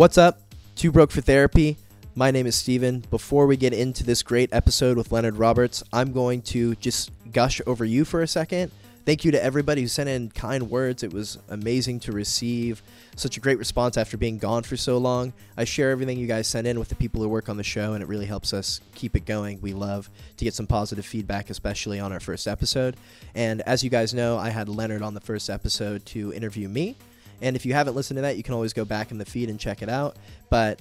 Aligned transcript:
What's 0.00 0.16
up? 0.16 0.40
Too 0.76 0.90
Broke 0.90 1.10
for 1.10 1.20
Therapy. 1.20 1.76
My 2.14 2.30
name 2.30 2.46
is 2.46 2.54
Steven. 2.54 3.04
Before 3.10 3.46
we 3.46 3.58
get 3.58 3.74
into 3.74 4.02
this 4.02 4.22
great 4.22 4.48
episode 4.50 4.96
with 4.96 5.12
Leonard 5.12 5.36
Roberts, 5.36 5.82
I'm 5.92 6.14
going 6.14 6.40
to 6.40 6.74
just 6.76 7.10
gush 7.32 7.60
over 7.66 7.84
you 7.84 8.06
for 8.06 8.22
a 8.22 8.26
second. 8.26 8.72
Thank 9.04 9.26
you 9.26 9.30
to 9.32 9.44
everybody 9.44 9.82
who 9.82 9.88
sent 9.88 10.08
in 10.08 10.30
kind 10.30 10.70
words. 10.70 11.02
It 11.02 11.12
was 11.12 11.36
amazing 11.50 12.00
to 12.00 12.12
receive 12.12 12.82
such 13.14 13.36
a 13.36 13.40
great 13.40 13.58
response 13.58 13.98
after 13.98 14.16
being 14.16 14.38
gone 14.38 14.62
for 14.62 14.78
so 14.78 14.96
long. 14.96 15.34
I 15.58 15.64
share 15.64 15.90
everything 15.90 16.16
you 16.16 16.26
guys 16.26 16.46
send 16.46 16.66
in 16.66 16.78
with 16.78 16.88
the 16.88 16.94
people 16.94 17.20
who 17.20 17.28
work 17.28 17.50
on 17.50 17.58
the 17.58 17.62
show, 17.62 17.92
and 17.92 18.02
it 18.02 18.08
really 18.08 18.24
helps 18.24 18.54
us 18.54 18.80
keep 18.94 19.14
it 19.16 19.26
going. 19.26 19.60
We 19.60 19.74
love 19.74 20.08
to 20.38 20.44
get 20.46 20.54
some 20.54 20.66
positive 20.66 21.04
feedback, 21.04 21.50
especially 21.50 22.00
on 22.00 22.10
our 22.10 22.20
first 22.20 22.48
episode. 22.48 22.96
And 23.34 23.60
as 23.66 23.84
you 23.84 23.90
guys 23.90 24.14
know, 24.14 24.38
I 24.38 24.48
had 24.48 24.70
Leonard 24.70 25.02
on 25.02 25.12
the 25.12 25.20
first 25.20 25.50
episode 25.50 26.06
to 26.06 26.32
interview 26.32 26.70
me. 26.70 26.96
And 27.40 27.56
if 27.56 27.64
you 27.64 27.72
haven't 27.72 27.94
listened 27.94 28.18
to 28.18 28.22
that, 28.22 28.36
you 28.36 28.42
can 28.42 28.54
always 28.54 28.72
go 28.72 28.84
back 28.84 29.10
in 29.10 29.18
the 29.18 29.24
feed 29.24 29.48
and 29.48 29.58
check 29.58 29.82
it 29.82 29.88
out. 29.88 30.16
But 30.48 30.80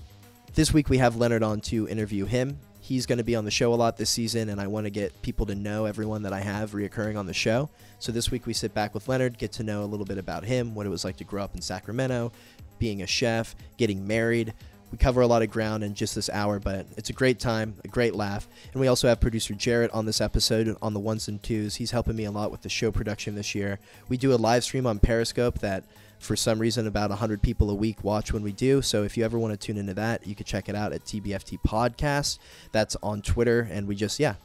this 0.55 0.73
week 0.73 0.89
we 0.89 0.97
have 0.97 1.15
Leonard 1.15 1.43
on 1.43 1.61
to 1.61 1.87
interview 1.87 2.25
him. 2.25 2.57
He's 2.81 3.05
going 3.05 3.19
to 3.19 3.23
be 3.23 3.35
on 3.35 3.45
the 3.45 3.51
show 3.51 3.73
a 3.73 3.75
lot 3.75 3.97
this 3.97 4.09
season, 4.09 4.49
and 4.49 4.59
I 4.59 4.65
want 4.65 4.85
to 4.85 4.89
get 4.89 5.21
people 5.21 5.45
to 5.45 5.53
know 5.55 5.85
everyone 5.85 6.23
that 6.23 6.33
I 6.33 6.39
have 6.39 6.71
reoccurring 6.71 7.19
on 7.19 7.27
the 7.27 7.33
show. 7.33 7.69
So 7.99 8.11
this 8.11 8.31
week 8.31 8.47
we 8.47 8.53
sit 8.53 8.73
back 8.73 8.93
with 8.95 9.07
Leonard, 9.07 9.37
get 9.37 9.51
to 9.53 9.63
know 9.63 9.83
a 9.83 9.85
little 9.85 10.07
bit 10.07 10.17
about 10.17 10.43
him, 10.43 10.73
what 10.73 10.87
it 10.87 10.89
was 10.89 11.05
like 11.05 11.17
to 11.17 11.23
grow 11.23 11.43
up 11.43 11.53
in 11.53 11.61
Sacramento, 11.61 12.31
being 12.79 13.03
a 13.03 13.07
chef, 13.07 13.55
getting 13.77 14.07
married. 14.07 14.53
We 14.91 14.97
cover 14.97 15.21
a 15.21 15.27
lot 15.27 15.43
of 15.43 15.51
ground 15.51 15.83
in 15.83 15.93
just 15.93 16.15
this 16.15 16.31
hour, 16.31 16.59
but 16.59 16.87
it's 16.97 17.11
a 17.11 17.13
great 17.13 17.39
time, 17.39 17.75
a 17.83 17.87
great 17.87 18.15
laugh. 18.15 18.47
And 18.71 18.81
we 18.81 18.87
also 18.87 19.07
have 19.07 19.19
producer 19.19 19.53
Jarrett 19.53 19.91
on 19.91 20.07
this 20.07 20.19
episode 20.19 20.75
on 20.81 20.95
the 20.95 20.99
ones 20.99 21.27
and 21.27 21.43
twos. 21.43 21.75
He's 21.75 21.91
helping 21.91 22.15
me 22.15 22.25
a 22.25 22.31
lot 22.31 22.49
with 22.49 22.63
the 22.63 22.69
show 22.69 22.91
production 22.91 23.35
this 23.35 23.53
year. 23.53 23.77
We 24.07 24.17
do 24.17 24.33
a 24.33 24.35
live 24.35 24.63
stream 24.63 24.87
on 24.87 24.97
Periscope 24.97 25.59
that 25.59 25.83
for 26.19 26.35
some 26.35 26.59
reason 26.59 26.85
about 26.85 27.09
100 27.09 27.41
people 27.41 27.69
a 27.69 27.73
week 27.73 28.03
watch 28.03 28.31
when 28.33 28.43
we 28.43 28.51
do. 28.51 28.81
So 28.81 29.03
if 29.03 29.17
you 29.17 29.23
ever 29.23 29.39
want 29.39 29.53
to 29.53 29.57
tune 29.57 29.77
into 29.77 29.93
that 29.95 30.27
you 30.27 30.35
can 30.35 30.45
check 30.45 30.69
it 30.69 30.75
out 30.75 30.93
at 30.93 31.03
tbft 31.05 31.59
podcast. 31.65 32.37
That's 32.71 32.95
on 33.01 33.21
twitter 33.21 33.67
and 33.71 33.87
we 33.87 33.95
just 33.95 34.19
yeah 34.19 34.35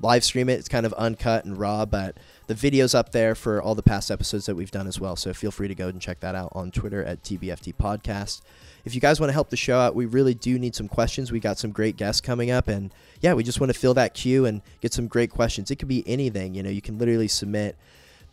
live 0.00 0.24
stream 0.24 0.48
it. 0.48 0.54
It's 0.54 0.68
kind 0.68 0.86
of 0.86 0.92
uncut 0.94 1.44
and 1.44 1.58
raw 1.58 1.84
but 1.84 2.16
the 2.46 2.54
video's 2.54 2.94
up 2.94 3.12
there 3.12 3.34
for 3.34 3.60
all 3.60 3.74
the 3.74 3.82
past 3.82 4.10
episodes 4.10 4.46
that 4.46 4.54
we've 4.54 4.70
done 4.70 4.86
as 4.86 5.00
well. 5.00 5.16
So 5.16 5.32
feel 5.34 5.50
free 5.50 5.68
to 5.68 5.74
go 5.74 5.88
and 5.88 6.00
check 6.00 6.20
that 6.20 6.34
out 6.34 6.52
on 6.52 6.70
twitter 6.70 7.04
at 7.04 7.22
tbft 7.22 7.74
podcast. 7.74 8.42
If 8.84 8.94
you 8.94 9.00
guys 9.00 9.18
want 9.18 9.30
to 9.30 9.34
help 9.34 9.50
the 9.50 9.56
show 9.56 9.78
out 9.78 9.96
we 9.96 10.06
really 10.06 10.34
do 10.34 10.58
need 10.58 10.76
some 10.76 10.88
questions. 10.88 11.32
We 11.32 11.40
got 11.40 11.58
some 11.58 11.72
great 11.72 11.96
guests 11.96 12.20
coming 12.20 12.52
up 12.52 12.68
and 12.68 12.94
yeah 13.20 13.34
we 13.34 13.42
just 13.42 13.60
want 13.60 13.72
to 13.72 13.78
fill 13.78 13.94
that 13.94 14.14
queue 14.14 14.46
and 14.46 14.62
get 14.80 14.94
some 14.94 15.08
great 15.08 15.30
questions. 15.30 15.72
It 15.72 15.76
could 15.76 15.88
be 15.88 16.06
anything 16.06 16.54
you 16.54 16.62
know 16.62 16.70
you 16.70 16.82
can 16.82 16.98
literally 16.98 17.28
submit 17.28 17.76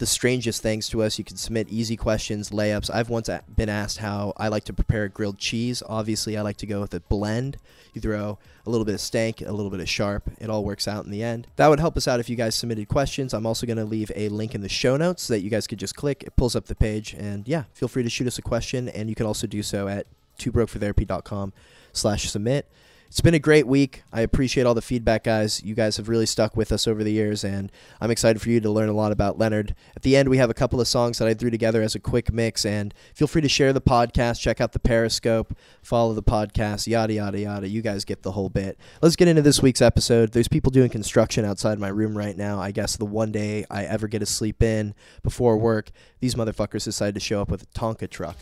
the 0.02 0.08
strangest 0.08 0.64
things 0.64 0.90
to 0.90 1.04
us. 1.04 1.20
You 1.20 1.24
can 1.24 1.38
submit 1.38 1.70
easy 1.70 1.96
questions, 1.96 2.50
layups. 2.50 2.90
I've 2.92 3.10
once 3.10 3.30
been 3.56 3.70
asked 3.70 4.00
how 4.00 4.34
I 4.36 4.48
like 4.48 4.64
to 4.64 4.74
prepare 4.74 5.08
grilled 5.08 5.38
cheese. 5.38 5.84
Obviously, 5.88 6.36
I 6.36 6.42
like 6.42 6.58
to 6.58 6.66
go 6.66 6.82
with 6.82 6.92
a 6.96 7.02
blend. 7.02 7.58
You 7.94 8.02
throw 8.02 8.40
a 8.66 8.70
little 8.72 8.84
bit 8.84 8.96
of 8.96 9.00
stank, 9.00 9.42
a 9.42 9.52
little 9.52 9.70
bit 9.70 9.80
of 9.80 9.88
sharp. 9.88 10.28
It 10.40 10.50
all 10.50 10.66
works 10.66 10.88
out 10.88 11.06
in 11.06 11.12
the 11.12 11.22
end. 11.22 11.46
That 11.58 11.68
would 11.68 11.80
help 11.80 11.98
us 11.98 12.08
out 12.08 12.20
if 12.20 12.32
you 12.32 12.36
guys 12.36 12.56
submitted 12.56 12.88
questions. 12.88 13.32
I'm 13.32 13.46
also 13.46 13.68
going 13.68 13.78
to 13.78 13.86
leave 13.86 14.12
a 14.16 14.30
link 14.30 14.56
in 14.56 14.62
the 14.62 14.70
show 14.70 14.98
notes 14.98 15.22
so 15.22 15.34
that 15.34 15.42
you 15.42 15.52
guys 15.52 15.68
could 15.68 15.78
just 15.78 15.96
click. 15.96 16.24
It 16.24 16.36
pulls 16.36 16.56
up 16.56 16.66
the 16.66 16.74
page. 16.74 17.14
And 17.14 17.48
yeah, 17.48 17.66
feel 17.72 17.88
free 17.88 18.02
to 18.02 18.10
shoot 18.10 18.26
us 18.26 18.40
a 18.40 18.42
question. 18.42 18.90
And 18.90 19.08
you 19.08 19.14
can 19.14 19.28
also 19.28 19.46
do 19.46 19.62
so 19.62 19.88
at 19.88 20.08
twobrokefortherapy.com 20.40 21.54
slash 21.94 22.28
submit 22.28 22.68
it's 23.12 23.20
been 23.20 23.34
a 23.34 23.40
great 23.40 23.68
week. 23.68 24.04
I 24.14 24.22
appreciate 24.22 24.66
all 24.66 24.74
the 24.74 24.82
feedback, 24.82 25.26
guys. 25.26 25.62
You 25.62 25.76
guys 25.76 25.98
have 25.98 26.08
really 26.08 26.26
stuck 26.26 26.56
with 26.56 26.72
us 26.72 26.88
over 26.88 27.04
the 27.04 27.12
years, 27.12 27.44
and 27.44 27.70
I'm 28.00 28.10
excited 28.10 28.42
for 28.42 28.50
you 28.50 28.62
to 28.62 28.72
learn 28.72 28.88
a 28.88 28.94
lot 28.94 29.12
about 29.12 29.38
Leonard. 29.38 29.76
At 29.98 30.04
the 30.04 30.16
end, 30.16 30.30
we 30.30 30.38
have 30.38 30.50
a 30.50 30.54
couple 30.54 30.80
of 30.80 30.88
songs 30.88 31.18
that 31.18 31.28
I 31.28 31.34
threw 31.34 31.50
together 31.50 31.82
as 31.82 31.94
a 31.94 32.00
quick 32.00 32.32
mix, 32.32 32.66
and 32.66 32.94
feel 33.14 33.28
free 33.28 33.42
to 33.42 33.50
share 33.50 33.74
the 33.74 33.82
podcast, 33.82 34.40
check 34.40 34.62
out 34.62 34.72
the 34.72 34.80
Periscope, 34.80 35.54
follow 35.84 36.14
the 36.14 36.24
podcast, 36.24 36.88
yada, 36.88 37.12
yada, 37.12 37.38
yada. 37.38 37.68
You 37.68 37.82
guys 37.82 38.06
get 38.06 38.24
the 38.24 38.32
whole 38.32 38.48
bit. 38.48 38.80
Let's 39.02 39.18
get 39.18 39.28
into 39.28 39.42
this 39.42 39.62
week's 39.62 39.82
episode. 39.82 40.32
There's 40.32 40.48
people 40.48 40.72
doing 40.72 40.90
construction 40.90 41.44
outside 41.44 41.80
my 41.80 41.90
room 41.90 42.18
right 42.18 42.38
now. 42.38 42.62
I 42.62 42.72
guess 42.72 42.96
the 42.96 43.04
one 43.04 43.34
day 43.34 43.66
I 43.70 43.84
ever 43.84 44.08
get 44.08 44.20
to 44.20 44.26
sleep 44.26 44.64
in 44.64 44.96
before 45.22 45.58
work, 45.58 45.92
these 46.22 46.36
motherfuckers 46.36 46.86
decided 46.86 47.16
to 47.16 47.20
show 47.20 47.42
up 47.42 47.52
with 47.52 47.64
a 47.64 47.66
Tonka 47.78 48.10
truck. 48.10 48.38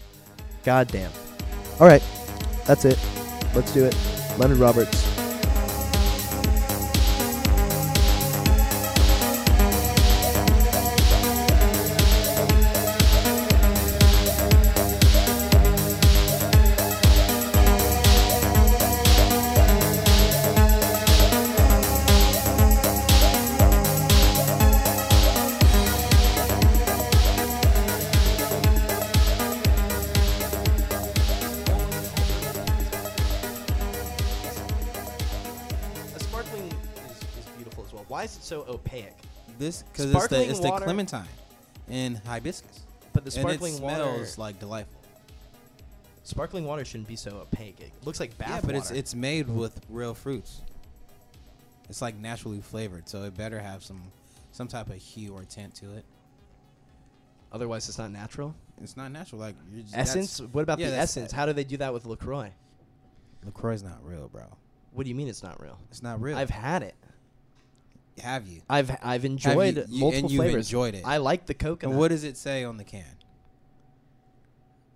God 0.64 0.90
damn. 0.90 1.12
All 1.80 1.88
right, 1.88 2.04
that's 2.68 2.86
it. 2.86 3.00
Let's 3.56 3.74
do 3.74 3.86
it. 3.86 4.29
Leonard 4.40 4.58
Roberts. 4.58 5.19
This 39.60 39.84
because 39.84 40.12
it's 40.12 40.28
the 40.28 40.50
it's 40.50 40.60
the 40.60 40.70
water- 40.70 40.86
clementine 40.86 41.28
and 41.90 42.18
hibiscus. 42.26 42.80
But 43.14 43.26
the 43.26 43.38
and 43.40 43.50
it 43.50 43.52
sparkling 43.60 43.82
water, 43.82 43.96
smells 43.96 44.38
like 44.38 44.60
delightful. 44.60 45.02
sparkling 46.24 46.66
water 46.66 46.86
shouldn't 46.86 47.10
be 47.10 47.16
so 47.18 47.32
opaque. 47.42 47.82
It 47.82 47.92
looks 48.06 48.20
like 48.20 48.38
bath 48.38 48.50
yeah, 48.50 48.62
but 48.66 48.76
it's 48.76 48.90
water. 48.90 49.00
it's 49.00 49.14
made 49.14 49.50
with 49.50 49.80
real 49.90 50.14
fruits. 50.14 50.62
It's 51.90 52.02
like 52.02 52.16
naturally 52.16 52.62
flavored, 52.62 53.10
so 53.10 53.24
it 53.24 53.36
better 53.36 53.60
have 53.60 53.84
some 53.84 54.02
some 54.52 54.68
type 54.68 54.90
of 54.90 54.96
hue 54.96 55.34
or 55.34 55.44
tint 55.44 55.76
to 55.76 55.94
it. 55.96 56.06
otherwise 57.52 57.90
it's 57.90 57.98
not 57.98 58.12
natural. 58.12 58.56
It's 58.82 58.96
not 58.96 59.12
natural. 59.12 59.42
Like 59.42 59.56
you're 59.72 59.84
just, 59.84 59.98
Essence. 59.98 60.40
What 60.40 60.62
about 60.62 60.80
yeah, 60.80 60.92
the 60.92 60.98
essence? 60.98 61.32
How 61.32 61.46
do 61.46 61.54
they 61.54 61.64
do 61.64 61.78
that 61.78 61.94
with 61.94 62.06
Lacroix? 62.06 62.52
Lacroix's 63.46 63.84
not 63.84 64.06
real, 64.06 64.30
bro. 64.30 64.44
What 64.94 65.04
do 65.04 65.10
you 65.10 65.16
mean 65.16 65.28
it's 65.28 65.44
not 65.44 65.62
real? 65.62 65.78
It's 65.90 66.02
not 66.02 66.22
real. 66.22 66.38
I've 66.38 66.50
had 66.50 66.84
it. 66.84 66.96
Have 68.22 68.48
you? 68.48 68.62
I've 68.70 68.92
I've 69.02 69.26
enjoyed 69.26 69.76
you- 69.78 69.86
you- 69.90 70.00
multiple 70.00 70.24
and 70.26 70.32
you've 70.32 70.42
flavors. 70.44 70.68
enjoyed 70.68 70.96
it. 70.96 71.04
I 71.06 71.18
like 71.18 71.46
the 71.46 71.54
coconut. 71.54 71.92
And 71.92 72.00
what 72.00 72.10
does 72.10 72.24
it 72.24 72.38
say 72.38 72.64
on 72.64 72.78
the 72.78 72.84
can? 72.84 73.06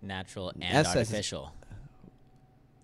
natural 0.01 0.50
and 0.50 0.63
Essence. 0.63 0.95
artificial. 0.97 1.53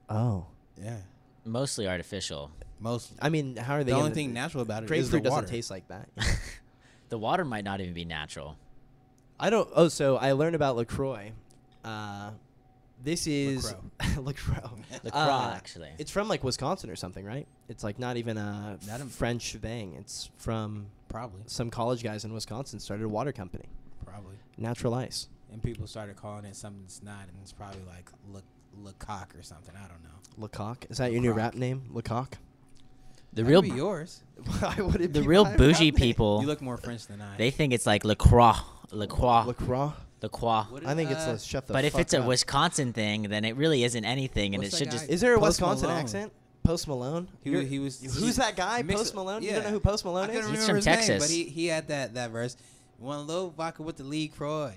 Oh, 0.09 0.45
Yeah, 0.81 0.97
Mostly 1.45 1.88
artificial. 1.88 2.51
mostly. 2.79 3.17
I 3.22 3.29
mean, 3.29 3.55
how 3.57 3.73
are 3.75 3.83
they? 3.83 3.91
the 3.91 3.97
only 3.97 4.05
gonna- 4.09 4.16
thing 4.16 4.33
natural 4.33 4.63
about 4.63 4.83
it 4.83 4.91
is 4.91 5.09
the 5.11 5.19
grapefruit 5.19 5.23
doesn't 5.23 5.35
water. 5.35 5.47
taste 5.47 5.69
like 5.72 5.88
that. 5.89 6.09
The 7.09 7.17
water 7.17 7.44
might 7.44 7.63
not 7.63 7.81
even 7.81 7.95
be 7.95 8.06
natural. 8.06 8.56
I 9.39 9.50
don't. 9.50 9.67
Oh, 9.75 9.88
so 9.88 10.17
I 10.17 10.33
learned 10.33 10.56
about 10.56 10.75
Lacroix. 10.75 11.31
Uh, 11.83 12.29
this 13.04 13.28
is 13.28 13.74
Lacroix. 14.18 14.70
LaCroix, 15.04 15.12
Uh, 15.14 15.54
actually. 15.56 15.90
It's 15.98 16.12
from 16.12 16.28
like 16.28 16.44
Wisconsin 16.44 16.90
or 16.90 16.96
something, 16.96 17.26
right? 17.26 17.48
It's 17.68 17.84
like 17.84 18.00
not 18.00 18.18
even 18.18 18.38
a 18.38 18.78
Not 18.88 19.02
a- 19.02 19.06
French 19.06 19.54
thing. 19.56 19.96
It's 19.98 20.30
from 20.38 20.88
Probably, 21.08 21.42
some 21.48 21.70
college 21.70 22.04
guys 22.04 22.26
in 22.26 22.34
Wisconsin 22.34 22.80
started 22.80 23.04
a 23.06 23.10
water 23.10 23.32
company, 23.32 23.66
probably. 24.06 24.36
Natural 24.58 24.94
Ice. 24.96 25.28
And 25.52 25.64
people 25.64 25.88
started 25.88 26.16
calling 26.16 26.46
it 26.46 26.56
something 26.56 26.84
it's 26.86 27.01
not, 27.01 27.22
and 27.28 27.31
it's 27.42 27.51
probably 27.54 27.81
like 27.88 28.10
Le, 28.31 28.44
Lecoq 28.84 29.36
or 29.38 29.42
something. 29.42 29.74
I 29.75 29.88
don't 29.88 30.04
know. 30.04 30.48
Lecoq. 30.48 30.86
Is 30.92 30.98
that 31.00 31.12
your 31.12 31.22
new 31.22 31.31
rap 31.34 31.56
name? 31.56 31.84
Lecoq. 31.92 32.34
The 33.34 33.44
That 33.44 33.50
real 33.50 33.62
could 33.63 33.72
be 33.72 33.78
yours. 33.78 34.22
Why 34.60 34.75
would 34.80 35.02
it 35.02 35.13
the 35.13 35.22
be 35.22 35.28
real 35.28 35.45
bougie 35.45 35.92
people 35.92 36.42
You 36.42 36.48
look 36.48 36.62
more 36.62 36.78
French 36.78 37.07
than 37.07 37.22
I. 37.22 37.38
they 37.38 37.50
think 37.52 37.74
it's 37.74 37.86
like 37.88 38.04
LaCroix. 38.06 38.54
LaCroix. 38.92 39.44
Lacroix. 39.45 39.92
LaCroix. 40.21 40.63
What 40.69 40.86
I 40.86 40.95
think 40.95 41.12
it's 41.12 41.25
uh, 41.27 41.31
a 41.31 41.39
shut 41.39 41.68
the 41.68 41.74
But 41.74 41.86
if 41.86 41.94
fuck 41.94 42.01
it's 42.01 42.13
a 42.13 42.19
up. 42.21 42.25
Wisconsin 42.27 42.94
thing, 42.94 43.24
then 43.24 43.45
it 43.45 43.56
really 43.56 43.83
isn't 43.83 44.04
anything, 44.06 44.54
and 44.56 44.63
What's 44.63 44.75
it 44.75 44.77
that 44.80 44.86
should 44.86 44.92
just. 44.92 45.07
guy? 45.07 45.13
Is 45.13 45.21
there 45.21 45.33
a 45.36 45.39
Post 45.39 45.62
Wisconsin 45.62 45.88
Malone. 45.88 46.01
accent? 46.04 46.33
Post 46.63 46.88
Malone. 46.88 47.27
He, 47.44 47.66
he 47.66 47.80
was. 47.80 48.00
Who's 48.19 48.36
that 48.36 48.56
guy? 48.56 48.83
Post 48.83 49.16
Malone. 49.16 49.42
You 49.44 49.51
don't 49.51 49.63
know 49.63 49.69
who 49.71 49.80
Post 49.80 50.06
Malone 50.06 50.27
couldn't 50.27 50.44
is? 50.44 50.50
He's 50.51 50.66
from 50.68 50.75
his 50.75 50.86
name, 50.86 50.95
Texas. 50.95 51.24
but 51.24 51.30
he, 51.33 51.44
he 51.45 51.68
had 51.68 51.88
that 51.88 52.13
that 52.16 52.31
verse. 52.31 52.57
One 53.00 53.25
low 53.27 53.50
vodka 53.50 53.81
with 53.81 53.98
the 53.98 54.04
Lee 54.04 54.27
Croy. 54.27 54.74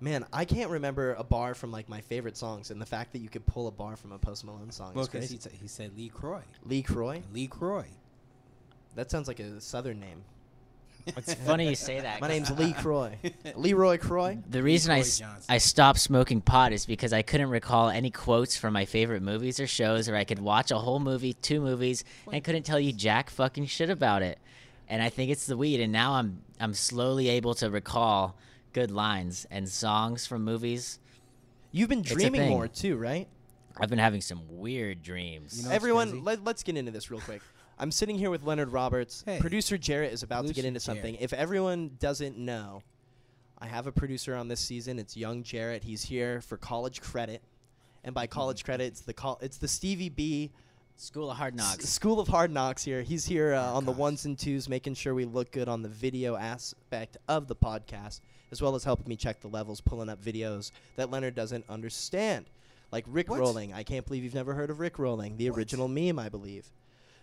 Man, 0.00 0.26
I 0.32 0.44
can't 0.44 0.70
remember 0.70 1.14
a 1.14 1.24
bar 1.24 1.54
from 1.54 1.72
like 1.72 1.88
my 1.88 2.02
favorite 2.02 2.36
songs, 2.36 2.70
and 2.70 2.78
the 2.80 2.84
fact 2.86 3.12
that 3.12 3.20
you 3.20 3.30
could 3.30 3.46
pull 3.46 3.68
a 3.68 3.70
bar 3.70 3.96
from 3.96 4.12
a 4.12 4.18
Post 4.18 4.44
Malone 4.44 4.70
song 4.70 4.92
Well, 4.94 5.04
is 5.04 5.08
because 5.08 5.28
crazy. 5.30 5.40
he, 5.42 5.56
t- 5.56 5.56
he 5.62 5.66
said 5.68 5.96
Lee 5.96 6.10
Croy. 6.10 6.42
Lee 6.66 6.82
Croy. 6.82 7.22
Lee 7.32 7.46
Croy. 7.46 7.86
That 8.96 9.10
sounds 9.10 9.26
like 9.28 9.40
a 9.40 9.60
Southern 9.62 9.98
name. 10.00 10.22
It's 11.06 11.34
funny 11.34 11.68
you 11.68 11.74
say 11.74 12.00
that. 12.00 12.20
My 12.20 12.28
name's 12.28 12.50
Lee 12.50 12.72
Croy. 12.72 13.16
Leroy 13.56 13.98
Croy. 13.98 14.38
The 14.48 14.62
reason 14.62 14.90
I, 14.90 14.94
Leroy 14.96 15.06
s- 15.06 15.18
Johnson. 15.18 15.44
I 15.48 15.58
stopped 15.58 15.98
smoking 16.00 16.40
pot 16.40 16.72
is 16.72 16.86
because 16.86 17.12
I 17.12 17.22
couldn't 17.22 17.50
recall 17.50 17.88
any 17.90 18.10
quotes 18.10 18.56
from 18.56 18.72
my 18.72 18.84
favorite 18.86 19.22
movies 19.22 19.60
or 19.60 19.66
shows, 19.66 20.08
or 20.08 20.16
I 20.16 20.24
could 20.24 20.38
watch 20.38 20.70
a 20.70 20.78
whole 20.78 21.00
movie, 21.00 21.34
two 21.34 21.60
movies, 21.60 22.04
and 22.32 22.42
couldn't 22.42 22.62
tell 22.64 22.80
you 22.80 22.92
jack 22.92 23.28
fucking 23.30 23.66
shit 23.66 23.90
about 23.90 24.22
it. 24.22 24.38
And 24.88 25.02
I 25.02 25.08
think 25.10 25.30
it's 25.30 25.46
the 25.46 25.56
weed. 25.56 25.80
And 25.80 25.92
now 25.92 26.14
I'm 26.14 26.40
I'm 26.60 26.74
slowly 26.74 27.28
able 27.28 27.54
to 27.56 27.70
recall 27.70 28.36
good 28.72 28.90
lines 28.90 29.46
and 29.50 29.68
songs 29.68 30.26
from 30.26 30.42
movies. 30.44 30.98
You've 31.72 31.88
been 31.88 32.00
a 32.00 32.02
dreaming 32.02 32.40
thing. 32.42 32.50
more 32.50 32.68
too, 32.68 32.96
right? 32.96 33.28
I've 33.76 33.90
been 33.90 33.98
having 33.98 34.20
some 34.20 34.40
weird 34.48 35.02
dreams. 35.02 35.58
You 35.60 35.64
know- 35.68 35.74
Everyone, 35.74 36.10
crazy? 36.10 36.22
let, 36.24 36.44
let's 36.44 36.62
get 36.62 36.76
into 36.76 36.92
this 36.92 37.10
real 37.10 37.20
quick. 37.20 37.42
I'm 37.78 37.90
sitting 37.90 38.16
here 38.18 38.30
with 38.30 38.44
Leonard 38.44 38.70
Roberts. 38.72 39.22
Hey. 39.26 39.38
Producer 39.40 39.76
Jarrett 39.76 40.12
is 40.12 40.22
about 40.22 40.46
to 40.46 40.52
get 40.52 40.64
into 40.64 40.80
something. 40.80 41.14
Jarrett. 41.14 41.24
If 41.24 41.32
everyone 41.32 41.92
doesn't 41.98 42.38
know, 42.38 42.82
I 43.58 43.66
have 43.66 43.86
a 43.86 43.92
producer 43.92 44.34
on 44.36 44.48
this 44.48 44.60
season. 44.60 44.98
It's 44.98 45.16
young 45.16 45.42
Jarrett. 45.42 45.82
He's 45.82 46.02
here 46.04 46.40
for 46.40 46.56
college 46.56 47.00
credit, 47.00 47.42
and 48.04 48.14
by 48.14 48.26
college 48.26 48.58
Mm-hmm. 48.60 48.64
credit, 48.66 48.84
it's 48.84 49.00
the 49.00 49.14
col- 49.14 49.38
it's 49.42 49.58
the 49.58 49.68
Stevie 49.68 50.08
B 50.08 50.52
School 50.96 51.30
of 51.30 51.36
Hard 51.36 51.54
S- 51.54 51.58
Knocks. 51.58 51.88
School 51.88 52.20
of 52.20 52.28
Hard 52.28 52.52
Knocks 52.52 52.84
here. 52.84 53.02
He's 53.02 53.24
here 53.24 53.54
uh, 53.54 53.72
on 53.72 53.84
the 53.84 53.92
ones 53.92 54.24
and 54.24 54.38
twos, 54.38 54.68
making 54.68 54.94
sure 54.94 55.14
we 55.14 55.24
look 55.24 55.50
good 55.50 55.68
on 55.68 55.82
the 55.82 55.88
video 55.88 56.36
aspect 56.36 57.16
of 57.28 57.48
the 57.48 57.56
podcast, 57.56 58.20
as 58.52 58.62
well 58.62 58.76
as 58.76 58.84
helping 58.84 59.08
me 59.08 59.16
check 59.16 59.40
the 59.40 59.48
levels, 59.48 59.80
pulling 59.80 60.08
up 60.08 60.22
videos 60.22 60.70
that 60.94 61.10
Leonard 61.10 61.34
doesn't 61.34 61.64
understand, 61.68 62.46
like 62.92 63.04
Rick 63.08 63.30
What? 63.30 63.40
rolling. 63.40 63.72
I 63.72 63.82
can't 63.82 64.06
believe 64.06 64.22
you've 64.22 64.34
never 64.34 64.54
heard 64.54 64.70
of 64.70 64.78
Rick 64.78 65.00
rolling, 65.00 65.36
the 65.36 65.50
What? 65.50 65.58
original 65.58 65.88
meme, 65.88 66.20
I 66.20 66.28
believe. 66.28 66.66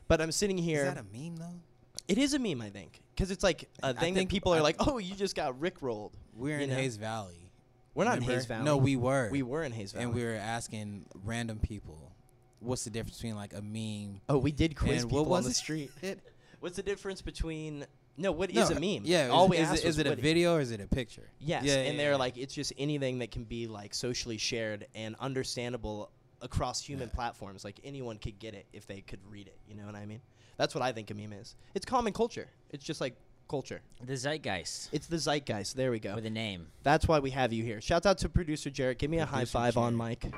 But 0.08 0.22
I'm 0.22 0.32
sitting 0.32 0.58
here. 0.58 0.86
Is 0.86 0.94
that 0.94 0.98
a 0.98 1.18
meme 1.18 1.36
though? 1.38 1.60
it 2.08 2.18
is 2.18 2.34
a 2.34 2.40
meme, 2.40 2.62
I 2.62 2.70
think, 2.70 3.00
because 3.16 3.32
it's 3.32 3.44
like 3.44 3.70
a 3.84 3.88
I 3.88 3.94
thing 3.94 4.14
that 4.16 4.22
think- 4.22 4.30
people 4.30 4.54
are 4.54 4.58
I- 4.58 4.62
like, 4.62 4.76
"Oh, 4.80 4.98
you 4.98 5.16
just 5.16 5.36
got 5.36 5.58
Rick 5.60 5.82
rolled." 5.82 6.18
We're 6.36 6.58
You 6.58 6.64
in 6.66 6.70
know? 6.70 6.76
Hayes 6.76 6.98
Valley. 6.98 7.50
We're 7.94 8.06
not 8.06 8.14
in 8.18 8.20
Remember? 8.22 8.34
Hayes 8.34 8.46
Valley. 8.46 8.66
No, 8.66 8.78
we 8.78 8.96
were. 8.96 9.30
we 9.32 9.44
were 9.44 9.64
in 9.64 9.72
Hayes 9.74 9.92
Valley. 9.94 10.06
and 10.06 10.14
we 10.14 10.24
were 10.24 10.34
asking 10.36 11.06
random 11.24 11.60
people, 11.60 12.14
what's 12.60 12.84
the 12.86 12.90
difference 12.90 13.18
between 13.18 13.36
like 13.36 13.54
a 13.54 13.62
meme? 13.62 14.22
oh, 14.30 14.38
we 14.38 14.52
did 14.52 14.76
quiz 14.76 15.04
and 15.04 15.10
people 15.12 15.26
what 15.26 15.38
on 15.38 15.44
was 15.44 15.46
the 15.46 15.52
it? 15.52 15.56
street. 15.56 15.92
What's 16.60 16.76
the 16.76 16.84
difference 16.84 17.22
between? 17.24 17.86
No, 18.18 18.32
what 18.32 18.52
is 18.52 18.70
No, 18.70 18.76
a 18.78 18.80
meme? 18.80 19.02
Yeah, 19.06 19.30
all 19.30 19.46
is, 19.46 19.50
we 19.50 19.58
is, 19.58 19.70
asked 19.70 19.84
it, 19.84 19.88
was 19.88 19.96
is 19.96 20.00
it 20.00 20.06
a 20.06 20.10
what- 20.12 20.20
video 20.20 20.56
or 20.56 20.62
is 20.62 20.70
it 20.72 20.80
a 20.82 20.86
picture? 20.88 21.28
Yes, 21.40 21.64
Yeah, 21.64 21.76
and 21.78 21.96
yeah, 21.96 22.04
they're 22.04 22.12
yeah. 22.12 22.18
like 22.18 22.38
it's 22.38 22.54
just 22.54 22.72
anything 22.78 23.20
that 23.20 23.32
can 23.32 23.46
be 23.46 23.66
like 23.68 23.94
socially 23.96 24.38
shared 24.38 24.86
and 24.94 25.16
understandable 25.20 26.12
across 26.42 26.82
human 26.82 27.08
Yeah. 27.10 27.16
platforms. 27.16 27.64
Like 27.64 27.80
anyone 27.84 28.18
could 28.18 28.40
get 28.40 28.54
it 28.54 28.66
if 28.74 28.86
they 28.88 29.02
could 29.02 29.20
read 29.30 29.48
it. 29.48 29.58
You 29.68 29.76
know 29.76 29.86
what 29.86 29.96
I 29.96 30.06
mean? 30.06 30.22
That's 30.58 30.76
what 30.76 30.82
I 30.84 30.92
think 30.92 31.10
a 31.12 31.14
meme 31.14 31.34
is. 31.34 31.56
It's 31.74 31.86
common 31.86 32.14
culture. 32.14 32.48
It's 32.70 32.84
just 32.84 33.02
like 33.02 33.16
culture. 33.50 33.82
The 34.06 34.14
Zeitgeist 34.14 34.90
It's 34.92 35.08
the 35.08 35.18
zeitgeist. 35.18 35.76
There 35.76 35.92
we 35.92 36.00
go. 36.00 36.16
with 36.16 36.26
a 36.26 36.30
name. 36.30 36.68
That's 36.84 37.08
why 37.08 37.20
we 37.20 37.32
have 37.32 37.52
you 37.52 37.64
here. 37.64 37.82
Shouts 37.82 38.06
out 38.06 38.18
to 38.20 38.30
producer 38.30 38.70
Jarrett. 38.70 38.98
Give 39.00 39.10
me 39.12 39.18
a 39.20 39.26
high 39.26 39.40
Producer 39.40 39.52
five 39.58 39.78
on 39.78 39.98
Jarrett. 39.98 40.24
mic. 40.24 40.34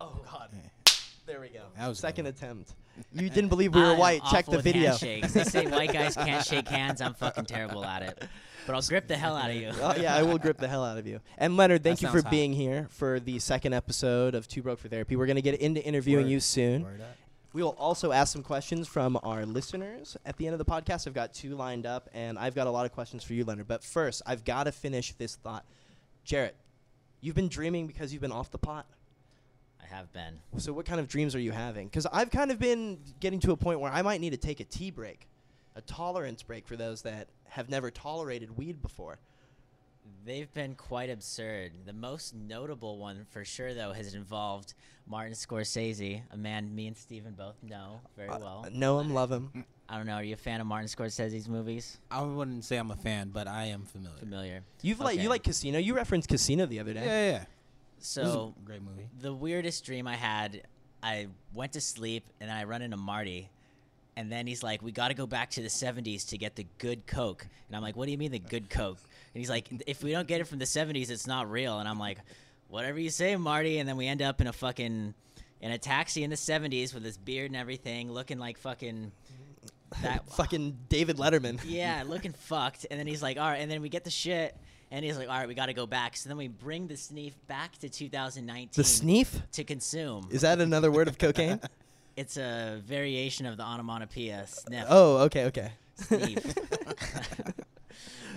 Oh 0.00 0.20
God. 0.30 0.50
There 1.26 1.40
we 1.40 1.48
go. 1.48 1.62
That 1.78 1.88
was 1.88 1.98
Second 1.98 2.26
attempt. 2.26 2.74
You 3.14 3.30
didn't 3.30 3.48
believe 3.48 3.74
we 3.74 3.80
were 3.80 3.92
I'm 3.92 3.98
white. 3.98 4.22
Check 4.30 4.46
the 4.46 4.58
video. 4.58 4.90
handshakes. 4.90 5.32
They 5.32 5.44
say 5.44 5.66
white 5.66 5.92
guys 5.92 6.14
can't 6.16 6.44
shake 6.52 6.68
hands. 6.68 7.00
I'm 7.00 7.14
fucking 7.14 7.46
terrible 7.46 7.84
at 7.84 8.02
it. 8.02 8.24
But 8.66 8.74
I'll 8.76 8.82
grip 8.82 9.08
the 9.08 9.16
hell 9.16 9.36
out 9.36 9.50
of 9.50 9.56
you. 9.56 9.72
oh, 9.80 9.94
yeah, 9.96 10.14
I 10.14 10.22
will 10.22 10.38
grip 10.38 10.56
the 10.58 10.68
hell 10.68 10.84
out 10.84 10.96
of 10.98 11.06
you. 11.06 11.20
And 11.36 11.56
Leonard, 11.56 11.82
thank 11.82 11.98
That 11.98 12.06
you 12.06 12.12
for 12.12 12.22
hot. 12.22 12.30
being 12.30 12.52
here 12.52 12.86
for 12.90 13.18
the 13.18 13.38
second 13.40 13.72
episode 13.72 14.34
of 14.34 14.46
Two 14.46 14.62
Broke 14.62 14.78
for 14.78 14.88
Therapy. 14.88 15.16
We're 15.16 15.26
going 15.26 15.36
to 15.36 15.42
get 15.42 15.60
into 15.60 15.82
interviewing 15.84 16.26
Word. 16.26 16.30
you 16.30 16.40
soon. 16.40 16.84
Word. 16.84 17.02
We 17.52 17.62
will 17.62 17.76
also 17.78 18.12
ask 18.12 18.32
some 18.32 18.42
questions 18.42 18.88
from 18.88 19.18
our 19.22 19.44
listeners 19.44 20.16
at 20.24 20.36
the 20.36 20.46
end 20.46 20.54
of 20.54 20.58
the 20.58 20.64
podcast. 20.64 21.06
I've 21.06 21.12
got 21.12 21.34
two 21.34 21.54
lined 21.54 21.84
up, 21.86 22.08
and 22.14 22.38
I've 22.38 22.54
got 22.54 22.66
a 22.66 22.70
lot 22.70 22.86
of 22.86 22.92
questions 22.92 23.24
for 23.24 23.34
you, 23.34 23.44
Leonard. 23.44 23.68
But 23.68 23.82
first, 23.84 24.22
I've 24.24 24.44
got 24.44 24.64
to 24.64 24.72
finish 24.72 25.12
this 25.14 25.34
thought. 25.36 25.64
Jarrett, 26.24 26.54
you've 27.20 27.34
been 27.34 27.48
dreaming 27.48 27.86
because 27.86 28.12
you've 28.12 28.22
been 28.22 28.32
off 28.32 28.50
the 28.50 28.58
pot. 28.58 28.86
I 29.82 29.86
have 29.94 30.10
been. 30.12 30.38
So, 30.58 30.72
what 30.72 30.86
kind 30.86 31.00
of 31.00 31.08
dreams 31.08 31.34
are 31.34 31.40
you 31.40 31.50
having? 31.52 31.88
Because 31.88 32.06
I've 32.06 32.30
kind 32.30 32.50
of 32.52 32.58
been 32.58 33.00
getting 33.20 33.40
to 33.40 33.52
a 33.52 33.56
point 33.56 33.80
where 33.80 33.92
I 33.92 34.00
might 34.02 34.20
need 34.20 34.30
to 34.30 34.36
take 34.38 34.60
a 34.60 34.64
tea 34.64 34.90
break, 34.90 35.28
a 35.74 35.80
tolerance 35.82 36.42
break 36.42 36.66
for 36.66 36.76
those 36.76 37.02
that 37.02 37.28
have 37.52 37.68
never 37.68 37.90
tolerated 37.90 38.56
weed 38.56 38.80
before. 38.80 39.18
They've 40.24 40.52
been 40.54 40.74
quite 40.74 41.10
absurd. 41.10 41.72
The 41.84 41.92
most 41.92 42.34
notable 42.34 42.98
one, 42.98 43.26
for 43.30 43.44
sure, 43.44 43.74
though, 43.74 43.92
has 43.92 44.14
involved 44.14 44.74
Martin 45.06 45.32
Scorsese, 45.34 46.22
a 46.30 46.36
man 46.36 46.74
me 46.74 46.86
and 46.86 46.96
Steven 46.96 47.32
both 47.34 47.56
know 47.62 48.00
very 48.16 48.28
Uh, 48.28 48.38
well. 48.38 48.66
know 48.72 49.00
him, 49.00 49.12
love 49.12 49.30
him. 49.30 49.64
I 49.88 49.96
don't 49.98 50.06
know. 50.06 50.14
Are 50.14 50.22
you 50.24 50.34
a 50.34 50.38
fan 50.38 50.60
of 50.60 50.66
Martin 50.66 50.88
Scorsese's 50.88 51.48
movies? 51.48 51.98
I 52.10 52.22
wouldn't 52.22 52.64
say 52.64 52.76
I'm 52.78 52.90
a 52.90 52.96
fan, 52.96 53.30
but 53.30 53.46
I 53.46 53.66
am 53.66 53.82
familiar. 53.84 54.18
Familiar. 54.18 54.64
You've 54.80 55.00
like 55.00 55.18
you 55.20 55.28
like 55.28 55.42
Casino. 55.42 55.78
You 55.78 55.94
referenced 55.94 56.28
Casino 56.28 56.64
the 56.66 56.80
other 56.80 56.92
Yeah, 56.92 57.00
day. 57.00 57.06
yeah, 57.28 57.32
yeah. 57.38 57.44
This 57.98 58.06
is 58.06 58.12
So 58.32 58.54
a 58.56 58.64
great 58.64 58.82
movie. 58.82 59.08
the 59.20 59.34
weirdest 59.34 59.84
dream 59.84 60.06
I 60.08 60.16
had, 60.16 60.62
I 61.02 61.26
went 61.52 61.72
to 61.72 61.80
sleep 61.80 62.24
and 62.40 62.50
I 62.50 62.64
run 62.64 62.80
into 62.80 62.96
Marty. 62.96 63.50
And 64.16 64.30
then 64.30 64.46
he's 64.46 64.62
like, 64.62 64.82
"We 64.82 64.92
got 64.92 65.08
to 65.08 65.14
go 65.14 65.26
back 65.26 65.50
to 65.52 65.62
the 65.62 65.68
'70s 65.68 66.28
to 66.28 66.38
get 66.38 66.54
the 66.56 66.66
good 66.78 67.06
Coke." 67.06 67.46
And 67.68 67.76
I'm 67.76 67.82
like, 67.82 67.96
"What 67.96 68.06
do 68.06 68.12
you 68.12 68.18
mean 68.18 68.30
the 68.32 68.38
good 68.38 68.68
Coke?" 68.68 68.98
And 69.34 69.40
he's 69.40 69.48
like, 69.50 69.68
"If 69.86 70.02
we 70.02 70.12
don't 70.12 70.28
get 70.28 70.40
it 70.40 70.44
from 70.44 70.58
the 70.58 70.66
'70s, 70.66 71.10
it's 71.10 71.26
not 71.26 71.50
real." 71.50 71.78
And 71.78 71.88
I'm 71.88 71.98
like, 71.98 72.18
"Whatever 72.68 72.98
you 72.98 73.08
say, 73.10 73.34
Marty." 73.36 73.78
And 73.78 73.88
then 73.88 73.96
we 73.96 74.06
end 74.06 74.20
up 74.20 74.40
in 74.42 74.46
a 74.46 74.52
fucking 74.52 75.14
in 75.62 75.70
a 75.70 75.78
taxi 75.78 76.24
in 76.24 76.30
the 76.30 76.36
'70s 76.36 76.92
with 76.92 77.04
his 77.04 77.16
beard 77.16 77.50
and 77.50 77.56
everything, 77.56 78.12
looking 78.12 78.38
like 78.38 78.58
fucking 78.58 79.12
that 80.02 80.26
Fucking 80.36 80.76
David 80.88 81.16
Letterman. 81.16 81.60
yeah, 81.66 82.04
looking 82.06 82.32
fucked. 82.32 82.86
And 82.90 82.98
then 82.98 83.06
he's 83.06 83.22
like, 83.22 83.38
all 83.38 83.48
right. 83.48 83.60
And 83.60 83.70
then 83.70 83.82
we 83.82 83.88
get 83.88 84.04
the 84.04 84.10
shit. 84.10 84.56
And 84.90 85.04
he's 85.04 85.16
like, 85.16 85.28
all 85.28 85.38
right, 85.38 85.48
we 85.48 85.54
got 85.54 85.66
to 85.66 85.74
go 85.74 85.86
back. 85.86 86.16
So 86.18 86.28
then 86.28 86.36
we 86.36 86.48
bring 86.48 86.86
the 86.86 86.94
sneef 86.94 87.32
back 87.46 87.78
to 87.78 87.88
2019 87.88 88.70
The 88.74 88.82
sneef? 88.82 89.28
to 89.52 89.64
consume. 89.64 90.28
Is 90.30 90.42
that 90.42 90.60
another 90.60 90.90
word 90.90 91.08
of 91.08 91.16
cocaine? 91.18 91.60
it's 92.16 92.36
a 92.36 92.80
variation 92.84 93.46
of 93.46 93.56
the 93.56 93.62
onomatopoeia 93.62 94.46
sniff. 94.46 94.86
oh, 94.88 95.18
okay, 95.18 95.44
okay. 95.46 95.72
Sneef. 95.98 96.56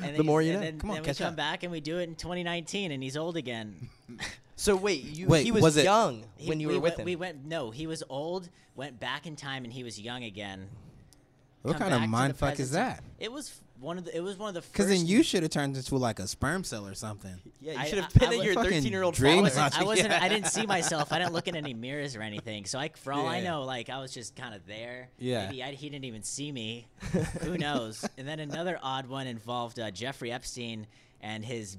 And 0.04 0.18
The 0.18 0.24
more 0.24 0.42
you 0.42 0.52
and 0.52 0.60
know. 0.60 0.66
Then, 0.66 0.80
Come 0.80 0.90
on, 0.90 0.96
then 0.98 1.04
we 1.04 1.08
catch 1.08 1.18
come 1.20 1.28
up. 1.30 1.36
back 1.38 1.64
and 1.64 1.72
we 1.72 1.80
do 1.80 2.00
it 2.00 2.04
in 2.10 2.16
2019, 2.16 2.92
and 2.92 3.02
he's 3.02 3.16
old 3.16 3.38
again. 3.38 3.88
so 4.58 4.76
wait, 4.76 5.04
you 5.04 5.26
Wait, 5.28 5.46
he 5.46 5.52
was, 5.54 5.64
was 5.64 5.78
it- 5.78 5.86
young 5.86 6.26
He- 6.38 6.50
when 6.50 6.60
you 6.60 6.68
we 6.68 6.74
were 6.76 6.80
with 6.82 6.92
went, 6.92 7.00
him. 7.00 7.06
We 7.06 7.16
went 7.16 7.46
no, 7.46 7.72
he 7.72 7.88
was 7.88 8.04
old, 8.10 8.50
went 8.76 9.00
back 9.00 9.26
in 9.26 9.36
time, 9.38 9.64
and 9.64 9.72
he 9.72 9.84
was 9.86 10.00
young 10.00 10.24
again. 10.26 10.68
What 11.62 11.78
Come 11.78 11.90
kind 11.90 11.94
of 11.94 12.00
back 12.02 12.04
to 12.04 12.08
the 12.08 12.12
mind 12.12 12.36
fuck 12.38 12.52
is 12.60 12.70
present 12.72 12.74
that? 12.98 13.04
It 13.20 13.32
was 13.32 13.50
f- 13.50 13.62
one 13.86 13.98
of 13.98 14.06
the. 14.06 14.16
It 14.18 14.22
was 14.22 14.38
one 14.38 14.50
of 14.50 14.56
the 14.56 14.62
first. 14.62 14.74
Because 14.74 14.88
then 14.90 15.06
you 15.06 15.24
should 15.24 15.44
have 15.44 15.52
turned 15.52 15.78
into 15.78 15.96
like 15.98 16.20
a 16.20 16.28
sperm 16.28 16.64
cell 16.64 16.86
or 16.88 16.94
something. 16.96 17.36
yeah, 17.62 17.74
you 17.74 17.80
I- 17.80 17.86
should 17.86 18.00
have 18.00 18.14
been 18.14 18.30
I 18.30 18.38
at 18.38 18.44
your 18.44 18.54
13 18.56 18.84
year 18.86 19.04
old 19.04 19.14
dream 19.16 19.46
I 19.46 19.50
father. 19.50 19.62
wasn't. 19.64 19.82
I 19.82 19.84
wasn't. 19.86 20.24
I 20.24 20.30
didn't 20.30 20.48
see 20.48 20.66
myself. 20.68 21.14
I 21.14 21.20
didn't 21.20 21.34
look 21.34 21.48
in 21.48 21.56
any 21.56 21.74
mirrors 21.74 22.16
or 22.16 22.22
anything. 22.22 22.66
So 22.66 22.80
I, 22.80 22.90
for 22.96 23.14
all 23.14 23.28
I 23.28 23.42
know, 23.42 23.64
like 23.64 23.90
I 23.90 24.00
was 24.00 24.14
just 24.14 24.36
kind 24.36 24.54
of 24.56 24.66
there. 24.68 25.10
Yeah. 25.20 25.46
Maybe 25.46 25.64
I, 25.64 25.72
he 25.72 25.90
didn't 25.90 26.06
even 26.06 26.24
see 26.24 26.52
me. 26.52 26.88
Who 27.42 27.58
knows? 27.58 28.06
And 28.18 28.28
then 28.28 28.40
another 28.40 28.80
odd 28.82 29.08
one 29.08 29.28
involved 29.28 29.80
uh, 29.80 29.92
Jeffrey 29.92 30.32
Epstein 30.32 30.88
and 31.22 31.46
his 31.46 31.78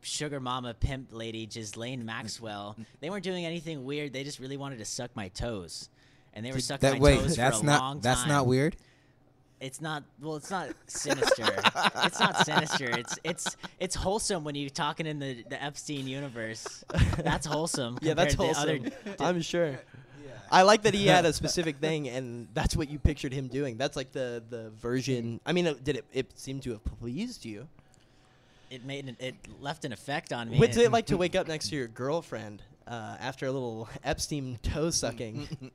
sugar 0.00 0.40
mama 0.40 0.74
pimp 0.74 1.08
lady 1.12 1.46
Ghislaine 1.46 2.04
Maxwell. 2.04 2.76
they 3.00 3.10
weren't 3.10 3.24
doing 3.24 3.44
anything 3.44 3.84
weird. 3.84 4.12
They 4.12 4.24
just 4.24 4.38
really 4.38 4.56
wanted 4.56 4.78
to 4.78 4.84
suck 4.84 5.14
my 5.16 5.28
toes. 5.28 5.88
And 6.34 6.44
they 6.46 6.52
were 6.52 6.60
sucking 6.60 6.88
That 6.88 6.98
my 6.98 7.04
wait, 7.04 7.20
toes 7.20 7.36
that's 7.36 7.58
for 7.58 7.64
a 7.64 7.66
not 7.66 7.80
long 7.80 7.92
time. 7.94 8.00
that's 8.02 8.26
not 8.26 8.46
weird. 8.46 8.76
It's 9.60 9.80
not. 9.80 10.04
Well, 10.20 10.36
it's 10.36 10.50
not 10.50 10.70
sinister. 10.86 11.46
it's 12.04 12.20
not 12.20 12.44
sinister. 12.46 12.86
It's 12.90 13.18
it's 13.24 13.56
it's 13.80 13.94
wholesome 13.94 14.44
when 14.44 14.54
you're 14.54 14.70
talking 14.70 15.06
in 15.06 15.18
the, 15.18 15.42
the 15.48 15.60
Epstein 15.62 16.06
universe. 16.06 16.84
That's 17.18 17.46
wholesome. 17.46 17.98
yeah, 18.00 18.14
that's 18.14 18.34
wholesome. 18.34 18.86
Other, 19.06 19.16
I'm 19.20 19.40
sure. 19.42 19.78
I 20.50 20.62
like 20.62 20.82
that 20.82 20.94
he 20.94 21.06
had 21.06 21.26
a 21.26 21.32
specific 21.42 21.76
thing, 21.78 22.08
and 22.08 22.48
that's 22.54 22.74
what 22.76 22.88
you 22.88 22.98
pictured 22.98 23.32
him 23.32 23.48
doing. 23.48 23.76
That's 23.76 23.96
like 23.96 24.12
the 24.12 24.42
the 24.48 24.70
version. 24.70 25.40
I 25.44 25.52
mean, 25.52 25.66
uh, 25.66 25.74
did 25.82 25.96
it? 25.96 26.04
It 26.12 26.38
seem 26.38 26.60
to 26.60 26.70
have 26.70 26.84
pleased 27.00 27.44
you. 27.44 27.68
it 28.70 28.84
made 28.84 29.06
an, 29.08 29.16
it 29.18 29.34
left 29.60 29.84
an 29.84 29.92
effect 29.92 30.32
on 30.32 30.50
me. 30.50 30.58
What's 30.58 30.76
it 30.76 30.92
like 30.92 31.06
to 31.06 31.16
wake 31.24 31.34
up 31.34 31.48
next 31.48 31.68
to 31.70 31.76
your 31.76 31.88
girlfriend 31.88 32.62
uh, 32.86 33.16
after 33.20 33.46
a 33.46 33.50
little 33.50 33.88
Epstein 34.04 34.58
toe 34.62 34.90
sucking? 34.90 35.48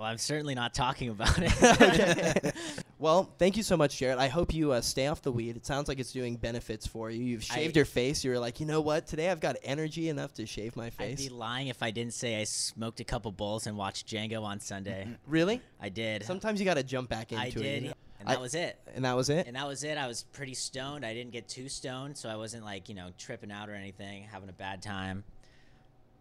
Well, 0.00 0.08
I'm 0.08 0.16
certainly 0.16 0.54
not 0.54 0.72
talking 0.72 1.10
about 1.10 1.34
it. 1.38 2.54
Well, 2.98 3.32
thank 3.38 3.56
you 3.56 3.62
so 3.62 3.78
much, 3.78 3.96
Jarrett. 3.96 4.18
I 4.18 4.28
hope 4.28 4.52
you 4.52 4.72
uh, 4.72 4.82
stay 4.82 5.06
off 5.06 5.22
the 5.22 5.32
weed. 5.32 5.56
It 5.56 5.64
sounds 5.64 5.88
like 5.88 5.98
it's 5.98 6.12
doing 6.12 6.36
benefits 6.36 6.86
for 6.86 7.10
you. 7.10 7.24
You've 7.24 7.42
shaved 7.42 7.74
I- 7.74 7.78
your 7.78 7.86
face. 7.86 8.22
You 8.22 8.30
were 8.30 8.38
like, 8.38 8.60
you 8.60 8.66
know 8.66 8.82
what? 8.82 9.06
Today 9.06 9.30
I've 9.30 9.40
got 9.40 9.56
energy 9.62 10.10
enough 10.10 10.34
to 10.34 10.44
shave 10.44 10.76
my 10.76 10.90
face. 10.90 11.18
I'd 11.18 11.28
be 11.30 11.34
lying 11.34 11.68
if 11.68 11.82
I 11.82 11.90
didn't 11.92 12.12
say 12.12 12.38
I 12.38 12.44
smoked 12.44 13.00
a 13.00 13.04
couple 13.04 13.32
bowls 13.32 13.66
and 13.66 13.78
watched 13.78 14.06
Django 14.06 14.42
on 14.42 14.60
Sunday. 14.60 15.08
really? 15.26 15.62
I 15.80 15.88
did. 15.88 16.24
Sometimes 16.24 16.60
you 16.60 16.66
got 16.66 16.74
to 16.74 16.82
jump 16.82 17.08
back 17.08 17.32
into 17.32 17.42
I 17.42 17.46
it. 17.46 17.54
did, 17.54 17.82
you 17.84 17.88
know? 17.88 17.94
and 18.20 18.28
I- 18.28 18.32
that 18.32 18.40
was 18.42 18.54
it. 18.54 18.78
And 18.94 19.04
that 19.06 19.16
was 19.16 19.30
it. 19.30 19.46
And 19.46 19.56
that 19.56 19.66
was 19.66 19.82
it. 19.82 19.96
I 19.96 20.06
was 20.06 20.24
pretty 20.24 20.54
stoned. 20.54 21.06
I 21.06 21.14
didn't 21.14 21.32
get 21.32 21.48
too 21.48 21.70
stoned, 21.70 22.18
so 22.18 22.28
I 22.28 22.36
wasn't 22.36 22.66
like 22.66 22.90
you 22.90 22.94
know 22.94 23.12
tripping 23.16 23.50
out 23.50 23.70
or 23.70 23.74
anything, 23.74 24.24
having 24.24 24.50
a 24.50 24.54
bad 24.54 24.82
time. 24.82 25.24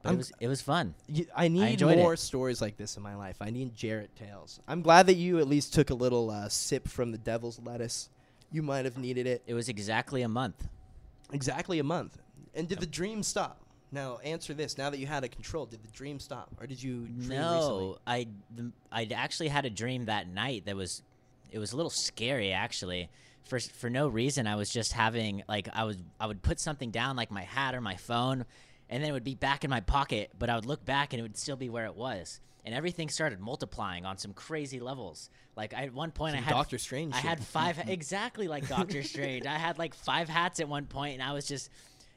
But 0.02 0.10
I'm- 0.10 0.16
it 0.16 0.18
was 0.18 0.32
it 0.42 0.48
was 0.48 0.62
fun. 0.62 0.96
You- 1.08 1.28
I 1.36 1.48
need 1.48 1.82
it. 1.82 1.86
more 1.98 2.16
stories 2.16 2.62
like 2.62 2.78
this 2.78 2.96
in 2.98 3.04
my 3.04 3.16
life. 3.16 3.38
I 3.42 3.50
need 3.50 3.76
Jarrett 3.76 4.16
tales. 4.16 4.60
I'm 4.68 4.82
glad 4.82 5.08
that 5.08 5.16
you 5.16 5.40
at 5.40 5.48
least 5.48 5.74
took 5.74 5.90
a 5.90 5.94
little 5.96 6.30
uh, 6.30 6.48
sip 6.50 6.88
from 6.88 7.12
the 7.12 7.18
devil's 7.18 7.60
lettuce. 7.60 8.10
You 8.52 8.64
might 8.64 8.86
have 8.86 8.98
needed 8.98 9.28
it. 9.28 9.44
It 9.46 9.54
was 9.54 9.70
exactly 9.70 10.22
a 10.22 10.30
month. 10.30 10.68
Exactly 11.32 11.80
a 11.80 11.84
month. 11.84 12.18
And 12.56 12.68
did 12.68 12.80
the 12.80 12.88
dream 12.88 13.22
stop? 13.24 13.62
Now 13.92 14.18
answer 14.24 14.54
this. 14.54 14.78
Now 14.78 14.90
that 14.90 15.00
you 15.00 15.08
had 15.08 15.24
a 15.24 15.28
control, 15.28 15.66
did 15.66 15.84
the 15.84 15.92
dream 15.92 16.20
stop, 16.20 16.50
or 16.60 16.68
did 16.68 16.82
you 16.82 17.08
recently? 17.16 17.38
No, 17.38 17.98
I 18.08 18.28
I 18.92 19.06
actually 19.14 19.50
had 19.50 19.66
a 19.66 19.70
dream 19.70 20.06
that 20.06 20.28
night 20.28 20.66
that 20.66 20.76
was 20.76 21.02
it 21.52 21.60
was 21.60 21.74
a 21.74 21.76
little 21.76 21.90
scary 21.90 22.52
actually. 22.54 23.10
For 23.46 23.60
for 23.60 23.90
no 23.90 24.08
reason, 24.08 24.46
I 24.48 24.56
was 24.56 24.70
just 24.70 24.94
having 24.94 25.44
like 25.48 25.68
I 25.74 25.84
was 25.86 25.98
I 26.20 26.28
would 26.28 26.42
put 26.44 26.60
something 26.60 26.92
down 26.92 27.16
like 27.16 27.32
my 27.32 27.42
hat 27.42 27.74
or 27.74 27.82
my 27.82 27.96
phone, 27.96 28.46
and 28.90 29.04
then 29.04 29.10
it 29.10 29.14
would 29.14 29.24
be 29.24 29.36
back 29.36 29.64
in 29.64 29.70
my 29.70 29.80
pocket, 29.82 30.32
but 30.38 30.50
I 30.50 30.56
would 30.56 30.66
look 30.66 30.84
back 30.86 31.14
and 31.14 31.20
it 31.20 31.24
would 31.24 31.38
still 31.38 31.56
be 31.56 31.70
where 31.70 31.86
it 31.86 31.96
was. 31.96 32.40
And 32.66 32.76
everything 32.76 33.10
started 33.10 33.40
multiplying 33.40 34.06
on 34.06 34.18
some 34.18 34.34
crazy 34.34 34.80
levels. 34.80 35.30
Like 35.56 35.74
I, 35.74 35.84
at 35.84 35.94
one 35.94 36.12
point, 36.12 36.34
Some 36.36 36.40
I 36.40 36.48
had 36.48 36.52
Doctor 36.52 36.78
Strange 36.78 37.14
I 37.14 37.18
shit. 37.22 37.30
had 37.30 37.44
five 37.44 37.80
exactly 37.88 38.48
like 38.48 38.68
Doctor 38.68 39.02
Strange. 39.14 39.46
I 39.46 39.58
had 39.58 39.78
like 39.80 39.94
five 39.96 40.28
hats 40.28 40.60
at 40.60 40.68
one 40.68 40.86
point, 40.86 41.14
and 41.14 41.24
I 41.24 41.34
was 41.34 41.46
just, 41.48 41.70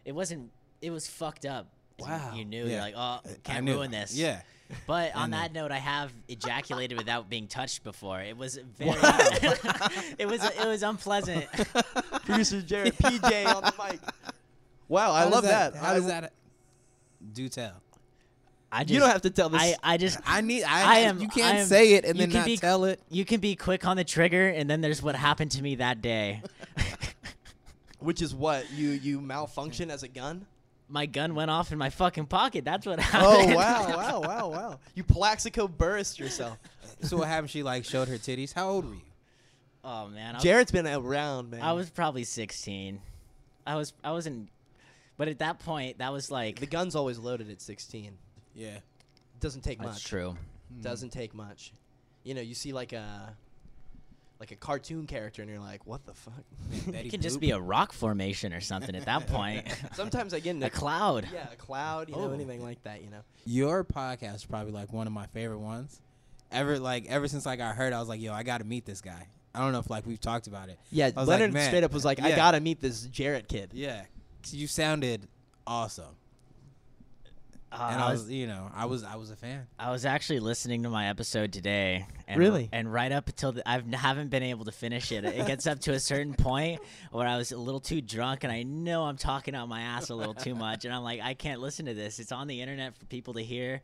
it 0.05 0.13
wasn't, 0.13 0.51
it 0.81 0.91
was 0.91 1.07
fucked 1.07 1.47
up. 1.47 1.69
Wow. 1.99 2.33
You 2.35 2.45
knew, 2.45 2.65
Yeah. 2.65 2.71
you're 2.73 2.81
like, 2.81 2.95
oh, 2.97 3.21
I 3.25 3.37
can't 3.45 3.67
ruin 3.69 3.91
this. 3.93 4.17
Yeah. 4.17 4.41
But 4.87 5.15
on 5.17 5.31
that 5.31 5.53
note, 5.53 5.71
I 5.71 5.79
have 5.79 6.11
ejaculated 6.29 6.99
without 6.99 7.29
being 7.31 7.47
touched 7.47 7.85
before. 7.85 8.21
It 8.21 8.37
was 8.37 8.59
very, 8.79 8.91
it 10.19 10.27
was 10.27 10.43
it 10.45 10.67
was 10.67 10.83
unpleasant. 10.83 11.47
Producer 12.25 12.63
Jarrett 12.63 12.97
PJ 12.99 13.47
on 13.55 13.63
the 13.63 13.75
mic. 13.91 14.01
Wow, 14.89 15.13
I 15.13 15.19
How 15.21 15.25
does 15.25 15.33
love 15.35 15.45
that. 15.45 15.77
How 15.77 15.91
I- 15.93 15.95
does 15.95 16.07
that? 16.07 16.33
Do 17.33 17.49
tell. 17.49 17.75
I 18.75 18.85
just, 18.85 18.95
you 18.95 19.01
don't 19.01 19.11
have 19.11 19.23
to 19.23 19.31
tell 19.31 19.49
this. 19.51 19.61
I, 19.61 19.77
I 19.83 19.97
just 19.99 20.19
I 20.27 20.41
need. 20.41 20.63
I, 20.65 20.97
I 20.97 20.99
am- 21.01 21.21
You 21.21 21.29
can't 21.29 21.55
I 21.57 21.59
am- 21.61 21.67
say 21.67 21.93
it 21.95 22.05
and 22.07 22.17
you 22.17 22.23
then 22.23 22.31
can 22.31 22.41
not 22.41 22.47
be- 22.47 22.57
tell 22.57 22.85
it. 22.85 23.01
you 23.11 23.25
can 23.25 23.39
be 23.41 23.55
quick 23.55 23.87
on 23.87 23.97
the 23.99 24.05
trigger, 24.05 24.49
and 24.49 24.69
then 24.69 24.81
there's 24.81 25.03
what 25.03 25.15
happened 25.15 25.51
to 25.53 25.63
me 25.63 25.75
that 25.77 26.01
day. 26.01 26.43
which 27.99 28.23
is 28.23 28.35
what 28.35 28.71
you 28.73 28.89
you 28.91 29.21
malfunction 29.21 29.91
as 29.91 30.03
a 30.03 30.09
gun. 30.09 30.47
my 30.89 31.07
gun 31.07 31.35
went 31.35 31.51
off 31.51 31.71
in 31.73 31.79
my 31.79 31.91
fucking 31.91 32.27
pocket. 32.27 32.65
That's 32.65 32.87
what 32.87 32.99
oh, 32.99 33.03
happened. 33.03 33.25
Oh 33.55 33.59
happened. 33.59 33.97
wow, 33.97 34.21
wow, 34.21 34.21
wow, 34.21 34.49
wow! 34.51 34.79
You 34.95 35.05
Plaxico 35.05 35.69
Burress 35.69 36.19
yourself. 36.19 36.59
So 37.03 37.17
what 37.17 37.27
happened? 37.27 37.51
She 37.51 37.65
like 37.65 37.85
showed 37.85 38.07
her 38.07 38.15
titties. 38.15 38.53
How 38.53 38.69
old 38.69 38.85
were 38.85 38.95
you? 38.95 39.01
Oh 39.83 40.07
man, 40.07 40.35
I 40.35 40.39
was, 40.39 40.45
Jarrett's 40.45 40.71
been 40.71 40.87
around, 40.87 41.51
man. 41.51 41.61
I 41.61 41.73
was 41.73 41.91
probably 41.91 42.23
16. 42.23 43.01
I 43.67 43.75
was 43.75 43.93
I 44.05 44.13
wasn't, 44.13 44.51
but 45.23 45.29
at 45.29 45.39
that 45.39 45.61
point, 45.61 45.99
that 45.99 46.13
was 46.13 46.33
like 46.33 46.59
the 46.59 46.67
gun's 46.67 46.97
always 46.97 47.17
loaded 47.17 47.49
at 47.49 47.61
16. 47.61 48.11
Yeah. 48.57 48.79
Doesn't 49.39 49.61
take 49.63 49.79
that's 49.79 49.93
much. 49.93 50.05
true. 50.05 50.37
Hmm. 50.75 50.83
Doesn't 50.83 51.11
take 51.11 51.33
much. 51.33 51.73
You 52.25 52.35
know, 52.35 52.41
you 52.41 52.57
see 52.57 52.73
like 52.73 52.93
a 52.93 53.37
like 54.41 54.51
a 54.51 54.57
cartoon 54.57 55.07
character, 55.07 55.41
and 55.41 55.49
you're 55.49 55.61
like, 55.61 55.87
what 55.87 56.05
the 56.07 56.13
fuck? 56.15 56.43
Betty 56.89 57.07
It 57.07 57.11
can 57.13 57.21
just 57.21 57.39
be 57.39 57.53
a 57.53 57.61
rock 57.61 57.93
formation 57.93 58.53
or 58.53 58.61
something 58.61 58.97
at 58.97 59.05
that 59.05 59.29
point. 59.29 59.65
Sometimes 59.95 60.35
I 60.35 60.41
get 60.41 60.57
in 60.57 60.63
a 60.65 60.71
cloud. 60.71 61.29
Yeah, 61.33 61.47
a 61.53 61.55
cloud. 61.55 62.09
You 62.09 62.17
know, 62.17 62.31
Oh. 62.31 62.33
anything 62.33 62.61
like 62.61 62.83
that. 62.83 63.05
You 63.05 63.11
know. 63.11 63.21
Your 63.47 63.85
podcast 63.85 64.35
is 64.35 64.45
probably 64.45 64.73
like 64.73 64.93
one 64.93 65.07
of 65.07 65.13
my 65.13 65.27
favorite 65.27 65.61
ones. 65.61 66.01
Ever 66.51 66.81
like 66.81 67.07
ever 67.09 67.29
since 67.29 67.47
like 67.47 67.61
I 67.61 67.73
heard, 67.75 67.93
I 67.93 68.01
was 68.01 68.09
like, 68.09 68.21
yo, 68.21 68.33
I 68.33 68.43
got 68.43 68.59
to 68.59 68.65
meet 68.65 68.87
this 68.87 69.01
guy. 69.01 69.29
I 69.55 69.61
don't 69.61 69.71
know 69.71 69.79
if 69.79 69.89
like 69.89 70.05
we've 70.05 70.21
talked 70.21 70.49
about 70.49 70.69
it. 70.69 70.81
Yeah, 70.91 71.11
I 71.17 71.21
was 71.21 71.29
Leonard 71.29 71.51
like, 71.51 71.55
man, 71.55 71.69
straight 71.69 71.85
up 71.85 71.93
was 71.93 72.05
like, 72.05 72.21
I 72.21 72.31
yeah. 72.31 72.37
gotta 72.37 72.59
meet 72.59 72.81
this 72.81 73.03
Jarrett 73.03 73.47
kid. 73.47 73.71
Yeah, 73.73 74.01
'Cause 74.01 74.07
you 74.51 74.67
sounded 74.67 75.29
awesome, 75.67 76.17
Uh, 77.71 77.89
and 77.93 78.01
I 78.03 78.13
was, 78.13 78.31
you 78.31 78.47
know, 78.47 78.71
I 78.75 78.85
was, 78.85 79.03
I 79.03 79.17
was 79.17 79.31
a 79.31 79.37
fan. 79.37 79.67
I 79.79 79.91
was 79.91 80.05
actually 80.05 80.41
listening 80.41 80.83
to 80.83 80.91
my 80.91 81.09
episode 81.09 81.53
today. 81.55 82.07
And, 82.29 82.39
Really? 82.39 82.69
And 82.71 82.93
right 82.93 83.11
up 83.11 83.29
until 83.29 83.53
the, 83.53 83.67
I 83.67 83.83
haven't 83.95 84.29
been 84.29 84.43
able 84.43 84.67
to 84.67 84.73
finish 84.73 85.11
it. 85.11 85.25
It 85.25 85.47
gets 85.47 85.67
up 85.67 85.79
to 85.81 85.93
a 85.93 86.01
certain 86.01 86.35
point 86.35 86.81
where 87.13 87.27
I 87.27 87.37
was 87.39 87.51
a 87.53 87.57
little 87.57 87.81
too 87.81 88.03
drunk, 88.03 88.45
and 88.45 88.53
I 88.53 88.63
know 88.63 89.05
I'm 89.05 89.17
talking 89.17 89.55
out 89.55 89.69
my 89.69 89.81
ass 89.81 90.11
a 90.11 90.15
little 90.15 90.35
too 90.35 90.55
much, 90.55 90.85
and 90.85 90.93
I'm 90.95 91.03
like, 91.03 91.21
I 91.23 91.33
can't 91.35 91.61
listen 91.61 91.87
to 91.87 91.95
this. 91.95 92.19
It's 92.19 92.33
on 92.33 92.47
the 92.47 92.61
internet 92.61 92.95
for 92.97 93.07
people 93.07 93.35
to 93.35 93.43
hear, 93.43 93.81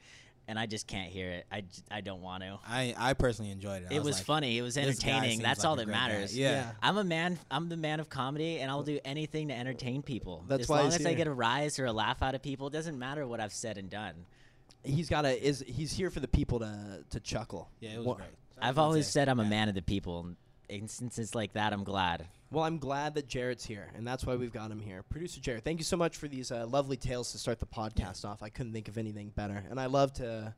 and 0.49 0.59
I 0.59 0.67
just 0.67 0.87
can't 0.89 1.11
hear 1.13 1.31
it. 1.31 1.47
I, 1.53 1.61
j- 1.61 1.69
I 1.91 2.01
don't 2.01 2.23
want 2.23 2.43
to. 2.43 2.59
I, 2.67 2.95
I 2.99 3.13
personally 3.15 3.53
enjoyed 3.53 3.83
it. 3.83 3.89
I 3.91 3.95
It 3.95 4.03
was 4.03 4.17
like, 4.17 4.25
funny. 4.25 4.59
It 4.59 4.63
was 4.63 4.77
entertaining. 4.77 5.41
That's 5.41 5.61
like 5.61 5.69
all 5.69 5.77
that 5.77 5.87
matters. 5.87 6.37
Yeah. 6.37 6.51
Yeah. 6.51 6.71
I'm 6.83 6.97
a 6.97 7.05
man. 7.05 7.39
I'm 7.51 7.69
the 7.69 7.77
man 7.77 8.01
of 8.01 8.09
comedy, 8.09 8.59
and 8.59 8.71
I'll 8.71 8.83
do 8.83 8.99
anything 9.05 9.49
to 9.49 9.55
entertain 9.55 10.03
people. 10.03 10.45
That's 10.49 10.63
as 10.63 10.69
why 10.69 10.79
long 10.81 10.87
he's 10.91 11.01
as 11.01 11.07
I 11.07 11.15
get 11.15 11.27
a 11.29 11.33
rise 11.33 11.79
or 11.79 11.85
a 11.87 11.93
laugh 11.93 12.23
out 12.23 12.35
of 12.35 12.43
people, 12.43 12.67
it 12.67 12.73
doesn't 12.73 12.99
matter 12.99 13.27
what 13.27 13.39
I've 13.41 13.53
said 13.53 13.79
and 13.79 13.89
done. 13.89 14.15
He's 14.83 15.09
got 15.09 15.23
to 15.23 15.47
is 15.47 15.63
he's 15.67 15.93
here 15.93 16.11
for 16.11 16.21
the 16.21 16.29
people 16.29 16.59
to 16.61 17.05
to 17.11 17.21
chuckle. 17.21 17.69
Yeah, 17.81 17.91
it 17.91 17.99
was 17.99 18.07
Wha- 18.07 18.15
great. 18.15 18.29
I've 18.61 18.79
always 18.79 19.07
say, 19.07 19.13
said 19.21 19.29
I'm 19.29 19.39
a 19.41 19.45
man 19.45 19.69
of 19.69 19.75
the 19.75 19.83
people. 19.83 20.21
and 20.21 20.37
Instances 20.69 21.35
like 21.35 21.53
that, 21.55 21.73
I'm 21.73 21.85
glad. 21.85 22.27
Well, 22.51 22.65
I'm 22.65 22.79
glad 22.79 23.15
that 23.15 23.29
Jarrett's 23.29 23.67
here, 23.67 23.89
and 23.95 24.07
that's 24.07 24.25
why 24.25 24.37
we've 24.37 24.53
got 24.53 24.71
him 24.71 24.81
here. 24.81 25.03
Producer 25.03 25.39
Jarrett, 25.41 25.65
thank 25.65 25.79
you 25.79 25.85
so 25.85 25.99
much 25.99 26.17
for 26.17 26.29
these 26.29 26.51
uh, 26.51 26.67
lovely 26.67 26.97
tales 26.97 27.31
to 27.33 27.39
start 27.39 27.61
the 27.61 27.67
podcast 27.67 28.25
off. 28.25 28.43
I 28.43 28.49
couldn't 28.49 28.73
think 28.73 28.89
of 28.89 28.97
anything 28.97 29.31
better, 29.37 29.63
and 29.69 29.79
I 29.79 29.85
love 29.85 30.15
to 30.15 30.55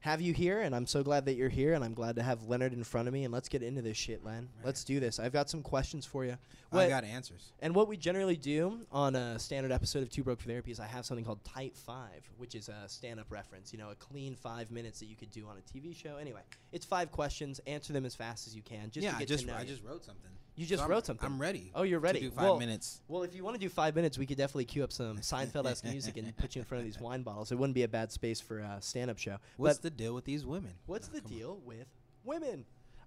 have 0.00 0.20
you 0.20 0.34
here, 0.34 0.60
and 0.60 0.74
I'm 0.74 0.86
so 0.86 1.02
glad 1.02 1.24
that 1.26 1.34
you're 1.36 1.48
here, 1.48 1.72
and 1.72 1.82
I'm 1.82 1.94
glad 1.94 2.16
to 2.16 2.22
have 2.22 2.42
Leonard 2.44 2.74
in 2.74 2.84
front 2.84 3.08
of 3.08 3.14
me, 3.14 3.24
and 3.24 3.32
let's 3.32 3.48
get 3.48 3.62
into 3.62 3.80
this 3.80 3.96
shit, 3.96 4.22
Len. 4.22 4.50
Let's 4.62 4.84
do 4.84 5.00
this. 5.00 5.18
I've 5.18 5.32
got 5.32 5.48
some 5.48 5.62
questions 5.62 6.04
for 6.04 6.26
you. 6.26 6.36
I 6.72 6.76
What- 6.76 6.88
got 6.90 7.04
answers. 7.04 7.52
And 7.60 7.74
what 7.74 7.88
we 7.88 7.96
generally 7.96 8.36
do 8.36 8.86
on 8.92 9.16
a 9.16 9.38
standard 9.38 9.72
episode 9.72 10.02
of 10.02 10.10
Two 10.10 10.22
Broke 10.22 10.40
for 10.40 10.48
Therapy 10.48 10.70
is 10.72 10.80
I 10.80 10.86
have 10.86 11.06
something 11.06 11.24
called 11.24 11.42
Type 11.44 11.74
5, 11.74 12.30
which 12.36 12.54
is 12.54 12.68
a 12.68 12.86
stand 12.86 13.18
up 13.18 13.30
reference, 13.30 13.72
you 13.72 13.78
know, 13.78 13.88
a 13.90 13.94
clean 13.94 14.34
five 14.36 14.70
minutes 14.70 15.00
that 15.00 15.06
you 15.06 15.16
could 15.16 15.30
do 15.30 15.46
on 15.48 15.56
a 15.56 15.62
TV 15.62 15.94
show. 15.96 16.16
Anyway, 16.18 16.40
it's 16.72 16.84
five 16.84 17.10
questions. 17.12 17.60
Answer 17.66 17.94
them 17.94 18.04
as 18.04 18.14
fast 18.14 18.46
as 18.46 18.54
you 18.54 18.62
can. 18.62 18.90
Just 18.90 19.04
yeah, 19.04 19.12
to 19.12 19.16
I 19.18 19.24
just, 19.24 19.44
to 19.44 19.50
know 19.50 19.56
I 19.56 19.62
you. 19.62 19.68
just 19.68 19.82
wrote 19.84 20.04
something. 20.04 20.30
You 20.56 20.66
just 20.66 20.82
So 20.82 20.88
wrote 20.88 21.06
something. 21.06 21.24
I'm 21.24 21.40
ready. 21.40 21.70
Oh, 21.74 21.82
you're 21.82 22.00
ready. 22.00 22.20
To 22.20 22.24
do 22.26 22.30
five 22.32 22.44
Well- 22.44 22.58
minutes. 22.58 23.00
Well, 23.08 23.22
if 23.22 23.34
you 23.34 23.42
want 23.44 23.54
to 23.54 23.60
do 23.60 23.68
five 23.68 23.94
minutes, 23.94 24.18
we 24.18 24.26
could 24.26 24.36
definitely 24.36 24.66
queue 24.66 24.84
up 24.84 24.92
some 24.92 25.18
Seinfeld-esque 25.20 25.84
music 25.84 26.16
and 26.16 26.36
put 26.36 26.54
you 26.54 26.60
in 26.60 26.66
front 26.66 26.80
of 26.80 26.84
these 26.86 27.00
wine 27.00 27.22
bottles. 27.22 27.50
It 27.52 27.56
wouldn't 27.58 27.74
be 27.74 27.82
a 27.84 27.88
bad 27.88 28.12
space 28.12 28.40
for 28.40 28.58
a 28.58 28.78
stand-up 28.80 29.18
show. 29.18 29.36
What's 29.56 29.78
but 29.78 29.82
the 29.82 29.90
deal 29.90 30.14
with 30.14 30.24
these 30.24 30.44
women? 30.44 30.72
what's 30.86 31.08
Oh, 31.08 31.12
the 31.14 31.20
come 31.22 31.30
on. 31.32 31.38
deal 31.38 31.60
with 31.64 31.86
women? 32.24 32.64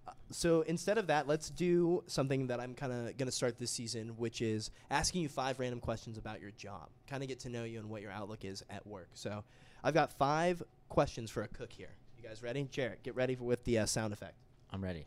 Uh, 0.08 0.12
so 0.32 0.62
instead 0.62 0.98
of 0.98 1.08
that, 1.08 1.28
let's 1.28 1.50
do 1.50 2.04
something 2.08 2.48
that 2.48 2.60
I'm 2.60 2.74
kind 2.74 2.92
of 2.92 3.18
going 3.18 3.28
to 3.28 3.32
start 3.32 3.58
this 3.58 3.72
season, 3.72 4.10
which 4.18 4.42
is 4.42 4.70
asking 4.90 5.22
you 5.22 5.30
five 5.30 5.60
random 5.60 5.80
questions 5.80 6.18
about 6.18 6.42
your 6.42 6.52
job. 6.52 6.90
Kind 7.08 7.24
of 7.24 7.30
get 7.30 7.40
to 7.42 7.50
know 7.50 7.64
you 7.64 7.80
and 7.80 7.90
what 7.90 8.02
your 8.02 8.12
outlook 8.12 8.44
is 8.44 8.64
at 8.70 8.86
work. 8.88 9.10
So 9.14 9.44
I've 9.84 9.94
got 9.94 10.12
five 10.12 10.62
questions 10.90 11.30
for 11.32 11.44
a 11.44 11.48
cook 11.48 11.72
here. 11.72 11.92
You 12.22 12.28
guys 12.28 12.42
ready? 12.44 12.68
Jarrett, 12.72 13.04
get 13.04 13.16
ready 13.16 13.36
for, 13.36 13.44
with 13.46 13.64
the 13.64 13.80
uh, 13.80 13.86
sound 13.86 14.12
effect. 14.12 14.36
I'm 14.72 14.84
ready. 14.84 15.06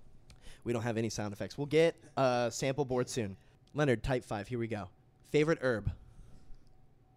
We 0.67 0.73
don't 0.73 0.83
have 0.83 0.97
any 0.97 1.09
sound 1.09 1.33
effects. 1.33 1.57
We'll 1.57 1.69
get 1.69 1.95
a 2.17 2.49
sample 2.53 2.85
board 2.85 3.09
soon. 3.09 3.37
Leonard, 3.73 4.03
type 4.03 4.25
five. 4.25 4.49
Here 4.49 4.59
we 4.59 4.67
go. 4.67 4.89
Favorite 5.31 5.61
herb. 5.63 5.93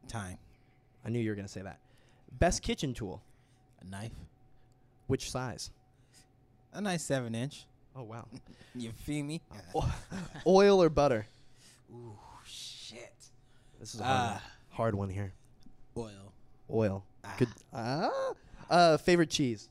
Thyme. 0.08 0.38
I 1.04 1.10
knew 1.10 1.18
you 1.20 1.32
were 1.32 1.36
going 1.36 1.48
to 1.48 1.52
say 1.52 1.64
that. 1.64 1.80
Best 2.32 2.62
kitchen 2.62 2.94
tool. 2.94 3.24
A 3.82 3.86
knife. 3.86 4.12
Which 5.08 5.32
size? 5.32 5.72
A 6.74 6.80
nice 6.80 7.02
seven 7.04 7.34
inch. 7.34 7.66
Oh 7.96 8.04
wow. 8.04 8.28
You 8.76 8.92
feel 8.92 9.26
me? 9.26 9.42
O- 9.74 9.92
Oil 10.46 10.82
or 10.82 10.90
butter? 10.90 11.26
Ooh, 11.92 12.16
shit. 12.46 13.16
This 13.80 13.96
is 13.96 14.00
a 14.00 14.04
hard, 14.04 14.20
one. 14.20 14.30
Ah. 14.36 14.42
hard 14.70 14.96
one 14.96 15.10
here. 15.10 15.34
Oil. 15.98 16.34
Oil. 16.72 17.04
Ah. 17.26 17.36
Good. 17.40 17.48
Ah. 17.74 18.10
Uh, 18.70 18.98
favorite 18.98 19.32
cheese. 19.32 19.70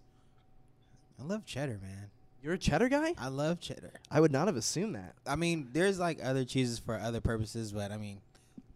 I 1.20 1.22
love 1.22 1.46
cheddar, 1.46 1.78
man. 1.80 2.10
You're 2.42 2.54
a 2.54 2.58
cheddar 2.58 2.88
guy? 2.88 3.14
I 3.18 3.28
love 3.28 3.60
cheddar. 3.60 3.92
I 4.10 4.20
would 4.20 4.30
not 4.32 4.46
have 4.46 4.56
assumed 4.56 4.94
that. 4.94 5.14
I 5.26 5.36
mean, 5.36 5.68
there's 5.72 5.98
like 5.98 6.18
other 6.22 6.44
cheeses 6.44 6.78
for 6.78 6.94
other 6.96 7.20
purposes, 7.20 7.72
but 7.72 7.90
I 7.90 7.96
mean, 7.96 8.20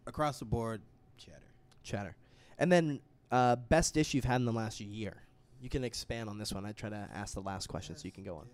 across 0.05 0.39
the 0.39 0.45
board, 0.45 0.81
cheddar. 1.17 1.37
Cheddar. 1.83 2.15
And 2.59 2.71
then 2.71 2.99
uh, 3.31 3.55
best 3.55 3.93
dish 3.93 4.13
you've 4.13 4.25
had 4.25 4.35
in 4.41 4.45
the 4.45 4.51
last 4.51 4.79
year. 4.79 5.15
You 5.61 5.69
can 5.69 5.83
expand 5.85 6.29
on 6.29 6.37
this 6.37 6.51
one. 6.51 6.65
I 6.65 6.73
try 6.73 6.89
to 6.89 7.07
ask 7.13 7.33
the 7.33 7.41
last 7.41 7.67
question 7.67 7.95
so 7.95 8.03
you 8.05 8.11
can 8.11 8.25
go 8.25 8.35
on. 8.35 8.47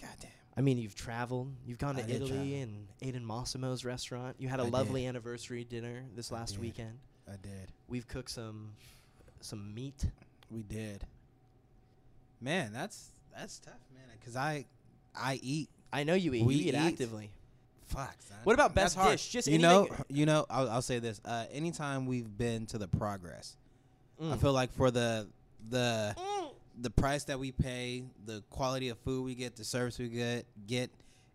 Goddamn. 0.00 0.30
I 0.56 0.62
mean, 0.62 0.78
you've 0.78 0.94
traveled. 0.94 1.52
You've 1.66 1.78
gone 1.78 1.96
I 1.96 2.00
to 2.00 2.06
did 2.06 2.16
Italy 2.16 2.30
travel. 2.30 2.54
and 2.54 2.86
ate 3.02 3.14
in 3.14 3.24
Massimo's 3.24 3.84
restaurant. 3.84 4.36
You 4.38 4.48
had 4.48 4.60
a 4.60 4.64
I 4.64 4.68
lovely 4.68 5.02
did. 5.02 5.08
anniversary 5.08 5.62
dinner 5.64 6.04
this 6.16 6.32
I 6.32 6.36
last 6.36 6.52
did. 6.52 6.60
weekend. 6.62 6.98
I 7.28 7.36
did. 7.42 7.70
We've 7.86 8.08
cooked 8.08 8.30
some 8.30 8.72
some 9.42 9.74
meat. 9.74 10.06
We 10.50 10.62
did. 10.62 11.04
Man, 12.40 12.72
that's 12.72 13.08
that's 13.36 13.58
tough, 13.58 13.74
man. 13.94 14.04
Cause 14.24 14.36
I 14.36 14.66
I 15.14 15.38
eat. 15.42 15.68
I 15.92 16.04
know 16.04 16.14
you 16.14 16.32
eat. 16.34 16.44
We 16.44 16.54
you 16.54 16.60
eat, 16.68 16.74
eat. 16.74 16.74
actively. 16.76 17.30
Fuck. 17.86 18.14
son. 18.20 18.36
What 18.44 18.52
about 18.54 18.74
That's 18.74 18.94
best 18.94 18.96
hard. 18.96 19.10
dish? 19.12 19.28
Just 19.30 19.48
you 19.48 19.58
know, 19.58 19.86
anything- 19.86 20.04
you 20.10 20.26
know. 20.26 20.46
I'll, 20.48 20.70
I'll 20.70 20.82
say 20.82 21.00
this. 21.00 21.20
Uh, 21.24 21.46
anytime 21.52 22.06
we've 22.06 22.38
been 22.38 22.66
to 22.66 22.78
the 22.78 22.86
Progress, 22.86 23.56
I 24.20 24.24
Mm. 24.24 24.40
feel 24.40 24.52
like 24.52 24.72
for 24.74 24.90
the 24.92 25.26
the 25.70 26.14
the 26.80 26.90
price 26.90 27.24
that 27.24 27.38
we 27.38 27.50
pay, 27.52 28.04
the 28.26 28.42
quality 28.50 28.88
of 28.90 28.98
food 28.98 29.24
we 29.24 29.34
get, 29.34 29.56
the 29.56 29.64
service 29.64 29.98
we 29.98 30.08
get, 30.08 30.46
get, 30.66 30.90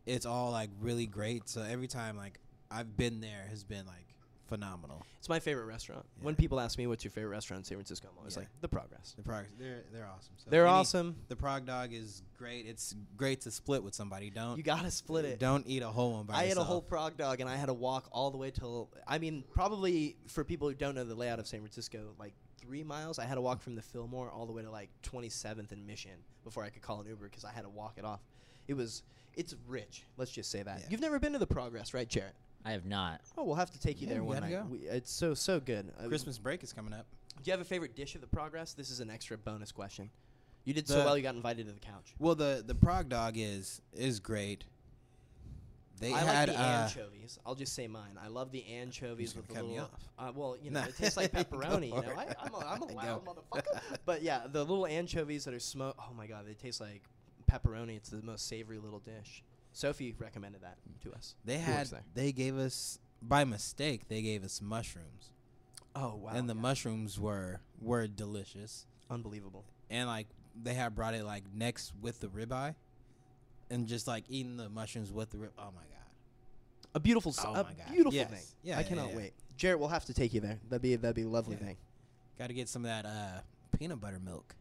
it's 0.05 0.25
all 0.25 0.51
like 0.51 0.69
really 0.81 1.05
great. 1.05 1.49
So 1.49 1.61
every 1.61 1.87
time 1.87 2.15
like 2.17 2.39
I've 2.71 2.95
been 2.95 3.19
there 3.21 3.45
has 3.49 3.63
been 3.63 3.85
like 3.85 4.04
phenomenal. 4.47 5.05
It's 5.19 5.29
my 5.29 5.39
favorite 5.39 5.65
restaurant. 5.65 6.05
When 6.21 6.35
people 6.35 6.59
ask 6.59 6.77
me 6.77 6.87
what's 6.87 7.03
your 7.03 7.11
favorite 7.11 7.31
restaurant 7.31 7.61
in 7.61 7.63
San 7.65 7.77
Francisco, 7.77 8.07
I'm 8.11 8.17
always 8.17 8.35
Yeah. 8.35 8.41
like 8.41 8.49
the 8.61 8.67
Progress. 8.67 9.13
The 9.17 9.23
Progress, 9.23 9.51
they're 9.57 9.83
they're 9.91 10.05
awesome. 10.07 10.33
So 10.37 10.49
They're 10.49 10.67
awesome. 10.67 11.15
The 11.27 11.35
Prog 11.35 11.65
Dog 11.65 11.93
is 11.93 12.21
great. 12.37 12.65
It's 12.65 12.95
great 13.17 13.41
to 13.41 13.51
split 13.51 13.83
with 13.83 13.95
somebody. 13.95 14.29
Don't 14.29 14.57
You 14.57 14.63
gotta 14.63 14.91
split 14.91 15.25
it. 15.25 15.39
Don't 15.39 15.65
eat 15.67 15.81
a 15.81 15.87
whole 15.89 16.13
one 16.13 16.25
by 16.25 16.35
I 16.35 16.43
ate 16.43 16.57
a 16.57 16.63
whole 16.63 16.81
prog 16.81 17.17
dog 17.17 17.39
and 17.41 17.49
I 17.49 17.55
had 17.55 17.67
to 17.67 17.73
walk 17.73 18.07
all 18.11 18.31
the 18.31 18.37
way 18.37 18.51
till 18.51 18.89
I 19.07 19.17
mean 19.17 19.43
probably 19.51 20.15
for 20.27 20.43
people 20.43 20.67
who 20.67 20.75
don't 20.75 20.95
know 20.95 21.03
the 21.03 21.15
layout 21.15 21.39
of 21.39 21.47
San 21.47 21.59
Francisco 21.61 22.13
like 22.19 22.33
three 22.59 22.83
miles 22.83 23.19
I 23.19 23.25
had 23.25 23.35
to 23.35 23.41
walk 23.41 23.61
from 23.61 23.75
the 23.75 23.81
Fillmore 23.81 24.29
all 24.29 24.45
the 24.45 24.53
way 24.53 24.61
to 24.63 24.71
like 24.71 24.89
27th 25.03 25.71
and 25.71 25.85
Mission 25.85 26.23
before 26.43 26.63
I 26.63 26.69
could 26.69 26.81
call 26.81 27.01
an 27.01 27.07
Uber 27.07 27.25
because 27.29 27.45
I 27.45 27.51
had 27.51 27.63
to 27.63 27.69
walk 27.69 27.93
it 27.97 28.05
off. 28.05 28.21
It 28.67 28.73
was 28.75 29.03
it's 29.35 29.53
rich. 29.67 30.03
Let's 30.17 30.31
just 30.31 30.49
say 30.49 30.63
that. 30.63 30.79
Yeah. 30.81 30.85
You've 30.91 31.01
never 31.01 31.19
been 31.19 31.33
to 31.33 31.39
the 31.39 31.47
Progress, 31.47 31.93
right, 31.93 32.07
Jarrett? 32.07 32.35
I 32.65 32.72
have 32.72 32.86
not. 32.86 33.22
Oh, 33.38 33.43
we'll 33.43 33.55
have 33.55 33.72
to 33.72 33.79
take 33.79 34.01
you 34.01 34.07
Yeah, 34.07 34.13
there 34.15 34.24
we 34.24 34.27
one 34.29 34.38
gotta 34.41 34.51
night. 34.53 34.63
go. 34.63 34.67
We, 34.72 34.77
it's 34.79 35.12
so 35.12 35.34
so 35.34 35.60
good. 35.60 35.91
Uh, 36.03 36.07
Christmas 36.07 36.38
break 36.39 36.63
is 36.63 36.74
coming 36.74 36.93
up. 36.93 37.05
Do 37.38 37.41
you 37.45 37.51
have 37.51 37.62
a 37.62 37.65
favorite 37.65 37.95
dish 37.95 38.15
of 38.15 38.22
the 38.22 38.27
progress? 38.27 38.74
This 38.74 38.89
is 38.89 39.00
an 39.01 39.10
extra 39.10 39.38
bonus 39.38 39.72
question. 39.72 40.10
You 40.63 40.74
did 40.74 40.88
so 40.88 40.98
The- 41.00 41.05
well. 41.05 41.15
You 41.17 41.22
got 41.24 41.36
invited 41.36 41.67
to 41.67 41.74
the 41.74 41.79
couch. 41.79 42.15
Well, 42.19 42.34
the 42.36 42.63
the 42.65 42.74
prog 42.75 43.07
dog 43.10 43.36
is 43.38 43.81
is 43.93 44.19
great. 44.19 44.63
They 46.00 46.12
I 46.12 46.17
had 46.19 46.50
like 46.50 46.57
the 46.57 46.62
uh, 46.63 46.65
anchovies. 46.89 47.39
I'll 47.45 47.55
just 47.55 47.74
say 47.74 47.88
mine. 47.88 48.17
I 48.22 48.27
love 48.27 48.51
the 48.51 48.65
anchovies 48.65 49.34
You're 49.34 49.43
with 49.43 49.48
gonna 49.55 49.60
the 49.62 49.63
cut 49.63 49.69
me 49.69 49.79
little. 49.79 49.91
off. 50.17 50.29
Uh, 50.29 50.31
well, 50.36 50.57
you 50.62 50.69
know, 50.72 50.81
Nah. 50.81 50.88
it 50.89 50.98
tastes 50.98 51.15
like 51.15 51.31
Go 51.31 51.43
pepperoni. 51.43 51.88
you 51.88 51.93
know, 52.01 52.13
I, 52.17 52.24
it. 52.24 52.38
I'm 52.41 52.53
a, 52.53 52.57
I'm 52.57 52.81
a 52.81 52.88
Go. 52.88 52.93
loud 52.95 53.25
motherfucker. 53.25 53.79
But 54.05 54.22
yeah, 54.22 54.41
the 54.51 54.60
little 54.65 54.86
anchovies 54.88 55.45
that 55.45 55.53
are 55.53 55.60
smoked. 55.60 56.00
Oh 56.01 56.13
my 56.13 56.27
god, 56.27 56.45
they 56.48 56.53
taste 56.53 56.81
like 56.81 57.03
pepperoni. 57.50 57.95
It's 57.95 58.10
the 58.10 58.22
most 58.24 58.48
savory 58.50 58.77
little 58.79 59.00
dish. 59.00 59.41
Sophie 59.75 60.15
recommended 60.17 60.62
that 60.62 60.77
to 61.03 61.12
us. 61.13 61.36
They 61.44 61.58
had 61.58 61.89
they 62.13 62.32
gave 62.32 62.58
us 62.58 62.98
by 63.22 63.44
mistake 63.44 64.08
they 64.08 64.22
gave 64.22 64.44
us 64.44 64.62
mushrooms, 64.62 65.32
Oh 65.96 66.15
wow, 66.15 66.32
and 66.34 66.50
the 66.50 66.55
yeah. 66.55 66.62
mushrooms 66.62 67.20
were 67.20 67.60
were 67.82 68.08
delicious. 68.08 68.86
unbelievable. 69.10 69.65
And 69.89 70.08
like 70.08 70.27
they 70.63 70.74
had 70.74 70.96
brought 70.96 71.13
it 71.13 71.25
like 71.25 71.44
next 71.53 71.91
with 72.01 72.20
the 72.22 72.27
ribeye, 72.27 72.74
and 73.70 73.86
just 73.86 74.08
like 74.08 74.24
eating 74.29 74.55
the 74.58 74.70
mushrooms 74.70 75.12
with 75.12 75.32
the 75.32 75.38
rib. 75.38 75.51
Oh 75.60 75.65
my 75.75 75.82
god. 75.82 75.91
A 76.96 77.00
beautiful, 77.01 77.34
Oh 77.44 77.50
a 77.51 77.63
my 77.63 77.74
God. 77.74 77.75
beautiful 77.91 78.13
Yes. 78.13 78.29
thing. 78.29 78.39
Yeah, 78.63 78.77
I 78.77 78.82
yeah, 78.82 78.88
cannot 78.88 79.10
yeah. 79.10 79.17
wait. 79.17 79.34
Jarrett, 79.58 79.79
we'll 79.79 79.89
have 79.89 80.05
to 80.05 80.13
take 80.13 80.34
you 80.34 80.39
there. 80.39 80.60
That'd 80.70 80.82
be 80.82 80.96
that'd 80.96 81.15
be 81.15 81.24
a 81.24 81.27
lovely 81.27 81.58
thing. 81.58 81.75
Got 82.39 82.48
to 82.48 82.53
get 82.53 82.70
some 82.70 82.86
of 82.86 82.89
that 82.91 83.05
uh, 83.05 83.41
peanut 83.77 84.00
butter 84.00 84.20
milk. 84.24 84.55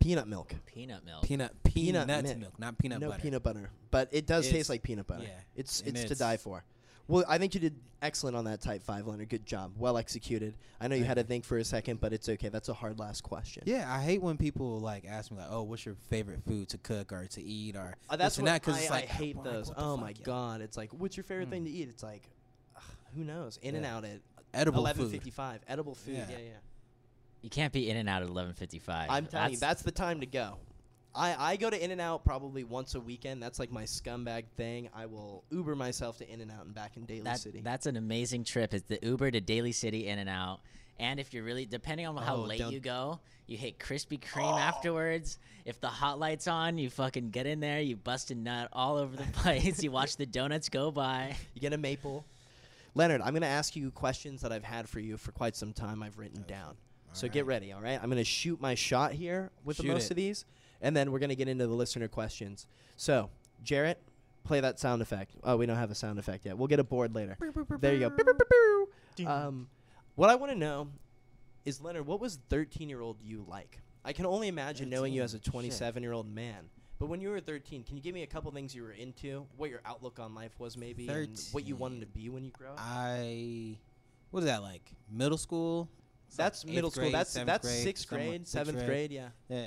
Peanut 0.00 0.26
milk. 0.28 0.54
Peanut 0.66 1.04
milk. 1.04 1.22
Peanut 1.24 1.52
Peanut 1.62 2.06
peanut 2.06 2.24
milk. 2.24 2.38
milk, 2.38 2.58
not 2.58 2.78
peanut 2.78 3.00
no 3.00 3.08
butter. 3.08 3.18
No 3.18 3.22
peanut 3.22 3.42
butter, 3.42 3.70
but 3.90 4.08
it 4.12 4.26
does 4.26 4.46
It's- 4.46 4.56
taste 4.58 4.70
like 4.70 4.82
peanut 4.82 5.06
butter. 5.06 5.24
yeah, 5.24 5.40
it's 5.56 5.80
and 5.82 5.96
it's, 5.96 6.04
to 6.08 6.14
die 6.14 6.36
for. 6.36 6.64
Well, 7.08 7.24
I 7.28 7.38
think 7.38 7.54
you 7.54 7.60
did 7.60 7.74
excellent 8.02 8.36
on 8.36 8.44
that 8.44 8.60
type 8.60 8.84
five, 8.84 9.04
Leonard. 9.06 9.28
Good 9.28 9.44
job, 9.44 9.72
well 9.76 9.98
executed. 9.98 10.54
I 10.80 10.86
know 10.86 10.94
you 10.94 11.02
had 11.04 11.14
to 11.14 11.24
think 11.24 11.44
for 11.44 11.58
a 11.58 11.64
second, 11.64 12.00
but 12.00 12.12
it's 12.12 12.28
okay. 12.28 12.48
That's 12.50 12.68
a 12.68 12.72
hard 12.74 13.00
last 13.00 13.22
question. 13.22 13.64
Yeah, 13.66 13.92
I 13.92 14.00
hate 14.00 14.22
when 14.22 14.36
people 14.36 14.78
like 14.78 15.04
ask 15.06 15.30
me 15.32 15.38
like, 15.38 15.48
"Oh, 15.50 15.62
what's 15.62 15.84
your 15.84 15.96
favorite 16.08 16.40
food 16.44 16.68
to 16.68 16.78
cook 16.78 17.12
or 17.12 17.26
to 17.26 17.42
eat?" 17.42 17.74
Or 17.74 17.96
Uh, 18.08 18.16
that's 18.16 18.36
this 18.36 18.38
and 18.38 18.46
what 18.46 18.52
that, 18.52 18.62
'cause 18.62 18.76
I, 18.76 18.80
it's 18.82 18.90
I 18.92 19.00
hate 19.00 19.34
like, 19.36 19.44
those. 19.44 19.72
Oh 19.76 19.96
my 19.96 20.08
fuck, 20.12 20.18
yo? 20.20 20.24
god, 20.24 20.60
it's 20.60 20.76
like, 20.76 20.92
what's 20.92 21.16
your 21.16 21.24
favorite 21.24 21.48
Mm. 21.48 21.50
thing 21.50 21.64
to 21.64 21.70
eat? 21.70 21.88
It's 21.88 22.02
like, 22.04 22.30
ugh, 22.76 22.82
who 23.16 23.24
knows? 23.24 23.58
In 23.60 23.74
and 23.74 23.84
out 23.84 24.04
at 24.04 24.20
Edible 24.54 24.80
eleven 24.80 25.10
food. 25.10 25.32
Edible 25.68 25.94
food. 25.96 26.14
Yeah, 26.14 26.30
Yeah. 26.30 26.38
yeah. 26.38 26.50
You 27.42 27.50
can't 27.50 27.72
be 27.72 27.88
in 27.88 27.96
and 27.96 28.08
out 28.08 28.22
at 28.22 28.28
11:55. 28.28 29.06
I'm 29.08 29.26
telling 29.26 29.52
you, 29.52 29.58
that's 29.58 29.82
the 29.82 29.90
time 29.92 30.20
to 30.20 30.26
go. 30.26 30.58
I, 31.14 31.52
I 31.52 31.56
go 31.56 31.68
to 31.68 31.84
In 31.84 31.90
and 31.90 32.00
Out 32.00 32.24
probably 32.24 32.62
once 32.62 32.94
a 32.94 33.00
weekend. 33.00 33.42
That's 33.42 33.58
like 33.58 33.72
my 33.72 33.82
scumbag 33.82 34.44
thing. 34.56 34.88
I 34.94 35.06
will 35.06 35.42
Uber 35.50 35.74
myself 35.74 36.18
to 36.18 36.32
In 36.32 36.40
and 36.40 36.52
Out 36.52 36.64
and 36.66 36.74
back 36.74 36.96
in 36.96 37.04
Daly 37.04 37.22
that, 37.22 37.40
City. 37.40 37.60
That's 37.62 37.86
an 37.86 37.96
amazing 37.96 38.44
trip. 38.44 38.72
It's 38.72 38.86
the 38.86 38.98
Uber 39.02 39.32
to 39.32 39.40
Daly 39.40 39.72
City 39.72 40.06
in 40.06 40.20
and 40.20 40.28
out. 40.28 40.60
And 41.00 41.18
if 41.18 41.34
you're 41.34 41.42
really 41.42 41.66
depending 41.66 42.06
on 42.06 42.16
how 42.16 42.36
Oh, 42.36 42.40
late 42.42 42.60
don't- 42.60 42.72
you 42.72 42.78
go, 42.78 43.18
you 43.46 43.56
hit 43.56 43.78
Krispy 43.80 44.20
Kreme 44.20 44.52
oh. 44.52 44.58
afterwards. 44.58 45.38
If 45.64 45.80
the 45.80 45.88
hot 45.88 46.20
lights 46.20 46.46
on, 46.46 46.78
you 46.78 46.90
fucking 46.90 47.30
get 47.30 47.46
in 47.46 47.58
there, 47.58 47.80
you 47.80 47.96
bust 47.96 48.30
a 48.30 48.34
nut 48.36 48.68
all 48.72 48.96
over 48.96 49.16
the 49.16 49.24
place. 49.32 49.82
you 49.82 49.90
watch 49.90 50.16
the 50.16 50.26
donuts 50.26 50.68
go 50.68 50.90
by. 50.92 51.34
You 51.54 51.60
get 51.60 51.72
a 51.72 51.78
maple. 51.78 52.24
Leonard, 52.94 53.20
I'm 53.20 53.30
going 53.30 53.42
to 53.42 53.48
ask 53.48 53.74
you 53.74 53.90
questions 53.90 54.42
that 54.42 54.52
I've 54.52 54.64
had 54.64 54.88
for 54.88 55.00
you 55.00 55.16
for 55.16 55.32
quite 55.32 55.56
some 55.56 55.72
time. 55.72 56.02
I've 56.02 56.18
written 56.18 56.44
down. 56.46 56.76
So 57.12 57.28
get 57.28 57.46
ready, 57.46 57.72
all 57.72 57.80
right? 57.80 57.98
I'm 58.00 58.08
going 58.08 58.18
to 58.18 58.24
shoot 58.24 58.60
my 58.60 58.74
shot 58.74 59.12
here 59.12 59.50
with 59.64 59.78
the 59.78 59.84
most 59.84 60.06
it. 60.06 60.10
of 60.12 60.16
these, 60.16 60.44
and 60.80 60.96
then 60.96 61.10
we're 61.10 61.18
going 61.18 61.30
to 61.30 61.36
get 61.36 61.48
into 61.48 61.66
the 61.66 61.74
listener 61.74 62.08
questions. 62.08 62.66
So, 62.96 63.30
Jarrett, 63.62 64.00
play 64.44 64.60
that 64.60 64.78
sound 64.78 65.02
effect. 65.02 65.32
Oh, 65.42 65.56
we 65.56 65.66
don't 65.66 65.76
have 65.76 65.90
a 65.90 65.94
sound 65.94 66.18
effect 66.18 66.46
yet. 66.46 66.56
We'll 66.56 66.68
get 66.68 66.78
a 66.78 66.84
board 66.84 67.14
later. 67.14 67.36
There 67.80 67.94
you 67.94 68.10
go. 68.10 68.88
Um, 69.26 69.68
what 70.14 70.30
I 70.30 70.36
want 70.36 70.52
to 70.52 70.58
know 70.58 70.88
is, 71.64 71.80
Leonard, 71.80 72.06
what 72.06 72.20
was 72.20 72.38
13 72.48 72.88
year 72.88 73.00
old 73.00 73.18
you 73.22 73.44
like? 73.48 73.80
I 74.04 74.12
can 74.12 74.24
only 74.24 74.48
imagine 74.48 74.88
knowing 74.88 75.12
you 75.12 75.22
as 75.22 75.34
a 75.34 75.38
27 75.38 76.02
year 76.02 76.12
old 76.12 76.32
man. 76.32 76.70
But 76.98 77.06
when 77.06 77.20
you 77.20 77.30
were 77.30 77.40
13, 77.40 77.82
can 77.82 77.96
you 77.96 78.02
give 78.02 78.14
me 78.14 78.22
a 78.22 78.26
couple 78.26 78.50
things 78.52 78.74
you 78.74 78.82
were 78.82 78.92
into? 78.92 79.46
What 79.56 79.70
your 79.70 79.80
outlook 79.86 80.18
on 80.18 80.34
life 80.34 80.52
was, 80.58 80.76
maybe, 80.76 81.08
and 81.08 81.40
what 81.52 81.66
you 81.66 81.74
wanted 81.74 82.00
to 82.00 82.06
be 82.06 82.28
when 82.28 82.44
you 82.44 82.50
grow 82.50 82.72
up? 82.72 82.78
I 82.78 83.78
what 84.30 84.40
is 84.40 84.46
that 84.46 84.62
like? 84.62 84.92
Middle 85.10 85.38
school? 85.38 85.88
It's 86.30 86.38
like 86.38 86.46
that's 86.46 86.64
middle 86.64 86.92
school. 86.92 87.02
grade, 87.02 87.14
That's 87.14 87.34
that's 87.34 87.66
grade, 87.66 87.82
sixth 87.82 88.08
grade, 88.08 88.46
seventh 88.46 88.86
grade. 88.86 89.10
Yeah. 89.10 89.30
Yeah. 89.48 89.66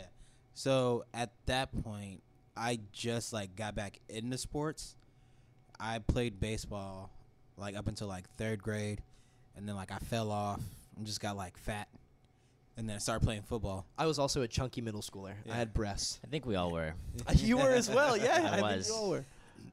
So 0.53 1.03
at 1.13 1.31
that 1.47 1.83
point, 1.83 2.23
I 2.55 2.79
just 2.93 3.33
like 3.33 3.57
got 3.57 3.75
back 3.75 3.99
into 4.07 4.37
sports. 4.37 4.95
I 5.77 5.99
played 5.99 6.39
baseball 6.39 7.11
like 7.57 7.75
up 7.75 7.89
until 7.89 8.07
like 8.07 8.29
third 8.37 8.63
grade, 8.63 9.01
and 9.57 9.67
then 9.67 9.75
like 9.75 9.91
I 9.91 9.97
fell 9.97 10.31
off 10.31 10.61
and 10.95 11.05
just 11.05 11.19
got 11.19 11.35
like 11.35 11.57
fat, 11.57 11.89
and 12.77 12.87
then 12.87 12.95
I 12.95 12.99
started 12.99 13.25
playing 13.25 13.41
football. 13.41 13.85
I 13.97 14.05
was 14.05 14.17
also 14.17 14.41
a 14.43 14.47
chunky 14.47 14.79
middle 14.79 15.01
schooler. 15.01 15.33
I 15.51 15.55
had 15.55 15.73
breasts. 15.73 16.21
I 16.25 16.29
think 16.29 16.45
we 16.45 16.55
all 16.55 16.71
were. 16.71 16.93
you 17.35 17.57
were 17.57 17.71
as 17.71 17.89
well. 17.89 18.15
Yeah, 18.15 18.37
I 18.53 18.55
think 18.55 18.61
was. 18.61 18.87
you 18.87 18.95
all 18.95 19.09
were. 19.09 19.25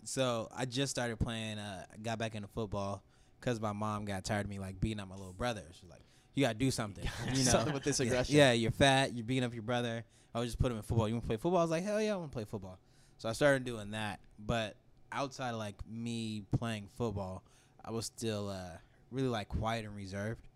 So 0.02 0.48
I 0.56 0.64
just 0.64 0.90
started 0.90 1.20
playing. 1.20 1.58
Uh, 1.58 1.84
got 2.02 2.18
back 2.18 2.34
into 2.34 2.48
football 2.48 3.04
because 3.38 3.60
my 3.60 3.72
mom 3.72 4.06
got 4.06 4.24
tired 4.24 4.46
of 4.46 4.50
me 4.50 4.58
like 4.58 4.80
beating 4.80 4.98
up 4.98 5.08
my 5.08 5.14
little 5.14 5.32
brother. 5.34 5.62
She's 5.78 5.88
like, 5.88 6.02
"You 6.34 6.44
gotta 6.44 6.58
do 6.58 6.70
something." 6.70 7.04
You 7.26 7.44
know, 7.44 7.50
something 7.50 7.72
with 7.74 7.84
this 7.84 8.00
Yeah, 8.00 8.06
aggression. 8.06 8.36
Yeah, 8.36 8.52
you're 8.52 8.70
fat. 8.70 9.12
You're 9.14 9.24
beating 9.24 9.44
up 9.44 9.52
your 9.54 9.62
brother. 9.62 10.04
I 10.34 10.38
would 10.38 10.44
just 10.46 10.58
put 10.58 10.70
him 10.70 10.76
in 10.78 10.82
football. 10.82 11.08
You 11.08 11.14
want 11.14 11.24
to 11.24 11.28
play 11.28 11.36
football? 11.36 11.58
I 11.58 11.62
was 11.64 11.70
like, 11.70 11.82
hell 11.84 12.00
yeah, 12.00 12.12
I 12.14 12.16
want 12.16 12.30
to 12.30 12.34
play 12.34 12.44
football. 12.44 12.78
So 13.18 13.28
I 13.28 13.32
started 13.32 13.64
doing 13.64 13.90
that. 13.90 14.20
But 14.38 14.76
outside 15.12 15.50
of 15.50 15.56
like 15.58 15.74
me 15.88 16.44
playing 16.56 16.88
football, 16.96 17.42
I 17.84 17.90
was 17.90 18.06
still 18.06 18.48
uh, 18.48 18.76
really 19.10 19.28
like 19.28 19.48
quiet 19.48 19.84
and 19.84 19.94
reserved, 19.96 20.46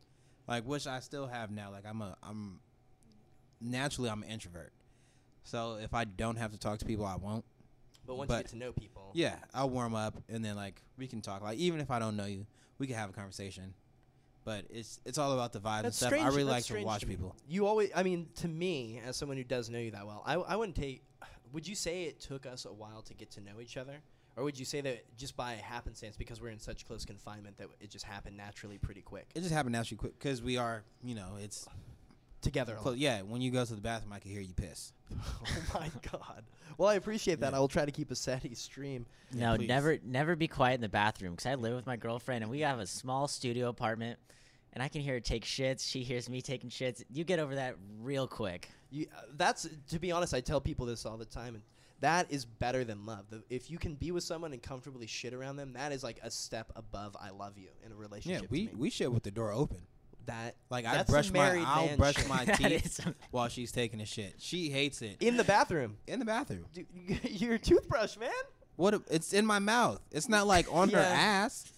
like 0.47 0.65
which 0.65 0.87
I 0.87 1.01
still 1.01 1.27
have 1.27 1.51
now. 1.51 1.71
Like 1.73 1.85
I'm 1.87 2.01
a 2.03 2.17
I'm 2.23 2.61
naturally 3.61 4.11
I'm 4.11 4.23
an 4.23 4.29
introvert. 4.29 4.73
So 5.45 5.77
if 5.83 5.93
I 5.93 6.05
don't 6.05 6.37
have 6.37 6.53
to 6.53 6.59
talk 6.59 6.79
to 6.79 6.85
people, 6.85 7.05
I 7.05 7.17
won't. 7.17 7.45
But 8.07 8.17
once 8.17 8.29
But- 8.29 8.35
you 8.37 8.43
get 8.43 8.51
to 8.51 8.57
know 8.59 8.73
people, 8.73 9.11
Yeah, 9.15 9.37
I'll 9.53 9.71
warm 9.71 9.95
up 9.95 10.23
and 10.29 10.45
then 10.45 10.57
like 10.57 10.83
we 10.99 11.07
can 11.07 11.21
talk. 11.21 11.43
Like 11.43 11.59
even 11.59 11.81
if 11.81 11.91
I 11.91 11.99
don't 11.99 12.17
know 12.17 12.27
you, 12.27 12.47
we 12.79 12.87
can 12.87 12.97
have 12.97 13.11
a 13.11 13.13
conversation. 13.13 13.75
But 14.45 14.67
it's 14.71 15.01
it's 15.05 15.19
all 15.19 15.33
about 15.33 15.53
the 15.53 15.61
vibe 15.61 15.85
and 15.85 15.95
stuff. 15.95 16.09
strange. 16.09 16.25
I 16.25 16.29
really 16.29 16.45
like 16.45 16.65
to 16.65 16.85
watch 16.85 17.07
me. 17.07 17.15
people. 17.17 17.35
You 17.49 17.67
always, 17.67 17.91
I 17.95 18.03
mean, 18.03 18.29
to 18.37 18.49
me, 18.49 19.01
as 19.07 19.17
someone 19.17 19.39
who 19.39 19.45
does 19.45 19.71
know 19.71 19.79
you 19.79 19.91
that 19.93 20.07
well, 20.07 20.23
I, 20.27 20.35
I 20.35 20.57
wouldn't 20.57 20.77
take. 20.77 21.03
Would 21.53 21.67
you 21.67 21.75
say 21.75 22.05
it 22.05 22.21
took 22.21 22.47
us 22.47 22.65
a 22.65 22.73
while 22.73 23.03
to 23.03 23.15
get 23.15 23.31
to 23.33 23.41
know 23.41 23.61
each 23.61 23.77
other, 23.77 24.01
or 24.37 24.45
would 24.45 24.59
you 24.59 24.65
say 24.65 24.81
that 24.81 25.17
just 25.17 25.37
by 25.37 25.53
happenstance, 25.55 26.17
because 26.17 26.41
we're 26.41 26.49
in 26.51 26.59
such 26.59 26.85
close 26.87 27.05
confinement, 27.05 27.57
that 27.59 27.69
it 27.81 27.91
just 27.91 28.05
happened 28.05 28.37
naturally, 28.37 28.77
pretty 28.79 29.03
quick 29.03 29.29
It 29.35 29.41
just 29.41 29.53
happened 29.55 29.73
naturally 29.73 29.99
quick 29.99 30.19
because 30.19 30.43
we 30.43 30.57
are, 30.57 30.83
you 31.03 31.15
know, 31.15 31.37
it's 31.41 31.67
together? 32.45 32.77
close. 32.77 32.97
Yeah, 32.97 33.23
when 33.23 33.41
you 33.41 33.51
go 33.51 33.65
to 33.65 33.75
the 33.75 33.81
bathroom, 33.81 34.13
I 34.13 34.19
can 34.19 34.31
hear 34.31 34.41
you 34.41 34.55
piss. 34.55 34.93
oh 35.13 35.65
my 35.75 35.91
god. 36.13 36.45
Well, 36.79 36.89
I 36.89 36.95
appreciate 36.95 37.41
that. 37.41 37.53
Yeah. 37.53 37.57
I 37.57 37.61
will 37.61 37.69
try 37.69 37.85
to 37.85 37.93
keep 37.93 38.11
a 38.11 38.15
steady 38.15 38.55
stream. 38.55 39.07
No, 39.33 39.57
please. 39.57 39.69
never, 39.69 39.99
never 40.05 40.37
be 40.37 40.49
quiet 40.49 40.75
in 40.75 40.81
the 40.81 40.89
bathroom 40.89 41.33
because 41.33 41.47
I 41.47 41.55
live 41.55 41.75
with 41.75 41.87
my 41.87 41.97
girlfriend 41.97 42.43
and 42.43 42.51
we 42.51 42.61
have 42.61 42.79
a 42.79 42.87
small 42.87 43.29
studio 43.29 43.69
apartment, 43.69 44.19
and 44.73 44.83
I 44.83 44.89
can 44.89 45.01
hear 45.01 45.15
her 45.15 45.21
take 45.21 45.45
shits. 45.45 45.89
She 45.89 46.03
hears 46.03 46.29
me 46.29 46.43
taking 46.43 46.71
shits. 46.71 47.03
You 47.13 47.25
get 47.25 47.39
over 47.39 47.55
that 47.55 47.77
real 48.01 48.27
quick. 48.27 48.69
You, 48.91 49.07
uh, 49.17 49.23
that's 49.37 49.69
to 49.91 49.99
be 49.99 50.13
honest. 50.13 50.35
I 50.35 50.41
tell 50.41 50.61
people 50.61 50.87
this 50.87 51.07
all 51.07 51.17
the 51.17 51.25
time, 51.25 51.55
and 51.55 51.63
that 52.01 52.31
is 52.31 52.45
better 52.45 52.85
than 52.85 53.07
love. 53.07 53.25
The, 53.31 53.43
if 53.51 53.71
you 53.71 53.79
can 53.79 53.95
be 53.95 54.11
with 54.11 54.25
someone 54.25 54.53
and 54.53 54.63
comfortably 54.63 55.07
shit 55.07 55.33
around 55.33 55.57
them, 55.57 55.73
that 55.73 55.93
is 55.93 56.05
like 56.05 56.19
a 56.23 56.31
step 56.31 56.73
above 56.77 57.17
"I 57.21 57.31
love 57.31 57.57
you" 57.57 57.69
in 57.85 57.93
a 57.93 57.95
relationship. 57.95 58.43
Yeah, 58.43 58.47
relationship. 58.47 58.51
we 58.51 58.67
to 58.67 58.75
me. 58.75 58.81
we 58.81 58.91
shit 58.91 59.13
with 59.13 59.23
the 59.23 59.31
door 59.31 59.53
open. 59.53 59.79
That 60.27 60.57
Like 60.71 60.87
I 60.87 60.95
that's 60.97 61.11
brush 61.11 61.31
my 61.31 61.39
married 61.39 61.65
I'll 61.67 61.87
man 61.87 61.97
brush 61.99 62.17
shit. 62.17 62.29
my 62.29 62.45
That 62.45 62.57
teeth 62.59 62.93
some- 63.03 63.15
while 63.31 63.49
she's 63.49 63.73
taking 63.73 64.01
a 64.01 64.07
shit. 64.07 64.35
She 64.39 64.71
hates 64.71 65.03
it 65.03 65.17
in 65.21 65.37
the 65.37 65.45
bathroom. 65.45 65.97
in 66.07 66.19
the 66.19 66.25
bathroom. 66.25 66.67
Dude, 66.73 66.87
your 67.25 67.59
toothbrush, 67.59 68.17
man. 68.17 68.31
What? 68.77 68.95
a- 68.95 69.03
It's 69.11 69.33
in 69.33 69.47
my 69.47 69.59
mouth. 69.59 70.01
It's 70.11 70.29
not 70.29 70.47
like 70.47 70.67
on 70.73 70.89
her 70.91 70.99
Yeah. 71.01 71.07
ass. 71.09 71.73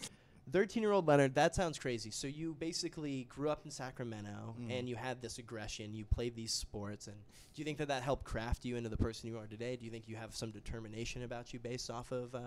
13 0.52 0.80
year 0.82 0.92
old 0.92 1.06
Leonard, 1.08 1.34
that 1.34 1.54
sounds 1.56 1.76
crazy. 1.78 2.10
So 2.12 2.26
you 2.28 2.54
basically 2.58 3.24
grew 3.28 3.50
up 3.50 3.62
in 3.64 3.70
Sacramento 3.70 4.54
Mm. 4.60 4.78
and 4.78 4.88
you 4.88 4.94
had 4.94 5.20
this 5.20 5.38
aggression. 5.38 5.92
You 5.94 6.04
played 6.04 6.36
these 6.36 6.52
sports. 6.52 7.08
And 7.08 7.16
do 7.52 7.60
you 7.60 7.64
think 7.64 7.78
that 7.78 7.88
that 7.88 8.02
helped 8.04 8.24
craft 8.24 8.64
you 8.64 8.76
into 8.76 8.88
the 8.88 8.96
person 8.96 9.28
you 9.28 9.38
are 9.38 9.46
today? 9.46 9.74
Do 9.76 9.84
you 9.84 9.90
think 9.90 10.08
you 10.08 10.14
have 10.16 10.34
some 10.36 10.52
determination 10.52 11.24
about 11.24 11.52
you 11.52 11.58
based 11.58 11.90
off 11.90 12.12
of 12.12 12.32
uh, 12.34 12.38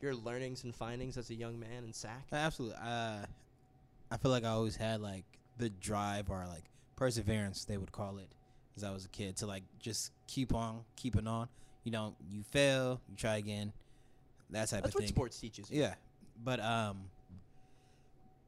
your 0.00 0.14
learnings 0.14 0.62
and 0.62 0.72
findings 0.74 1.16
as 1.18 1.30
a 1.30 1.34
young 1.34 1.58
man 1.58 1.82
in 1.84 1.92
Sac? 1.92 2.26
Absolutely. 2.32 2.76
Uh, 2.80 3.26
I 4.10 4.16
feel 4.18 4.30
like 4.30 4.44
I 4.44 4.50
always 4.50 4.76
had 4.76 5.00
like 5.00 5.24
the 5.58 5.68
drive 5.68 6.30
or 6.30 6.44
like 6.48 6.64
perseverance 6.96 7.64
they 7.64 7.76
would 7.76 7.92
call 7.92 8.18
it 8.18 8.28
as 8.76 8.82
I 8.84 8.90
was 8.90 9.04
a 9.04 9.08
kid 9.08 9.36
to 9.38 9.46
like 9.46 9.62
just 9.78 10.12
keep 10.26 10.54
on 10.54 10.80
keeping 10.96 11.26
on. 11.26 11.48
You 11.84 11.92
know, 11.92 12.14
you 12.28 12.42
fail, 12.42 13.00
you 13.08 13.16
try 13.16 13.36
again. 13.36 13.72
That 14.50 14.68
type 14.68 14.82
That's 14.82 14.88
of 14.88 14.94
what 14.94 15.00
thing. 15.02 15.08
sports 15.08 15.38
teaches. 15.38 15.70
Yeah, 15.70 15.94
but 16.42 16.60
um, 16.60 17.04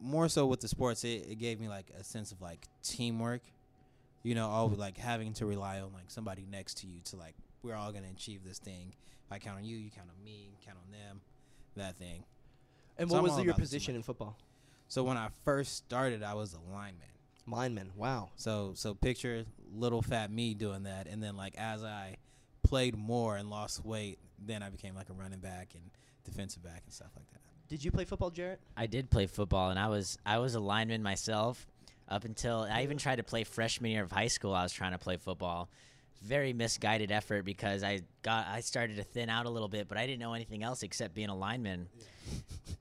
more 0.01 0.29
so 0.29 0.47
with 0.47 0.61
the 0.61 0.69
sports, 0.69 1.05
it, 1.05 1.27
it 1.29 1.39
gave 1.39 1.61
me 1.61 1.69
like 1.69 1.87
a 1.99 2.05
sense 2.05 2.33
of 2.33 2.41
like 2.41 2.67
teamwork. 2.83 3.43
You 4.23 4.35
know, 4.35 4.49
all 4.49 4.69
like 4.69 4.99
having 4.99 5.33
to 5.35 5.47
rely 5.47 5.81
on 5.81 5.93
like 5.95 6.11
somebody 6.11 6.47
next 6.51 6.79
to 6.79 6.87
you 6.87 7.01
to 7.05 7.17
like 7.17 7.35
we're 7.63 7.75
all 7.75 7.93
gonna 7.93 8.09
achieve 8.15 8.41
this 8.45 8.59
thing. 8.59 8.93
If 9.27 9.33
I 9.33 9.39
count 9.39 9.59
on 9.59 9.65
you, 9.65 9.77
you 9.77 9.91
count 9.91 10.09
on 10.17 10.25
me, 10.25 10.51
count 10.65 10.79
on 10.85 10.93
them, 10.93 11.21
that 11.77 11.97
thing. 11.97 12.25
And 12.99 13.09
So 13.09 13.15
what 13.15 13.31
I'm 13.31 13.37
was 13.37 13.45
your 13.45 13.55
position 13.55 13.95
in 13.95 14.03
football? 14.03 14.37
So 14.91 15.05
when 15.05 15.17
I 15.17 15.29
first 15.45 15.77
started, 15.77 16.25
I 16.25 16.35
was 16.35 16.53
a 16.53 16.59
lineman. 16.75 17.07
Lineman. 17.47 17.93
Wow. 17.95 18.31
So 18.35 18.73
so 18.75 18.93
picture 18.93 19.45
little 19.73 20.03
fat 20.03 20.33
me 20.33 20.53
doing 20.53 20.83
that, 20.83 21.07
and 21.07 21.23
then 21.23 21.37
like 21.37 21.55
as 21.57 21.85
I 21.85 22.17
played 22.65 22.97
more 22.97 23.37
and 23.37 23.49
lost 23.49 23.85
weight, 23.85 24.19
then 24.45 24.65
I 24.65 24.69
became 24.69 24.97
like 24.97 25.09
a 25.09 25.13
running 25.13 25.39
back 25.39 25.75
and 25.77 25.85
defensive 26.25 26.65
back 26.65 26.83
and 26.85 26.93
stuff 26.93 27.11
like 27.15 27.31
that. 27.31 27.41
Did 27.69 27.85
you 27.85 27.93
play 27.93 28.05
football, 28.05 28.31
Jarrett? 28.31 28.59
I 28.77 28.87
did 28.87 29.11
play 29.11 29.27
football, 29.27 29.71
and 29.71 29.79
I 29.79 29.87
was 29.87 30.19
I 30.27 30.39
was 30.39 30.57
a 30.57 30.61
lineman 30.61 31.05
myself 31.05 31.69
up 32.09 32.25
until 32.25 32.67
I 32.69 32.83
even 32.83 32.99
tried 32.99 33.17
to 33.17 33.23
play 33.23 33.45
freshman 33.45 33.93
year 33.93 34.03
of 34.03 34.11
high 34.11 34.27
school. 34.27 34.53
I 34.53 34.65
was 34.65 34.73
trying 34.73 34.93
to 34.93 34.99
play 34.99 35.19
football. 35.19 35.69
Very 36.23 36.53
misguided 36.53 37.11
effort 37.11 37.45
because 37.45 37.83
I 37.83 38.03
got 38.23 38.47
I 38.47 38.61
started 38.61 38.97
to 38.97 39.03
thin 39.05 39.31
out 39.31 39.47
a 39.47 39.51
little 39.51 39.69
bit, 39.69 39.89
but 39.89 39.97
I 39.97 40.07
didn't 40.07 40.21
know 40.21 40.35
anything 40.35 40.63
else 40.63 40.83
except 40.83 41.15
being 41.15 41.31
a 41.31 41.35
lineman. 41.37 41.89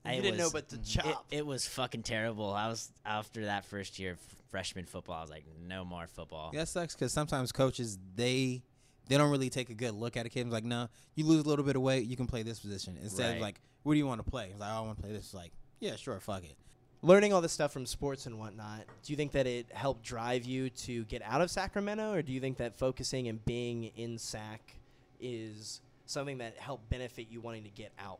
I 0.03 0.15
you 0.15 0.21
didn't 0.21 0.37
know 0.37 0.49
but 0.51 0.67
to 0.69 0.75
Mm. 0.75 0.79
it, 0.81 0.85
chop. 0.85 1.25
it 1.31 1.45
was 1.45 1.65
fucking 1.67 2.03
terrible. 2.03 2.53
I 2.53 2.67
was 2.67 2.91
after 3.05 3.45
that 3.45 3.63
first 3.65 3.97
year 3.97 4.11
of 4.11 4.19
freshman 4.51 4.85
football. 4.85 5.15
I 5.15 5.21
was 5.21 5.29
like, 5.29 5.45
no 5.67 5.85
more 5.85 6.07
football. 6.07 6.51
Yeah, 6.53 6.61
that 6.61 6.67
sucks 6.67 6.95
because 6.95 7.13
sometimes 7.13 7.51
coaches 7.53 7.97
they 8.15 8.61
they 9.07 9.17
don't 9.17 9.31
really 9.31 9.49
take 9.49 9.69
a 9.69 9.73
good 9.73 9.93
look 9.93 10.17
at 10.17 10.25
a 10.25 10.29
kid. 10.29 10.41
It's 10.45 10.53
like, 10.53 10.65
no, 10.65 10.87
you 11.15 11.25
lose 11.25 11.45
a 11.45 11.47
little 11.47 11.65
bit 11.65 11.75
of 11.77 11.81
weight, 11.81 12.05
you 12.07 12.17
can 12.17 12.27
play 12.27 12.43
this 12.43 12.59
position 12.59 12.97
instead 13.01 13.27
Right. 13.29 13.35
of 13.35 13.41
like, 13.41 13.61
what 13.83 13.93
do 13.93 13.97
you 13.99 14.05
want 14.05 14.23
to 14.23 14.29
play? 14.29 14.49
It's 14.51 14.59
like, 14.59 14.69
oh, 14.71 14.77
I 14.77 14.81
want 14.81 14.97
to 14.97 15.01
play 15.01 15.11
this. 15.13 15.25
It's 15.25 15.33
like, 15.33 15.51
yeah, 15.79 15.95
sure, 15.95 16.19
fuck 16.19 16.43
it. 16.43 16.55
Learning 17.01 17.31
all 17.31 17.39
this 17.39 17.53
stuff 17.53 17.71
from 17.71 17.85
sports 17.85 18.25
and 18.25 18.37
whatnot, 18.37 18.81
do 19.03 19.13
you 19.13 19.15
think 19.17 19.31
that 19.31 19.47
it 19.47 19.67
helped 19.71 20.03
drive 20.03 20.43
you 20.45 20.69
to 20.71 21.05
get 21.05 21.21
out 21.23 21.39
of 21.41 21.49
Sacramento, 21.49 22.11
or 22.13 22.21
do 22.21 22.33
you 22.33 22.41
think 22.41 22.57
that 22.57 22.77
focusing 22.77 23.29
and 23.29 23.43
being 23.45 23.85
in 23.95 24.17
Sac 24.17 24.75
is 25.21 25.79
something 26.05 26.39
that 26.39 26.57
helped 26.57 26.89
benefit 26.89 27.27
you 27.29 27.39
wanting 27.39 27.63
to 27.63 27.69
get 27.69 27.93
out? 27.99 28.19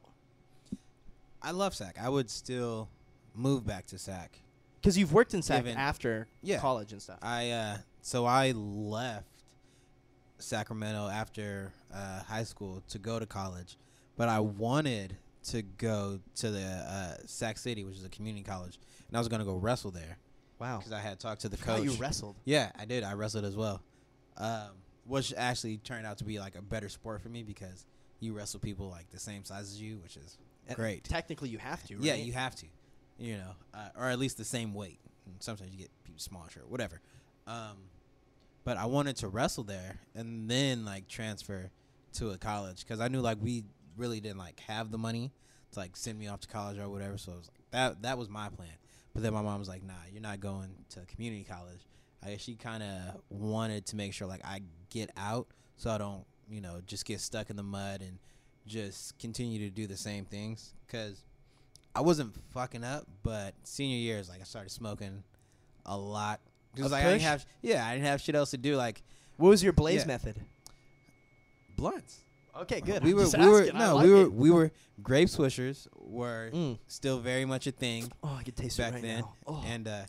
I 1.41 1.51
love 1.51 1.75
Sac. 1.75 1.97
I 2.01 2.07
would 2.07 2.29
still 2.29 2.87
move 3.35 3.65
back 3.67 3.85
to 3.87 3.97
Sac. 3.97 4.39
Because 4.81 4.97
you've 4.97 5.11
worked 5.11 5.33
in 5.33 5.41
Sac 5.41 5.65
Given- 5.65 5.77
after 5.77 6.27
Yeah. 6.41 6.59
college 6.59 6.93
and 6.93 7.01
stuff. 7.01 7.19
I 7.21 7.49
uh, 7.51 7.77
so 8.01 8.25
I 8.25 8.51
left 8.51 9.25
Sacramento 10.37 11.09
after 11.09 11.73
uh, 11.93 12.23
high 12.23 12.43
school 12.45 12.81
to 12.87 12.97
go 12.97 13.19
to 13.19 13.25
college, 13.25 13.75
but 14.15 14.29
I 14.29 14.39
wanted 14.39 15.17
to 15.51 15.61
go 15.61 16.19
to 16.35 16.51
the 16.51 16.65
uh, 16.65 17.15
Sac 17.25 17.57
City, 17.57 17.83
which 17.83 17.95
is 17.95 18.05
a 18.05 18.09
community 18.09 18.43
college, 18.43 18.79
and 19.07 19.17
I 19.17 19.19
was 19.19 19.27
gonna 19.27 19.45
go 19.45 19.55
wrestle 19.55 19.91
there 19.91 20.17
wow. 20.59 20.77
because 20.77 20.91
I 20.91 20.99
had 20.99 21.19
talked 21.19 21.41
to 21.41 21.49
the 21.49 21.57
coach. 21.57 21.83
you 21.83 21.91
wrestled. 21.93 22.35
Yeah, 22.45 22.71
I 22.77 22.85
did. 22.85 23.03
I 23.03 23.13
wrestled 23.13 23.45
as 23.45 23.55
well, 23.55 23.81
um, 24.37 24.69
which 25.05 25.33
actually 25.35 25.77
turned 25.77 26.05
out 26.05 26.19
to 26.19 26.23
be 26.23 26.39
like 26.39 26.55
a 26.55 26.61
better 26.61 26.89
sport 26.89 27.21
for 27.21 27.29
me 27.29 27.43
because 27.43 27.85
you 28.19 28.33
wrestle 28.33 28.59
people 28.59 28.89
like 28.89 29.09
the 29.11 29.19
same 29.19 29.43
size 29.43 29.63
as 29.63 29.81
you, 29.81 29.97
which 29.97 30.17
is 30.17 30.37
And 30.67 30.75
great. 30.75 31.03
Technically, 31.03 31.49
you 31.49 31.57
have 31.57 31.83
to. 31.87 31.95
Right? 31.95 32.03
Yeah, 32.03 32.15
you 32.15 32.33
have 32.33 32.55
to, 32.55 32.65
you 33.17 33.37
know, 33.37 33.51
uh, 33.73 33.89
or 33.97 34.09
at 34.09 34.19
least 34.19 34.37
the 34.37 34.45
same 34.45 34.73
weight. 34.73 34.99
And 35.25 35.35
sometimes 35.39 35.71
you 35.71 35.79
get 35.79 35.89
people 36.03 36.19
smaller, 36.19 36.49
sure, 36.49 36.63
whatever. 36.67 37.01
Um, 37.47 37.77
but 38.63 38.77
I 38.77 38.85
wanted 38.85 39.15
to 39.17 39.27
wrestle 39.27 39.63
there 39.63 39.99
and 40.13 40.49
then 40.49 40.85
like 40.85 41.07
transfer 41.07 41.71
to 42.13 42.31
a 42.31 42.37
college 42.37 42.85
because 42.85 42.99
I 42.99 43.07
knew 43.07 43.21
like 43.21 43.37
we 43.41 43.63
really 43.99 44.19
didn't 44.19 44.37
like 44.39 44.59
have 44.61 44.89
the 44.91 44.97
money 44.97 45.31
to 45.71 45.79
like 45.79 45.95
send 45.95 46.17
me 46.17 46.27
off 46.27 46.39
to 46.41 46.47
college 46.47 46.79
or 46.79 46.89
whatever. 46.89 47.17
So 47.17 47.33
it 47.33 47.37
was 47.37 47.47
like 47.49 47.59
that 47.71 48.01
that 48.01 48.17
was 48.17 48.29
my 48.29 48.49
plan. 48.49 48.69
But 49.13 49.23
then 49.23 49.33
my 49.33 49.41
mom 49.41 49.59
was 49.59 49.67
like, 49.67 49.83
"Nah, 49.83 49.93
you're 50.11 50.21
not 50.21 50.39
going 50.39 50.69
to 50.89 51.01
community 51.05 51.43
college." 51.43 51.81
I 52.23 52.31
guess 52.31 52.41
she 52.41 52.55
kind 52.55 52.83
of 52.83 53.21
wanted 53.29 53.85
to 53.87 53.95
make 53.95 54.13
sure 54.13 54.27
like 54.27 54.43
I 54.45 54.61
get 54.89 55.09
out 55.17 55.47
so 55.77 55.89
I 55.89 55.97
don't 55.97 56.25
you 56.49 56.61
know 56.61 56.81
just 56.85 57.05
get 57.05 57.19
stuck 57.21 57.49
in 57.49 57.55
the 57.55 57.63
mud 57.63 58.01
and 58.01 58.17
just 58.67 59.17
continue 59.19 59.59
to 59.59 59.69
do 59.73 59.87
the 59.87 59.95
same 59.97 60.25
things 60.25 60.73
because 60.85 61.23
I 61.95 62.01
wasn't 62.01 62.35
fucking 62.53 62.83
up, 62.83 63.05
but 63.23 63.53
senior 63.63 63.97
year 63.97 64.17
is 64.19 64.29
like 64.29 64.41
I 64.41 64.43
started 64.43 64.69
smoking 64.69 65.23
a 65.85 65.97
lot 65.97 66.39
because 66.75 66.91
like 66.91 67.03
I 67.05 67.09
didn't 67.11 67.21
have 67.23 67.45
yeah 67.61 67.85
I 67.87 67.93
didn't 67.93 68.05
have 68.07 68.21
shit 68.21 68.35
else 68.35 68.51
to 68.51 68.57
do 68.57 68.75
like 68.75 69.01
What 69.37 69.49
was 69.49 69.63
your 69.63 69.73
blaze 69.73 70.01
Yeah. 70.01 70.07
method? 70.07 70.39
blunts. 71.75 72.19
Okay, 72.61 72.81
good. 72.81 73.03
We 73.03 73.11
I'm 73.11 73.17
were 73.17 73.25
we 73.37 73.47
were 73.47 73.71
no 73.73 73.95
like 73.95 74.05
we 74.05 74.11
were 74.11 74.21
it. 74.23 74.33
we 74.33 74.51
were 74.51 74.71
grape 75.01 75.29
swishers 75.29 75.87
were 75.95 76.49
Mm. 76.53 76.77
still 76.87 77.19
very 77.19 77.45
much 77.45 77.67
a 77.67 77.71
thing 77.71 78.11
Oh, 78.23 78.35
I 78.39 78.43
can 78.43 78.53
taste 78.53 78.77
back 78.77 78.91
it 78.91 78.95
right 78.95 79.01
then 79.03 79.19
now. 79.21 79.33
Oh. 79.47 79.63
and 79.65 79.87
uh 79.87 80.01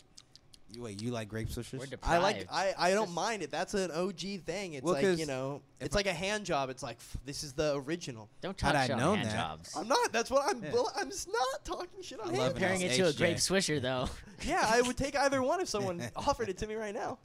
you, 0.72 0.82
wait 0.82 1.02
you 1.02 1.10
like 1.10 1.28
grape 1.28 1.48
swishers 1.48 1.78
We're 1.80 1.86
I 2.04 2.18
like. 2.18 2.46
I, 2.50 2.72
I 2.78 2.90
don't 2.92 3.10
mind 3.12 3.42
it. 3.42 3.50
That's 3.50 3.74
an 3.74 3.90
OG 3.90 4.20
thing. 4.46 4.74
It's 4.74 4.84
Well, 4.84 4.94
like 4.94 5.02
'cause 5.04 5.18
you 5.18 5.26
know. 5.26 5.62
It's 5.80 5.96
like 5.96 6.06
a 6.06 6.12
hand 6.12 6.44
job. 6.46 6.70
It's 6.70 6.82
like 6.82 6.98
f- 6.98 7.16
this 7.24 7.42
is 7.42 7.52
the 7.54 7.74
original. 7.74 8.28
Don't 8.40 8.58
Had 8.60 8.72
talk 8.72 8.80
I 8.82 8.86
shit 8.86 8.92
on 8.92 8.98
known 9.00 9.16
hand 9.18 9.30
that- 9.30 9.34
jobs. 9.34 9.74
I'm 9.76 9.88
not. 9.88 10.12
That's 10.12 10.30
what 10.30 10.44
I'm. 10.48 10.62
Yeah. 10.62 10.70
well, 10.72 10.92
I'm 10.96 11.10
just 11.10 11.26
not 11.26 11.64
talking 11.64 12.00
shit 12.02 12.20
on 12.20 12.26
I 12.26 12.30
hand. 12.30 12.38
love 12.38 12.50
it. 12.52 12.54
Comparing 12.54 12.80
it 12.82 12.92
to 12.92 13.08
a 13.08 13.12
grape 13.12 13.38
swisher, 13.38 13.82
though. 13.82 14.08
Yeah, 14.46 14.64
I 14.64 14.80
would 14.82 14.96
take 14.96 15.16
either 15.16 15.42
one 15.42 15.60
if 15.60 15.68
someone 15.68 16.02
offered 16.16 16.48
it 16.48 16.58
to 16.58 16.66
me 16.68 16.74
right 16.76 16.94
now. 16.94 17.18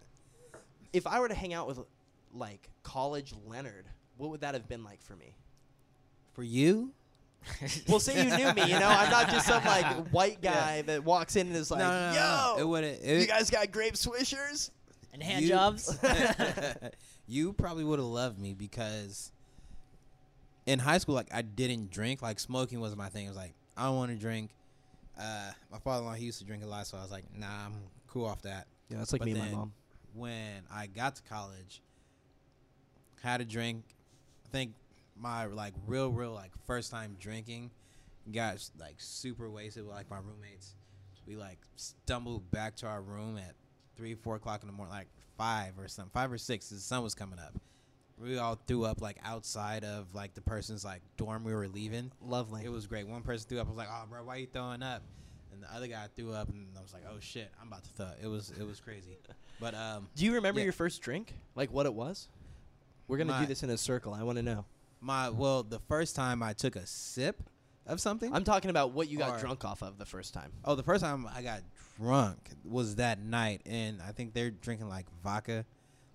If 0.92 1.06
I 1.06 1.20
were 1.20 1.28
to 1.30 1.36
hang 1.36 1.54
out 1.54 1.68
with 1.68 1.80
like 2.34 2.68
college 2.82 3.34
Leonard, 3.46 3.86
what 4.18 4.30
would 4.30 4.42
that 4.42 4.54
have 4.54 4.68
been 4.68 4.84
like 4.84 5.02
for 5.02 5.16
me? 5.16 5.36
for 6.34 6.44
you 6.44 6.92
Well, 7.88 8.00
say 8.00 8.26
you 8.26 8.36
knew 8.36 8.54
me, 8.54 8.64
you 8.64 8.80
know, 8.80 8.88
I'm 8.88 9.12
not 9.12 9.30
just 9.30 9.46
some 9.48 9.64
like 9.64 10.08
white 10.12 10.42
guy 10.42 10.82
that 10.84 11.04
walks 11.04 11.36
in 11.36 11.48
and 11.48 11.56
is 11.56 11.70
like, 11.70 11.80
no, 11.80 11.90
no, 11.90 12.12
no, 12.12 12.16
"Yo, 12.16 12.56
no. 12.56 12.62
it 12.62 12.68
would 12.68 13.22
you 13.22 13.28
guys 13.28 13.52
got 13.52 13.72
grape 13.72 13.94
swishers?" 13.94 14.72
and 15.14 15.22
hand 15.22 15.44
You- 15.44 15.50
jobs. 15.50 15.98
you 17.28 17.54
probably 17.54 17.84
would 17.84 18.00
have 18.00 18.08
loved 18.08 18.40
me 18.40 18.56
because 18.56 19.32
in 20.66 20.80
high 20.80 20.98
school, 20.98 21.14
like 21.14 21.32
I 21.32 21.44
didn't 21.44 21.92
drink. 21.92 22.24
Like 22.24 22.40
smoking 22.40 22.80
was 22.80 22.96
my 22.96 23.10
thing. 23.10 23.26
It 23.28 23.30
was 23.30 23.38
like 23.38 23.54
I 23.78 23.86
don't 23.86 23.96
want 23.96 24.12
to 24.12 24.18
drink. 24.18 24.50
Uh, 25.18 25.52
my 25.72 25.78
father-in-law 25.78 26.16
he 26.16 26.26
used 26.26 26.40
to 26.40 26.46
drink 26.46 26.64
a 26.64 26.68
lot, 26.68 26.88
so 26.88 26.98
I 26.98 27.02
was 27.02 27.12
like, 27.12 27.26
nah, 27.38 27.68
I'm 27.68 27.76
cool 28.08 28.26
off 28.26 28.42
that. 28.42 28.66
Yeah, 28.90 28.98
that's 28.98 29.14
like 29.14 29.20
But 29.20 29.28
me 29.28 29.32
and 29.34 29.52
my 29.52 29.58
mom. 29.58 29.74
When 30.16 30.64
I 30.74 30.88
got 30.88 31.16
to 31.18 31.24
college, 31.24 31.82
had 33.22 33.40
a 33.40 33.46
drink. 33.46 33.84
I 34.56 34.58
think 34.58 34.74
my 35.20 35.46
like 35.48 35.74
real, 35.86 36.10
real 36.10 36.32
like 36.32 36.52
first 36.66 36.90
time 36.90 37.18
drinking, 37.20 37.72
got 38.32 38.64
like 38.80 38.96
super 39.00 39.50
wasted 39.50 39.86
with 39.86 39.94
like 39.94 40.10
my 40.10 40.20
roommates. 40.20 40.76
We 41.28 41.36
like 41.36 41.60
stumbled 41.76 42.50
back 42.52 42.78
to 42.78 42.88
our 42.88 43.02
room 43.02 43.38
at 43.38 43.54
three, 43.98 44.16
four 44.16 44.38
o'clock 44.38 44.62
in 44.64 44.68
the 44.68 44.74
morning, 44.74 44.96
like 44.96 45.10
five 45.38 45.74
or 45.78 45.90
something, 45.90 46.12
five 46.14 46.32
or 46.32 46.38
six. 46.38 46.70
The 46.70 46.78
sun 46.78 47.04
was 47.04 47.14
coming 47.14 47.38
up. 47.38 47.54
We 48.18 48.38
all 48.38 48.58
threw 48.66 48.86
up 48.86 49.02
like 49.02 49.18
outside 49.26 49.84
of 49.84 50.16
like 50.16 50.36
the 50.36 50.42
person's 50.42 50.86
like 50.86 51.02
dorm 51.18 51.44
we 51.44 51.54
were 51.54 51.68
leaving. 51.68 52.14
Lovely. 52.22 52.64
It 52.64 52.72
was 52.72 52.88
great. 52.88 53.06
One 53.10 53.24
person 53.24 53.50
threw 53.50 53.60
up. 53.60 53.68
I 53.68 53.70
was 53.72 53.78
like, 53.78 53.90
"Oh, 53.92 54.04
bro, 54.10 54.24
why 54.24 54.38
you 54.38 54.48
throwing 54.48 54.84
up?" 54.84 55.02
And 55.52 55.62
the 55.64 55.74
other 55.76 55.88
guy 55.88 56.06
threw 56.16 56.32
up, 56.32 56.48
and 56.48 56.68
I 56.78 56.82
was 56.82 56.94
like, 56.94 57.04
"Oh 57.12 57.18
shit, 57.20 57.52
I'm 57.62 57.68
about 57.68 57.84
to 57.84 57.90
throw." 57.90 58.12
It 58.24 58.28
was 58.28 58.54
it 58.58 58.66
was 58.66 58.80
crazy. 58.80 59.18
But 59.60 59.76
um, 59.76 60.08
Do 60.16 60.24
you 60.24 60.34
remember 60.36 60.62
Yeah. 60.62 60.66
your 60.66 60.74
first 60.74 61.02
drink? 61.02 61.34
Like 61.56 61.74
what 61.74 61.86
it 61.86 61.94
was? 61.94 62.30
We're 63.08 63.18
gonna 63.18 63.40
do 63.40 63.46
this 63.46 63.64
in 63.64 63.70
a 63.70 63.78
circle. 63.78 64.14
I 64.14 64.24
want 64.24 64.38
to 64.38 64.44
know. 64.44 64.66
my 65.02 65.30
well, 65.30 65.62
the 65.64 65.80
first 65.88 66.16
time 66.16 66.42
I 66.42 66.54
took 66.54 66.76
a 66.76 66.86
sip 66.86 67.44
of 67.86 68.00
something. 68.02 68.34
I'm 68.34 68.44
talking 68.44 68.70
about 68.72 68.92
what 68.94 69.08
you 69.10 69.18
got 69.20 69.36
Or- 69.36 69.40
drunk 69.40 69.64
off 69.64 69.84
of 69.84 69.98
the 70.00 70.06
first 70.06 70.34
time. 70.34 70.52
oh, 70.64 70.74
the 70.76 70.82
first 70.84 71.04
time 71.04 71.28
I 71.34 71.42
got 71.44 71.62
drunk 71.98 72.50
was 72.64 72.96
that 72.96 73.20
night, 73.20 73.62
and 73.66 74.02
I 74.02 74.12
think 74.12 74.34
they're 74.34 74.50
drinking 74.52 74.90
like 74.90 75.06
vodka. 75.24 75.66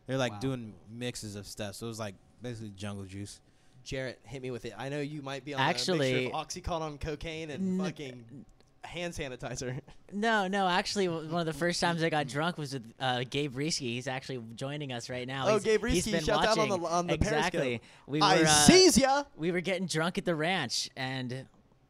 They're 0.07 0.19
like 0.19 0.33
Wow. 0.33 0.39
doing 0.41 0.75
mixes 0.91 1.37
of 1.37 1.47
stuff, 1.47 1.77
so 1.77 1.87
it 1.87 1.91
was 1.91 2.01
like 2.01 2.17
basically 2.43 2.71
jungle 2.71 3.05
juice. 3.05 3.41
Jarrett, 3.85 4.19
hit 4.25 4.43
me 4.43 4.51
with 4.51 4.65
it. 4.65 4.75
I 4.77 4.89
know 4.89 5.01
you 5.01 5.23
might 5.23 5.45
be 5.45 5.55
on 5.55 5.61
Actually- 5.61 6.11
a 6.11 6.31
mixture 6.31 6.37
of 6.37 6.47
oxycontin, 6.49 7.01
cocaine, 7.01 7.51
and 7.51 7.81
N- 7.81 7.87
fucking 7.87 8.45
hand 8.85 9.13
sanitizer. 9.13 9.81
No, 10.13 10.49
no. 10.49 10.67
Actually, 10.67 11.09
one 11.09 11.41
of 11.41 11.47
the 11.47 11.53
first 11.53 11.81
times 11.81 12.03
I 12.03 12.09
got 12.11 12.27
drunk 12.27 12.59
was 12.59 12.73
with 12.75 12.85
uh, 12.99 13.25
Gabe 13.29 13.55
Risky. 13.57 13.95
He's 13.95 14.09
actually 14.09 14.41
joining 14.57 14.93
us 14.93 15.09
right 15.09 15.27
now. 15.27 15.45
Oh, 15.47 15.59
He's- 15.59 15.65
Gabe 15.65 15.83
been 15.83 16.25
shout 16.25 16.45
out 16.45 16.59
on 16.59 16.69
watching. 16.69 16.83
the- 16.83 16.89
on 16.89 17.07
the 17.07 17.15
exactly. 17.15 17.61
Periscope. 17.61 17.83
We 18.07 18.19
were 18.21 18.25
I 18.25 18.43
uh, 18.43 18.47
sees 18.47 18.99
ya. 18.99 19.25
we 19.37 19.53
were 19.53 19.61
getting 19.61 19.87
drunk 19.87 20.19
at 20.19 20.25
the 20.25 20.35
ranch, 20.35 20.91
and 20.97 21.47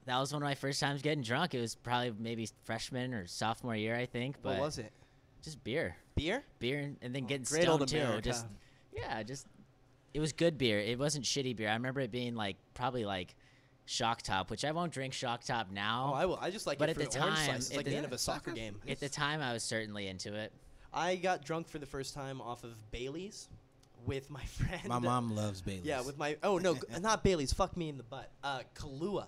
that 0.06 0.18
was 0.18 0.32
one 0.32 0.42
of 0.42 0.46
my 0.48 0.54
first 0.54 0.80
times 0.80 1.00
getting 1.02 1.22
drunk. 1.22 1.54
It 1.54 1.60
was 1.60 1.74
probably 1.76 2.12
maybe 2.18 2.48
freshman 2.64 3.14
or 3.14 3.26
sophomore 3.26 3.76
year, 3.76 3.96
I 3.96 4.06
think. 4.06 4.36
But 4.42 4.54
What 4.58 4.60
was 4.66 4.78
it? 4.78 4.92
Just 5.42 5.62
beer, 5.64 5.96
Beer? 6.16 6.44
beer, 6.58 6.80
and, 6.80 6.96
and 7.00 7.14
then 7.14 7.24
Oh, 7.24 7.26
getting 7.28 7.44
great 7.44 7.62
stoned 7.62 7.88
too. 7.88 7.96
America. 7.98 8.20
Just 8.22 8.46
yeah, 8.94 9.22
just 9.22 9.46
it 10.12 10.20
was 10.20 10.32
good 10.34 10.58
beer. 10.58 10.78
It 10.80 10.98
wasn't 10.98 11.24
shitty 11.24 11.56
beer. 11.56 11.70
I 11.70 11.74
remember 11.74 12.00
it 12.00 12.10
being 12.10 12.34
like 12.34 12.56
probably 12.74 13.04
like 13.06 13.34
Shock 13.90 14.22
Top, 14.22 14.50
which 14.52 14.64
I 14.64 14.70
won't 14.70 14.92
drink 14.92 15.12
Shock 15.12 15.42
Top 15.42 15.72
now. 15.72 16.12
Oh, 16.12 16.14
I 16.14 16.24
will. 16.24 16.38
I 16.40 16.50
just 16.50 16.64
like 16.64 16.78
But 16.78 16.90
it 16.90 16.92
at 16.92 16.96
for 16.96 17.10
the 17.10 17.18
the 17.18 17.24
orange 17.24 17.36
time, 17.38 17.46
slice. 17.46 17.56
It's 17.66 17.76
like 17.76 17.84
the 17.86 17.90
the- 17.90 17.96
end 17.96 18.06
of 18.06 18.12
a 18.12 18.18
soccer 18.18 18.52
game. 18.52 18.76
At 18.88 19.00
the 19.00 19.08
time, 19.08 19.40
I 19.42 19.52
was 19.52 19.64
certainly 19.64 20.06
into 20.06 20.32
it. 20.36 20.52
I 20.94 21.16
got 21.16 21.44
drunk 21.44 21.68
for 21.68 21.80
the 21.80 21.86
first 21.86 22.14
time 22.14 22.40
off 22.40 22.62
of 22.62 22.72
Bailey's 22.92 23.48
with 24.06 24.30
my 24.30 24.44
friend. 24.44 24.86
My 24.86 25.00
mom 25.00 25.34
loves 25.34 25.60
Bailey's. 25.60 25.84
Yeah, 25.86 26.02
with 26.02 26.18
my 26.18 26.36
oh 26.44 26.58
no, 26.58 26.76
not 27.00 27.24
Bailey's. 27.24 27.52
Fuck 27.52 27.76
me 27.76 27.88
in 27.88 27.96
the 27.96 28.04
butt. 28.04 28.30
Uh, 28.44 28.60
Kahlua. 28.76 29.26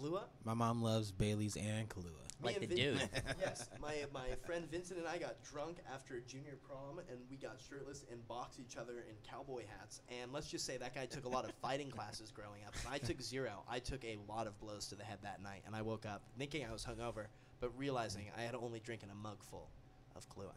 Kahlua? 0.00 0.22
My 0.44 0.54
mom 0.54 0.82
loves 0.82 1.12
Bailey's 1.12 1.56
and 1.56 1.86
Kahlua. 1.88 2.23
Me 2.44 2.52
Like 2.52 2.62
and 2.62 2.70
the 2.70 2.76
dude. 2.76 3.08
yes, 3.40 3.68
my 3.80 4.04
my 4.12 4.28
friend 4.44 4.70
Vincent 4.70 4.98
and 4.98 5.08
I 5.08 5.18
got 5.18 5.42
drunk 5.42 5.78
after 5.92 6.20
junior 6.20 6.58
prom, 6.66 6.98
and 7.10 7.18
we 7.30 7.36
got 7.36 7.60
shirtless 7.60 8.04
and 8.10 8.26
boxed 8.28 8.60
each 8.60 8.76
other 8.76 9.04
in 9.08 9.14
cowboy 9.28 9.64
hats. 9.78 10.00
And 10.08 10.32
let's 10.32 10.48
just 10.48 10.66
say 10.66 10.76
that 10.76 10.94
guy 10.94 11.06
took 11.06 11.24
a 11.24 11.28
lot 11.28 11.44
of 11.44 11.52
fighting 11.62 11.90
classes 11.90 12.30
growing 12.30 12.60
up. 12.66 12.74
And 12.84 12.94
I 12.94 12.98
took 12.98 13.20
zero. 13.20 13.62
I 13.68 13.78
took 13.78 14.04
a 14.04 14.18
lot 14.28 14.46
of 14.46 14.58
blows 14.60 14.86
to 14.88 14.94
the 14.94 15.04
head 15.04 15.18
that 15.22 15.42
night, 15.42 15.62
and 15.66 15.74
I 15.74 15.82
woke 15.82 16.06
up 16.06 16.22
thinking 16.38 16.64
I 16.64 16.72
was 16.72 16.84
hungover, 16.84 17.26
but 17.60 17.70
realizing 17.78 18.26
I 18.36 18.42
had 18.42 18.54
only 18.54 18.80
drinking 18.80 19.10
a 19.10 19.14
mug 19.14 19.42
full 19.42 19.68
of 20.16 20.28
Kahlua. 20.28 20.52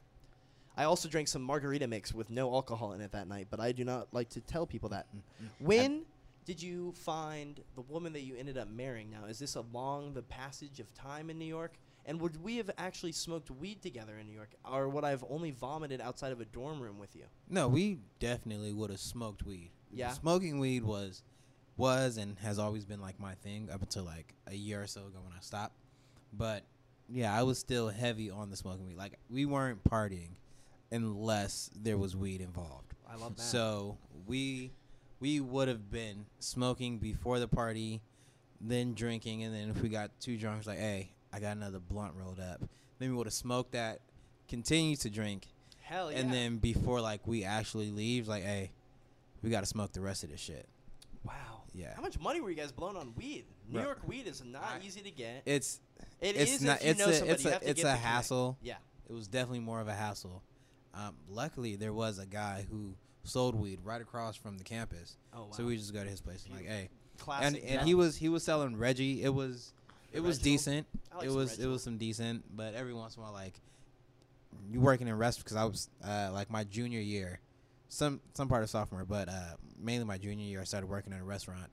I 0.75 0.83
also 0.83 1.09
drank 1.09 1.27
some 1.27 1.41
margarita 1.41 1.87
mix 1.87 2.13
with 2.13 2.29
no 2.29 2.53
alcohol 2.53 2.93
in 2.93 3.01
it 3.01 3.11
that 3.13 3.27
night, 3.27 3.47
but 3.49 3.59
I 3.59 3.71
do 3.71 3.83
not 3.83 4.07
like 4.13 4.29
to 4.29 4.41
tell 4.41 4.67
people 4.67 4.89
that. 4.89 5.07
Mm, 5.15 5.19
mm. 5.43 5.49
When 5.59 6.01
did 6.47 6.63
you 6.63 6.93
find 6.93 7.59
the 7.75 7.81
woman 7.81 8.13
that 8.13 8.21
you 8.21 8.33
ended 8.37 8.57
up 8.57 8.69
marrying 8.69 9.11
now? 9.11 9.25
Is 9.27 9.37
this 9.37 9.55
along 9.55 10.13
the 10.13 10.21
passage 10.21 10.79
of 10.79 10.93
time 10.93 11.29
in 11.29 11.37
New 11.37 11.45
York? 11.45 11.73
And 12.05 12.21
would 12.21 12.41
we 12.41 12.55
have 12.55 12.71
actually 12.77 13.11
smoked 13.11 13.51
weed 13.51 13.81
together 13.81 14.17
in 14.17 14.27
New 14.27 14.33
York? 14.33 14.51
Or 14.63 14.87
would 14.87 15.03
I 15.03 15.09
have 15.09 15.25
only 15.29 15.51
vomited 15.51 15.99
outside 15.99 16.31
of 16.31 16.39
a 16.39 16.45
dorm 16.45 16.79
room 16.79 16.99
with 16.99 17.17
you? 17.17 17.25
No, 17.49 17.67
we 17.67 17.99
definitely 18.19 18.71
would 18.71 18.89
have 18.89 19.01
smoked 19.01 19.43
weed. 19.43 19.71
Yeah? 19.91 20.13
Smoking 20.13 20.59
weed 20.59 20.85
was 20.85 21.21
was 21.75 22.17
and 22.17 22.39
has 22.39 22.57
always 22.57 22.85
been 22.85 23.01
like 23.01 23.19
my 23.19 23.35
thing 23.35 23.69
up 23.71 23.81
until 23.81 24.03
like 24.03 24.33
a 24.47 24.55
year 24.55 24.81
or 24.81 24.87
so 24.87 25.01
ago 25.01 25.19
when 25.21 25.33
I 25.33 25.41
stopped. 25.41 25.75
But 26.31 26.63
yeah, 27.09 27.37
I 27.37 27.43
was 27.43 27.59
still 27.59 27.89
heavy 27.89 28.31
on 28.31 28.49
the 28.49 28.55
smoking 28.55 28.87
weed. 28.87 28.97
Like 28.97 29.19
we 29.29 29.45
weren't 29.45 29.83
partying 29.83 30.29
unless 30.93 31.69
there 31.75 31.97
was 31.97 32.15
weed 32.15 32.39
involved. 32.39 32.93
I 33.05 33.17
love 33.17 33.35
that. 33.35 33.41
So 33.41 33.97
we 34.25 34.71
we 35.19 35.39
would 35.39 35.67
have 35.67 35.89
been 35.91 36.25
smoking 36.39 36.97
before 36.99 37.39
the 37.39 37.47
party, 37.47 38.01
then 38.61 38.93
drinking, 38.93 39.43
and 39.43 39.53
then 39.53 39.69
if 39.69 39.81
we 39.81 39.89
got 39.89 40.11
too 40.19 40.37
drunk, 40.37 40.59
it's 40.59 40.67
like, 40.67 40.79
hey, 40.79 41.11
I 41.33 41.39
got 41.39 41.57
another 41.57 41.79
blunt 41.79 42.13
rolled 42.15 42.39
up. 42.39 42.61
Then 42.99 43.09
we 43.11 43.15
would 43.15 43.27
have 43.27 43.33
smoked 43.33 43.71
that, 43.73 43.99
continue 44.47 44.95
to 44.97 45.09
drink, 45.09 45.47
hell 45.81 46.11
yeah. 46.11 46.19
and 46.19 46.33
then 46.33 46.57
before 46.57 47.01
like 47.01 47.25
we 47.27 47.43
actually 47.43 47.91
leave, 47.91 48.27
like, 48.27 48.43
hey, 48.43 48.71
we 49.43 49.49
got 49.49 49.59
to 49.61 49.65
smoke 49.67 49.91
the 49.93 50.01
rest 50.01 50.23
of 50.23 50.29
this 50.31 50.39
shit. 50.39 50.67
wow. 51.23 51.33
Yeah. 51.73 51.93
How 51.95 52.01
much 52.01 52.19
money 52.19 52.41
were 52.41 52.49
you 52.49 52.55
guys 52.55 52.71
blowing 52.71 52.97
on 52.97 53.13
weed? 53.15 53.45
New 53.69 53.73
Bro, 53.75 53.83
York 53.83 53.99
weed 54.07 54.25
is 54.25 54.43
not 54.43 54.63
I- 54.81 54.85
easy 54.85 55.01
to 55.01 55.11
get. 55.11 55.43
It's 55.45 55.79
It 56.19 56.35
it's 56.35 56.53
is 56.53 56.61
not 56.63 56.79
it's 56.81 56.97
know 56.97 57.09
a 57.09 57.13
somebody. 57.13 57.31
it's 57.33 57.45
a 57.45 57.55
it's 57.55 57.63
a 57.63 57.73
the 57.73 57.81
connect. 57.81 58.01
hassle. 58.03 58.57
Yeah. 58.63 58.77
It 59.07 59.13
was 59.13 59.27
definitely 59.27 59.59
more 59.59 59.79
of 59.79 59.87
a 59.87 59.93
hassle. 59.93 60.41
Um, 60.95 61.13
luckily, 61.29 61.75
there 61.75 61.93
was 61.93 62.17
a 62.17 62.25
guy 62.25 62.65
who 62.71 62.95
sold 63.27 63.55
weed 63.55 63.79
right 63.83 64.01
across 64.01 64.35
from 64.35 64.57
the 64.57 64.63
campus, 64.63 65.17
Oh 65.33 65.41
wow. 65.45 65.47
so 65.51 65.65
we 65.65 65.77
just 65.77 65.93
go 65.93 66.03
to 66.03 66.09
his 66.09 66.21
place 66.21 66.45
and 66.45 66.55
like, 66.55 66.65
hey, 66.67 66.89
Classic. 67.19 67.61
and 67.63 67.71
and 67.79 67.87
he 67.87 67.93
was 67.95 68.15
he 68.17 68.29
was 68.29 68.43
selling 68.43 68.75
Reggie. 68.77 69.23
It 69.23 69.33
was 69.33 69.73
it 70.11 70.19
was 70.21 70.37
Reginald? 70.37 70.43
decent. 70.43 70.87
Like 71.15 71.25
it 71.25 71.31
was 71.31 71.59
it 71.59 71.67
was 71.67 71.83
some 71.83 71.97
decent, 71.97 72.43
but 72.55 72.73
every 72.73 72.93
once 72.93 73.15
in 73.15 73.21
a 73.21 73.25
while, 73.25 73.33
like 73.33 73.59
you 74.71 74.79
working 74.79 75.07
in 75.07 75.17
rest 75.17 75.39
because 75.39 75.57
I 75.57 75.65
was 75.65 75.89
uh, 76.03 76.29
like 76.31 76.49
my 76.49 76.63
junior 76.63 76.99
year, 77.01 77.39
some 77.89 78.21
some 78.33 78.47
part 78.47 78.63
of 78.63 78.69
sophomore, 78.69 79.05
but 79.05 79.29
uh, 79.29 79.55
mainly 79.79 80.05
my 80.05 80.17
junior 80.17 80.45
year, 80.45 80.61
I 80.61 80.63
started 80.63 80.87
working 80.87 81.13
in 81.13 81.19
a 81.19 81.23
restaurant 81.23 81.69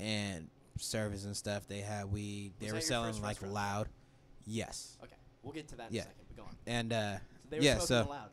and 0.00 0.48
service 0.78 1.24
and 1.24 1.36
stuff. 1.36 1.66
They 1.68 1.80
had 1.80 2.10
weed. 2.12 2.52
They 2.58 2.66
Was 2.66 2.74
were 2.74 2.80
selling 2.80 3.14
like 3.22 3.40
restaurant? 3.42 3.54
loud. 3.54 3.88
Yes, 4.44 4.98
Okay, 5.04 5.14
we'll 5.42 5.52
get 5.52 5.68
to 5.68 5.76
that 5.76 5.90
in 5.90 5.96
Yeah. 5.96 6.02
a 6.02 6.04
second. 6.06 6.24
But 6.28 6.36
go 6.36 6.42
on. 6.44 6.56
and 6.66 6.92
uh, 6.92 7.16
So 7.18 7.20
they 7.50 7.58
were 7.58 7.62
Yeah, 7.64 7.78
so- 7.78 8.06
loud. 8.10 8.30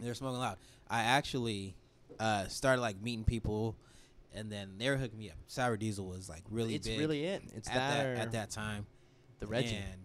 They 0.00 0.08
were 0.08 0.14
smoking 0.14 0.40
loud. 0.40 0.56
I 0.88 1.02
actually 1.02 1.74
uh, 2.18 2.46
started 2.48 2.82
like 2.82 3.00
meeting 3.02 3.24
people, 3.24 3.76
and 4.34 4.50
then 4.50 4.74
they 4.78 4.88
were 4.90 4.96
hooking 4.96 5.18
me 5.18 5.30
up. 5.30 5.36
Sour 5.46 5.76
Diesel 5.76 6.06
was 6.06 6.28
like 6.28 6.42
really 6.50 6.74
it's 6.74 6.86
big. 6.86 6.98
really 6.98 7.24
it. 7.24 7.42
It's 7.54 7.68
at 7.68 7.74
that, 7.74 8.02
that 8.02 8.18
at 8.18 8.32
that 8.32 8.50
time. 8.50 8.86
the 9.40 9.46
Reggie. 9.46 9.76
And 9.76 10.04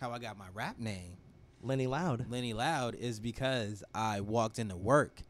how 0.00 0.12
I 0.12 0.18
got 0.18 0.38
my 0.38 0.46
rap 0.54 0.78
name, 0.78 1.16
Lenny 1.62 1.86
Loud. 1.86 2.26
Lenny 2.30 2.52
Loud, 2.54 2.94
is 2.94 3.20
because 3.20 3.82
I 3.94 4.20
walked 4.20 4.58
into 4.58 4.76
work, 4.76 5.20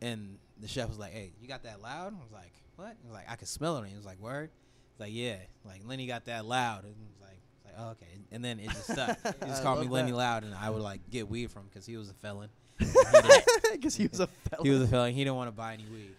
and 0.00 0.38
the 0.60 0.68
chef 0.68 0.88
was 0.88 0.98
like, 0.98 1.12
"Hey, 1.12 1.32
you 1.40 1.48
got 1.48 1.62
that 1.64 1.80
loud?" 1.80 2.14
I 2.14 2.22
was 2.22 2.32
like, 2.32 2.52
"What?" 2.76 2.96
He 3.00 3.08
was 3.08 3.14
like, 3.14 3.30
"I 3.30 3.36
could 3.36 3.48
smell 3.48 3.76
it." 3.76 3.80
And 3.80 3.88
he 3.88 3.96
was 3.96 4.06
like, 4.06 4.20
"Word." 4.20 4.50
He's 4.92 5.00
like, 5.00 5.12
"Yeah." 5.12 5.36
Like 5.64 5.82
Lenny 5.86 6.06
got 6.06 6.26
that 6.26 6.44
loud, 6.44 6.84
and 6.84 6.94
he 6.94 7.04
was 7.04 7.20
like, 7.20 7.40
like, 7.64 7.74
"Oh, 7.78 7.90
okay." 7.90 8.06
And 8.30 8.44
then 8.44 8.60
it 8.60 8.70
just 8.70 8.90
stuck. 8.92 9.18
He 9.22 9.28
I 9.42 9.46
just 9.46 9.62
called 9.62 9.80
me 9.80 9.88
Lenny 9.88 10.10
that. 10.10 10.16
Loud, 10.16 10.44
and 10.44 10.54
I 10.54 10.70
would 10.70 10.82
like 10.82 11.08
get 11.10 11.28
weed 11.28 11.50
from 11.50 11.64
because 11.66 11.86
he 11.86 11.96
was 11.96 12.10
a 12.10 12.14
felon. 12.14 12.50
Because 13.72 13.96
he 13.96 14.06
was 14.06 14.20
a 14.20 14.26
felon. 14.26 14.64
He 14.64 14.70
was 14.70 14.82
a 14.82 14.86
felon. 14.88 15.12
He 15.12 15.22
didn't 15.24 15.36
want 15.36 15.48
to 15.48 15.52
buy 15.56 15.74
any 15.74 15.84
weed. 15.92 16.14